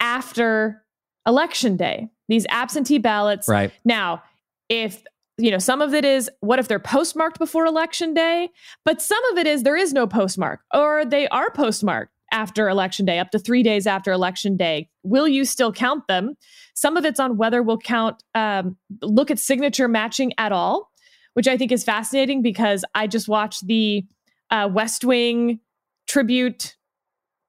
after 0.00 0.84
election 1.24 1.76
day. 1.76 2.08
These 2.28 2.46
absentee 2.48 2.98
ballots. 2.98 3.46
Right. 3.46 3.70
Now, 3.84 4.22
if 4.68 5.04
you 5.38 5.50
know, 5.50 5.58
some 5.58 5.80
of 5.80 5.94
it 5.94 6.04
is 6.04 6.28
what 6.40 6.58
if 6.58 6.68
they're 6.68 6.78
postmarked 6.78 7.38
before 7.38 7.64
election 7.64 8.12
day, 8.12 8.50
but 8.84 9.00
some 9.00 9.24
of 9.26 9.38
it 9.38 9.46
is 9.46 9.62
there 9.62 9.76
is 9.76 9.92
no 9.92 10.06
postmark 10.06 10.60
or 10.74 11.04
they 11.04 11.28
are 11.28 11.50
postmarked 11.50 12.12
after 12.32 12.68
election 12.68 13.06
day, 13.06 13.18
up 13.18 13.30
to 13.30 13.38
three 13.38 13.62
days 13.62 13.86
after 13.86 14.12
election 14.12 14.56
day. 14.56 14.88
Will 15.02 15.26
you 15.26 15.44
still 15.44 15.72
count 15.72 16.06
them? 16.08 16.34
Some 16.74 16.96
of 16.96 17.04
it's 17.04 17.18
on 17.18 17.36
whether 17.36 17.62
we'll 17.62 17.78
count, 17.78 18.22
um, 18.34 18.76
look 19.00 19.30
at 19.30 19.38
signature 19.38 19.88
matching 19.88 20.32
at 20.38 20.52
all 20.52 20.89
which 21.34 21.48
I 21.48 21.56
think 21.56 21.72
is 21.72 21.84
fascinating 21.84 22.42
because 22.42 22.84
I 22.94 23.06
just 23.06 23.28
watched 23.28 23.66
the 23.66 24.04
uh, 24.50 24.68
West 24.72 25.04
Wing 25.04 25.60
tribute 26.06 26.76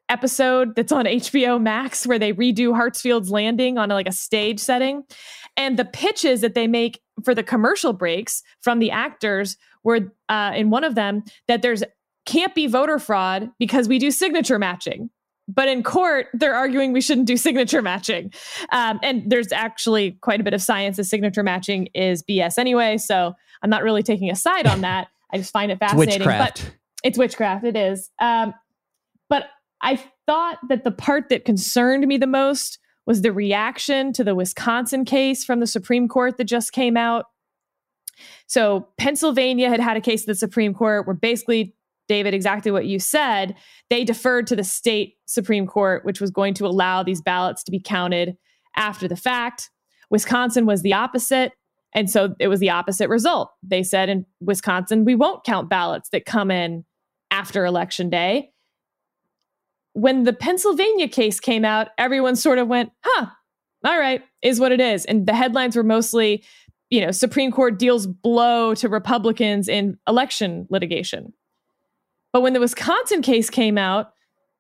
episode 0.10 0.76
that's 0.76 0.92
on 0.92 1.06
HBO 1.06 1.62
Max 1.62 2.06
where 2.06 2.20
they 2.20 2.34
redo 2.34 2.76
Hartsfield's 2.76 3.32
Landing 3.32 3.78
on 3.78 3.92
a, 3.92 3.94
like 3.94 4.08
a 4.08 4.12
stage 4.12 4.60
setting. 4.60 5.04
And 5.58 5.78
the 5.78 5.86
pitches 5.86 6.42
that 6.42 6.54
they 6.54 6.68
make 6.68 7.02
for 7.24 7.36
the 7.36 7.44
commercial 7.44 7.94
breaks 7.94 8.44
from 8.62 8.80
the 8.80 8.92
actors 8.92 9.58
were 9.84 10.12
uh, 10.30 10.54
in 10.56 10.70
one 10.70 10.84
of 10.84 10.96
them 10.96 11.24
that 11.48 11.62
there's 11.62 11.84
can't 12.26 12.54
be 12.54 12.68
voter 12.68 13.00
fraud 13.00 13.50
because 13.58 13.88
we 13.88 13.98
do 13.98 14.12
signature 14.12 14.60
matching 14.60 15.10
but 15.54 15.68
in 15.68 15.84
court, 15.84 16.28
they're 16.34 16.56
arguing 16.56 16.94
we 16.94 17.02
shouldn't 17.02 17.28
do 17.28 17.38
signature 17.38 17.82
matching. 17.82 18.32
Um, 18.72 19.00
and 19.04 19.30
there's 19.30 19.52
actually 19.52 20.12
quite 20.22 20.40
a 20.40 20.44
bit 20.44 20.54
of 20.54 20.62
science 20.62 20.98
that 20.98 21.06
signature 21.06 21.44
matching 21.44 21.90
is 21.94 22.24
BS 22.24 22.58
anyway. 22.58 22.98
So 22.98 23.34
I'm 23.62 23.70
not 23.70 23.84
really 23.84 24.04
taking 24.04 24.30
a 24.30 24.36
side 24.36 24.66
on 24.68 24.82
that. 24.82 25.08
I 25.34 25.38
just 25.38 25.52
find 25.52 25.72
it 25.72 25.80
fascinating. 25.80 26.16
It's 26.16 26.26
witchcraft. 26.26 26.64
But 26.64 26.76
it's 27.04 27.18
witchcraft. 27.18 27.66
It 27.66 27.76
is. 27.76 28.10
Um, 28.20 28.54
but 29.30 29.48
I 29.82 30.04
thought 30.26 30.60
that 30.70 30.84
the 30.84 30.92
part 30.92 31.30
that 31.30 31.46
concerned 31.46 32.08
me 32.08 32.18
the 32.18 32.28
most 32.28 32.80
was 33.06 33.22
the 33.22 33.34
reaction 33.34 34.14
to 34.14 34.24
the 34.24 34.36
Wisconsin 34.36 35.06
case 35.06 35.44
from 35.44 35.60
the 35.60 35.68
Supreme 35.68 36.08
Court 36.08 36.38
that 36.38 36.46
just 36.46 36.72
came 36.72 36.96
out. 36.96 37.26
So 38.46 38.88
Pennsylvania 38.98 39.70
had 39.70 39.80
had 39.80 39.98
a 39.98 40.02
case 40.02 40.24
in 40.26 40.32
the 40.32 40.36
Supreme 40.36 40.74
Court 40.74 41.08
where 41.08 41.16
basically 41.16 41.74
David, 42.12 42.34
exactly 42.34 42.72
what 42.72 42.86
you 42.86 43.00
said. 43.00 43.56
They 43.90 44.04
deferred 44.04 44.46
to 44.48 44.56
the 44.58 44.66
state 44.66 45.16
Supreme 45.28 45.66
Court, 45.66 46.04
which 46.04 46.20
was 46.20 46.30
going 46.30 46.54
to 46.56 46.68
allow 46.68 47.04
these 47.04 47.22
ballots 47.22 47.64
to 47.64 47.72
be 47.72 47.80
counted 47.80 48.36
after 48.76 49.08
the 49.08 49.16
fact. 49.16 49.70
Wisconsin 50.10 50.66
was 50.66 50.82
the 50.82 50.92
opposite. 50.92 51.54
And 51.96 52.10
so 52.10 52.36
it 52.38 52.50
was 52.50 52.60
the 52.60 52.70
opposite 52.70 53.08
result. 53.08 53.52
They 53.64 53.82
said 53.82 54.10
in 54.10 54.26
Wisconsin, 54.42 55.06
we 55.06 55.16
won't 55.16 55.46
count 55.46 55.70
ballots 55.70 56.10
that 56.10 56.26
come 56.26 56.52
in 56.52 56.84
after 57.32 57.64
election 57.66 58.10
day. 58.10 58.52
When 59.94 60.24
the 60.24 60.34
Pennsylvania 60.34 61.08
case 61.08 61.40
came 61.40 61.64
out, 61.64 61.92
everyone 61.98 62.36
sort 62.36 62.60
of 62.60 62.68
went, 62.68 62.92
huh, 63.06 63.28
all 63.86 63.98
right, 63.98 64.22
is 64.42 64.60
what 64.60 64.74
it 64.74 64.82
is. 64.82 65.06
And 65.06 65.28
the 65.28 65.34
headlines 65.34 65.78
were 65.78 65.84
mostly, 65.84 66.44
you 66.90 67.00
know, 67.00 67.12
Supreme 67.12 67.54
Court 67.54 67.80
deals 67.80 68.06
blow 68.06 68.76
to 68.76 68.90
Republicans 68.90 69.70
in 69.70 69.98
election 70.10 70.68
litigation. 70.70 71.32
But 72.34 72.42
when 72.42 72.54
the 72.54 72.60
Wisconsin 72.60 73.22
case 73.22 73.50
came 73.50 73.78
out, 73.78 74.14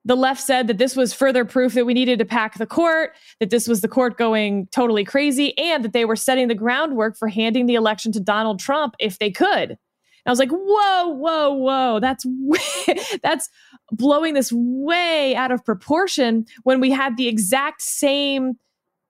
the 0.04 0.16
left 0.16 0.42
said 0.42 0.68
that 0.68 0.78
this 0.78 0.96
was 0.96 1.14
further 1.14 1.46
proof 1.46 1.74
that 1.74 1.86
we 1.86 1.94
needed 1.94 2.20
to 2.20 2.26
pack 2.26 2.58
the 2.58 2.66
court, 2.66 3.12
that 3.40 3.52
this 3.52 3.68
was 3.68 3.82
the 3.82 3.88
court 3.88 4.18
going 4.18 4.68
totally 4.72 5.06
crazy, 5.06 5.56
and 5.58 5.86
that 5.86 5.94
they 5.94 6.06
were 6.06 6.16
setting 6.16 6.48
the 6.48 6.56
groundwork 6.56 7.16
for 7.18 7.28
handing 7.28 7.68
the 7.68 7.76
election 7.76 8.12
to 8.14 8.20
Donald 8.20 8.60
Trump 8.60 8.96
if 9.00 9.20
they 9.20 9.30
could. 9.30 9.78
And 10.24 10.30
I 10.30 10.32
was 10.32 10.40
like, 10.40 10.50
whoa, 10.52 11.08
whoa, 11.08 11.54
whoa, 11.54 12.00
that's 12.00 12.26
way, 12.40 13.00
that's 13.22 13.50
blowing 13.92 14.34
this 14.34 14.52
way 14.52 15.36
out 15.36 15.52
of 15.52 15.64
proportion 15.64 16.46
when 16.64 16.80
we 16.80 16.92
had 16.92 17.16
the 17.18 17.28
exact 17.28 17.82
same 17.82 18.58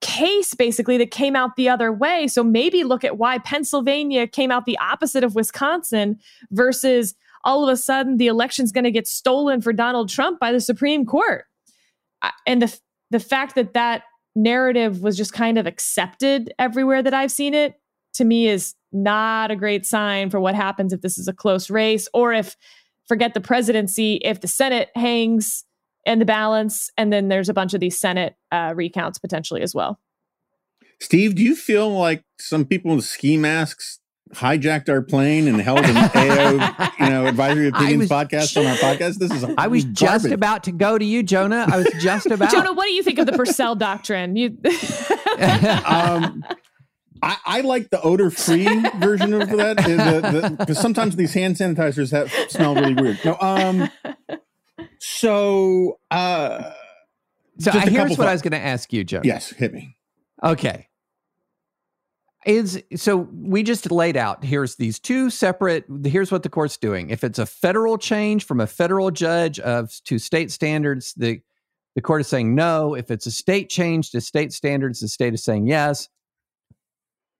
case 0.02 0.56
basically 0.56 0.98
that 0.98 1.12
came 1.12 1.36
out 1.36 1.56
the 1.56 1.70
other 1.70 1.92
way. 1.92 2.28
So 2.28 2.44
maybe 2.44 2.84
look 2.84 3.04
at 3.04 3.18
why 3.18 3.38
Pennsylvania 3.38 4.28
came 4.28 4.52
out 4.52 4.66
the 4.66 4.78
opposite 4.80 5.24
of 5.24 5.36
Wisconsin 5.36 6.20
versus 6.50 7.14
all 7.44 7.68
of 7.68 7.72
a 7.72 7.78
sudden 7.78 8.18
the 8.18 8.28
election's 8.28 8.72
going 8.72 8.84
to 8.84 8.92
get 8.92 9.08
stolen 9.08 9.62
for 9.62 9.74
Donald 9.74 10.10
Trump 10.10 10.40
by 10.40 10.52
the 10.52 10.62
Supreme 10.62 11.06
Court. 11.06 11.46
And 12.46 12.62
the 12.62 12.80
the 13.10 13.20
fact 13.20 13.56
that 13.56 13.74
that 13.74 14.04
narrative 14.36 15.02
was 15.02 15.18
just 15.18 15.34
kind 15.34 15.58
of 15.58 15.68
accepted 15.68 16.54
everywhere 16.58 17.04
that 17.04 17.14
I've 17.14 17.32
seen 17.32 17.54
it 17.54 17.76
to 18.14 18.24
me 18.24 18.48
is 18.48 18.76
not 18.92 19.52
a 19.52 19.56
great 19.56 19.86
sign 19.86 20.30
for 20.30 20.40
what 20.40 20.56
happens 20.56 20.94
if 20.94 21.02
this 21.02 21.18
is 21.18 21.28
a 21.28 21.34
close 21.34 21.70
race 21.70 22.08
or 22.14 22.34
if 22.34 22.56
forget 23.08 23.34
the 23.34 23.42
presidency 23.42 24.16
if 24.24 24.42
the 24.42 24.48
Senate 24.48 24.90
hangs 24.96 25.66
in 26.06 26.20
the 26.20 26.26
balance 26.26 26.90
and 26.98 27.12
then 27.12 27.28
there's 27.28 27.50
a 27.50 27.54
bunch 27.54 27.74
of 27.74 27.80
these 27.80 28.00
Senate 28.00 28.36
uh, 28.52 28.74
recounts 28.76 29.20
potentially 29.20 29.62
as 29.62 29.76
well. 29.76 30.00
Steve, 31.00 31.36
do 31.36 31.42
you 31.42 31.56
feel 31.56 31.90
like 31.90 32.24
some 32.40 32.64
people 32.64 32.96
with 32.96 33.06
ski 33.06 33.36
masks 33.38 34.00
hijacked 34.34 34.90
our 34.90 35.02
plane 35.02 35.48
and 35.48 35.62
held 35.62 35.80
an 35.80 35.98
AO, 36.16 36.52
you 37.00 37.10
know, 37.10 37.26
advisory 37.26 37.68
opinions 37.68 38.10
was, 38.10 38.10
podcast 38.10 38.58
on 38.58 38.66
our 38.66 38.76
podcast. 38.76 39.18
This 39.18 39.32
is 39.32 39.46
I 39.58 39.68
was 39.68 39.84
just 39.86 40.26
about 40.26 40.64
to 40.66 40.72
go 40.72 40.98
to 40.98 41.06
you, 41.06 41.24
Jonah. 41.24 41.66
I 41.70 41.78
was 41.78 41.88
just 42.00 42.26
about. 42.32 42.52
Jonah, 42.52 42.74
what 42.74 42.86
do 42.86 42.92
you 42.92 43.04
think 43.04 43.20
of 43.20 43.26
the 43.26 43.34
Purcell 43.34 43.76
doctrine? 43.76 44.36
You. 44.36 44.58
um, 45.86 46.44
I, 47.24 47.38
I, 47.46 47.62
like 47.62 47.92
the 47.92 48.02
odor-free 48.02 48.66
version 48.98 49.34
of 49.34 49.48
that 49.50 50.56
because 50.58 50.80
sometimes 50.80 51.16
these 51.16 51.36
hand 51.36 51.56
sanitizers 51.56 52.12
have 52.12 52.32
smell 52.50 52.74
really 52.74 52.96
weird. 52.96 53.20
No, 53.24 53.38
um, 53.40 53.92
so 54.98 56.00
uh, 56.10 56.72
so 57.60 57.72
here's 57.72 58.18
what 58.18 58.28
I 58.28 58.32
was 58.32 58.42
going 58.42 58.54
to 58.54 58.60
ask 58.60 58.92
you, 58.92 59.04
Joe. 59.04 59.22
Yes, 59.24 59.52
hit 59.52 59.72
me. 59.72 59.96
Okay, 60.44 60.88
is 62.46 62.82
so 62.96 63.30
we 63.32 63.62
just 63.62 63.92
laid 63.92 64.18
out 64.18 64.44
here's 64.44 64.76
these 64.76 65.00
two 65.00 65.30
separate 65.30 65.86
here's 66.04 66.32
what 66.32 66.44
the 66.44 66.50
court's 66.50 66.78
doing. 66.78 67.10
If 67.10 67.24
it's 67.24 67.40
a 67.40 67.46
federal 67.46 67.98
change 67.98 68.46
from 68.46 68.60
a 68.60 68.68
federal 68.68 69.12
judge 69.12 69.60
of 69.60 69.92
to 70.06 70.18
state 70.18 70.52
standards 70.52 71.14
the 71.16 71.42
the 71.96 72.02
court 72.02 72.22
is 72.22 72.28
saying 72.28 72.56
no. 72.56 72.96
If 72.96 73.12
it's 73.12 73.26
a 73.26 73.32
state 73.32 73.70
change 73.70 74.12
to 74.12 74.22
state 74.22 74.54
standards 74.54 75.02
the 75.02 75.08
state 75.08 75.34
is 75.34 75.44
saying 75.44 75.68
yes. 75.68 76.10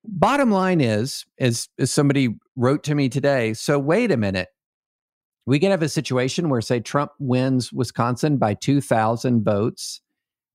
Bottom 0.04 0.50
line 0.50 0.80
is 0.80 1.24
as, 1.38 1.68
as 1.78 1.90
somebody 1.90 2.36
wrote 2.56 2.84
to 2.84 2.94
me 2.94 3.08
today 3.08 3.54
so 3.54 3.78
wait 3.78 4.10
a 4.12 4.16
minute. 4.16 4.48
We 5.46 5.58
can 5.58 5.72
have 5.72 5.82
a 5.82 5.88
situation 5.88 6.48
where 6.48 6.60
say 6.60 6.78
trump 6.78 7.10
wins 7.18 7.72
wisconsin 7.72 8.36
by 8.36 8.54
2000 8.54 9.42
votes 9.42 10.00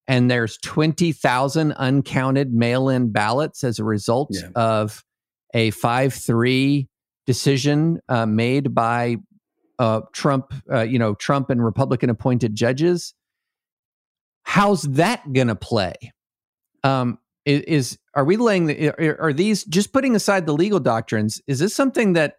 and 0.07 0.31
there's 0.31 0.57
20,000 0.59 1.73
uncounted 1.73 2.53
mail 2.53 2.89
in 2.89 3.11
ballots 3.11 3.63
as 3.63 3.79
a 3.79 3.83
result 3.83 4.29
yeah. 4.31 4.49
of 4.55 5.03
a 5.53 5.71
5 5.71 6.13
3 6.13 6.87
decision 7.25 7.99
uh, 8.07 8.25
made 8.25 8.73
by 8.73 9.17
uh, 9.79 10.01
Trump, 10.13 10.53
uh, 10.71 10.81
you 10.81 10.97
know, 10.97 11.13
Trump 11.15 11.49
and 11.49 11.63
Republican 11.63 12.09
appointed 12.09 12.55
judges. 12.55 13.13
How's 14.43 14.83
that 14.83 15.33
going 15.33 15.47
to 15.47 15.55
play? 15.55 15.93
Um, 16.83 17.19
is, 17.45 17.61
is, 17.61 17.99
are 18.13 18.23
we 18.23 18.37
laying 18.37 18.65
the 18.65 19.19
are 19.19 19.33
these 19.33 19.63
just 19.65 19.93
putting 19.93 20.15
aside 20.15 20.45
the 20.45 20.53
legal 20.53 20.79
doctrines? 20.79 21.41
Is 21.47 21.59
this 21.59 21.73
something 21.73 22.13
that 22.13 22.35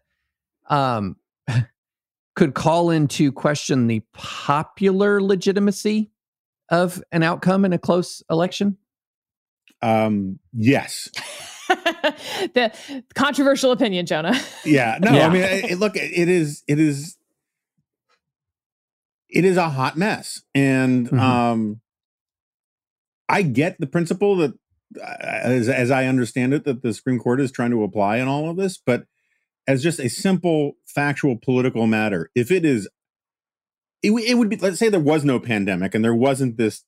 um, 0.68 1.16
could 2.36 2.54
call 2.54 2.90
into 2.90 3.30
question 3.30 3.86
the 3.86 4.02
popular 4.12 5.22
legitimacy 5.22 6.10
of 6.70 7.02
an 7.12 7.22
outcome 7.22 7.64
in 7.64 7.72
a 7.72 7.78
close 7.78 8.22
election? 8.30 8.76
Um, 9.82 10.38
yes. 10.52 11.10
the 11.68 12.72
controversial 13.14 13.72
opinion, 13.72 14.06
Jonah. 14.06 14.38
yeah, 14.64 14.98
no, 15.00 15.12
yeah. 15.12 15.26
I 15.26 15.30
mean, 15.30 15.42
it, 15.42 15.78
look, 15.78 15.96
it 15.96 16.28
is, 16.28 16.62
it 16.66 16.78
is, 16.78 17.16
it 19.28 19.44
is 19.44 19.56
a 19.56 19.68
hot 19.68 19.96
mess, 19.96 20.42
and 20.54 21.06
mm-hmm. 21.06 21.18
um, 21.18 21.80
I 23.28 23.42
get 23.42 23.78
the 23.78 23.86
principle 23.86 24.36
that, 24.36 24.54
uh, 24.98 25.16
as 25.20 25.68
as 25.68 25.90
I 25.90 26.06
understand 26.06 26.54
it, 26.54 26.64
that 26.64 26.82
the 26.82 26.94
Supreme 26.94 27.18
Court 27.18 27.40
is 27.40 27.52
trying 27.52 27.70
to 27.72 27.82
apply 27.84 28.16
in 28.16 28.28
all 28.28 28.48
of 28.48 28.56
this, 28.56 28.78
but 28.78 29.04
as 29.66 29.82
just 29.82 30.00
a 30.00 30.08
simple 30.08 30.72
factual 30.86 31.36
political 31.36 31.86
matter, 31.86 32.30
if 32.34 32.50
it 32.50 32.64
is 32.64 32.88
it, 34.02 34.12
it 34.12 34.34
would 34.34 34.48
be 34.48 34.56
let's 34.56 34.78
say 34.78 34.88
there 34.88 35.00
was 35.00 35.24
no 35.24 35.40
pandemic 35.40 35.94
and 35.94 36.04
there 36.04 36.14
wasn't 36.14 36.56
this 36.56 36.84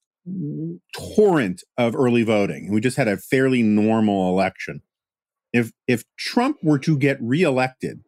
torrent 0.94 1.62
of 1.78 1.96
early 1.96 2.22
voting 2.22 2.66
and 2.66 2.74
we 2.74 2.80
just 2.80 2.96
had 2.96 3.08
a 3.08 3.16
fairly 3.16 3.62
normal 3.62 4.28
election 4.28 4.82
if 5.52 5.72
if 5.88 6.04
trump 6.16 6.58
were 6.62 6.78
to 6.78 6.96
get 6.96 7.18
reelected 7.20 8.00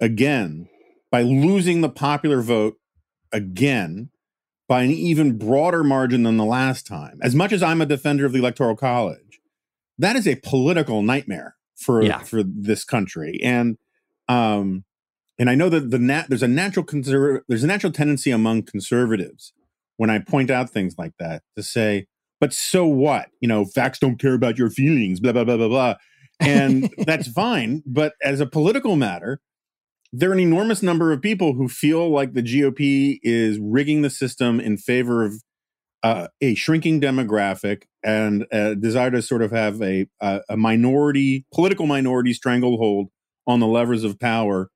again 0.00 0.68
by 1.10 1.22
losing 1.22 1.80
the 1.80 1.88
popular 1.88 2.40
vote 2.40 2.76
again 3.30 4.10
by 4.68 4.82
an 4.82 4.90
even 4.90 5.36
broader 5.36 5.84
margin 5.84 6.22
than 6.22 6.38
the 6.38 6.44
last 6.44 6.86
time 6.86 7.18
as 7.22 7.34
much 7.34 7.52
as 7.52 7.62
i'm 7.62 7.82
a 7.82 7.86
defender 7.86 8.24
of 8.24 8.32
the 8.32 8.38
electoral 8.38 8.74
college 8.74 9.40
that 9.98 10.16
is 10.16 10.26
a 10.26 10.36
political 10.36 11.02
nightmare 11.02 11.56
for 11.76 12.02
yeah. 12.02 12.18
for 12.18 12.42
this 12.42 12.84
country 12.84 13.38
and 13.42 13.76
um 14.28 14.82
and 15.42 15.50
I 15.50 15.56
know 15.56 15.68
that 15.70 15.90
the 15.90 15.98
nat- 15.98 16.26
there's 16.28 16.44
a 16.44 16.48
natural 16.48 16.86
conserv- 16.86 17.40
there's 17.48 17.64
a 17.64 17.66
natural 17.66 17.92
tendency 17.92 18.30
among 18.30 18.62
conservatives 18.62 19.52
when 19.96 20.08
I 20.08 20.20
point 20.20 20.52
out 20.52 20.70
things 20.70 20.94
like 20.96 21.14
that 21.18 21.42
to 21.56 21.64
say, 21.64 22.06
but 22.40 22.52
so 22.52 22.86
what? 22.86 23.28
You 23.40 23.48
know, 23.48 23.64
facts 23.64 23.98
don't 23.98 24.20
care 24.20 24.34
about 24.34 24.56
your 24.56 24.70
feelings, 24.70 25.18
blah 25.18 25.32
blah 25.32 25.42
blah 25.42 25.56
blah 25.56 25.66
blah. 25.66 25.94
And 26.38 26.94
that's 26.98 27.26
fine, 27.26 27.82
but 27.84 28.12
as 28.22 28.38
a 28.38 28.46
political 28.46 28.94
matter, 28.94 29.40
there 30.12 30.30
are 30.30 30.32
an 30.32 30.38
enormous 30.38 30.80
number 30.80 31.10
of 31.10 31.20
people 31.20 31.54
who 31.54 31.66
feel 31.66 32.08
like 32.08 32.34
the 32.34 32.42
GOP 32.42 33.18
is 33.24 33.58
rigging 33.58 34.02
the 34.02 34.10
system 34.10 34.60
in 34.60 34.76
favor 34.76 35.24
of 35.24 35.42
uh, 36.04 36.28
a 36.40 36.54
shrinking 36.54 37.00
demographic 37.00 37.82
and 38.04 38.46
a 38.52 38.76
desire 38.76 39.10
to 39.10 39.20
sort 39.20 39.42
of 39.42 39.50
have 39.50 39.82
a, 39.82 40.06
a, 40.20 40.40
a 40.50 40.56
minority, 40.56 41.46
political 41.52 41.86
minority 41.86 42.32
stranglehold 42.32 43.08
on 43.44 43.58
the 43.58 43.66
levers 43.66 44.04
of 44.04 44.20
power 44.20 44.68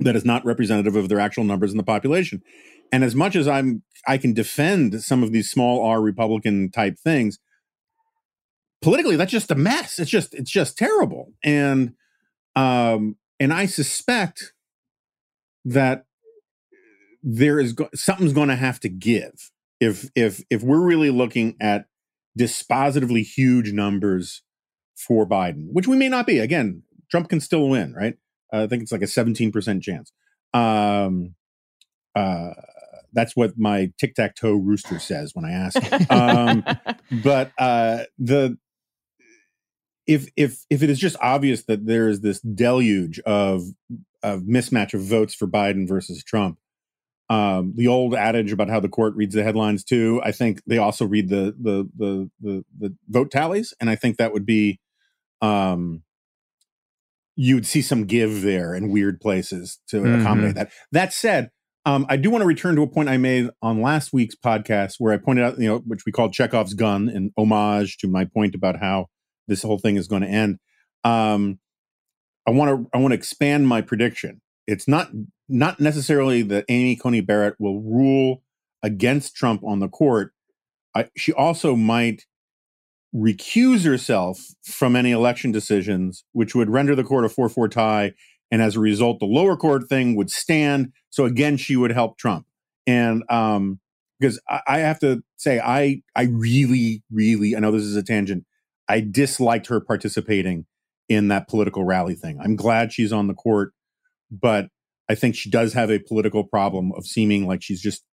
that 0.00 0.16
is 0.16 0.24
not 0.24 0.44
representative 0.44 0.96
of 0.96 1.08
their 1.08 1.20
actual 1.20 1.44
numbers 1.44 1.70
in 1.70 1.76
the 1.76 1.82
population. 1.82 2.42
And 2.92 3.04
as 3.04 3.14
much 3.14 3.36
as 3.36 3.46
I'm 3.46 3.82
I 4.06 4.18
can 4.18 4.32
defend 4.32 5.02
some 5.02 5.22
of 5.22 5.32
these 5.32 5.50
small 5.50 5.84
R 5.84 6.00
Republican 6.00 6.70
type 6.70 6.98
things, 6.98 7.38
politically 8.80 9.16
that's 9.16 9.32
just 9.32 9.50
a 9.50 9.54
mess. 9.54 9.98
It's 9.98 10.10
just 10.10 10.34
it's 10.34 10.50
just 10.50 10.78
terrible. 10.78 11.32
And 11.44 11.94
um 12.56 13.16
and 13.40 13.52
I 13.52 13.66
suspect 13.66 14.52
that 15.64 16.04
there 17.22 17.60
is 17.60 17.72
go- 17.72 17.90
something's 17.94 18.32
going 18.32 18.48
to 18.48 18.56
have 18.56 18.80
to 18.80 18.88
give 18.88 19.50
if 19.80 20.10
if 20.14 20.42
if 20.50 20.62
we're 20.62 20.80
really 20.80 21.10
looking 21.10 21.56
at 21.60 21.86
dispositively 22.38 23.22
huge 23.22 23.72
numbers 23.72 24.42
for 24.96 25.26
Biden, 25.26 25.66
which 25.72 25.86
we 25.86 25.96
may 25.96 26.08
not 26.08 26.26
be. 26.26 26.38
Again, 26.38 26.82
Trump 27.10 27.28
can 27.28 27.40
still 27.40 27.68
win, 27.68 27.92
right? 27.92 28.16
I 28.52 28.66
think 28.66 28.82
it's 28.82 28.92
like 28.92 29.02
a 29.02 29.06
17% 29.06 29.82
chance. 29.82 30.12
Um, 30.54 31.34
uh, 32.14 32.50
that's 33.12 33.36
what 33.36 33.58
my 33.58 33.92
tic 33.98 34.14
tac 34.14 34.36
toe 34.36 34.54
rooster 34.54 34.98
says 34.98 35.34
when 35.34 35.44
I 35.44 35.52
ask. 35.52 36.10
Um, 36.10 36.64
but 37.22 37.52
uh, 37.58 38.04
the 38.18 38.58
if 40.06 40.28
if 40.36 40.64
if 40.70 40.82
it 40.82 40.90
is 40.90 40.98
just 40.98 41.16
obvious 41.20 41.64
that 41.64 41.86
there 41.86 42.08
is 42.08 42.20
this 42.20 42.40
deluge 42.40 43.20
of 43.20 43.62
of 44.22 44.42
mismatch 44.42 44.94
of 44.94 45.02
votes 45.02 45.34
for 45.34 45.46
Biden 45.46 45.86
versus 45.86 46.24
Trump, 46.24 46.58
um, 47.30 47.74
the 47.76 47.88
old 47.88 48.14
adage 48.14 48.52
about 48.52 48.70
how 48.70 48.80
the 48.80 48.88
court 48.88 49.14
reads 49.14 49.34
the 49.34 49.44
headlines 49.44 49.84
too. 49.84 50.20
I 50.24 50.32
think 50.32 50.62
they 50.66 50.78
also 50.78 51.04
read 51.04 51.28
the 51.28 51.54
the 51.60 51.88
the 51.96 52.30
the, 52.40 52.64
the 52.78 52.94
vote 53.08 53.30
tallies, 53.30 53.74
and 53.80 53.90
I 53.90 53.96
think 53.96 54.16
that 54.16 54.32
would 54.32 54.46
be 54.46 54.80
um, 55.42 56.02
you'd 57.40 57.64
see 57.64 57.80
some 57.80 58.04
give 58.04 58.42
there 58.42 58.74
in 58.74 58.90
weird 58.90 59.20
places 59.20 59.78
to 59.86 59.98
mm-hmm. 59.98 60.20
accommodate 60.20 60.56
that. 60.56 60.72
That 60.90 61.12
said, 61.12 61.50
um, 61.86 62.04
I 62.08 62.16
do 62.16 62.30
want 62.30 62.42
to 62.42 62.46
return 62.46 62.74
to 62.74 62.82
a 62.82 62.88
point 62.88 63.08
I 63.08 63.16
made 63.16 63.48
on 63.62 63.80
last 63.80 64.12
week's 64.12 64.34
podcast 64.34 64.94
where 64.98 65.12
I 65.14 65.18
pointed 65.18 65.44
out, 65.44 65.56
you 65.56 65.68
know, 65.68 65.78
which 65.86 66.00
we 66.04 66.10
called 66.10 66.32
Chekhov's 66.32 66.74
gun 66.74 67.08
in 67.08 67.30
homage 67.38 67.96
to 67.98 68.08
my 68.08 68.24
point 68.24 68.56
about 68.56 68.80
how 68.80 69.06
this 69.46 69.62
whole 69.62 69.78
thing 69.78 69.94
is 69.96 70.08
going 70.08 70.22
to 70.22 70.28
end. 70.28 70.58
Um, 71.04 71.60
I 72.44 72.50
want 72.50 72.70
to 72.70 72.90
I 72.92 72.98
want 72.98 73.12
to 73.12 73.16
expand 73.16 73.68
my 73.68 73.82
prediction. 73.82 74.40
It's 74.66 74.88
not 74.88 75.08
not 75.48 75.78
necessarily 75.78 76.42
that 76.42 76.64
Amy 76.68 76.96
Coney 76.96 77.20
Barrett 77.20 77.54
will 77.60 77.80
rule 77.80 78.42
against 78.82 79.36
Trump 79.36 79.62
on 79.64 79.78
the 79.78 79.88
court. 79.88 80.32
I, 80.92 81.08
she 81.16 81.32
also 81.32 81.76
might 81.76 82.24
recuse 83.14 83.84
herself 83.84 84.40
from 84.64 84.94
any 84.94 85.12
election 85.12 85.52
decisions, 85.52 86.24
which 86.32 86.54
would 86.54 86.70
render 86.70 86.94
the 86.94 87.04
court 87.04 87.24
a 87.24 87.28
4 87.28 87.48
4 87.48 87.68
tie. 87.68 88.12
And 88.50 88.62
as 88.62 88.76
a 88.76 88.80
result, 88.80 89.20
the 89.20 89.26
lower 89.26 89.56
court 89.56 89.88
thing 89.88 90.16
would 90.16 90.30
stand. 90.30 90.92
So 91.10 91.24
again, 91.24 91.56
she 91.56 91.76
would 91.76 91.92
help 91.92 92.18
Trump. 92.18 92.46
And 92.86 93.22
um, 93.30 93.80
because 94.18 94.40
I, 94.48 94.60
I 94.66 94.78
have 94.78 94.98
to 95.00 95.22
say, 95.36 95.60
I 95.60 96.02
I 96.14 96.24
really, 96.24 97.02
really, 97.10 97.54
I 97.56 97.60
know 97.60 97.70
this 97.70 97.82
is 97.82 97.96
a 97.96 98.02
tangent. 98.02 98.44
I 98.88 99.00
disliked 99.00 99.66
her 99.66 99.80
participating 99.80 100.66
in 101.08 101.28
that 101.28 101.48
political 101.48 101.84
rally 101.84 102.14
thing. 102.14 102.38
I'm 102.40 102.56
glad 102.56 102.92
she's 102.92 103.12
on 103.12 103.28
the 103.28 103.34
court, 103.34 103.72
but 104.30 104.68
I 105.08 105.14
think 105.14 105.34
she 105.34 105.50
does 105.50 105.72
have 105.72 105.90
a 105.90 105.98
political 105.98 106.44
problem 106.44 106.92
of 106.92 107.06
seeming 107.06 107.46
like 107.46 107.62
she's 107.62 107.80
just 107.80 108.04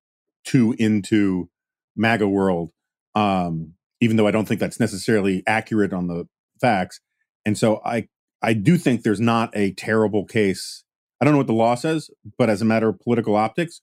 too 0.45 0.75
into 0.79 1.49
MAGA 1.97 2.29
world. 2.29 2.71
Um, 3.15 3.75
even 4.05 4.19
though 4.19 4.27
I 4.27 4.31
don't 4.31 4.47
think 4.47 4.61
that's 4.61 4.79
necessarily 4.79 5.43
accurate 5.47 5.95
on 5.95 6.09
the 6.09 6.27
facts. 6.61 7.01
And 7.47 7.57
so 7.57 7.81
I 7.85 8.09
I 8.43 8.53
do 8.53 8.77
think 8.77 9.03
there's 9.03 9.21
not 9.21 9.51
a 9.57 9.73
terrible 9.73 10.27
case. 10.27 10.85
I 11.21 11.25
don't 11.25 11.33
know 11.33 11.39
what 11.39 11.47
the 11.47 11.55
law 11.55 11.75
says, 11.75 12.11
but 12.37 12.51
as 12.51 12.61
a 12.61 12.67
matter 12.67 12.91
of 12.91 13.01
political 13.01 13.37
optics, 13.37 13.81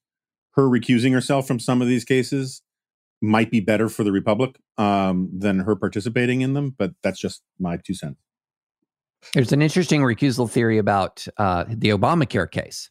her 0.51 0.69
recusing 0.69 1.13
herself 1.13 1.47
from 1.47 1.59
some 1.59 1.82
of 1.82 1.88
these 1.88 2.05
cases 2.05 2.61
might 3.22 3.49
be 3.49 3.59
better 3.59 3.89
for 3.89 4.03
the 4.03 4.11
Republic 4.11 4.59
um, 4.78 5.30
than 5.36 5.59
her 5.59 5.76
participating 5.76 6.41
in 6.41 6.53
them. 6.53 6.76
But 6.78 6.91
that's 7.01 7.19
just 7.19 7.41
my 7.59 7.78
two 7.78 7.95
cents. 7.95 8.19
There's 9.34 9.51
an 9.51 9.61
interesting 9.61 10.01
recusal 10.01 10.49
theory 10.49 10.78
about 10.78 11.28
uh, 11.38 11.65
the 11.67 11.89
Obamacare 11.89 12.49
case 12.49 12.89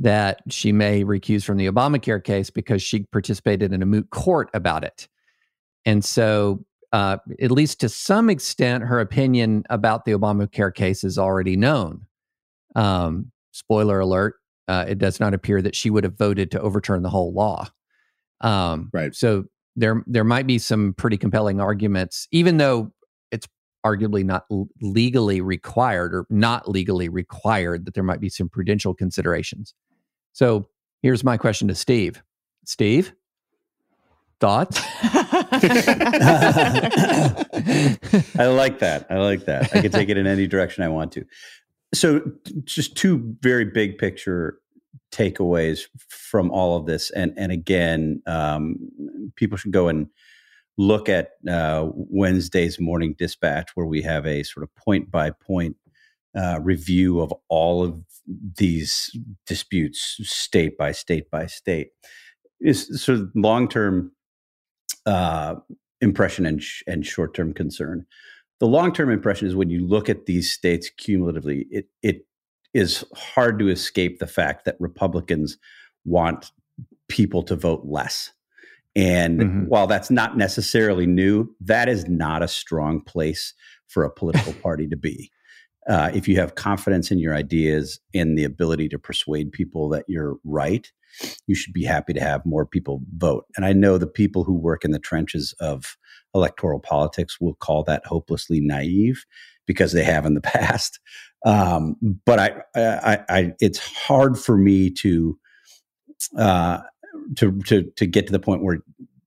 that 0.00 0.40
she 0.50 0.72
may 0.72 1.04
recuse 1.04 1.44
from 1.44 1.56
the 1.56 1.66
Obamacare 1.70 2.22
case 2.22 2.50
because 2.50 2.82
she 2.82 3.04
participated 3.12 3.72
in 3.72 3.82
a 3.82 3.86
moot 3.86 4.10
court 4.10 4.50
about 4.52 4.84
it. 4.84 5.08
And 5.84 6.04
so, 6.04 6.64
uh, 6.92 7.18
at 7.40 7.50
least 7.50 7.80
to 7.80 7.88
some 7.88 8.30
extent, 8.30 8.84
her 8.84 9.00
opinion 9.00 9.64
about 9.68 10.04
the 10.04 10.12
Obamacare 10.12 10.74
case 10.74 11.02
is 11.02 11.18
already 11.18 11.56
known. 11.56 12.06
Um, 12.76 13.32
spoiler 13.52 14.00
alert, 14.00 14.36
uh, 14.68 14.84
it 14.88 14.98
does 14.98 15.20
not 15.20 15.34
appear 15.34 15.60
that 15.60 15.74
she 15.74 15.90
would 15.90 16.04
have 16.04 16.16
voted 16.16 16.50
to 16.52 16.60
overturn 16.60 17.02
the 17.02 17.10
whole 17.10 17.32
law. 17.32 17.68
Um, 18.40 18.90
right. 18.92 19.14
So, 19.14 19.44
there, 19.76 20.04
there 20.06 20.24
might 20.24 20.46
be 20.46 20.58
some 20.58 20.94
pretty 20.94 21.16
compelling 21.16 21.60
arguments, 21.60 22.28
even 22.30 22.58
though 22.58 22.92
it's 23.32 23.48
arguably 23.84 24.24
not 24.24 24.44
legally 24.80 25.40
required 25.40 26.14
or 26.14 26.26
not 26.30 26.68
legally 26.68 27.08
required 27.08 27.84
that 27.84 27.94
there 27.94 28.04
might 28.04 28.20
be 28.20 28.28
some 28.28 28.48
prudential 28.48 28.94
considerations. 28.94 29.74
So 30.32 30.68
here's 31.02 31.22
my 31.22 31.36
question 31.36 31.68
to 31.68 31.74
Steve. 31.74 32.22
Steve, 32.64 33.12
thoughts? 34.40 34.80
I 38.38 38.46
like 38.46 38.78
that. 38.80 39.06
I 39.10 39.18
like 39.18 39.44
that. 39.46 39.74
I 39.74 39.80
can 39.80 39.90
take 39.90 40.08
it 40.08 40.16
in 40.16 40.26
any 40.26 40.46
direction 40.46 40.84
I 40.84 40.88
want 40.88 41.12
to. 41.12 41.24
So, 41.94 42.22
just 42.64 42.96
two 42.96 43.36
very 43.40 43.64
big 43.64 43.98
picture 43.98 44.58
takeaways 45.12 45.82
from 46.08 46.50
all 46.50 46.76
of 46.76 46.86
this, 46.86 47.10
and 47.10 47.32
and 47.36 47.52
again, 47.52 48.22
um, 48.26 48.76
people 49.36 49.56
should 49.56 49.72
go 49.72 49.88
and 49.88 50.08
look 50.76 51.08
at 51.08 51.30
uh, 51.48 51.88
Wednesday's 51.94 52.80
morning 52.80 53.14
dispatch, 53.16 53.70
where 53.74 53.86
we 53.86 54.02
have 54.02 54.26
a 54.26 54.42
sort 54.42 54.64
of 54.64 54.74
point 54.74 55.10
by 55.10 55.30
point 55.30 55.76
uh, 56.36 56.58
review 56.60 57.20
of 57.20 57.32
all 57.48 57.84
of 57.84 58.02
these 58.56 59.16
disputes, 59.46 60.18
state 60.22 60.76
by 60.76 60.92
state 60.92 61.30
by 61.30 61.46
state. 61.46 61.90
Is 62.60 63.02
sort 63.02 63.18
of 63.20 63.30
long 63.34 63.68
term 63.68 64.12
uh, 65.06 65.56
impression 66.00 66.46
and, 66.46 66.62
sh- 66.62 66.82
and 66.86 67.06
short 67.06 67.34
term 67.34 67.52
concern. 67.52 68.06
The 68.60 68.66
long 68.66 68.92
term 68.92 69.10
impression 69.10 69.46
is 69.48 69.56
when 69.56 69.70
you 69.70 69.86
look 69.86 70.08
at 70.08 70.26
these 70.26 70.50
states 70.50 70.90
cumulatively, 70.96 71.66
it 71.70 71.88
it 72.02 72.26
is 72.72 73.04
hard 73.14 73.58
to 73.58 73.68
escape 73.68 74.18
the 74.18 74.26
fact 74.26 74.64
that 74.64 74.76
Republicans 74.80 75.58
want 76.04 76.50
people 77.08 77.42
to 77.44 77.56
vote 77.56 77.82
less. 77.84 78.32
And 78.96 79.40
mm-hmm. 79.40 79.60
while 79.66 79.86
that's 79.86 80.10
not 80.10 80.36
necessarily 80.36 81.06
new, 81.06 81.54
that 81.60 81.88
is 81.88 82.08
not 82.08 82.42
a 82.42 82.48
strong 82.48 83.00
place 83.00 83.54
for 83.88 84.04
a 84.04 84.10
political 84.10 84.52
party 84.62 84.86
to 84.88 84.96
be. 84.96 85.30
Uh, 85.88 86.10
if 86.14 86.26
you 86.26 86.36
have 86.36 86.54
confidence 86.54 87.10
in 87.10 87.18
your 87.18 87.34
ideas 87.34 88.00
and 88.14 88.38
the 88.38 88.44
ability 88.44 88.88
to 88.88 88.98
persuade 88.98 89.52
people 89.52 89.88
that 89.90 90.04
you're 90.08 90.36
right, 90.44 90.90
you 91.46 91.54
should 91.54 91.74
be 91.74 91.84
happy 91.84 92.12
to 92.12 92.20
have 92.20 92.44
more 92.46 92.66
people 92.66 93.02
vote. 93.16 93.44
And 93.56 93.64
I 93.64 93.72
know 93.72 93.98
the 93.98 94.06
people 94.06 94.44
who 94.44 94.54
work 94.54 94.84
in 94.84 94.90
the 94.90 94.98
trenches 94.98 95.54
of 95.60 95.96
electoral 96.34 96.80
politics 96.80 97.40
will 97.40 97.54
call 97.54 97.84
that 97.84 98.04
hopelessly 98.06 98.60
naive 98.60 99.24
because 99.66 99.92
they 99.92 100.04
have 100.04 100.26
in 100.26 100.34
the 100.34 100.40
past. 100.42 101.00
Um, 101.44 101.96
but 102.24 102.38
I, 102.38 102.62
I, 102.74 103.24
I, 103.28 103.52
it's 103.60 103.78
hard 103.78 104.38
for 104.38 104.56
me 104.56 104.90
to, 104.90 105.38
uh, 106.38 106.80
to, 107.36 107.60
to, 107.66 107.82
to 107.96 108.06
get 108.06 108.26
to 108.26 108.32
the 108.32 108.38
point 108.38 108.62
where 108.62 108.78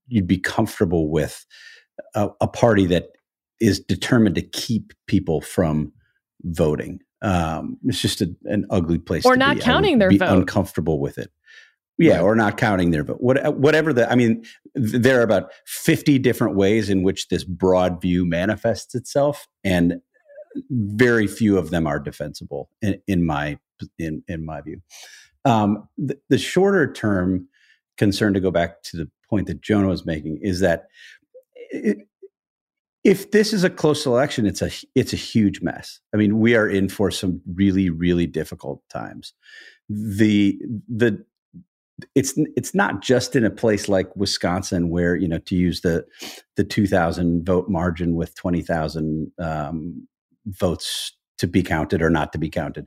you'd 0.08 0.26
be 0.26 0.38
comfortable 0.38 1.10
with 1.10 1.46
a, 2.14 2.30
a 2.40 2.48
party 2.48 2.86
that 2.86 3.10
is 3.60 3.80
determined 3.80 4.34
to 4.34 4.42
keep 4.42 4.92
people 5.06 5.40
from 5.40 5.92
voting. 6.42 7.00
Um, 7.22 7.78
it's 7.84 8.00
just 8.00 8.20
a, 8.20 8.34
an 8.44 8.66
ugly 8.70 8.98
place 8.98 9.24
or 9.26 9.36
not 9.36 9.56
be. 9.56 9.62
counting 9.62 9.98
their 9.98 10.10
vote. 10.10 10.28
Uncomfortable 10.28 11.00
with 11.00 11.18
it. 11.18 11.30
Yeah, 12.00 12.16
right. 12.16 12.22
or 12.22 12.36
not 12.36 12.56
counting 12.56 12.92
their 12.92 13.02
vote. 13.02 13.16
What, 13.20 13.56
whatever 13.56 13.92
the, 13.92 14.08
I 14.10 14.14
mean, 14.14 14.44
there 14.76 15.18
are 15.18 15.24
about 15.24 15.50
50 15.66 16.20
different 16.20 16.54
ways 16.54 16.88
in 16.88 17.02
which 17.02 17.26
this 17.26 17.42
broad 17.42 18.00
view 18.00 18.24
manifests 18.24 18.94
itself, 18.94 19.48
and 19.64 20.00
very 20.70 21.26
few 21.26 21.58
of 21.58 21.70
them 21.70 21.86
are 21.86 21.98
defensible 21.98 22.70
in, 22.80 23.00
in 23.06 23.24
my 23.24 23.58
in 23.98 24.22
in 24.28 24.44
my 24.44 24.60
view. 24.60 24.80
Um, 25.44 25.88
the, 25.96 26.18
the 26.28 26.38
shorter 26.38 26.92
term 26.92 27.48
concern, 27.96 28.34
to 28.34 28.40
go 28.40 28.50
back 28.50 28.82
to 28.84 28.96
the 28.96 29.10
point 29.28 29.46
that 29.48 29.60
Jonah 29.60 29.88
was 29.88 30.06
making, 30.06 30.38
is 30.42 30.60
that 30.60 30.86
it, 31.70 32.07
if 33.04 33.30
this 33.30 33.52
is 33.52 33.64
a 33.64 33.70
close 33.70 34.06
election, 34.06 34.46
it's 34.46 34.62
a 34.62 34.70
it's 34.94 35.12
a 35.12 35.16
huge 35.16 35.60
mess. 35.60 36.00
I 36.12 36.16
mean, 36.16 36.40
we 36.40 36.54
are 36.54 36.68
in 36.68 36.88
for 36.88 37.10
some 37.10 37.40
really 37.54 37.90
really 37.90 38.26
difficult 38.26 38.82
times. 38.88 39.32
The 39.88 40.58
the 40.88 41.24
it's 42.14 42.34
it's 42.56 42.74
not 42.74 43.02
just 43.02 43.34
in 43.34 43.44
a 43.44 43.50
place 43.50 43.88
like 43.88 44.14
Wisconsin 44.16 44.88
where 44.88 45.16
you 45.16 45.28
know 45.28 45.38
to 45.38 45.54
use 45.54 45.80
the 45.80 46.06
the 46.56 46.64
two 46.64 46.86
thousand 46.86 47.44
vote 47.44 47.68
margin 47.68 48.14
with 48.14 48.34
twenty 48.34 48.62
thousand 48.62 49.32
um, 49.38 50.06
votes 50.46 51.12
to 51.38 51.46
be 51.46 51.62
counted 51.62 52.02
or 52.02 52.10
not 52.10 52.32
to 52.32 52.38
be 52.38 52.50
counted. 52.50 52.86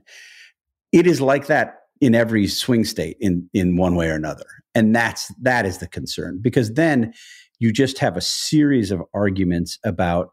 It 0.92 1.06
is 1.06 1.20
like 1.20 1.46
that 1.46 1.80
in 2.00 2.14
every 2.14 2.46
swing 2.46 2.84
state 2.84 3.16
in 3.20 3.48
in 3.54 3.76
one 3.76 3.96
way 3.96 4.08
or 4.08 4.14
another, 4.14 4.46
and 4.74 4.94
that's 4.94 5.32
that 5.40 5.66
is 5.66 5.78
the 5.78 5.88
concern 5.88 6.38
because 6.40 6.74
then 6.74 7.14
you 7.62 7.72
just 7.72 7.98
have 7.98 8.16
a 8.16 8.20
series 8.20 8.90
of 8.90 9.02
arguments 9.14 9.78
about 9.84 10.32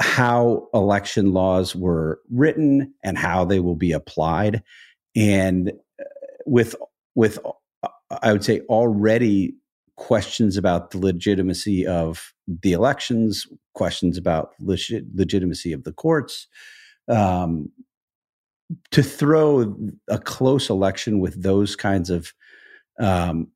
how 0.00 0.68
election 0.74 1.32
laws 1.32 1.76
were 1.76 2.20
written 2.30 2.92
and 3.04 3.16
how 3.16 3.44
they 3.44 3.60
will 3.60 3.76
be 3.76 3.92
applied 3.92 4.62
and 5.14 5.70
uh, 6.00 6.04
with 6.46 6.74
with 7.14 7.38
i 8.22 8.32
would 8.32 8.44
say 8.44 8.60
already 8.68 9.54
questions 9.96 10.56
about 10.56 10.90
the 10.90 10.98
legitimacy 10.98 11.86
of 11.86 12.32
the 12.46 12.72
elections, 12.72 13.46
questions 13.74 14.18
about 14.18 14.52
legit- 14.60 15.14
legitimacy 15.14 15.72
of 15.72 15.84
the 15.84 15.92
courts. 15.92 16.48
Um, 17.08 17.70
to 18.90 19.02
throw 19.02 19.76
a 20.08 20.18
close 20.18 20.70
election 20.70 21.20
with 21.20 21.40
those 21.42 21.76
kinds 21.76 22.08
of 22.08 22.32
um, 22.98 23.48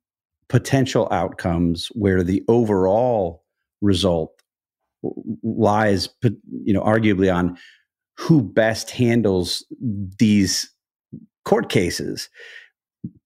potential 0.49 1.07
outcomes 1.11 1.87
where 1.93 2.23
the 2.23 2.43
overall 2.47 3.43
result 3.81 4.33
lies 5.43 6.09
you 6.63 6.73
know 6.73 6.81
arguably 6.81 7.33
on 7.33 7.57
who 8.17 8.41
best 8.41 8.91
handles 8.91 9.65
these 9.79 10.69
court 11.45 11.69
cases. 11.69 12.29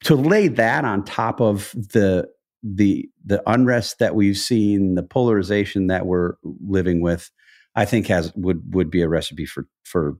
To 0.03 0.15
lay 0.15 0.47
that 0.49 0.86
on 0.86 1.03
top 1.03 1.41
of 1.41 1.71
the 1.71 2.30
the 2.63 3.09
the 3.26 3.41
unrest 3.47 3.99
that 3.99 4.15
we've 4.15 4.38
seen 4.38 4.95
the 4.95 5.03
polarization 5.03 5.88
that 5.88 6.05
we're 6.05 6.36
living 6.65 7.01
with 7.01 7.30
i 7.76 7.84
think 7.84 8.07
has 8.07 8.32
would 8.36 8.74
would 8.74 8.89
be 8.89 9.01
a 9.01 9.09
recipe 9.09 9.45
for 9.45 9.67
for 9.84 10.17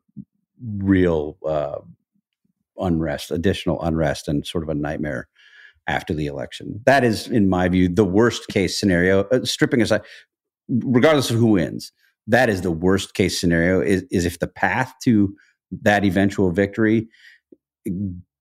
real 0.78 1.38
uh, 1.48 1.78
unrest 2.80 3.32
additional 3.32 3.82
unrest 3.82 4.28
and 4.28 4.46
sort 4.46 4.64
of 4.64 4.70
a 4.70 4.74
nightmare 4.74 5.30
after 5.88 6.14
the 6.14 6.28
election. 6.28 6.82
That 6.86 7.04
is, 7.04 7.28
in 7.28 7.50
my 7.50 7.68
view, 7.68 7.90
the 7.90 8.06
worst 8.06 8.48
case 8.48 8.80
scenario. 8.80 9.24
Uh, 9.26 9.44
stripping 9.44 9.82
aside, 9.82 10.02
regardless 10.70 11.30
of 11.30 11.38
who 11.38 11.48
wins, 11.48 11.92
that 12.28 12.50
is 12.50 12.62
the 12.62 12.72
worst 12.72 13.14
case 13.14 13.40
scenario. 13.40 13.82
Is 13.82 14.06
is 14.12 14.26
if 14.26 14.40
the 14.40 14.48
path 14.48 14.94
to 15.04 15.36
that 15.82 16.06
eventual 16.06 16.52
victory 16.52 17.08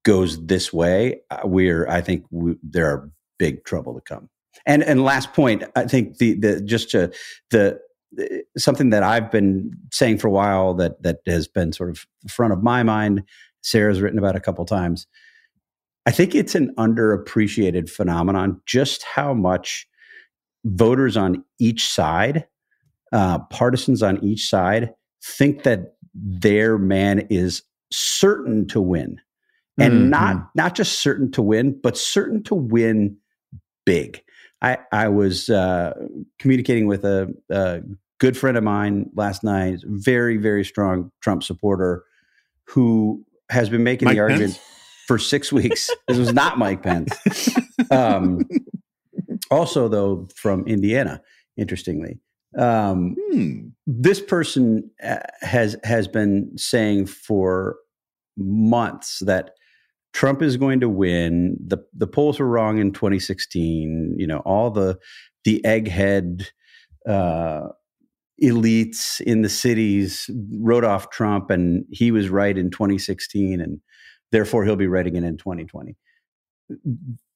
goes 0.04 0.44
this 0.46 0.72
way, 0.72 1.20
uh, 1.30 1.40
we're 1.44 1.88
I 1.88 2.00
think 2.00 2.24
we, 2.30 2.56
there 2.62 2.86
are 2.86 3.10
big 3.38 3.64
trouble 3.64 3.94
to 3.94 4.00
come. 4.00 4.28
And 4.66 4.82
and 4.82 5.04
last 5.04 5.32
point, 5.32 5.64
I 5.74 5.86
think 5.86 6.18
the 6.18 6.34
the 6.34 6.60
just 6.60 6.90
to 6.90 7.12
the 7.50 7.80
something 8.58 8.90
that 8.90 9.02
I've 9.02 9.30
been 9.30 9.72
saying 9.90 10.18
for 10.18 10.28
a 10.28 10.32
while 10.32 10.74
that 10.74 11.02
that 11.02 11.20
has 11.26 11.48
been 11.48 11.72
sort 11.72 11.90
of 11.90 12.06
front 12.28 12.52
of 12.52 12.62
my 12.62 12.82
mind. 12.82 13.24
Sarah's 13.64 14.00
written 14.00 14.18
about 14.18 14.34
a 14.34 14.40
couple 14.40 14.64
times 14.64 15.06
I 16.06 16.10
think 16.10 16.34
it's 16.34 16.54
an 16.54 16.74
underappreciated 16.76 17.88
phenomenon 17.88 18.60
just 18.66 19.02
how 19.04 19.34
much 19.34 19.86
voters 20.64 21.16
on 21.16 21.44
each 21.58 21.86
side, 21.86 22.46
uh, 23.12 23.38
partisans 23.50 24.02
on 24.02 24.22
each 24.22 24.48
side, 24.48 24.94
think 25.24 25.62
that 25.62 25.94
their 26.14 26.78
man 26.78 27.26
is 27.30 27.62
certain 27.92 28.66
to 28.68 28.80
win, 28.80 29.20
and 29.78 29.92
mm-hmm. 29.92 30.10
not 30.10 30.50
not 30.54 30.74
just 30.74 30.98
certain 31.00 31.30
to 31.32 31.42
win, 31.42 31.78
but 31.80 31.96
certain 31.96 32.42
to 32.44 32.54
win 32.54 33.16
big. 33.86 34.22
I 34.60 34.78
I 34.90 35.08
was 35.08 35.50
uh, 35.50 35.94
communicating 36.38 36.86
with 36.86 37.04
a, 37.04 37.32
a 37.50 37.82
good 38.18 38.36
friend 38.36 38.56
of 38.56 38.64
mine 38.64 39.10
last 39.14 39.44
night, 39.44 39.80
very 39.84 40.36
very 40.36 40.64
strong 40.64 41.12
Trump 41.20 41.44
supporter, 41.44 42.04
who 42.66 43.24
has 43.50 43.68
been 43.68 43.84
making 43.84 44.06
Mike 44.06 44.16
the 44.16 44.20
argument. 44.20 44.54
Pence? 44.54 44.71
For 45.06 45.18
six 45.18 45.52
weeks. 45.52 45.90
this 46.08 46.18
was 46.18 46.32
not 46.32 46.58
Mike 46.58 46.82
Pence. 46.82 47.12
Um, 47.90 48.40
also, 49.50 49.88
though, 49.88 50.28
from 50.34 50.66
Indiana, 50.66 51.20
interestingly. 51.56 52.20
Um, 52.58 53.16
hmm. 53.30 53.68
This 53.86 54.20
person 54.20 54.90
uh, 55.02 55.16
has 55.40 55.76
has 55.84 56.08
been 56.08 56.56
saying 56.56 57.06
for 57.06 57.76
months 58.36 59.20
that 59.20 59.50
Trump 60.12 60.42
is 60.42 60.56
going 60.56 60.80
to 60.80 60.88
win. 60.88 61.56
the 61.64 61.78
The 61.94 62.06
polls 62.06 62.38
were 62.38 62.46
wrong 62.46 62.78
in 62.78 62.92
2016. 62.92 64.16
You 64.18 64.26
know, 64.26 64.38
all 64.38 64.70
the 64.70 64.98
the 65.44 65.60
egghead 65.64 66.46
uh, 67.08 67.68
elites 68.42 69.20
in 69.20 69.42
the 69.42 69.48
cities 69.48 70.28
wrote 70.58 70.84
off 70.84 71.10
Trump, 71.10 71.50
and 71.50 71.84
he 71.90 72.10
was 72.10 72.28
right 72.28 72.56
in 72.56 72.70
2016. 72.70 73.60
And 73.60 73.80
Therefore, 74.32 74.64
he'll 74.64 74.76
be 74.76 74.86
writing 74.86 75.14
it 75.14 75.24
in 75.24 75.36
2020. 75.36 75.94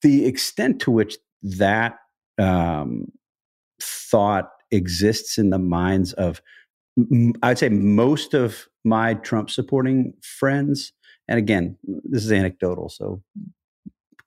The 0.03 0.25
extent 0.27 0.81
to 0.81 0.91
which 0.91 1.17
that 1.43 1.99
um, 2.39 3.13
thought 3.81 4.51
exists 4.71 5.39
in 5.39 5.51
the 5.51 5.59
minds 5.59 6.15
of, 6.15 6.41
I'd 7.43 7.59
say, 7.59 7.69
most 7.69 8.35
of 8.35 8.67
my 8.85 9.15
Trump 9.15 9.51
supporting 9.51 10.15
friends, 10.23 10.93
and 11.29 11.39
again, 11.39 11.77
this 11.85 12.25
is 12.25 12.33
anecdotal, 12.33 12.89
so 12.89 13.23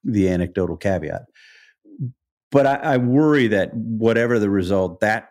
the 0.04 0.30
anecdotal 0.30 0.78
caveat. 0.78 1.24
But 2.52 2.68
I, 2.68 2.76
I 2.76 2.98
worry 2.98 3.48
that 3.48 3.74
whatever 3.74 4.40
the 4.40 4.50
result, 4.50 5.00
that 5.02 5.30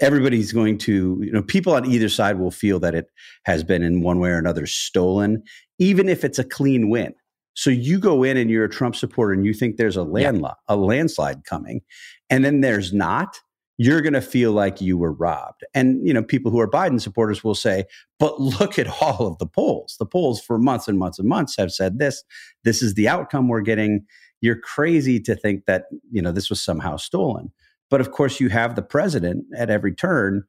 everybody's 0.00 0.52
going 0.52 0.78
to, 0.78 1.20
you 1.22 1.32
know, 1.32 1.42
people 1.42 1.74
on 1.74 1.86
either 1.86 2.08
side 2.08 2.38
will 2.38 2.50
feel 2.50 2.80
that 2.80 2.94
it 2.94 3.10
has 3.44 3.62
been 3.62 3.82
in 3.82 4.02
one 4.02 4.18
way 4.18 4.30
or 4.30 4.38
another 4.38 4.66
stolen, 4.66 5.42
even 5.78 6.08
if 6.08 6.24
it's 6.24 6.38
a 6.38 6.44
clean 6.44 6.88
win. 6.88 7.14
So 7.54 7.70
you 7.70 7.98
go 7.98 8.22
in 8.24 8.36
and 8.36 8.50
you're 8.50 8.64
a 8.64 8.70
Trump 8.70 8.96
supporter 8.96 9.32
and 9.32 9.46
you 9.46 9.54
think 9.54 9.76
there's 9.76 9.96
a 9.96 10.02
land 10.02 10.40
yeah. 10.40 10.54
a 10.68 10.76
landslide 10.76 11.44
coming, 11.44 11.82
and 12.28 12.44
then 12.44 12.60
there's 12.60 12.92
not. 12.92 13.40
You're 13.76 14.02
going 14.02 14.14
to 14.14 14.20
feel 14.20 14.52
like 14.52 14.80
you 14.80 14.96
were 14.96 15.12
robbed. 15.12 15.64
And 15.74 16.06
you 16.06 16.14
know, 16.14 16.22
people 16.22 16.50
who 16.50 16.60
are 16.60 16.70
Biden 16.70 17.00
supporters 17.00 17.44
will 17.44 17.54
say, 17.54 17.84
"But 18.18 18.40
look 18.40 18.78
at 18.78 18.88
all 19.00 19.26
of 19.26 19.38
the 19.38 19.46
polls. 19.46 19.96
The 19.98 20.06
polls 20.06 20.40
for 20.40 20.58
months 20.58 20.88
and 20.88 20.98
months 20.98 21.18
and 21.18 21.28
months 21.28 21.56
have 21.56 21.72
said 21.72 21.98
this. 21.98 22.24
This 22.64 22.82
is 22.82 22.94
the 22.94 23.08
outcome 23.08 23.48
we're 23.48 23.60
getting." 23.60 24.04
You're 24.40 24.58
crazy 24.58 25.20
to 25.20 25.34
think 25.34 25.64
that 25.66 25.84
you 26.10 26.20
know 26.20 26.32
this 26.32 26.50
was 26.50 26.60
somehow 26.60 26.96
stolen. 26.96 27.52
But 27.94 28.00
of 28.00 28.10
course, 28.10 28.40
you 28.40 28.48
have 28.48 28.74
the 28.74 28.82
president 28.82 29.44
at 29.56 29.70
every 29.70 29.94
turn 29.94 30.42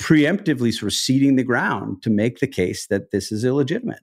preemptively 0.00 0.72
sort 0.72 0.90
of 0.90 0.94
ceding 0.94 1.36
the 1.36 1.44
ground 1.44 2.02
to 2.02 2.10
make 2.10 2.40
the 2.40 2.48
case 2.48 2.88
that 2.88 3.12
this 3.12 3.30
is 3.30 3.44
illegitimate. 3.44 4.00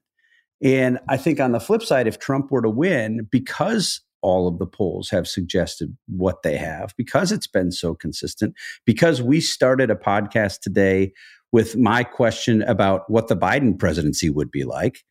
And 0.62 0.98
I 1.06 1.18
think 1.18 1.40
on 1.40 1.52
the 1.52 1.60
flip 1.60 1.82
side, 1.82 2.06
if 2.06 2.18
Trump 2.18 2.50
were 2.50 2.62
to 2.62 2.70
win, 2.70 3.28
because 3.30 4.00
all 4.22 4.48
of 4.48 4.58
the 4.58 4.66
polls 4.66 5.10
have 5.10 5.28
suggested 5.28 5.94
what 6.06 6.42
they 6.42 6.56
have, 6.56 6.94
because 6.96 7.32
it's 7.32 7.46
been 7.46 7.70
so 7.70 7.94
consistent, 7.94 8.54
because 8.86 9.20
we 9.20 9.42
started 9.42 9.90
a 9.90 9.94
podcast 9.94 10.60
today 10.60 11.12
with 11.52 11.76
my 11.76 12.02
question 12.02 12.62
about 12.62 13.02
what 13.10 13.28
the 13.28 13.36
Biden 13.36 13.78
presidency 13.78 14.30
would 14.30 14.50
be 14.50 14.64
like, 14.64 15.04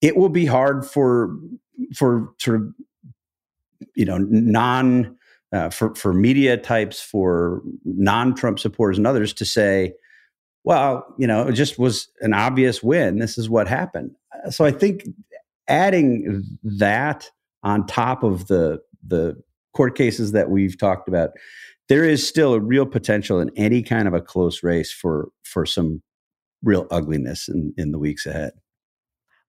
it 0.00 0.16
will 0.16 0.30
be 0.30 0.46
hard 0.46 0.86
for 0.86 1.36
for 1.94 2.32
sort 2.38 2.62
of 2.62 2.72
you 3.94 4.06
know 4.06 4.16
non 4.16 5.18
uh, 5.52 5.70
for 5.70 5.94
for 5.94 6.12
media 6.14 6.56
types, 6.56 7.00
for 7.00 7.62
non-Trump 7.84 8.58
supporters 8.58 8.98
and 8.98 9.06
others 9.06 9.32
to 9.34 9.44
say, 9.44 9.94
well, 10.64 11.04
you 11.18 11.26
know, 11.26 11.48
it 11.48 11.52
just 11.52 11.78
was 11.78 12.08
an 12.20 12.32
obvious 12.32 12.82
win. 12.82 13.18
This 13.18 13.36
is 13.36 13.50
what 13.50 13.68
happened. 13.68 14.12
So 14.50 14.64
I 14.64 14.70
think 14.70 15.04
adding 15.68 16.44
that 16.62 17.30
on 17.62 17.86
top 17.86 18.22
of 18.22 18.46
the 18.46 18.80
the 19.06 19.40
court 19.74 19.96
cases 19.96 20.32
that 20.32 20.50
we've 20.50 20.78
talked 20.78 21.08
about, 21.08 21.30
there 21.88 22.04
is 22.04 22.26
still 22.26 22.54
a 22.54 22.60
real 22.60 22.86
potential 22.86 23.40
in 23.40 23.50
any 23.56 23.82
kind 23.82 24.08
of 24.08 24.14
a 24.14 24.20
close 24.20 24.62
race 24.62 24.92
for 24.92 25.28
for 25.42 25.66
some 25.66 26.02
real 26.62 26.86
ugliness 26.90 27.48
in, 27.48 27.74
in 27.76 27.90
the 27.92 27.98
weeks 27.98 28.24
ahead. 28.24 28.52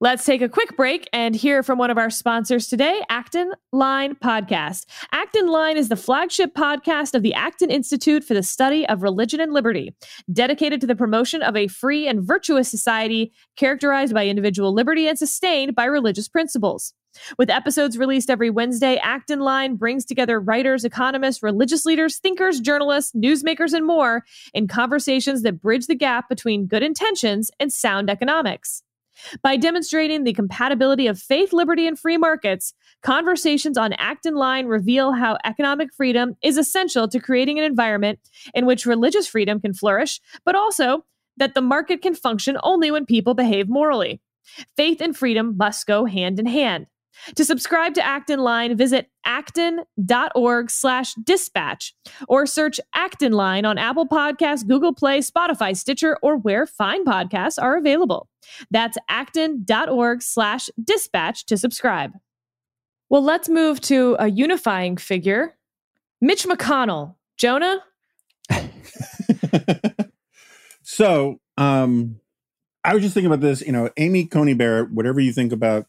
Let's 0.03 0.25
take 0.25 0.41
a 0.41 0.49
quick 0.49 0.75
break 0.75 1.07
and 1.13 1.33
hear 1.33 1.63
from 1.63 1.77
one 1.79 1.89
of 1.89 1.97
our 1.97 2.09
sponsors 2.09 2.67
today, 2.67 3.01
Acton 3.07 3.53
Line 3.71 4.15
Podcast. 4.15 4.83
Acton 5.13 5.47
Line 5.47 5.77
is 5.77 5.87
the 5.87 5.95
flagship 5.95 6.53
podcast 6.53 7.13
of 7.13 7.23
the 7.23 7.33
Acton 7.33 7.71
Institute 7.71 8.21
for 8.25 8.33
the 8.33 8.43
Study 8.43 8.85
of 8.85 9.01
Religion 9.01 9.39
and 9.39 9.53
Liberty, 9.53 9.95
dedicated 10.29 10.81
to 10.81 10.87
the 10.87 10.95
promotion 10.97 11.41
of 11.41 11.55
a 11.55 11.69
free 11.69 12.05
and 12.05 12.21
virtuous 12.21 12.69
society 12.69 13.31
characterized 13.55 14.13
by 14.13 14.27
individual 14.27 14.73
liberty 14.73 15.07
and 15.07 15.17
sustained 15.17 15.73
by 15.73 15.85
religious 15.85 16.27
principles. 16.27 16.93
With 17.37 17.49
episodes 17.49 17.97
released 17.97 18.29
every 18.29 18.49
Wednesday, 18.49 18.97
Acton 18.97 19.39
Line 19.39 19.77
brings 19.77 20.03
together 20.03 20.37
writers, 20.37 20.83
economists, 20.83 21.41
religious 21.41 21.85
leaders, 21.85 22.17
thinkers, 22.17 22.59
journalists, 22.59 23.13
newsmakers, 23.15 23.71
and 23.71 23.87
more 23.87 24.25
in 24.53 24.67
conversations 24.67 25.43
that 25.43 25.61
bridge 25.61 25.87
the 25.87 25.95
gap 25.95 26.27
between 26.27 26.67
good 26.67 26.83
intentions 26.83 27.49
and 27.57 27.71
sound 27.71 28.09
economics. 28.09 28.83
By 29.41 29.57
demonstrating 29.57 30.23
the 30.23 30.33
compatibility 30.33 31.07
of 31.07 31.19
faith, 31.19 31.53
liberty, 31.53 31.87
and 31.87 31.97
free 31.97 32.17
markets, 32.17 32.73
conversations 33.01 33.77
on 33.77 33.93
Acton 33.93 34.35
Line 34.35 34.67
reveal 34.67 35.13
how 35.13 35.37
economic 35.43 35.93
freedom 35.93 36.35
is 36.43 36.57
essential 36.57 37.07
to 37.07 37.19
creating 37.19 37.59
an 37.59 37.65
environment 37.65 38.19
in 38.53 38.65
which 38.65 38.85
religious 38.85 39.27
freedom 39.27 39.59
can 39.59 39.73
flourish, 39.73 40.19
but 40.45 40.55
also 40.55 41.05
that 41.37 41.53
the 41.53 41.61
market 41.61 42.01
can 42.01 42.15
function 42.15 42.57
only 42.63 42.91
when 42.91 43.05
people 43.05 43.33
behave 43.33 43.69
morally. 43.69 44.21
Faith 44.75 45.01
and 45.01 45.15
freedom 45.15 45.55
must 45.57 45.87
go 45.87 46.05
hand 46.05 46.39
in 46.39 46.45
hand. 46.45 46.87
To 47.35 47.45
subscribe 47.45 47.93
to 47.95 48.05
Acton 48.05 48.39
Line, 48.39 48.75
visit 48.75 49.09
acton.org 49.25 50.69
slash 50.69 51.13
dispatch 51.15 51.95
or 52.27 52.45
search 52.45 52.79
Acton 52.93 53.31
Line 53.31 53.65
on 53.65 53.77
Apple 53.77 54.07
Podcasts, 54.07 54.67
Google 54.67 54.93
Play, 54.93 55.19
Spotify, 55.19 55.75
Stitcher, 55.75 56.17
or 56.21 56.37
where 56.37 56.65
fine 56.65 57.05
podcasts 57.05 57.61
are 57.61 57.77
available. 57.77 58.27
That's 58.71 58.97
acton.org 59.09 60.21
slash 60.21 60.69
dispatch 60.83 61.45
to 61.45 61.57
subscribe. 61.57 62.11
Well, 63.09 63.23
let's 63.23 63.47
move 63.47 63.79
to 63.81 64.15
a 64.19 64.27
unifying 64.29 64.97
figure 64.97 65.55
Mitch 66.19 66.45
McConnell, 66.45 67.15
Jonah. 67.37 67.83
so, 70.81 71.39
um, 71.57 72.21
I 72.85 72.93
was 72.93 73.03
just 73.03 73.13
thinking 73.13 73.27
about 73.27 73.41
this. 73.41 73.61
You 73.61 73.73
know, 73.73 73.89
Amy 73.97 74.25
Coney 74.25 74.53
Barrett. 74.53 74.91
Whatever 74.91 75.19
you 75.19 75.33
think 75.33 75.51
about 75.51 75.85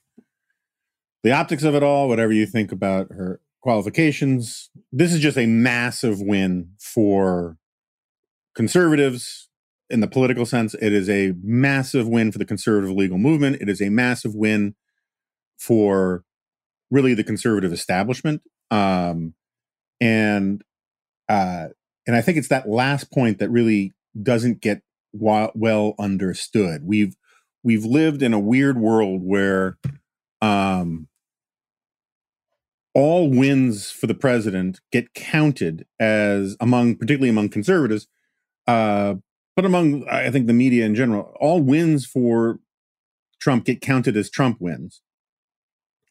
the 1.24 1.32
optics 1.32 1.64
of 1.64 1.74
it 1.74 1.82
all, 1.82 2.06
whatever 2.06 2.32
you 2.32 2.46
think 2.46 2.70
about 2.70 3.10
her 3.10 3.40
qualifications, 3.62 4.70
this 4.92 5.12
is 5.12 5.20
just 5.20 5.38
a 5.38 5.46
massive 5.46 6.20
win 6.20 6.68
for 6.78 7.56
conservatives 8.54 9.48
in 9.88 10.00
the 10.00 10.06
political 10.06 10.44
sense. 10.44 10.74
It 10.74 10.92
is 10.92 11.08
a 11.08 11.32
massive 11.42 12.06
win 12.06 12.30
for 12.30 12.36
the 12.36 12.44
conservative 12.44 12.94
legal 12.94 13.16
movement. 13.16 13.56
It 13.62 13.70
is 13.70 13.80
a 13.80 13.88
massive 13.88 14.34
win 14.34 14.74
for 15.58 16.24
really 16.90 17.14
the 17.14 17.24
conservative 17.24 17.72
establishment. 17.72 18.42
Um, 18.70 19.32
and 20.02 20.62
uh, 21.30 21.68
and 22.06 22.14
I 22.14 22.20
think 22.20 22.36
it's 22.36 22.48
that 22.48 22.68
last 22.68 23.10
point 23.10 23.38
that 23.38 23.48
really 23.48 23.94
doesn't 24.22 24.60
get 24.60 24.82
wa- 25.14 25.52
well 25.54 25.94
understood. 25.98 26.82
We've 26.84 27.16
we've 27.62 27.84
lived 27.86 28.22
in 28.22 28.34
a 28.34 28.38
weird 28.38 28.76
world 28.76 29.22
where 29.24 29.78
um, 30.42 31.08
all 32.94 33.28
wins 33.28 33.90
for 33.90 34.06
the 34.06 34.14
president 34.14 34.80
get 34.92 35.12
counted 35.14 35.86
as 35.98 36.56
among 36.60 36.94
particularly 36.96 37.30
among 37.30 37.48
conservatives 37.48 38.06
uh, 38.66 39.14
but 39.56 39.64
among 39.64 40.06
i 40.08 40.30
think 40.30 40.46
the 40.46 40.52
media 40.52 40.84
in 40.84 40.94
general 40.94 41.34
all 41.40 41.60
wins 41.60 42.06
for 42.06 42.58
trump 43.44 43.66
get 43.66 43.82
counted 43.82 44.16
as 44.16 44.30
trump 44.30 44.58
wins. 44.58 45.02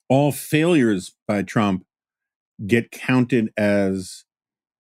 All 0.07 0.31
failures 0.31 1.15
by 1.27 1.41
trump 1.41 1.83
get 2.67 2.91
counted 2.91 3.51
as 3.57 4.25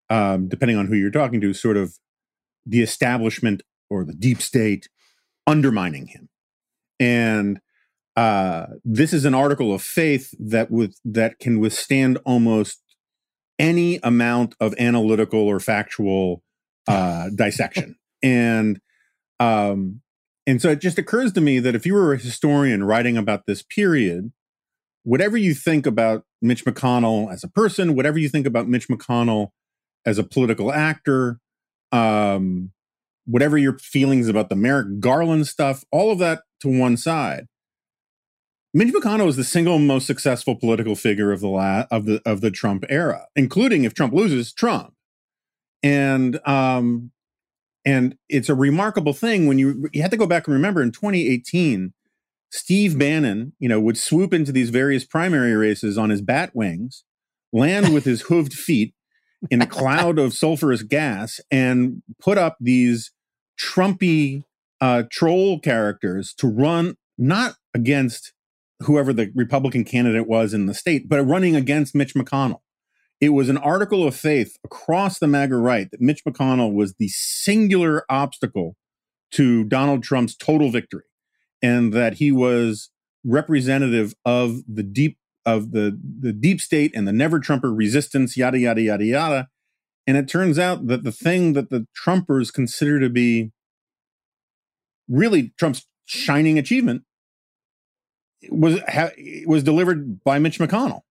um, 0.10 0.50
depending 0.50 0.76
on 0.76 0.88
who 0.88 0.96
you're 0.96 1.12
talking 1.12 1.40
to 1.40 1.54
sort 1.54 1.78
of 1.78 1.98
the 2.66 2.82
establishment 2.82 3.64
or 3.90 4.04
the 4.04 4.14
deep 4.14 4.42
state 4.42 4.90
undermining 5.48 6.08
him. 6.08 6.28
And 7.00 7.62
uh, 8.16 8.66
this 8.84 9.14
is 9.14 9.26
an 9.26 9.34
article 9.34 9.74
of 9.74 9.82
faith 9.82 10.34
that 10.40 10.70
with 10.70 11.00
that 11.06 11.40
can 11.40 11.60
withstand 11.60 12.18
almost 12.26 12.82
any 13.58 14.00
amount 14.04 14.56
of 14.60 14.74
analytical 14.80 15.40
or 15.40 15.60
factual 15.60 16.44
uh, 16.88 17.30
dissection. 17.36 17.96
And 18.22 18.80
um, 19.40 20.02
and 20.46 20.62
so 20.62 20.70
it 20.70 20.82
just 20.82 20.98
occurs 20.98 21.32
to 21.34 21.42
me 21.42 21.60
that 21.60 21.76
if 21.76 21.86
you 21.86 21.94
were 21.94 22.14
a 22.14 22.18
historian 22.18 22.84
writing 22.84 23.18
about 23.18 23.46
this 23.46 23.64
period, 23.64 24.32
whatever 25.04 25.38
you 25.38 25.54
think 25.54 25.86
about 25.86 26.24
Mitch 26.42 26.66
McConnell 26.66 27.32
as 27.32 27.44
a 27.44 27.48
person, 27.48 27.96
whatever 27.96 28.18
you 28.18 28.28
think 28.28 28.46
about 28.46 28.68
Mitch 28.68 28.88
McConnell 28.88 29.50
as 30.06 30.18
a 30.18 30.24
political 30.24 30.72
actor, 30.72 31.40
um, 31.92 32.72
whatever 33.26 33.58
your 33.58 33.78
feelings 33.78 34.28
about 34.28 34.50
the 34.50 34.56
Merrick 34.56 35.00
Garland 35.00 35.48
stuff, 35.48 35.84
all 35.92 36.12
of 36.12 36.20
that 36.20 36.42
to 36.62 36.68
one 36.68 36.98
side. 36.98 37.48
Mitch 38.74 38.94
McConnell 38.94 39.28
is 39.28 39.36
the 39.36 39.44
single 39.44 39.80
most 39.80 40.08
successful 40.08 40.56
political 40.56 40.96
figure 40.96 41.32
of 41.32 41.42
the 41.42 41.48
la- 41.48 41.86
of 41.92 42.06
the 42.06 42.22
of 42.26 42.42
the 42.42 42.52
Trump 42.52 42.86
era, 42.90 43.28
including 43.36 43.84
if 43.84 43.94
Trump 43.94 44.14
loses, 44.14 44.54
Trump. 44.54 44.94
And 45.84 46.40
um, 46.48 47.12
and 47.84 48.16
it's 48.30 48.50
a 48.50 48.56
remarkable 48.56 49.14
thing 49.14 49.48
when 49.48 49.60
you 49.60 49.90
you 49.92 50.02
have 50.02 50.12
to 50.12 50.18
go 50.18 50.28
back 50.28 50.48
and 50.48 50.54
remember 50.54 50.82
in 50.82 50.92
2018, 50.92 51.94
Steve 52.50 52.98
Bannon, 52.98 53.54
you 53.60 53.68
know, 53.68 53.80
would 53.82 53.98
swoop 53.98 54.34
into 54.34 54.54
these 54.54 54.70
various 54.70 55.04
primary 55.04 55.54
races 55.54 55.98
on 55.98 56.10
his 56.10 56.22
bat 56.22 56.52
wings, 56.54 57.04
land 57.52 57.94
with 57.94 58.06
his 58.06 58.24
hooved 58.24 58.54
feet 58.54 58.94
in 59.50 59.62
a 59.62 59.68
cloud 59.68 60.18
of 60.18 60.32
sulfurous 60.32 60.88
gas, 60.88 61.42
and 61.50 62.04
put 62.22 62.38
up 62.38 62.56
these 62.62 63.12
Trumpy 63.60 64.44
uh, 64.80 65.04
troll 65.12 65.60
characters 65.60 66.34
to 66.36 66.48
run 66.48 66.96
not 67.18 67.56
against 67.74 68.34
whoever 68.84 69.14
the 69.14 69.32
Republican 69.36 69.84
candidate 69.84 70.28
was 70.28 70.54
in 70.54 70.66
the 70.66 70.74
state, 70.74 71.08
but 71.08 71.24
running 71.24 71.56
against 71.56 71.96
Mitch 71.96 72.14
McConnell. 72.14 72.62
It 73.20 73.30
was 73.30 73.50
an 73.50 73.58
article 73.58 74.08
of 74.08 74.16
faith 74.16 74.58
across 74.64 75.20
the 75.20 75.28
MAGA 75.28 75.56
right 75.56 75.90
that 75.92 76.02
Mitch 76.02 76.24
McConnell 76.26 76.74
was 76.74 76.96
the 76.96 77.10
singular 77.10 78.04
obstacle 78.10 78.76
to 79.32 79.64
Donald 79.66 80.04
Trump's 80.04 80.36
total 80.36 80.72
victory, 80.72 81.04
and 81.62 81.94
that 81.94 82.16
he 82.16 82.32
was 82.32 82.90
representative 83.24 84.16
of 84.26 84.62
the 84.68 84.84
deep 84.84 85.18
of 85.46 85.72
the 85.72 85.98
the 86.20 86.34
deep 86.34 86.60
state 86.62 86.92
and 86.96 87.08
the 87.08 87.14
never 87.14 87.40
Trumper 87.40 87.74
resistance, 87.74 88.36
yada 88.36 88.60
yada 88.60 88.82
yada 88.82 89.06
yada. 89.06 89.48
And 90.08 90.18
it 90.18 90.28
turns 90.28 90.58
out 90.58 90.88
that 90.88 91.04
the 91.04 91.12
thing 91.12 91.54
that 91.54 91.70
the 91.70 91.88
Trumpers 91.96 92.52
consider 92.52 93.00
to 93.00 93.10
be 93.10 93.52
really 95.08 95.54
Trump's 95.58 95.86
shining 96.06 96.58
achievement 96.58 97.04
was 98.50 98.80
ha, 98.88 99.10
was 99.46 99.64
delivered 99.64 100.24
by 100.24 100.40
Mitch 100.40 100.60
McConnell, 100.60 101.02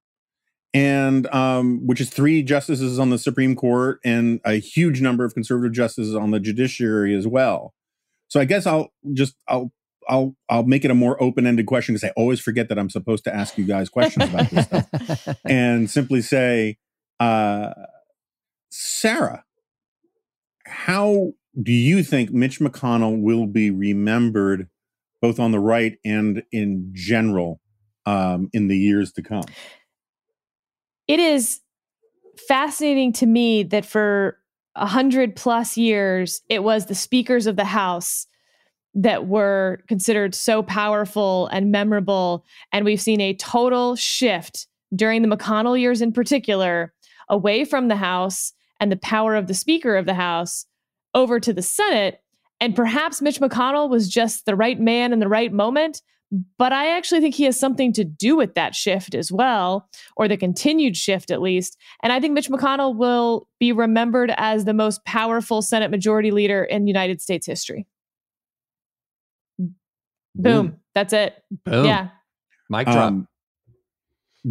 and 0.75 1.27
um, 1.35 1.87
which 1.87 2.01
is 2.01 2.11
three 2.11 2.43
justices 2.43 2.99
on 2.99 3.11
the 3.11 3.19
Supreme 3.19 3.55
Court 3.55 4.01
and 4.05 4.41
a 4.45 4.55
huge 4.55 5.01
number 5.01 5.25
of 5.25 5.35
conservative 5.35 5.73
justices 5.73 6.15
on 6.15 6.31
the 6.31 6.41
judiciary 6.41 7.15
as 7.15 7.27
well. 7.27 7.75
So 8.29 8.41
I 8.41 8.45
guess 8.45 8.67
I'll 8.67 8.93
just 9.13 9.35
I'll 9.49 9.73
I'll 10.09 10.37
I'll 10.49 10.65
make 10.65 10.85
it 10.85 10.91
a 10.91 10.95
more 10.95 11.23
open 11.23 11.47
ended 11.47 11.67
question 11.67 11.95
because 11.95 12.09
I 12.09 12.13
always 12.17 12.41
forget 12.41 12.69
that 12.69 12.79
I'm 12.79 12.91
supposed 12.91 13.25
to 13.25 13.35
ask 13.35 13.59
you 13.59 13.65
guys 13.65 13.89
questions 13.89 14.29
about 14.29 14.51
this 14.51 14.67
stuff, 14.67 15.37
and 15.45 15.91
simply 15.91 16.23
say, 16.23 16.79
uh, 17.19 17.73
Sarah, 18.71 19.45
how 20.67 21.33
do 21.61 21.73
you 21.73 22.03
think 22.03 22.33
Mitch 22.33 22.61
McConnell 22.61 23.21
will 23.21 23.47
be 23.47 23.71
remembered? 23.71 24.69
Both 25.21 25.39
on 25.39 25.53
the 25.53 25.61
right 25.61 25.99
and 26.05 26.43
in 26.53 26.91
general 26.93 27.61
um, 28.07 28.49
in 28.53 28.69
the 28.69 28.77
years 28.77 29.13
to 29.13 29.23
come. 29.23 29.45
It 31.07 31.21
is 31.21 31.61
fascinating 32.49 33.13
to 33.15 33.27
me 33.27 33.63
that 33.65 33.85
for 33.85 34.39
a 34.77 34.87
hundred 34.87 35.37
plus 35.37 35.77
years, 35.77 36.43
it 36.49 36.63
was 36.63 36.87
the 36.87 36.95
speakers 36.95 37.47
of 37.47 37.57
the 37.57 37.65
House 37.65 38.27
that 38.95 39.27
were 39.27 39.83
considered 39.89 40.35
so 40.35 40.63
powerful 40.63 41.47
and 41.49 41.71
memorable. 41.71 42.45
And 42.73 42.85
we've 42.85 43.01
seen 43.01 43.21
a 43.21 43.35
total 43.35 43.97
shift 43.97 44.67
during 44.95 45.23
the 45.23 45.37
McConnell 45.37 45.79
years 45.79 46.03
in 46.03 46.13
particular 46.13 46.93
away 47.29 47.65
from 47.65 47.89
the 47.89 47.97
House 47.97 48.53
and 48.81 48.91
the 48.91 48.97
power 48.97 49.37
of 49.37 49.47
the 49.47 49.55
Speaker 49.55 49.97
of 49.97 50.07
the 50.07 50.15
House 50.15 50.67
over 51.15 51.39
to 51.39 51.53
the 51.53 51.63
Senate. 51.63 52.21
And 52.61 52.77
perhaps 52.77 53.23
Mitch 53.23 53.41
McConnell 53.41 53.89
was 53.89 54.09
just 54.09 54.45
the 54.45 54.55
right 54.55 54.79
man 54.79 55.13
in 55.13 55.19
the 55.19 55.29
right 55.29 55.53
moment. 55.53 56.03
But 56.59 56.73
I 56.73 56.97
actually 56.97 57.21
think 57.21 57.35
he 57.35 57.45
has 57.45 57.59
something 57.59 57.93
to 57.95 58.05
do 58.05 58.37
with 58.37 58.55
that 58.55 58.77
shift 58.77 59.17
as 59.17 59.33
well, 59.33 59.89
or 60.17 60.29
the 60.29 60.37
continued 60.37 60.97
shift 60.97 61.33
at 61.33 61.43
least. 61.43 61.77
And 62.05 62.13
I 62.13 62.21
think 62.21 62.35
Mitch 62.35 62.49
McConnell 62.49 62.95
will 62.95 63.49
be 63.59 63.73
remembered 63.73 64.33
as 64.37 64.65
the 64.65 64.73
most 64.73 65.05
powerful 65.05 65.61
Senate 65.61 65.91
Majority 65.91 66.31
Leader 66.31 66.63
in 66.63 66.87
United 66.87 67.21
States 67.21 67.47
history. 67.47 67.87
Boom. 69.59 69.75
Boom. 70.37 70.77
That's 70.95 71.13
it. 71.13 71.43
Boom. 71.65 71.85
Yeah. 71.85 72.11
Mic 72.69 72.87
drop. 72.87 73.09
Um, 73.09 73.29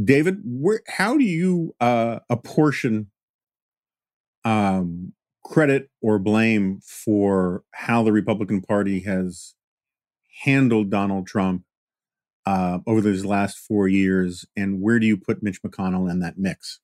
David, 0.04 0.42
where 0.44 0.82
how 0.88 1.18
do 1.18 1.24
you 1.24 1.74
uh, 1.80 2.20
apportion 2.30 3.10
um, 4.44 5.14
credit 5.50 5.90
or 6.02 6.20
blame 6.20 6.80
for 6.84 7.64
how 7.72 8.04
the 8.04 8.12
Republican 8.12 8.62
Party 8.62 9.00
has 9.02 9.56
handled 10.44 10.92
Donald 10.92 11.26
Trump 11.26 11.64
uh, 12.46 12.80
over 12.86 13.02
those 13.02 13.26
last 13.26 13.58
four 13.58 13.88
years, 13.88 14.46
and 14.56 14.80
where 14.80 15.00
do 15.00 15.08
you 15.08 15.18
put 15.18 15.44
Mitch 15.44 15.62
McConnell 15.64 16.10
in 16.10 16.20
that 16.20 16.38
mix? 16.38 16.80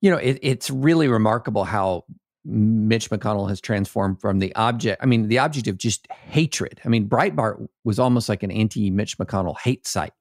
You 0.00 0.10
know, 0.10 0.16
it, 0.16 0.38
it's 0.42 0.70
really 0.70 1.08
remarkable 1.08 1.64
how 1.64 2.04
Mitch 2.44 3.10
McConnell 3.10 3.48
has 3.48 3.60
transformed 3.60 4.20
from 4.20 4.38
the 4.38 4.54
object. 4.56 5.02
I 5.02 5.06
mean, 5.06 5.28
the 5.28 5.38
object 5.38 5.68
of 5.68 5.76
just 5.76 6.08
hatred. 6.10 6.80
I 6.84 6.88
mean, 6.88 7.08
Breitbart 7.08 7.68
was 7.84 7.98
almost 7.98 8.28
like 8.28 8.42
an 8.42 8.50
anti-Mitch 8.50 9.18
McConnell 9.18 9.58
hate 9.60 9.86
site 9.86 10.14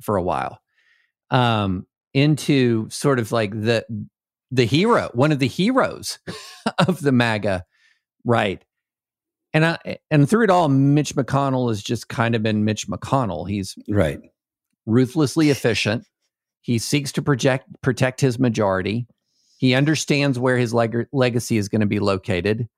for 0.00 0.16
a 0.16 0.22
while, 0.22 0.60
um, 1.30 1.86
into 2.14 2.88
sort 2.90 3.18
of 3.18 3.32
like 3.32 3.52
the 3.52 3.84
the 4.50 4.66
hero, 4.66 5.10
one 5.14 5.32
of 5.32 5.38
the 5.38 5.46
heroes 5.46 6.18
of 6.78 7.00
the 7.00 7.12
MAGA 7.12 7.64
right. 8.24 8.64
And 9.52 9.64
I, 9.64 9.98
and 10.10 10.28
through 10.28 10.44
it 10.44 10.50
all, 10.50 10.68
Mitch 10.68 11.14
McConnell 11.16 11.68
has 11.70 11.82
just 11.82 12.08
kind 12.08 12.34
of 12.34 12.42
been 12.42 12.64
Mitch 12.64 12.86
McConnell. 12.86 13.48
He's 13.48 13.74
right, 13.88 14.20
ruthlessly 14.86 15.50
efficient. 15.50 16.04
He 16.60 16.78
seeks 16.78 17.10
to 17.12 17.22
project 17.22 17.66
protect 17.82 18.20
his 18.20 18.38
majority. 18.38 19.08
He 19.58 19.74
understands 19.74 20.38
where 20.38 20.56
his 20.56 20.72
leg- 20.72 21.08
legacy 21.12 21.56
is 21.56 21.68
going 21.68 21.80
to 21.80 21.86
be 21.86 21.98
located, 21.98 22.68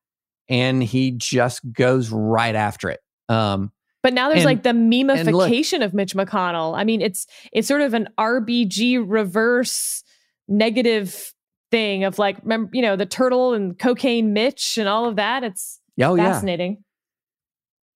and 0.49 0.83
he 0.83 1.11
just 1.11 1.61
goes 1.73 2.09
right 2.09 2.55
after 2.55 2.89
it. 2.89 3.01
Um, 3.29 3.71
but 4.03 4.15
now 4.15 4.29
there's 4.29 4.41
and, 4.41 4.47
like 4.47 4.63
the 4.63 4.71
memification 4.71 5.81
look, 5.81 5.87
of 5.87 5.95
Mitch 5.95 6.15
McConnell. 6.15 6.77
I 6.77 6.85
mean, 6.85 7.03
it's 7.03 7.27
it's 7.53 7.69
sort 7.69 7.83
of 7.83 7.93
an 7.93 8.09
RBG 8.19 9.05
reverse 9.07 10.03
negative 10.49 11.35
thing 11.73 12.05
of 12.05 12.19
like, 12.21 12.39
remember, 12.43 12.71
you 12.73 12.83
know, 12.83 12.95
the 12.95 13.07
turtle 13.07 13.55
and 13.55 13.77
cocaine 13.77 14.33
Mitch 14.33 14.79
and 14.79 14.89
all 14.89 15.09
of 15.09 15.17
that. 15.17 15.43
It's 15.43 15.81
oh, 16.01 16.17
fascinating. 16.17 16.85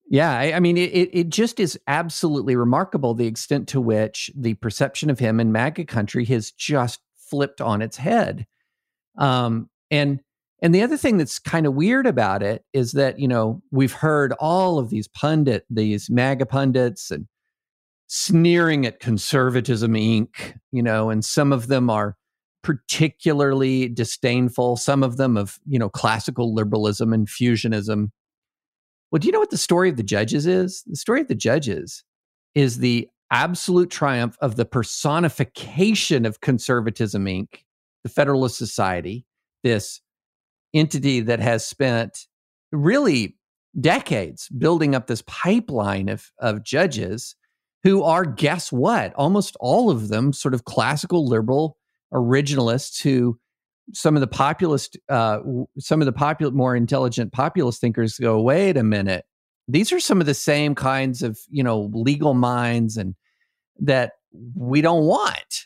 Yeah. 0.09 0.41
yeah 0.43 0.55
I, 0.55 0.57
I, 0.57 0.61
mean, 0.61 0.77
it, 0.77 1.11
it 1.13 1.29
just 1.29 1.61
is 1.61 1.79
absolutely 1.87 2.57
remarkable 2.57 3.15
the 3.15 3.29
extent 3.29 3.69
to 3.69 3.81
which 3.81 4.33
the 4.35 4.55
perception 4.55 5.11
of 5.11 5.21
him 5.21 5.39
in 5.39 5.53
MAGA 5.53 5.85
country 5.85 6.25
has 6.25 6.51
just 6.51 7.01
flipped 7.17 7.61
on 7.61 7.83
its 7.83 7.97
head. 7.97 8.47
Um, 9.17 9.71
and 9.91 10.21
and 10.63 10.75
the 10.75 10.83
other 10.83 10.97
thing 10.97 11.19
that's 11.19 11.39
kind 11.39 11.67
of 11.67 11.75
weird 11.75 12.07
about 12.07 12.43
it 12.43 12.65
is 12.73 12.93
that, 12.93 13.21
you 13.21 13.29
know, 13.29 13.63
we've 13.71 13.93
heard 13.93 14.33
all 14.41 14.79
of 14.79 14.89
these 14.89 15.07
pundit, 15.07 15.67
these 15.69 16.09
MAGA 16.09 16.47
pundits 16.47 17.11
and 17.11 17.29
sneering 18.09 18.87
at 18.87 19.01
conservatism 19.01 19.95
inc 19.95 20.55
you 20.71 20.83
know 20.83 21.11
and 21.11 21.25
some 21.25 21.53
of 21.53 21.67
them 21.67 21.91
are 21.91 22.17
particularly 22.67 23.89
disdainful 23.89 24.77
some 24.77 25.05
of 25.05 25.19
them 25.19 25.37
of 25.37 25.61
you 25.69 25.79
know 25.79 25.89
classical 25.89 26.53
liberalism 26.53 27.13
and 27.13 27.29
fusionism. 27.29 28.11
Well 29.13 29.21
do 29.21 29.29
you 29.29 29.33
know 29.33 29.39
what 29.39 29.51
the 29.51 29.57
story 29.57 29.89
of 29.89 29.97
the 29.97 30.03
judges 30.03 30.49
is? 30.49 30.83
The 30.85 30.97
story 30.97 31.21
of 31.21 31.29
the 31.29 31.37
judges 31.37 32.03
is 32.57 32.79
the 32.79 33.09
absolute 33.31 33.89
triumph 33.89 34.37
of 34.41 34.57
the 34.57 34.65
personification 34.65 36.27
of 36.27 36.41
conservatism 36.41 37.27
inc. 37.27 37.47
the 38.03 38.11
federalist 38.11 38.59
society 38.59 39.25
this 39.63 40.01
entity 40.75 41.21
that 41.21 41.39
has 41.39 41.65
spent 41.65 42.27
really 42.73 43.37
decades 43.81 44.49
building 44.49 44.97
up 44.97 45.07
this 45.07 45.23
pipeline 45.29 46.09
of, 46.09 46.33
of 46.41 46.65
judges 46.65 47.37
who 47.85 48.03
are, 48.03 48.25
guess 48.25 48.73
what? 48.73 49.15
Almost 49.15 49.57
all 49.61 49.89
of 49.89 50.09
them 50.09 50.33
sort 50.33 50.55
of 50.55 50.65
classical 50.65 51.29
liberal 51.29 51.77
originalists 52.17 53.03
who 53.03 53.39
some 53.93 54.17
of 54.17 54.21
the 54.21 54.27
populist, 54.27 54.99
uh, 55.09 55.39
some 55.79 56.03
of 56.03 56.07
the 56.07 56.13
popular, 56.13 56.53
more 56.53 56.75
intelligent 56.75 57.33
populist 57.33 57.81
thinkers 57.81 58.19
go, 58.19 58.41
wait 58.41 58.77
a 58.77 58.83
minute, 58.83 59.25
these 59.69 59.93
are 59.93 60.01
some 60.01 60.21
of 60.21 60.27
the 60.27 60.35
same 60.35 60.75
kinds 60.75 61.23
of, 61.23 61.39
you 61.51 61.63
know, 61.63 61.91
legal 61.93 62.35
minds 62.35 62.97
and 62.97 63.15
that 63.79 64.13
we 64.55 64.81
don't 64.81 65.05
want. 65.05 65.65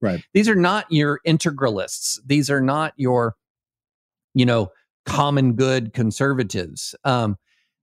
Right. 0.00 0.22
these 0.34 0.48
are 0.48 0.56
not 0.56 0.86
your 0.90 1.20
integralists. 1.26 2.18
These 2.24 2.50
are 2.50 2.60
not 2.60 2.92
your, 2.96 3.34
you 4.34 4.46
know, 4.46 4.70
common 5.04 5.54
good 5.54 5.92
conservatives. 5.92 6.94
Um, 7.04 7.36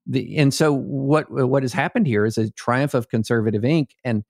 the, 0.06 0.38
and 0.38 0.54
so 0.54 0.74
what 0.74 1.30
what 1.30 1.62
has 1.62 1.74
happened 1.74 2.08
here 2.08 2.26
is 2.26 2.38
a 2.38 2.50
triumph 2.52 2.94
of 2.94 3.10
conservative 3.10 3.62
inc 3.62 3.90
and 4.04 4.24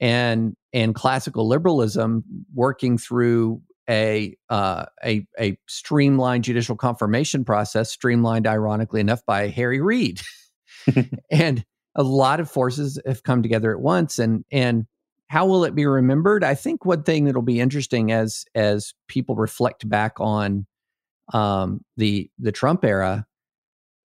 and 0.00 0.56
and 0.72 0.94
classical 0.94 1.46
liberalism 1.46 2.24
working 2.54 2.96
through 2.98 3.60
a 3.88 4.36
uh, 4.48 4.86
a 5.04 5.26
a 5.38 5.58
streamlined 5.68 6.44
judicial 6.44 6.76
confirmation 6.76 7.44
process, 7.44 7.90
streamlined 7.90 8.46
ironically 8.46 9.00
enough 9.00 9.24
by 9.26 9.48
Harry 9.48 9.80
Reid, 9.80 10.20
and 11.30 11.64
a 11.94 12.02
lot 12.02 12.40
of 12.40 12.50
forces 12.50 13.00
have 13.06 13.22
come 13.22 13.42
together 13.42 13.72
at 13.72 13.80
once. 13.80 14.18
And 14.18 14.44
and 14.50 14.86
how 15.28 15.46
will 15.46 15.64
it 15.64 15.74
be 15.74 15.86
remembered? 15.86 16.44
I 16.44 16.54
think 16.54 16.84
one 16.84 17.02
thing 17.02 17.24
that'll 17.24 17.42
be 17.42 17.60
interesting 17.60 18.12
as 18.12 18.44
as 18.54 18.94
people 19.08 19.34
reflect 19.34 19.88
back 19.88 20.14
on 20.18 20.66
um, 21.32 21.84
the 21.96 22.30
the 22.38 22.52
Trump 22.52 22.84
era 22.84 23.26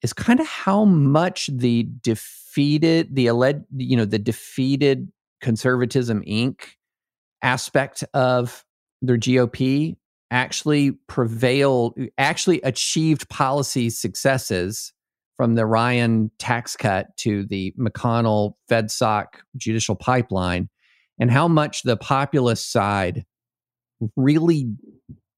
is 0.01 0.13
kind 0.13 0.39
of 0.39 0.47
how 0.47 0.85
much 0.85 1.47
the 1.47 1.87
defeated, 2.01 3.15
the 3.15 3.27
alleged, 3.27 3.63
you 3.75 3.95
know, 3.95 4.05
the 4.05 4.19
defeated 4.19 5.09
conservatism 5.43 6.23
Inc. 6.23 6.61
aspect 7.43 8.03
of 8.15 8.65
their 9.03 9.17
GOP 9.17 9.95
actually 10.31 10.91
prevailed, 11.07 11.95
actually 12.17 12.59
achieved 12.61 13.29
policy 13.29 13.91
successes 13.91 14.91
from 15.37 15.53
the 15.55 15.65
Ryan 15.65 16.31
tax 16.39 16.75
cut 16.75 17.15
to 17.17 17.45
the 17.45 17.73
McConnell 17.77 18.53
FedSoc 18.71 19.25
judicial 19.57 19.95
pipeline, 19.95 20.69
and 21.19 21.29
how 21.29 21.47
much 21.47 21.83
the 21.83 21.97
populist 21.97 22.71
side 22.71 23.25
really 24.15 24.71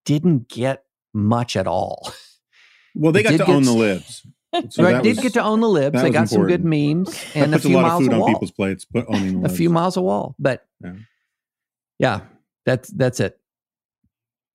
didn't 0.05 0.47
get 0.47 0.83
much 1.13 1.55
at 1.55 1.67
all. 1.67 2.11
Well, 2.93 3.11
they 3.11 3.23
got 3.23 3.37
to 3.37 3.45
own 3.45 3.63
the 3.63 3.73
libs. 3.73 4.25
So 4.69 4.85
I 4.85 5.01
did 5.01 5.15
was, 5.15 5.19
get 5.19 5.33
to 5.33 5.43
own 5.43 5.59
the 5.59 5.69
libs. 5.69 5.97
I 5.97 6.09
got 6.09 6.23
important. 6.23 6.29
some 6.29 6.47
good 6.47 6.65
memes 6.65 7.25
and 7.33 7.53
a 7.53 7.59
few 7.59 7.77
a 7.77 7.81
miles 7.81 8.01
of 8.01 8.11
food 8.11 8.21
on 8.21 8.33
people's 8.33 8.51
plates, 8.51 8.85
but 8.85 9.05
owning 9.07 9.45
a 9.45 9.49
few 9.49 9.69
miles 9.69 9.97
of 9.97 10.03
wall. 10.03 10.35
But 10.39 10.65
yeah. 10.83 10.93
yeah, 11.99 12.19
that's 12.65 12.89
that's 12.89 13.19
it. 13.19 13.39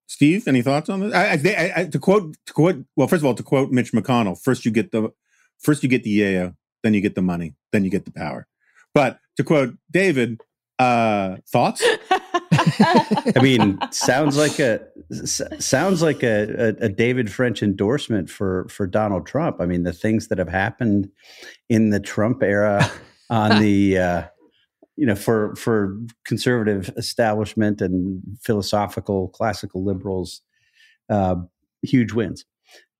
Steve, 0.07 0.49
any 0.49 0.61
thoughts 0.61 0.89
on 0.89 1.01
this? 1.01 1.15
I, 1.15 1.31
I, 1.31 1.73
I, 1.77 1.85
to 1.85 1.99
quote, 1.99 2.37
to 2.47 2.53
quote. 2.53 2.85
Well, 2.97 3.07
first 3.07 3.23
of 3.23 3.27
all, 3.27 3.35
to 3.35 3.45
quote 3.45 3.71
Mitch 3.71 3.93
McConnell, 3.93 4.41
first 4.43 4.65
you 4.65 4.73
get 4.73 4.91
the, 4.91 5.13
first 5.61 5.85
you 5.85 5.89
get 5.89 6.03
the 6.03 6.19
yayo, 6.19 6.57
then 6.83 6.95
you 6.95 7.01
get 7.01 7.15
the 7.15 7.23
money, 7.23 7.55
then 7.73 7.85
you 7.85 7.91
get 7.91 8.07
the 8.07 8.11
power. 8.11 8.49
But 8.93 9.21
to 9.37 9.45
quote 9.45 9.77
David, 9.89 10.41
uh, 10.81 11.37
thoughts? 11.49 11.85
I 13.37 13.41
mean, 13.43 13.79
sounds 13.91 14.37
like 14.37 14.59
a 14.59 14.81
sounds 15.61 16.03
like 16.03 16.23
a, 16.23 16.77
a, 16.81 16.87
a, 16.87 16.89
David 16.89 17.31
French 17.31 17.63
endorsement 17.63 18.31
for 18.31 18.69
for 18.69 18.87
Donald 18.87 19.27
Trump. 19.27 19.61
I 19.61 19.67
mean, 19.67 19.83
the 19.83 19.93
things 19.93 20.29
that 20.29 20.39
have 20.39 20.49
happened 20.49 21.11
in 21.69 21.91
the 21.91 22.01
Trump 22.01 22.43
era 22.43 22.91
on 23.31 23.61
the 23.61 23.99
uh, 23.99 24.23
you 24.97 25.07
know 25.07 25.15
for 25.15 25.55
for 25.57 25.97
conservative 26.25 26.91
establishment 26.97 27.81
and 27.81 28.23
philosophical 28.43 29.29
classical 29.29 29.85
liberals, 29.85 30.43
uh, 31.09 31.37
huge 31.83 32.13
wins. 32.13 32.45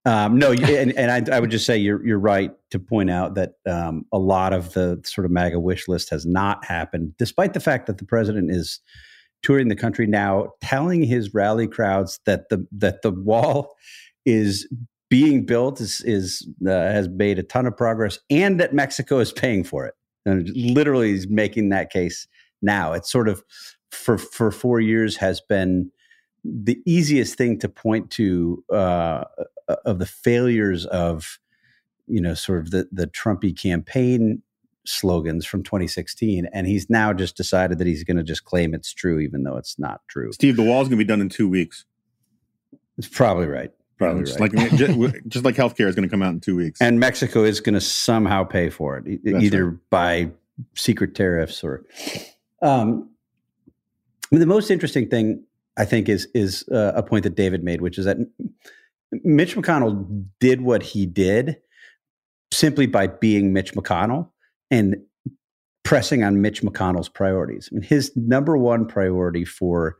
Um, 0.03 0.39
no, 0.39 0.51
and, 0.51 0.97
and 0.97 1.11
I, 1.11 1.35
I, 1.35 1.39
would 1.39 1.51
just 1.51 1.65
say 1.65 1.77
you're 1.77 2.03
you're 2.03 2.17
right 2.17 2.51
to 2.71 2.79
point 2.79 3.11
out 3.11 3.35
that 3.35 3.53
um, 3.67 4.03
a 4.11 4.17
lot 4.17 4.51
of 4.51 4.73
the 4.73 4.99
sort 5.05 5.25
of 5.25 5.31
MAGA 5.31 5.59
wish 5.59 5.87
list 5.87 6.09
has 6.09 6.25
not 6.25 6.65
happened, 6.65 7.13
despite 7.17 7.53
the 7.53 7.59
fact 7.59 7.85
that 7.85 7.99
the 7.99 8.05
president 8.05 8.49
is 8.49 8.79
touring 9.41 9.67
the 9.67 9.75
country 9.75 10.07
now, 10.07 10.51
telling 10.61 11.03
his 11.03 11.33
rally 11.33 11.67
crowds 11.67 12.19
that 12.25 12.49
the 12.49 12.65
that 12.71 13.01
the 13.01 13.11
wall 13.11 13.75
is 14.25 14.67
being 15.09 15.45
built 15.45 15.81
is, 15.81 16.01
is 16.05 16.47
uh, 16.65 16.69
has 16.69 17.09
made 17.09 17.37
a 17.37 17.43
ton 17.43 17.65
of 17.65 17.75
progress, 17.75 18.19
and 18.29 18.59
that 18.59 18.73
Mexico 18.73 19.19
is 19.19 19.31
paying 19.31 19.63
for 19.63 19.85
it. 19.85 19.93
And 20.25 20.49
literally, 20.55 21.11
is 21.11 21.27
making 21.27 21.69
that 21.69 21.89
case 21.89 22.27
now. 22.61 22.93
It's 22.93 23.11
sort 23.11 23.27
of 23.27 23.43
for 23.91 24.17
for 24.17 24.51
four 24.51 24.79
years 24.79 25.17
has 25.17 25.41
been 25.41 25.91
the 26.43 26.79
easiest 26.85 27.37
thing 27.37 27.59
to 27.59 27.69
point 27.69 28.09
to 28.11 28.63
uh, 28.71 29.25
of 29.85 29.99
the 29.99 30.05
failures 30.05 30.85
of 30.85 31.39
you 32.07 32.21
know 32.21 32.33
sort 32.33 32.59
of 32.59 32.71
the 32.71 32.87
the 32.91 33.07
Trumpy 33.07 33.57
campaign 33.57 34.41
slogans 34.85 35.45
from 35.45 35.63
2016 35.63 36.47
and 36.53 36.67
he's 36.67 36.89
now 36.89 37.13
just 37.13 37.37
decided 37.37 37.77
that 37.77 37.87
he's 37.87 38.03
going 38.03 38.17
to 38.17 38.23
just 38.23 38.45
claim 38.45 38.73
it's 38.73 38.93
true 38.93 39.19
even 39.19 39.43
though 39.43 39.57
it's 39.57 39.77
not 39.77 40.01
true. 40.07 40.31
Steve 40.31 40.55
the 40.55 40.63
wall's 40.63 40.87
going 40.87 40.97
to 40.97 41.03
be 41.03 41.07
done 41.07 41.21
in 41.21 41.29
two 41.29 41.47
weeks. 41.47 41.85
It's 42.97 43.07
probably 43.07 43.47
right. 43.47 43.71
Probably 43.97 44.23
just 44.23 44.39
right. 44.39 44.53
like 44.53 44.71
just, 44.75 45.27
just, 45.27 45.45
like 45.45 45.55
healthcare 45.55 45.87
is 45.87 45.95
going 45.95 46.07
to 46.07 46.11
come 46.11 46.23
out 46.23 46.33
in 46.33 46.39
two 46.39 46.55
weeks. 46.55 46.81
And 46.81 46.99
mexico 46.99 47.43
is 47.43 47.59
going 47.59 47.75
to 47.75 47.81
somehow 47.81 48.43
pay 48.43 48.69
for 48.69 48.97
it 48.97 49.23
That's 49.23 49.43
either 49.43 49.69
right. 49.69 49.79
by 49.89 50.31
secret 50.75 51.15
tariffs 51.15 51.63
or 51.63 51.85
um 52.61 53.09
I 54.31 54.35
mean, 54.35 54.39
the 54.39 54.45
most 54.47 54.71
interesting 54.71 55.09
thing 55.09 55.43
i 55.77 55.85
think 55.85 56.09
is 56.09 56.27
is 56.33 56.67
uh, 56.69 56.93
a 56.95 57.01
point 57.01 57.23
that 57.23 57.35
david 57.35 57.63
made 57.63 57.81
which 57.81 57.97
is 57.97 58.05
that 58.05 58.17
mitch 59.11 59.55
mcconnell 59.55 60.25
did 60.39 60.61
what 60.61 60.83
he 60.83 61.05
did 61.05 61.57
simply 62.51 62.85
by 62.85 63.07
being 63.07 63.53
mitch 63.53 63.73
mcconnell 63.73 64.29
and 64.71 64.95
pressing 65.83 66.23
on 66.23 66.41
Mitch 66.41 66.63
McConnell's 66.63 67.09
priorities. 67.09 67.69
I 67.71 67.75
mean, 67.75 67.83
his 67.83 68.11
number 68.15 68.57
one 68.57 68.87
priority 68.87 69.45
for 69.45 69.97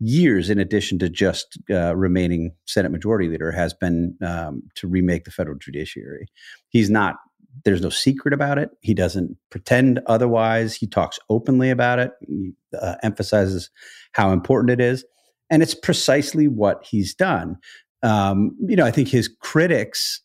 years, 0.00 0.50
in 0.50 0.58
addition 0.58 0.98
to 0.98 1.08
just 1.08 1.58
uh, 1.70 1.94
remaining 1.94 2.52
Senate 2.66 2.90
Majority 2.90 3.28
Leader, 3.28 3.52
has 3.52 3.74
been 3.74 4.16
um, 4.22 4.62
to 4.74 4.88
remake 4.88 5.24
the 5.24 5.30
federal 5.30 5.58
judiciary. 5.58 6.26
He's 6.68 6.90
not. 6.90 7.16
There's 7.64 7.80
no 7.80 7.88
secret 7.88 8.34
about 8.34 8.58
it. 8.58 8.70
He 8.82 8.92
doesn't 8.92 9.36
pretend 9.50 10.00
otherwise. 10.06 10.74
He 10.74 10.86
talks 10.86 11.18
openly 11.30 11.70
about 11.70 11.98
it. 11.98 12.12
He 12.20 12.52
uh, 12.78 12.96
emphasizes 13.02 13.70
how 14.12 14.30
important 14.32 14.70
it 14.70 14.80
is, 14.80 15.04
and 15.50 15.62
it's 15.62 15.74
precisely 15.74 16.48
what 16.48 16.84
he's 16.84 17.14
done. 17.14 17.56
Um, 18.02 18.54
you 18.60 18.76
know, 18.76 18.84
I 18.84 18.90
think 18.90 19.08
his 19.08 19.28
critics 19.40 20.20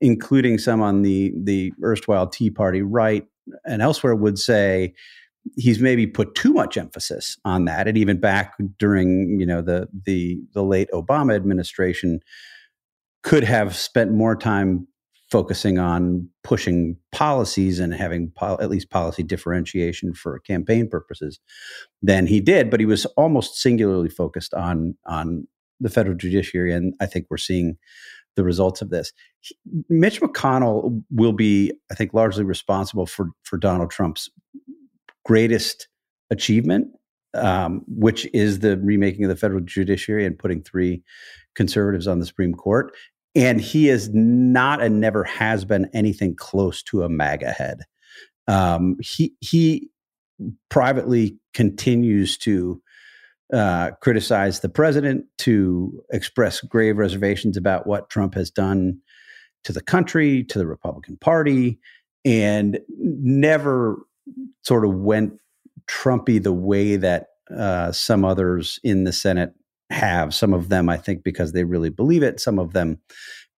including 0.00 0.58
some 0.58 0.80
on 0.80 1.02
the 1.02 1.32
the 1.42 1.72
erstwhile 1.82 2.26
Tea 2.26 2.50
Party 2.50 2.82
right 2.82 3.24
and 3.64 3.82
elsewhere, 3.82 4.14
would 4.14 4.38
say 4.38 4.94
he's 5.56 5.80
maybe 5.80 6.06
put 6.06 6.34
too 6.34 6.52
much 6.52 6.76
emphasis 6.76 7.36
on 7.44 7.64
that. 7.64 7.88
And 7.88 7.96
even 7.96 8.18
back 8.18 8.54
during 8.78 9.38
you 9.40 9.46
know 9.46 9.62
the 9.62 9.88
the 10.06 10.40
the 10.54 10.62
late 10.62 10.88
Obama 10.92 11.34
administration, 11.34 12.20
could 13.22 13.44
have 13.44 13.76
spent 13.76 14.12
more 14.12 14.36
time 14.36 14.86
focusing 15.30 15.78
on 15.78 16.28
pushing 16.42 16.96
policies 17.12 17.78
and 17.78 17.94
having 17.94 18.32
at 18.42 18.68
least 18.68 18.90
policy 18.90 19.22
differentiation 19.22 20.12
for 20.12 20.40
campaign 20.40 20.88
purposes 20.88 21.38
than 22.02 22.26
he 22.26 22.40
did 22.40 22.68
but 22.68 22.80
he 22.80 22.86
was 22.86 23.06
almost 23.16 23.54
singularly 23.54 24.08
focused 24.08 24.52
on 24.54 24.96
on 25.06 25.46
the 25.80 25.88
federal 25.88 26.16
judiciary, 26.16 26.72
and 26.72 26.94
I 27.00 27.06
think 27.06 27.26
we're 27.30 27.38
seeing 27.38 27.78
the 28.36 28.44
results 28.44 28.82
of 28.82 28.90
this. 28.90 29.12
He, 29.40 29.56
Mitch 29.88 30.20
McConnell 30.20 31.02
will 31.10 31.32
be, 31.32 31.72
I 31.90 31.94
think, 31.94 32.14
largely 32.14 32.44
responsible 32.44 33.06
for 33.06 33.30
for 33.42 33.56
Donald 33.56 33.90
Trump's 33.90 34.28
greatest 35.24 35.88
achievement, 36.30 36.88
um, 37.34 37.82
which 37.86 38.28
is 38.32 38.60
the 38.60 38.78
remaking 38.78 39.24
of 39.24 39.28
the 39.28 39.36
federal 39.36 39.60
judiciary 39.60 40.24
and 40.24 40.38
putting 40.38 40.62
three 40.62 41.02
conservatives 41.54 42.06
on 42.06 42.18
the 42.18 42.26
Supreme 42.26 42.54
Court. 42.54 42.92
And 43.34 43.60
he 43.60 43.88
is 43.88 44.10
not 44.12 44.82
and 44.82 45.00
never 45.00 45.22
has 45.24 45.64
been 45.64 45.88
anything 45.92 46.34
close 46.34 46.82
to 46.84 47.04
a 47.04 47.08
MAGA 47.08 47.52
head. 47.52 47.82
Um, 48.48 48.96
he 49.00 49.34
he 49.40 49.90
privately 50.68 51.38
continues 51.54 52.38
to 52.38 52.82
uh, 53.52 53.90
criticize 54.00 54.60
the 54.60 54.68
president, 54.68 55.24
to 55.38 56.02
express 56.12 56.60
grave 56.60 56.98
reservations 56.98 57.56
about 57.56 57.86
what 57.86 58.10
Trump 58.10 58.34
has 58.34 58.50
done 58.50 58.98
to 59.64 59.72
the 59.72 59.82
country, 59.82 60.44
to 60.44 60.58
the 60.58 60.66
Republican 60.66 61.16
Party, 61.16 61.78
and 62.24 62.78
never 62.98 63.98
sort 64.62 64.84
of 64.84 64.94
went 64.94 65.32
Trumpy 65.88 66.42
the 66.42 66.52
way 66.52 66.96
that 66.96 67.28
uh, 67.56 67.90
some 67.92 68.24
others 68.24 68.78
in 68.84 69.04
the 69.04 69.12
Senate 69.12 69.52
have. 69.90 70.34
Some 70.34 70.54
of 70.54 70.68
them, 70.68 70.88
I 70.88 70.96
think, 70.96 71.24
because 71.24 71.52
they 71.52 71.64
really 71.64 71.90
believe 71.90 72.22
it. 72.22 72.40
Some 72.40 72.58
of 72.58 72.72
them 72.72 73.00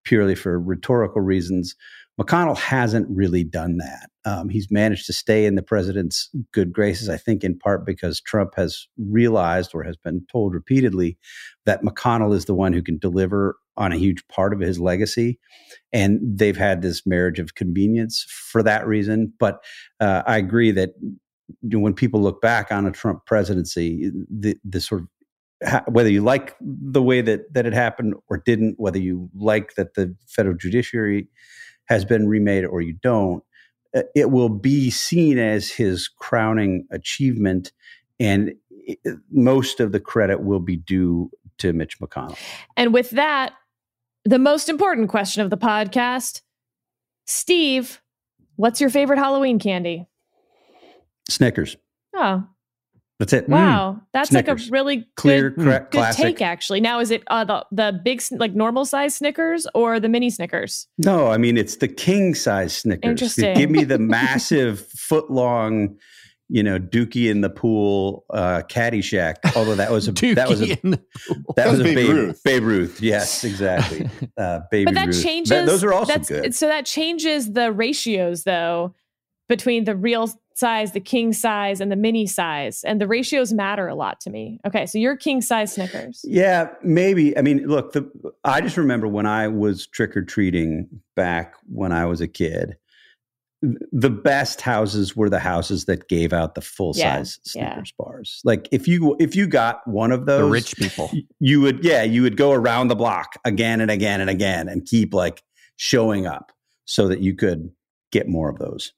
purely 0.04 0.34
for 0.34 0.58
rhetorical 0.58 1.20
reasons. 1.20 1.76
McConnell 2.22 2.56
hasn't 2.56 3.08
really 3.10 3.42
done 3.42 3.78
that. 3.78 4.10
Um, 4.24 4.48
he's 4.48 4.70
managed 4.70 5.06
to 5.06 5.12
stay 5.12 5.44
in 5.46 5.56
the 5.56 5.62
president's 5.62 6.30
good 6.52 6.72
graces, 6.72 7.08
I 7.08 7.16
think, 7.16 7.42
in 7.42 7.58
part 7.58 7.84
because 7.84 8.20
Trump 8.20 8.54
has 8.56 8.86
realized 8.96 9.72
or 9.74 9.82
has 9.82 9.96
been 9.96 10.24
told 10.30 10.54
repeatedly 10.54 11.18
that 11.66 11.82
McConnell 11.82 12.34
is 12.34 12.44
the 12.44 12.54
one 12.54 12.72
who 12.72 12.82
can 12.82 12.98
deliver 12.98 13.56
on 13.76 13.92
a 13.92 13.96
huge 13.96 14.26
part 14.28 14.52
of 14.52 14.60
his 14.60 14.78
legacy. 14.78 15.38
And 15.92 16.20
they've 16.22 16.56
had 16.56 16.82
this 16.82 17.06
marriage 17.06 17.38
of 17.38 17.54
convenience 17.54 18.24
for 18.28 18.62
that 18.62 18.86
reason. 18.86 19.32
But 19.38 19.64
uh, 19.98 20.22
I 20.26 20.36
agree 20.36 20.70
that 20.72 20.90
when 21.62 21.94
people 21.94 22.22
look 22.22 22.40
back 22.40 22.70
on 22.70 22.86
a 22.86 22.92
Trump 22.92 23.26
presidency, 23.26 24.10
the, 24.30 24.56
the 24.64 24.80
sort 24.80 25.02
of 25.02 25.08
whether 25.88 26.08
you 26.08 26.20
like 26.22 26.56
the 26.60 27.02
way 27.02 27.20
that 27.20 27.52
that 27.54 27.66
it 27.66 27.72
happened 27.72 28.14
or 28.28 28.38
didn't, 28.38 28.74
whether 28.78 28.98
you 28.98 29.30
like 29.34 29.74
that 29.76 29.94
the 29.94 30.14
federal 30.26 30.56
judiciary 30.56 31.28
has 31.86 32.04
been 32.04 32.28
remade 32.28 32.64
or 32.64 32.80
you 32.80 32.94
don't, 33.02 33.42
uh, 33.94 34.02
it 34.14 34.30
will 34.30 34.48
be 34.48 34.90
seen 34.90 35.38
as 35.38 35.70
his 35.70 36.08
crowning 36.08 36.86
achievement. 36.90 37.72
And 38.18 38.54
it, 38.70 38.98
most 39.30 39.80
of 39.80 39.92
the 39.92 40.00
credit 40.00 40.42
will 40.42 40.60
be 40.60 40.76
due 40.76 41.30
to 41.58 41.72
Mitch 41.72 41.98
McConnell. 42.00 42.38
And 42.76 42.94
with 42.94 43.10
that, 43.10 43.52
the 44.24 44.38
most 44.38 44.68
important 44.68 45.08
question 45.08 45.42
of 45.42 45.50
the 45.50 45.58
podcast 45.58 46.42
Steve, 47.24 48.02
what's 48.56 48.80
your 48.80 48.90
favorite 48.90 49.18
Halloween 49.18 49.58
candy? 49.58 50.06
Snickers. 51.28 51.76
Oh, 52.14 52.44
that's 53.22 53.32
it. 53.32 53.48
Wow, 53.48 53.98
mm. 53.98 54.06
that's 54.12 54.30
Snickers. 54.30 54.62
like 54.64 54.68
a 54.68 54.72
really 54.72 55.08
clear, 55.14 55.50
good, 55.50 55.64
correct, 55.64 55.92
good 55.92 55.98
classic. 55.98 56.24
take. 56.24 56.42
Actually, 56.42 56.80
now 56.80 56.98
is 56.98 57.12
it 57.12 57.22
uh, 57.28 57.44
the 57.44 57.64
the 57.70 58.00
big 58.04 58.20
like 58.32 58.52
normal 58.52 58.84
size 58.84 59.14
Snickers 59.14 59.64
or 59.76 60.00
the 60.00 60.08
mini 60.08 60.28
Snickers? 60.28 60.88
No, 60.98 61.28
I 61.28 61.36
mean 61.36 61.56
it's 61.56 61.76
the 61.76 61.86
king 61.86 62.34
size 62.34 62.76
Snickers. 62.78 63.08
Interesting. 63.08 63.54
Give 63.54 63.70
me 63.70 63.84
the 63.84 63.98
massive 64.00 64.84
foot 64.88 65.30
long, 65.30 65.96
you 66.48 66.64
know, 66.64 66.80
Dookie 66.80 67.30
in 67.30 67.42
the 67.42 67.50
pool, 67.50 68.24
uh, 68.30 68.62
Caddyshack. 68.68 69.36
Although 69.54 69.76
that 69.76 69.92
was 69.92 70.08
a 70.08 70.12
that 70.34 70.48
was 70.48 70.60
a 70.60 70.74
that 71.54 71.70
was 71.70 71.78
a 71.78 71.84
Babe, 71.84 71.94
Babe 71.94 72.08
Ruth. 72.08 72.42
Babe 72.42 72.62
Ruth. 72.64 73.00
Yes, 73.00 73.44
exactly. 73.44 74.10
Uh, 74.36 74.60
Babe 74.72 74.86
but 74.86 74.94
that 74.94 75.06
Ruth. 75.06 75.22
changes. 75.22 75.50
That, 75.50 75.66
those 75.66 75.84
are 75.84 75.92
also 75.92 76.18
good. 76.18 76.56
So 76.56 76.66
that 76.66 76.86
changes 76.86 77.52
the 77.52 77.70
ratios 77.70 78.42
though 78.42 78.94
between 79.52 79.84
the 79.84 79.94
real 79.94 80.30
size, 80.54 80.92
the 80.92 81.00
king 81.00 81.30
size, 81.34 81.82
and 81.82 81.92
the 81.92 81.96
mini 81.96 82.26
size. 82.26 82.82
And 82.84 82.98
the 82.98 83.06
ratios 83.06 83.52
matter 83.52 83.86
a 83.86 83.94
lot 83.94 84.18
to 84.20 84.30
me. 84.30 84.58
Okay, 84.66 84.86
so 84.86 84.96
you're 84.96 85.14
king 85.14 85.42
size 85.42 85.74
Snickers. 85.74 86.22
Yeah, 86.24 86.70
maybe. 86.82 87.36
I 87.36 87.42
mean, 87.42 87.66
look, 87.66 87.92
the, 87.92 88.10
I 88.44 88.62
just 88.62 88.78
remember 88.78 89.06
when 89.06 89.26
I 89.26 89.48
was 89.48 89.86
trick 89.86 90.16
or 90.16 90.22
treating 90.22 90.88
back 91.16 91.54
when 91.70 91.92
I 91.92 92.06
was 92.06 92.22
a 92.22 92.28
kid. 92.28 92.78
The 93.92 94.08
best 94.08 94.62
houses 94.62 95.14
were 95.14 95.28
the 95.28 95.38
houses 95.38 95.84
that 95.84 96.08
gave 96.08 96.32
out 96.32 96.54
the 96.54 96.62
full 96.62 96.94
size 96.94 97.38
yeah, 97.54 97.74
Snickers 97.74 97.92
yeah. 97.92 98.04
bars. 98.04 98.40
Like 98.42 98.68
if 98.72 98.88
you 98.88 99.14
if 99.20 99.36
you 99.36 99.46
got 99.46 99.86
one 99.86 100.12
of 100.12 100.24
those, 100.24 100.46
the 100.46 100.50
rich 100.50 100.76
people, 100.76 101.12
you 101.40 101.60
would 101.60 101.84
yeah 101.84 102.02
you 102.02 102.22
would 102.22 102.36
go 102.36 102.52
around 102.52 102.88
the 102.88 102.96
block 102.96 103.38
again 103.44 103.80
and 103.80 103.90
again 103.90 104.20
and 104.20 104.28
again 104.28 104.68
and 104.68 104.84
keep 104.84 105.14
like 105.14 105.44
showing 105.76 106.26
up 106.26 106.50
so 106.86 107.06
that 107.06 107.20
you 107.20 107.36
could 107.36 107.70
get 108.10 108.26
more 108.26 108.48
of 108.48 108.58
those. 108.58 108.92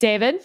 David, 0.00 0.42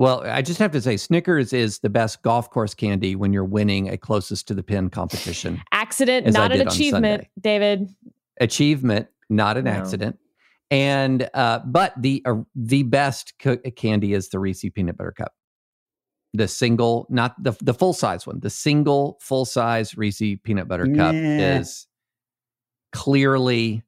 well, 0.00 0.22
I 0.24 0.40
just 0.40 0.58
have 0.60 0.70
to 0.70 0.80
say, 0.80 0.96
Snickers 0.96 1.52
is 1.52 1.80
the 1.80 1.90
best 1.90 2.22
golf 2.22 2.48
course 2.48 2.72
candy 2.72 3.16
when 3.16 3.34
you're 3.34 3.44
winning 3.44 3.90
a 3.90 3.98
closest 3.98 4.48
to 4.48 4.54
the 4.54 4.62
pin 4.62 4.88
competition. 4.88 5.60
Accident, 5.72 6.26
not 6.32 6.52
an 6.52 6.66
achievement, 6.66 7.26
David. 7.38 7.94
Achievement, 8.40 9.08
not 9.28 9.58
an 9.58 9.66
no. 9.66 9.72
accident. 9.72 10.18
And 10.70 11.28
uh, 11.34 11.58
but 11.66 11.92
the 12.00 12.22
uh, 12.24 12.36
the 12.54 12.84
best 12.84 13.34
co- 13.38 13.58
candy 13.58 14.14
is 14.14 14.30
the 14.30 14.38
Reese 14.38 14.64
peanut 14.74 14.96
butter 14.96 15.12
cup, 15.12 15.34
the 16.32 16.48
single, 16.48 17.06
not 17.10 17.34
the 17.42 17.52
the 17.60 17.74
full 17.74 17.92
size 17.92 18.26
one. 18.26 18.40
The 18.40 18.48
single 18.48 19.18
full 19.20 19.44
size 19.44 19.98
Reese 19.98 20.22
peanut 20.42 20.66
butter 20.66 20.86
cup 20.86 21.12
yeah. 21.12 21.58
is 21.58 21.86
clearly, 22.92 23.82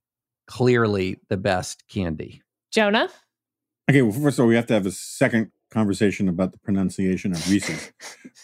clearly 0.47 1.20
the 1.31 1.39
best 1.39 1.89
candy. 1.89 2.43
Jonah. 2.70 3.09
Okay, 3.90 4.02
well, 4.02 4.12
first 4.12 4.38
of 4.38 4.44
all, 4.44 4.48
we 4.48 4.54
have 4.54 4.66
to 4.66 4.74
have 4.74 4.86
a 4.86 4.92
second 4.92 5.50
conversation 5.70 6.28
about 6.28 6.52
the 6.52 6.59
pronunciation 6.59 7.32
of 7.32 7.50
Reese's, 7.50 7.92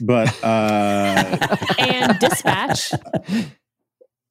but 0.00 0.28
uh, 0.42 1.56
and 1.78 2.18
dispatch. 2.18 2.92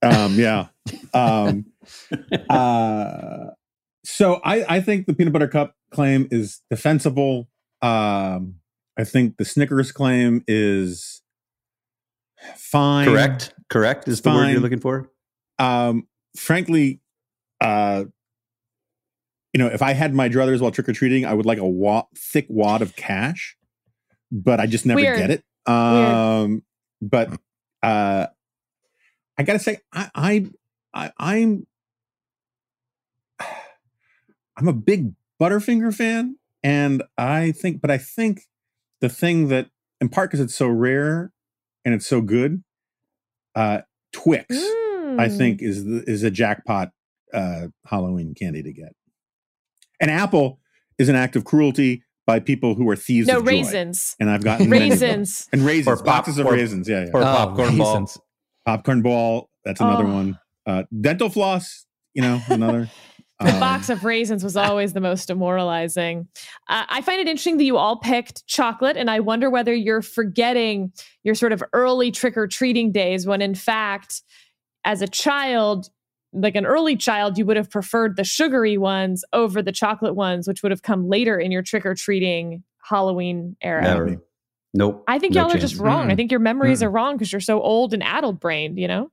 Um, 0.02 0.36
yeah. 0.36 0.68
Um, 1.14 1.66
uh, 2.50 3.48
so 4.04 4.42
I, 4.44 4.78
I 4.78 4.82
think 4.82 5.08
the 5.08 5.14
peanut 5.14 5.34
butter 5.34 5.48
cup 5.48 5.76
claim 5.92 6.28
is 6.30 6.62
defensible. 6.70 7.48
Um, 7.82 8.56
I 8.98 9.04
think 9.04 9.38
the 9.38 9.46
Snickers 9.46 9.92
claim 9.92 10.44
is 10.48 11.22
fine. 12.56 13.08
Correct. 13.08 13.54
Correct 13.70 14.08
is 14.08 14.22
the 14.22 14.30
word 14.30 14.50
you're 14.50 14.60
looking 14.60 14.80
for. 14.80 15.10
Um, 15.60 16.08
frankly, 16.36 17.02
uh, 17.62 18.06
you 19.58 19.64
know, 19.64 19.70
if 19.70 19.82
I 19.82 19.94
had 19.94 20.14
my 20.14 20.30
druthers 20.30 20.62
while 20.62 20.70
trick 20.70 20.88
or 20.88 20.94
treating, 20.94 21.26
I 21.26 21.34
would 21.34 21.48
like 21.48 21.58
a 21.58 21.66
wad, 21.66 22.06
thick 22.16 22.46
wad 22.48 22.84
of 22.84 22.96
cash, 22.96 23.58
but 24.32 24.60
I 24.60 24.68
just 24.68 24.86
never 24.86 25.02
Weird. 25.02 25.18
get 25.18 25.32
it. 25.32 25.44
Um, 25.66 26.62
but 27.02 27.32
uh, 27.82 28.28
I 29.36 29.42
gotta 29.44 29.58
say, 29.58 29.80
I, 29.92 30.12
I, 30.14 30.46
I, 30.94 31.12
I'm, 31.18 31.66
I'm 34.58 34.68
a 34.68 34.74
big 34.74 35.14
Butterfinger 35.42 35.92
fan, 35.92 36.38
and 36.62 37.02
I 37.18 37.52
think, 37.52 37.82
but 37.82 37.90
I 37.90 37.98
think 37.98 38.42
the 39.02 39.10
thing 39.10 39.48
that, 39.48 39.72
in 40.00 40.10
part 40.10 40.30
because 40.30 40.40
it's 40.40 40.54
so 40.54 40.68
rare 40.68 41.32
and 41.84 41.96
it's 41.96 42.06
so 42.06 42.22
good, 42.22 42.64
uh, 43.56 43.80
Twix, 44.14 44.56
mm. 44.56 45.20
I 45.20 45.30
think 45.30 45.64
is 45.64 45.84
the, 45.84 46.04
is 46.06 46.22
a 46.22 46.30
jackpot 46.30 46.92
uh, 47.34 47.70
Halloween 47.88 48.36
candy 48.36 48.62
to 48.62 48.72
get. 48.72 48.94
An 50.00 50.10
apple 50.10 50.60
is 50.98 51.10
an 51.10 51.16
act 51.16 51.36
of 51.36 51.44
cruelty 51.44 52.04
by 52.26 52.40
people 52.40 52.76
who 52.76 52.88
are 52.90 52.96
thieves 52.96 53.28
no, 53.28 53.38
of 53.38 53.48
raisins. 53.48 54.10
Joy. 54.12 54.16
And 54.20 54.30
I've 54.30 54.44
gotten 54.44 54.70
raisins 54.70 55.48
and 55.52 55.66
raisins, 55.66 55.88
or 55.88 55.96
pop, 56.04 56.06
boxes 56.06 56.38
of 56.38 56.46
or, 56.46 56.54
raisins. 56.54 56.88
Yeah, 56.88 57.06
yeah. 57.06 57.12
Or 57.14 57.22
oh, 57.22 57.26
popcorn 57.26 57.78
raisins. 57.78 58.18
ball. 58.18 58.26
Popcorn 58.66 59.02
ball. 59.02 59.50
That's 59.64 59.82
another 59.82 60.06
oh. 60.06 60.14
one. 60.14 60.40
Uh, 60.66 60.84
dental 61.00 61.30
floss. 61.30 61.86
You 62.14 62.24
know, 62.24 62.42
another. 62.50 62.90
the 63.40 63.54
um, 63.54 63.60
box 63.60 63.90
of 63.90 64.04
raisins 64.04 64.44
was 64.44 64.58
always 64.58 64.94
the 64.94 65.00
most 65.00 65.28
demoralizing. 65.28 66.28
Uh, 66.68 66.86
I 66.90 67.02
find 67.02 67.22
it 67.22 67.28
interesting 67.28 67.58
that 67.58 67.64
you 67.64 67.78
all 67.78 67.98
picked 67.98 68.46
chocolate, 68.48 68.98
and 68.98 69.10
I 69.10 69.20
wonder 69.20 69.50
whether 69.50 69.74
you're 69.74 70.02
forgetting 70.02 70.92
your 71.24 71.36
sort 71.36 71.54
of 71.54 71.64
early 71.74 72.12
trick 72.12 72.36
or 72.36 72.48
treating 72.48 72.92
days 72.92 73.26
when, 73.26 73.42
in 73.42 73.56
fact, 73.56 74.24
as 74.84 75.02
a 75.02 75.08
child, 75.08 75.90
like 76.42 76.56
an 76.56 76.66
early 76.66 76.96
child, 76.96 77.38
you 77.38 77.46
would 77.46 77.58
have 77.58 77.70
preferred 77.70 78.16
the 78.16 78.24
sugary 78.24 78.78
ones 78.78 79.24
over 79.34 79.62
the 79.62 79.72
chocolate 79.72 80.16
ones, 80.16 80.48
which 80.48 80.64
would 80.64 80.72
have 80.72 80.82
come 80.82 81.08
later 81.08 81.40
in 81.40 81.52
your 81.52 81.62
trick 81.62 81.86
or 81.86 81.96
treating 81.96 82.64
Halloween 82.84 83.56
era. 83.62 83.82
Never. 83.82 84.22
Nope. 84.74 85.04
I 85.08 85.20
think 85.20 85.34
no 85.34 85.42
y'all 85.42 85.50
chance. 85.50 85.64
are 85.64 85.68
just 85.68 85.80
wrong. 85.80 86.08
Mm. 86.08 86.12
I 86.12 86.16
think 86.16 86.32
your 86.32 86.40
memories 86.40 86.82
mm. 86.82 86.86
are 86.86 86.92
wrong 86.92 87.16
because 87.16 87.32
you're 87.32 87.42
so 87.42 87.62
old 87.62 87.94
and 87.94 88.04
addled 88.04 88.40
brained, 88.40 88.78
you 88.78 88.88
know? 88.88 89.12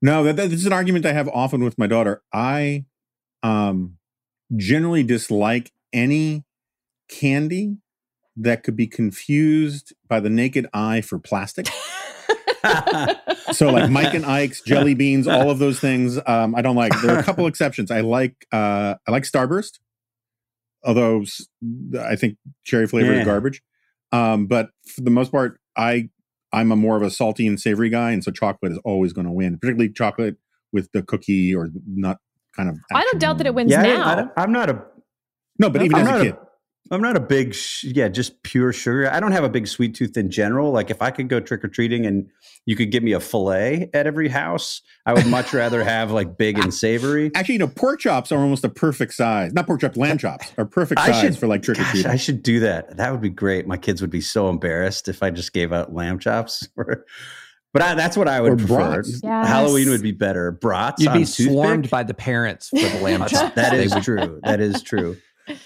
No, 0.00 0.22
that, 0.24 0.36
that, 0.36 0.50
this 0.50 0.60
is 0.60 0.66
an 0.66 0.72
argument 0.72 1.06
I 1.06 1.12
have 1.12 1.28
often 1.28 1.64
with 1.64 1.78
my 1.78 1.86
daughter. 1.86 2.22
I 2.32 2.84
um, 3.42 3.96
generally 4.56 5.02
dislike 5.02 5.72
any 5.92 6.44
candy 7.08 7.78
that 8.36 8.62
could 8.62 8.76
be 8.76 8.86
confused 8.86 9.92
by 10.06 10.20
the 10.20 10.30
naked 10.30 10.66
eye 10.72 11.00
for 11.00 11.18
plastic. 11.18 11.68
so 13.52 13.70
like 13.70 13.90
Mike 13.90 14.14
and 14.14 14.26
Ike's 14.26 14.60
jelly 14.62 14.94
beans, 14.94 15.26
all 15.26 15.50
of 15.50 15.58
those 15.58 15.80
things. 15.80 16.18
Um, 16.26 16.54
I 16.54 16.62
don't 16.62 16.76
like. 16.76 16.92
There 17.02 17.14
are 17.14 17.18
a 17.18 17.22
couple 17.22 17.46
exceptions. 17.46 17.90
I 17.90 18.00
like. 18.00 18.34
Uh, 18.52 18.94
I 19.06 19.10
like 19.10 19.24
Starburst, 19.24 19.78
although 20.84 21.24
I 22.00 22.16
think 22.16 22.36
cherry 22.64 22.86
flavor 22.86 23.12
yeah. 23.12 23.20
is 23.20 23.24
garbage. 23.24 23.62
Um, 24.12 24.46
but 24.46 24.70
for 24.86 25.02
the 25.02 25.10
most 25.10 25.30
part, 25.30 25.60
I 25.76 26.08
I'm 26.52 26.72
a 26.72 26.76
more 26.76 26.96
of 26.96 27.02
a 27.02 27.10
salty 27.10 27.46
and 27.46 27.60
savory 27.60 27.90
guy, 27.90 28.12
and 28.12 28.24
so 28.24 28.30
chocolate 28.30 28.72
is 28.72 28.80
always 28.84 29.12
going 29.12 29.26
to 29.26 29.32
win, 29.32 29.58
particularly 29.58 29.92
chocolate 29.92 30.36
with 30.72 30.90
the 30.92 31.02
cookie 31.02 31.54
or 31.54 31.68
nut 31.86 32.18
kind 32.56 32.68
of. 32.68 32.78
I 32.92 33.02
don't 33.04 33.20
doubt 33.20 33.38
that 33.38 33.46
it 33.46 33.54
wins 33.54 33.70
yeah, 33.70 33.82
now. 33.82 34.30
I 34.36 34.42
am 34.42 34.52
not 34.52 34.70
a. 34.70 34.82
No, 35.58 35.70
but 35.70 35.82
even 35.82 35.96
I'm 35.96 36.06
as 36.06 36.20
a 36.20 36.24
kid. 36.24 36.34
A, 36.34 36.47
I'm 36.90 37.02
not 37.02 37.16
a 37.16 37.20
big, 37.20 37.54
sh- 37.54 37.84
yeah, 37.84 38.08
just 38.08 38.42
pure 38.42 38.72
sugar. 38.72 39.10
I 39.10 39.20
don't 39.20 39.32
have 39.32 39.44
a 39.44 39.48
big 39.48 39.66
sweet 39.66 39.94
tooth 39.94 40.16
in 40.16 40.30
general. 40.30 40.72
Like 40.72 40.90
if 40.90 41.02
I 41.02 41.10
could 41.10 41.28
go 41.28 41.40
trick 41.40 41.64
or 41.64 41.68
treating 41.68 42.06
and 42.06 42.30
you 42.66 42.76
could 42.76 42.90
give 42.90 43.02
me 43.02 43.12
a 43.12 43.20
fillet 43.20 43.90
at 43.94 44.06
every 44.06 44.28
house, 44.28 44.82
I 45.06 45.14
would 45.14 45.26
much 45.26 45.52
rather 45.52 45.82
have 45.84 46.10
like 46.10 46.36
big 46.36 46.58
and 46.58 46.72
savory. 46.72 47.30
Actually, 47.34 47.54
you 47.54 47.58
know, 47.60 47.68
pork 47.68 48.00
chops 48.00 48.32
are 48.32 48.38
almost 48.38 48.62
the 48.62 48.68
perfect 48.68 49.14
size. 49.14 49.52
Not 49.52 49.66
pork 49.66 49.80
chops, 49.80 49.96
lamb 49.96 50.18
chops 50.18 50.52
are 50.56 50.64
perfect 50.64 51.00
size 51.00 51.20
should, 51.20 51.38
for 51.38 51.46
like 51.46 51.62
trick 51.62 51.78
or 51.78 51.84
treating. 51.84 52.10
I 52.10 52.16
should 52.16 52.42
do 52.42 52.60
that. 52.60 52.96
That 52.96 53.12
would 53.12 53.20
be 53.22 53.30
great. 53.30 53.66
My 53.66 53.76
kids 53.76 54.00
would 54.00 54.10
be 54.10 54.20
so 54.20 54.48
embarrassed 54.48 55.08
if 55.08 55.22
I 55.22 55.30
just 55.30 55.52
gave 55.52 55.72
out 55.72 55.94
lamb 55.94 56.18
chops. 56.18 56.68
but 56.76 57.82
I, 57.82 57.94
that's 57.94 58.16
what 58.16 58.28
I 58.28 58.40
would 58.40 58.52
or 58.52 58.56
prefer. 58.56 59.02
Yes. 59.04 59.20
Halloween 59.22 59.90
would 59.90 60.02
be 60.02 60.12
better. 60.12 60.52
Brats. 60.52 61.02
You'd 61.02 61.12
be 61.12 61.24
swarmed 61.24 61.90
by 61.90 62.02
the 62.02 62.14
parents 62.14 62.68
for 62.68 62.78
the 62.78 63.00
lamb 63.02 63.20
chops. 63.26 63.54
that 63.54 63.74
is 63.74 63.94
true. 64.02 64.40
That 64.42 64.60
is 64.60 64.82
true. 64.82 65.16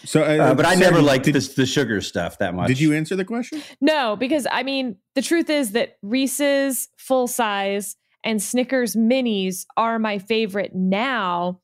So, 0.04 0.22
uh, 0.22 0.26
uh, 0.26 0.54
but 0.54 0.66
I 0.66 0.74
never 0.74 1.00
liked 1.00 1.24
did, 1.24 1.34
this, 1.34 1.54
the 1.54 1.66
sugar 1.66 2.00
stuff 2.00 2.38
that 2.38 2.54
much. 2.54 2.68
Did 2.68 2.80
you 2.80 2.92
answer 2.92 3.16
the 3.16 3.24
question? 3.24 3.62
No, 3.80 4.16
because 4.16 4.46
I 4.50 4.62
mean, 4.62 4.96
the 5.14 5.22
truth 5.22 5.50
is 5.50 5.72
that 5.72 5.96
Reese's 6.02 6.88
full 6.96 7.26
size 7.26 7.96
and 8.24 8.42
Snickers 8.42 8.94
minis 8.94 9.64
are 9.76 9.98
my 9.98 10.18
favorite 10.18 10.74
now. 10.74 11.60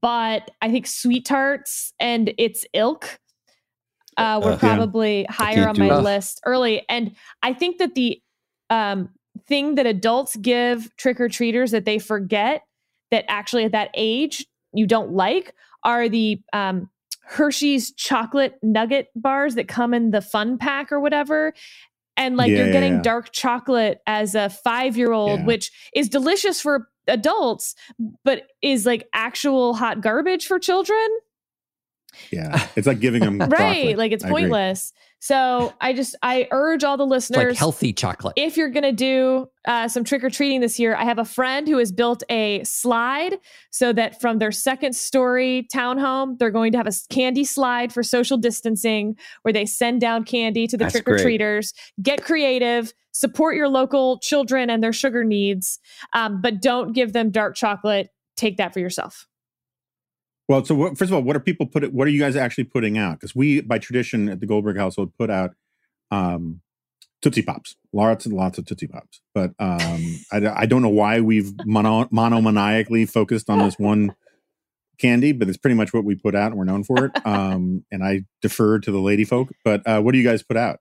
But 0.00 0.50
I 0.60 0.70
think 0.70 0.86
Sweet 0.86 1.24
Tarts 1.24 1.92
and 2.00 2.34
its 2.38 2.64
ilk 2.72 3.20
uh, 4.16 4.40
were 4.42 4.52
uh, 4.52 4.58
probably 4.58 5.22
yeah. 5.22 5.32
higher 5.32 5.68
on 5.68 5.78
my 5.78 5.96
it. 5.96 6.02
list 6.02 6.40
early. 6.44 6.84
And 6.88 7.14
I 7.42 7.52
think 7.52 7.78
that 7.78 7.94
the 7.94 8.20
um, 8.70 9.10
thing 9.46 9.76
that 9.76 9.86
adults 9.86 10.36
give 10.36 10.94
trick 10.96 11.20
or 11.20 11.28
treaters 11.28 11.70
that 11.70 11.84
they 11.84 11.98
forget 11.98 12.62
that 13.10 13.24
actually 13.28 13.64
at 13.64 13.72
that 13.72 13.90
age 13.94 14.44
you 14.72 14.86
don't 14.86 15.12
like 15.12 15.54
are 15.84 16.08
the 16.08 16.40
um, 16.52 16.90
Hershey's 17.26 17.92
chocolate 17.92 18.54
nugget 18.62 19.08
bars 19.16 19.56
that 19.56 19.66
come 19.66 19.92
in 19.92 20.12
the 20.12 20.20
fun 20.20 20.58
pack 20.58 20.92
or 20.92 21.00
whatever. 21.00 21.52
And 22.16 22.36
like 22.36 22.50
yeah, 22.50 22.58
you're 22.58 22.72
getting 22.72 22.94
yeah. 22.94 23.02
dark 23.02 23.32
chocolate 23.32 24.00
as 24.06 24.34
a 24.34 24.48
five 24.48 24.96
year 24.96 25.12
old, 25.12 25.44
which 25.44 25.70
is 25.94 26.08
delicious 26.08 26.60
for 26.60 26.88
adults, 27.08 27.74
but 28.24 28.44
is 28.62 28.86
like 28.86 29.08
actual 29.12 29.74
hot 29.74 30.00
garbage 30.00 30.46
for 30.46 30.58
children. 30.58 31.06
Yeah. 32.30 32.66
It's 32.76 32.86
like 32.86 33.00
giving 33.00 33.22
them 33.22 33.38
right. 33.50 33.98
Like 33.98 34.12
it's 34.12 34.24
pointless. 34.24 34.92
So 35.26 35.74
I 35.80 35.92
just 35.92 36.14
I 36.22 36.46
urge 36.52 36.84
all 36.84 36.96
the 36.96 37.04
listeners 37.04 37.48
like 37.48 37.56
healthy 37.56 37.92
chocolate. 37.92 38.34
If 38.36 38.56
you're 38.56 38.70
gonna 38.70 38.92
do 38.92 39.48
uh, 39.66 39.88
some 39.88 40.04
trick 40.04 40.22
or 40.22 40.30
treating 40.30 40.60
this 40.60 40.78
year, 40.78 40.94
I 40.94 41.02
have 41.02 41.18
a 41.18 41.24
friend 41.24 41.66
who 41.66 41.78
has 41.78 41.90
built 41.90 42.22
a 42.30 42.62
slide 42.62 43.38
so 43.70 43.92
that 43.92 44.20
from 44.20 44.38
their 44.38 44.52
second 44.52 44.94
story 44.94 45.66
townhome, 45.74 46.38
they're 46.38 46.52
going 46.52 46.70
to 46.70 46.78
have 46.78 46.86
a 46.86 46.92
candy 47.10 47.42
slide 47.42 47.92
for 47.92 48.04
social 48.04 48.38
distancing, 48.38 49.16
where 49.42 49.52
they 49.52 49.66
send 49.66 50.00
down 50.00 50.22
candy 50.22 50.68
to 50.68 50.76
the 50.76 50.88
trick 50.88 51.08
or 51.08 51.18
treaters. 51.18 51.74
Get 52.00 52.22
creative. 52.22 52.92
Support 53.10 53.56
your 53.56 53.68
local 53.68 54.20
children 54.20 54.70
and 54.70 54.80
their 54.80 54.92
sugar 54.92 55.24
needs, 55.24 55.80
um, 56.12 56.40
but 56.40 56.62
don't 56.62 56.92
give 56.92 57.14
them 57.14 57.30
dark 57.30 57.56
chocolate. 57.56 58.10
Take 58.36 58.58
that 58.58 58.72
for 58.72 58.78
yourself. 58.78 59.26
Well, 60.48 60.64
so 60.64 60.74
what, 60.74 60.96
first 60.96 61.10
of 61.10 61.14
all, 61.14 61.22
what 61.22 61.36
are 61.36 61.40
people 61.40 61.66
putting? 61.66 61.90
What 61.90 62.06
are 62.06 62.10
you 62.10 62.20
guys 62.20 62.36
actually 62.36 62.64
putting 62.64 62.96
out? 62.98 63.18
Because 63.18 63.34
we, 63.34 63.60
by 63.62 63.78
tradition, 63.78 64.28
at 64.28 64.40
the 64.40 64.46
Goldberg 64.46 64.76
household, 64.76 65.12
put 65.18 65.28
out 65.28 65.54
um, 66.10 66.60
Tootsie 67.20 67.42
Pops, 67.42 67.76
lots 67.92 68.26
and 68.26 68.34
lots 68.34 68.58
of 68.58 68.66
Tootsie 68.66 68.86
Pops. 68.86 69.20
But 69.34 69.52
um, 69.58 70.20
I, 70.32 70.52
I 70.54 70.66
don't 70.66 70.82
know 70.82 70.88
why 70.88 71.20
we've 71.20 71.52
mono, 71.64 72.04
monomaniacally 72.06 73.10
focused 73.10 73.50
on 73.50 73.58
this 73.58 73.76
one 73.78 74.14
candy, 74.98 75.32
but 75.32 75.48
it's 75.48 75.58
pretty 75.58 75.74
much 75.74 75.92
what 75.92 76.04
we 76.04 76.14
put 76.14 76.36
out, 76.36 76.52
and 76.52 76.56
we're 76.58 76.64
known 76.64 76.84
for 76.84 77.06
it. 77.06 77.12
Um, 77.26 77.84
and 77.90 78.04
I 78.04 78.22
defer 78.40 78.78
to 78.78 78.92
the 78.92 79.00
lady 79.00 79.24
folk. 79.24 79.50
But 79.64 79.84
uh, 79.84 80.00
what 80.00 80.12
do 80.12 80.18
you 80.18 80.24
guys 80.24 80.44
put 80.44 80.56
out? 80.56 80.78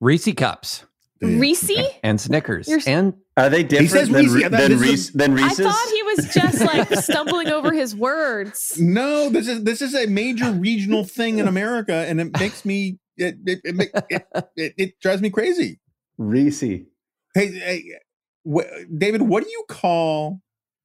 Reese 0.00 0.32
cups. 0.34 0.84
Reese 1.20 1.70
and 2.02 2.18
Snickers 2.18 2.66
You're, 2.66 2.80
and 2.86 3.14
are 3.36 3.50
they 3.50 3.62
different 3.62 4.10
than, 4.10 4.26
Reese, 4.26 4.48
than, 4.48 4.78
Reese, 4.78 5.10
than 5.10 5.34
Reese's? 5.34 5.60
I 5.60 5.70
thought 5.70 5.92
he 5.92 5.99
was 6.16 6.34
just 6.34 6.60
like 6.60 6.94
stumbling 6.96 7.48
over 7.48 7.72
his 7.72 7.94
words. 7.94 8.78
No, 8.80 9.28
this 9.28 9.48
is 9.48 9.64
this 9.64 9.82
is 9.82 9.94
a 9.94 10.06
major 10.06 10.50
regional 10.50 11.04
thing 11.04 11.38
in 11.38 11.48
America, 11.48 11.94
and 11.94 12.20
it 12.20 12.38
makes 12.38 12.64
me 12.64 12.98
it 13.16 13.36
it, 13.46 13.60
it, 13.64 14.04
it, 14.10 14.48
it, 14.56 14.74
it 14.76 15.00
drives 15.00 15.22
me 15.22 15.30
crazy. 15.30 15.80
Reese. 16.18 16.60
Hey, 16.60 16.86
hey 17.34 17.84
wh- 18.50 18.68
David, 18.96 19.22
what 19.22 19.44
do 19.44 19.50
you 19.50 19.64
call 19.68 20.40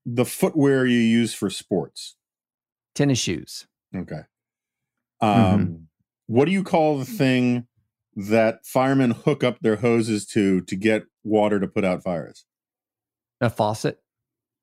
the 0.05 0.25
footwear 0.25 0.85
you 0.85 0.99
use 0.99 1.33
for 1.33 1.49
sports? 1.49 2.15
Tennis 2.93 3.19
shoes. 3.19 3.67
Okay. 3.95 4.21
Um, 5.21 5.31
mm-hmm. 5.31 5.73
what 6.27 6.45
do 6.45 6.51
you 6.51 6.63
call 6.63 6.97
the 6.97 7.05
thing? 7.05 7.67
that 8.15 8.65
firemen 8.65 9.11
hook 9.11 9.43
up 9.43 9.59
their 9.59 9.77
hoses 9.77 10.25
to 10.25 10.61
to 10.61 10.75
get 10.75 11.05
water 11.23 11.59
to 11.59 11.67
put 11.67 11.83
out 11.83 12.03
fires? 12.03 12.45
A 13.41 13.49
faucet 13.49 13.99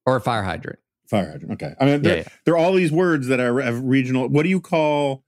or 0.07 0.17
a 0.17 0.21
fire 0.21 0.43
hydrant? 0.43 0.79
Fire 1.09 1.31
hydrant. 1.31 1.53
Okay. 1.53 1.75
I 1.81 1.85
mean, 1.85 2.03
there, 2.03 2.17
yeah, 2.17 2.23
yeah. 2.23 2.29
there 2.45 2.55
are 2.55 2.59
all 2.59 2.73
these 2.73 2.93
words 2.93 3.29
that 3.29 3.41
are 3.41 3.53
regional. 3.73 4.29
What 4.29 4.45
do 4.45 4.49
you 4.49 4.61
call 4.61 5.25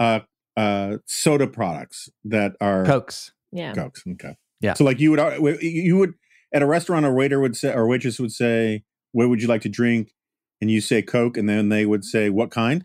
uh, 0.00 0.20
uh, 0.56 0.98
soda 1.06 1.46
products 1.46 2.08
that 2.24 2.56
are 2.60 2.84
cokes? 2.84 3.32
Yeah, 3.52 3.72
cokes. 3.72 4.02
Okay. 4.06 4.36
Yeah. 4.60 4.74
So 4.74 4.84
like 4.84 5.00
you 5.00 5.10
would 5.10 5.20
uh, 5.20 5.38
you 5.60 5.96
would 5.96 6.14
at 6.52 6.62
a 6.62 6.66
restaurant, 6.66 7.06
a 7.06 7.12
waiter 7.12 7.40
would 7.40 7.56
say 7.56 7.72
or 7.72 7.86
waitress 7.86 8.18
would 8.18 8.32
say, 8.32 8.84
"What 9.12 9.28
would 9.28 9.40
you 9.40 9.48
like 9.48 9.62
to 9.62 9.68
drink?" 9.68 10.12
And 10.60 10.70
you 10.70 10.80
say 10.80 11.02
Coke, 11.02 11.36
and 11.36 11.48
then 11.48 11.68
they 11.68 11.86
would 11.86 12.04
say, 12.04 12.30
"What 12.30 12.50
kind?" 12.50 12.84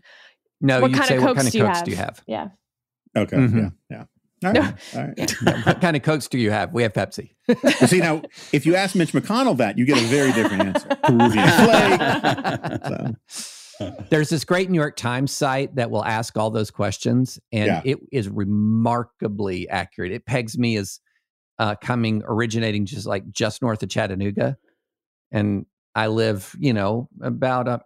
No, 0.60 0.80
what 0.80 0.92
kind 0.92 1.06
say, 1.06 1.16
of 1.16 1.22
"What 1.22 1.36
kind 1.36 1.48
of 1.48 1.52
cokes 1.52 1.82
do 1.82 1.90
you 1.90 1.96
have?" 1.96 2.22
Yeah. 2.26 2.48
Okay. 3.16 3.36
Mm-hmm. 3.36 3.58
Yeah. 3.58 3.70
Yeah. 3.90 4.04
All 4.44 4.52
right. 4.52 4.74
All 4.94 5.02
right. 5.02 5.66
what 5.66 5.80
kind 5.80 5.96
of 5.96 6.02
Cokes 6.02 6.28
do 6.28 6.38
you 6.38 6.50
have? 6.50 6.72
We 6.72 6.82
have 6.82 6.92
Pepsi. 6.92 7.30
see, 7.86 7.98
now, 7.98 8.22
if 8.52 8.66
you 8.66 8.76
ask 8.76 8.94
Mitch 8.94 9.12
McConnell 9.12 9.56
that, 9.58 9.78
you 9.78 9.84
get 9.84 9.98
a 9.98 10.06
very 10.06 10.32
different 10.32 10.62
answer. 10.62 10.88
Peruvian 11.04 11.48
flake. 11.48 12.80
So. 12.86 13.14
There's 14.10 14.28
this 14.28 14.44
great 14.44 14.70
New 14.70 14.78
York 14.78 14.96
Times 14.96 15.32
site 15.32 15.74
that 15.76 15.90
will 15.90 16.04
ask 16.04 16.36
all 16.36 16.50
those 16.50 16.70
questions, 16.70 17.38
and 17.52 17.66
yeah. 17.66 17.82
it 17.84 17.98
is 18.12 18.28
remarkably 18.28 19.68
accurate. 19.68 20.12
It 20.12 20.26
pegs 20.26 20.56
me 20.56 20.76
as 20.76 21.00
uh, 21.58 21.74
coming, 21.76 22.22
originating 22.26 22.86
just 22.86 23.06
like 23.06 23.30
just 23.30 23.62
north 23.62 23.82
of 23.82 23.88
Chattanooga. 23.88 24.56
And 25.32 25.66
I 25.94 26.08
live, 26.08 26.54
you 26.58 26.72
know, 26.72 27.08
about 27.20 27.68
a 27.68 27.80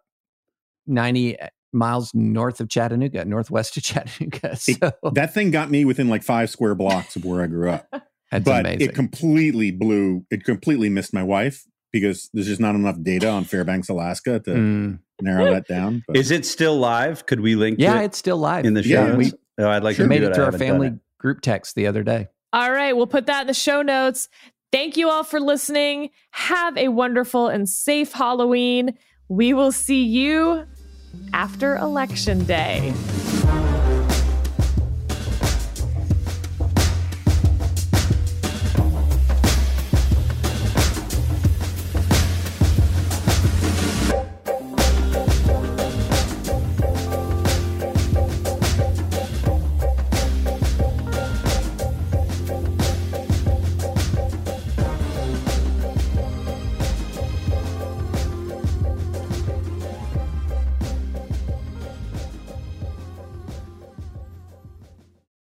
90 0.86 1.36
miles 1.73 2.15
north 2.15 2.61
of 2.61 2.69
Chattanooga, 2.69 3.24
northwest 3.24 3.77
of 3.77 3.82
Chattanooga. 3.85 4.57
So 4.57 4.73
it, 4.82 4.95
that 5.15 5.35
thing 5.35 5.51
got 5.51 5.70
me 5.70 5.85
within 5.85 6.09
like 6.09 6.23
five 6.23 6.51
square 6.51 6.74
blocks 6.74 7.16
of 7.16 7.24
where 7.24 7.43
I 7.43 7.47
grew 7.47 7.70
up. 7.70 7.86
That's 8.31 8.45
but 8.45 8.66
amazing. 8.66 8.89
it 8.89 8.95
completely 8.95 9.70
blew. 9.70 10.27
It 10.31 10.45
completely 10.45 10.90
missed 10.90 11.15
my 11.15 11.23
wife 11.23 11.65
because 11.93 12.28
there's 12.35 12.47
just 12.47 12.61
not 12.61 12.74
enough 12.74 13.03
data 13.03 13.28
on 13.28 13.45
Fairbanks, 13.45 13.89
Alaska 13.89 14.39
to 14.40 14.51
mm. 14.51 14.99
narrow 15.23 15.51
that 15.51 15.66
down. 15.66 16.05
But. 16.07 16.19
Is 16.19 16.31
it 16.31 16.45
still 16.45 16.77
live? 16.77 17.24
Could 17.24 17.40
we 17.40 17.55
link? 17.55 17.78
Yeah, 17.78 18.03
it 18.03 18.07
it's 18.07 18.19
still 18.19 18.36
live 18.36 18.66
in 18.66 18.74
the 18.74 18.82
show. 18.82 19.07
Yeah, 19.07 19.16
we, 19.16 19.32
oh, 19.59 19.70
I'd 19.70 19.82
like 19.82 19.97
sure. 19.97 20.05
to 20.05 20.09
made 20.11 20.23
it 20.23 20.35
to 20.35 20.45
our 20.45 20.53
family 20.53 20.93
group 21.19 21.40
text 21.40 21.74
the 21.74 21.86
other 21.86 22.03
day. 22.03 22.28
All 22.53 22.70
right, 22.70 22.95
we'll 22.95 23.07
put 23.07 23.27
that 23.27 23.43
in 23.43 23.47
the 23.47 23.55
show 23.55 23.81
notes. 23.81 24.28
Thank 24.70 24.99
you 24.99 25.09
all 25.09 25.24
for 25.24 25.40
listening. 25.40 26.11
Have 26.32 26.77
a 26.77 26.89
wonderful 26.89 27.49
and 27.49 27.66
safe 27.66 28.12
Halloween. 28.12 28.99
We 29.28 29.55
will 29.55 29.73
see 29.73 30.05
you 30.05 30.66
after 31.32 31.76
Election 31.76 32.44
Day. 32.44 32.93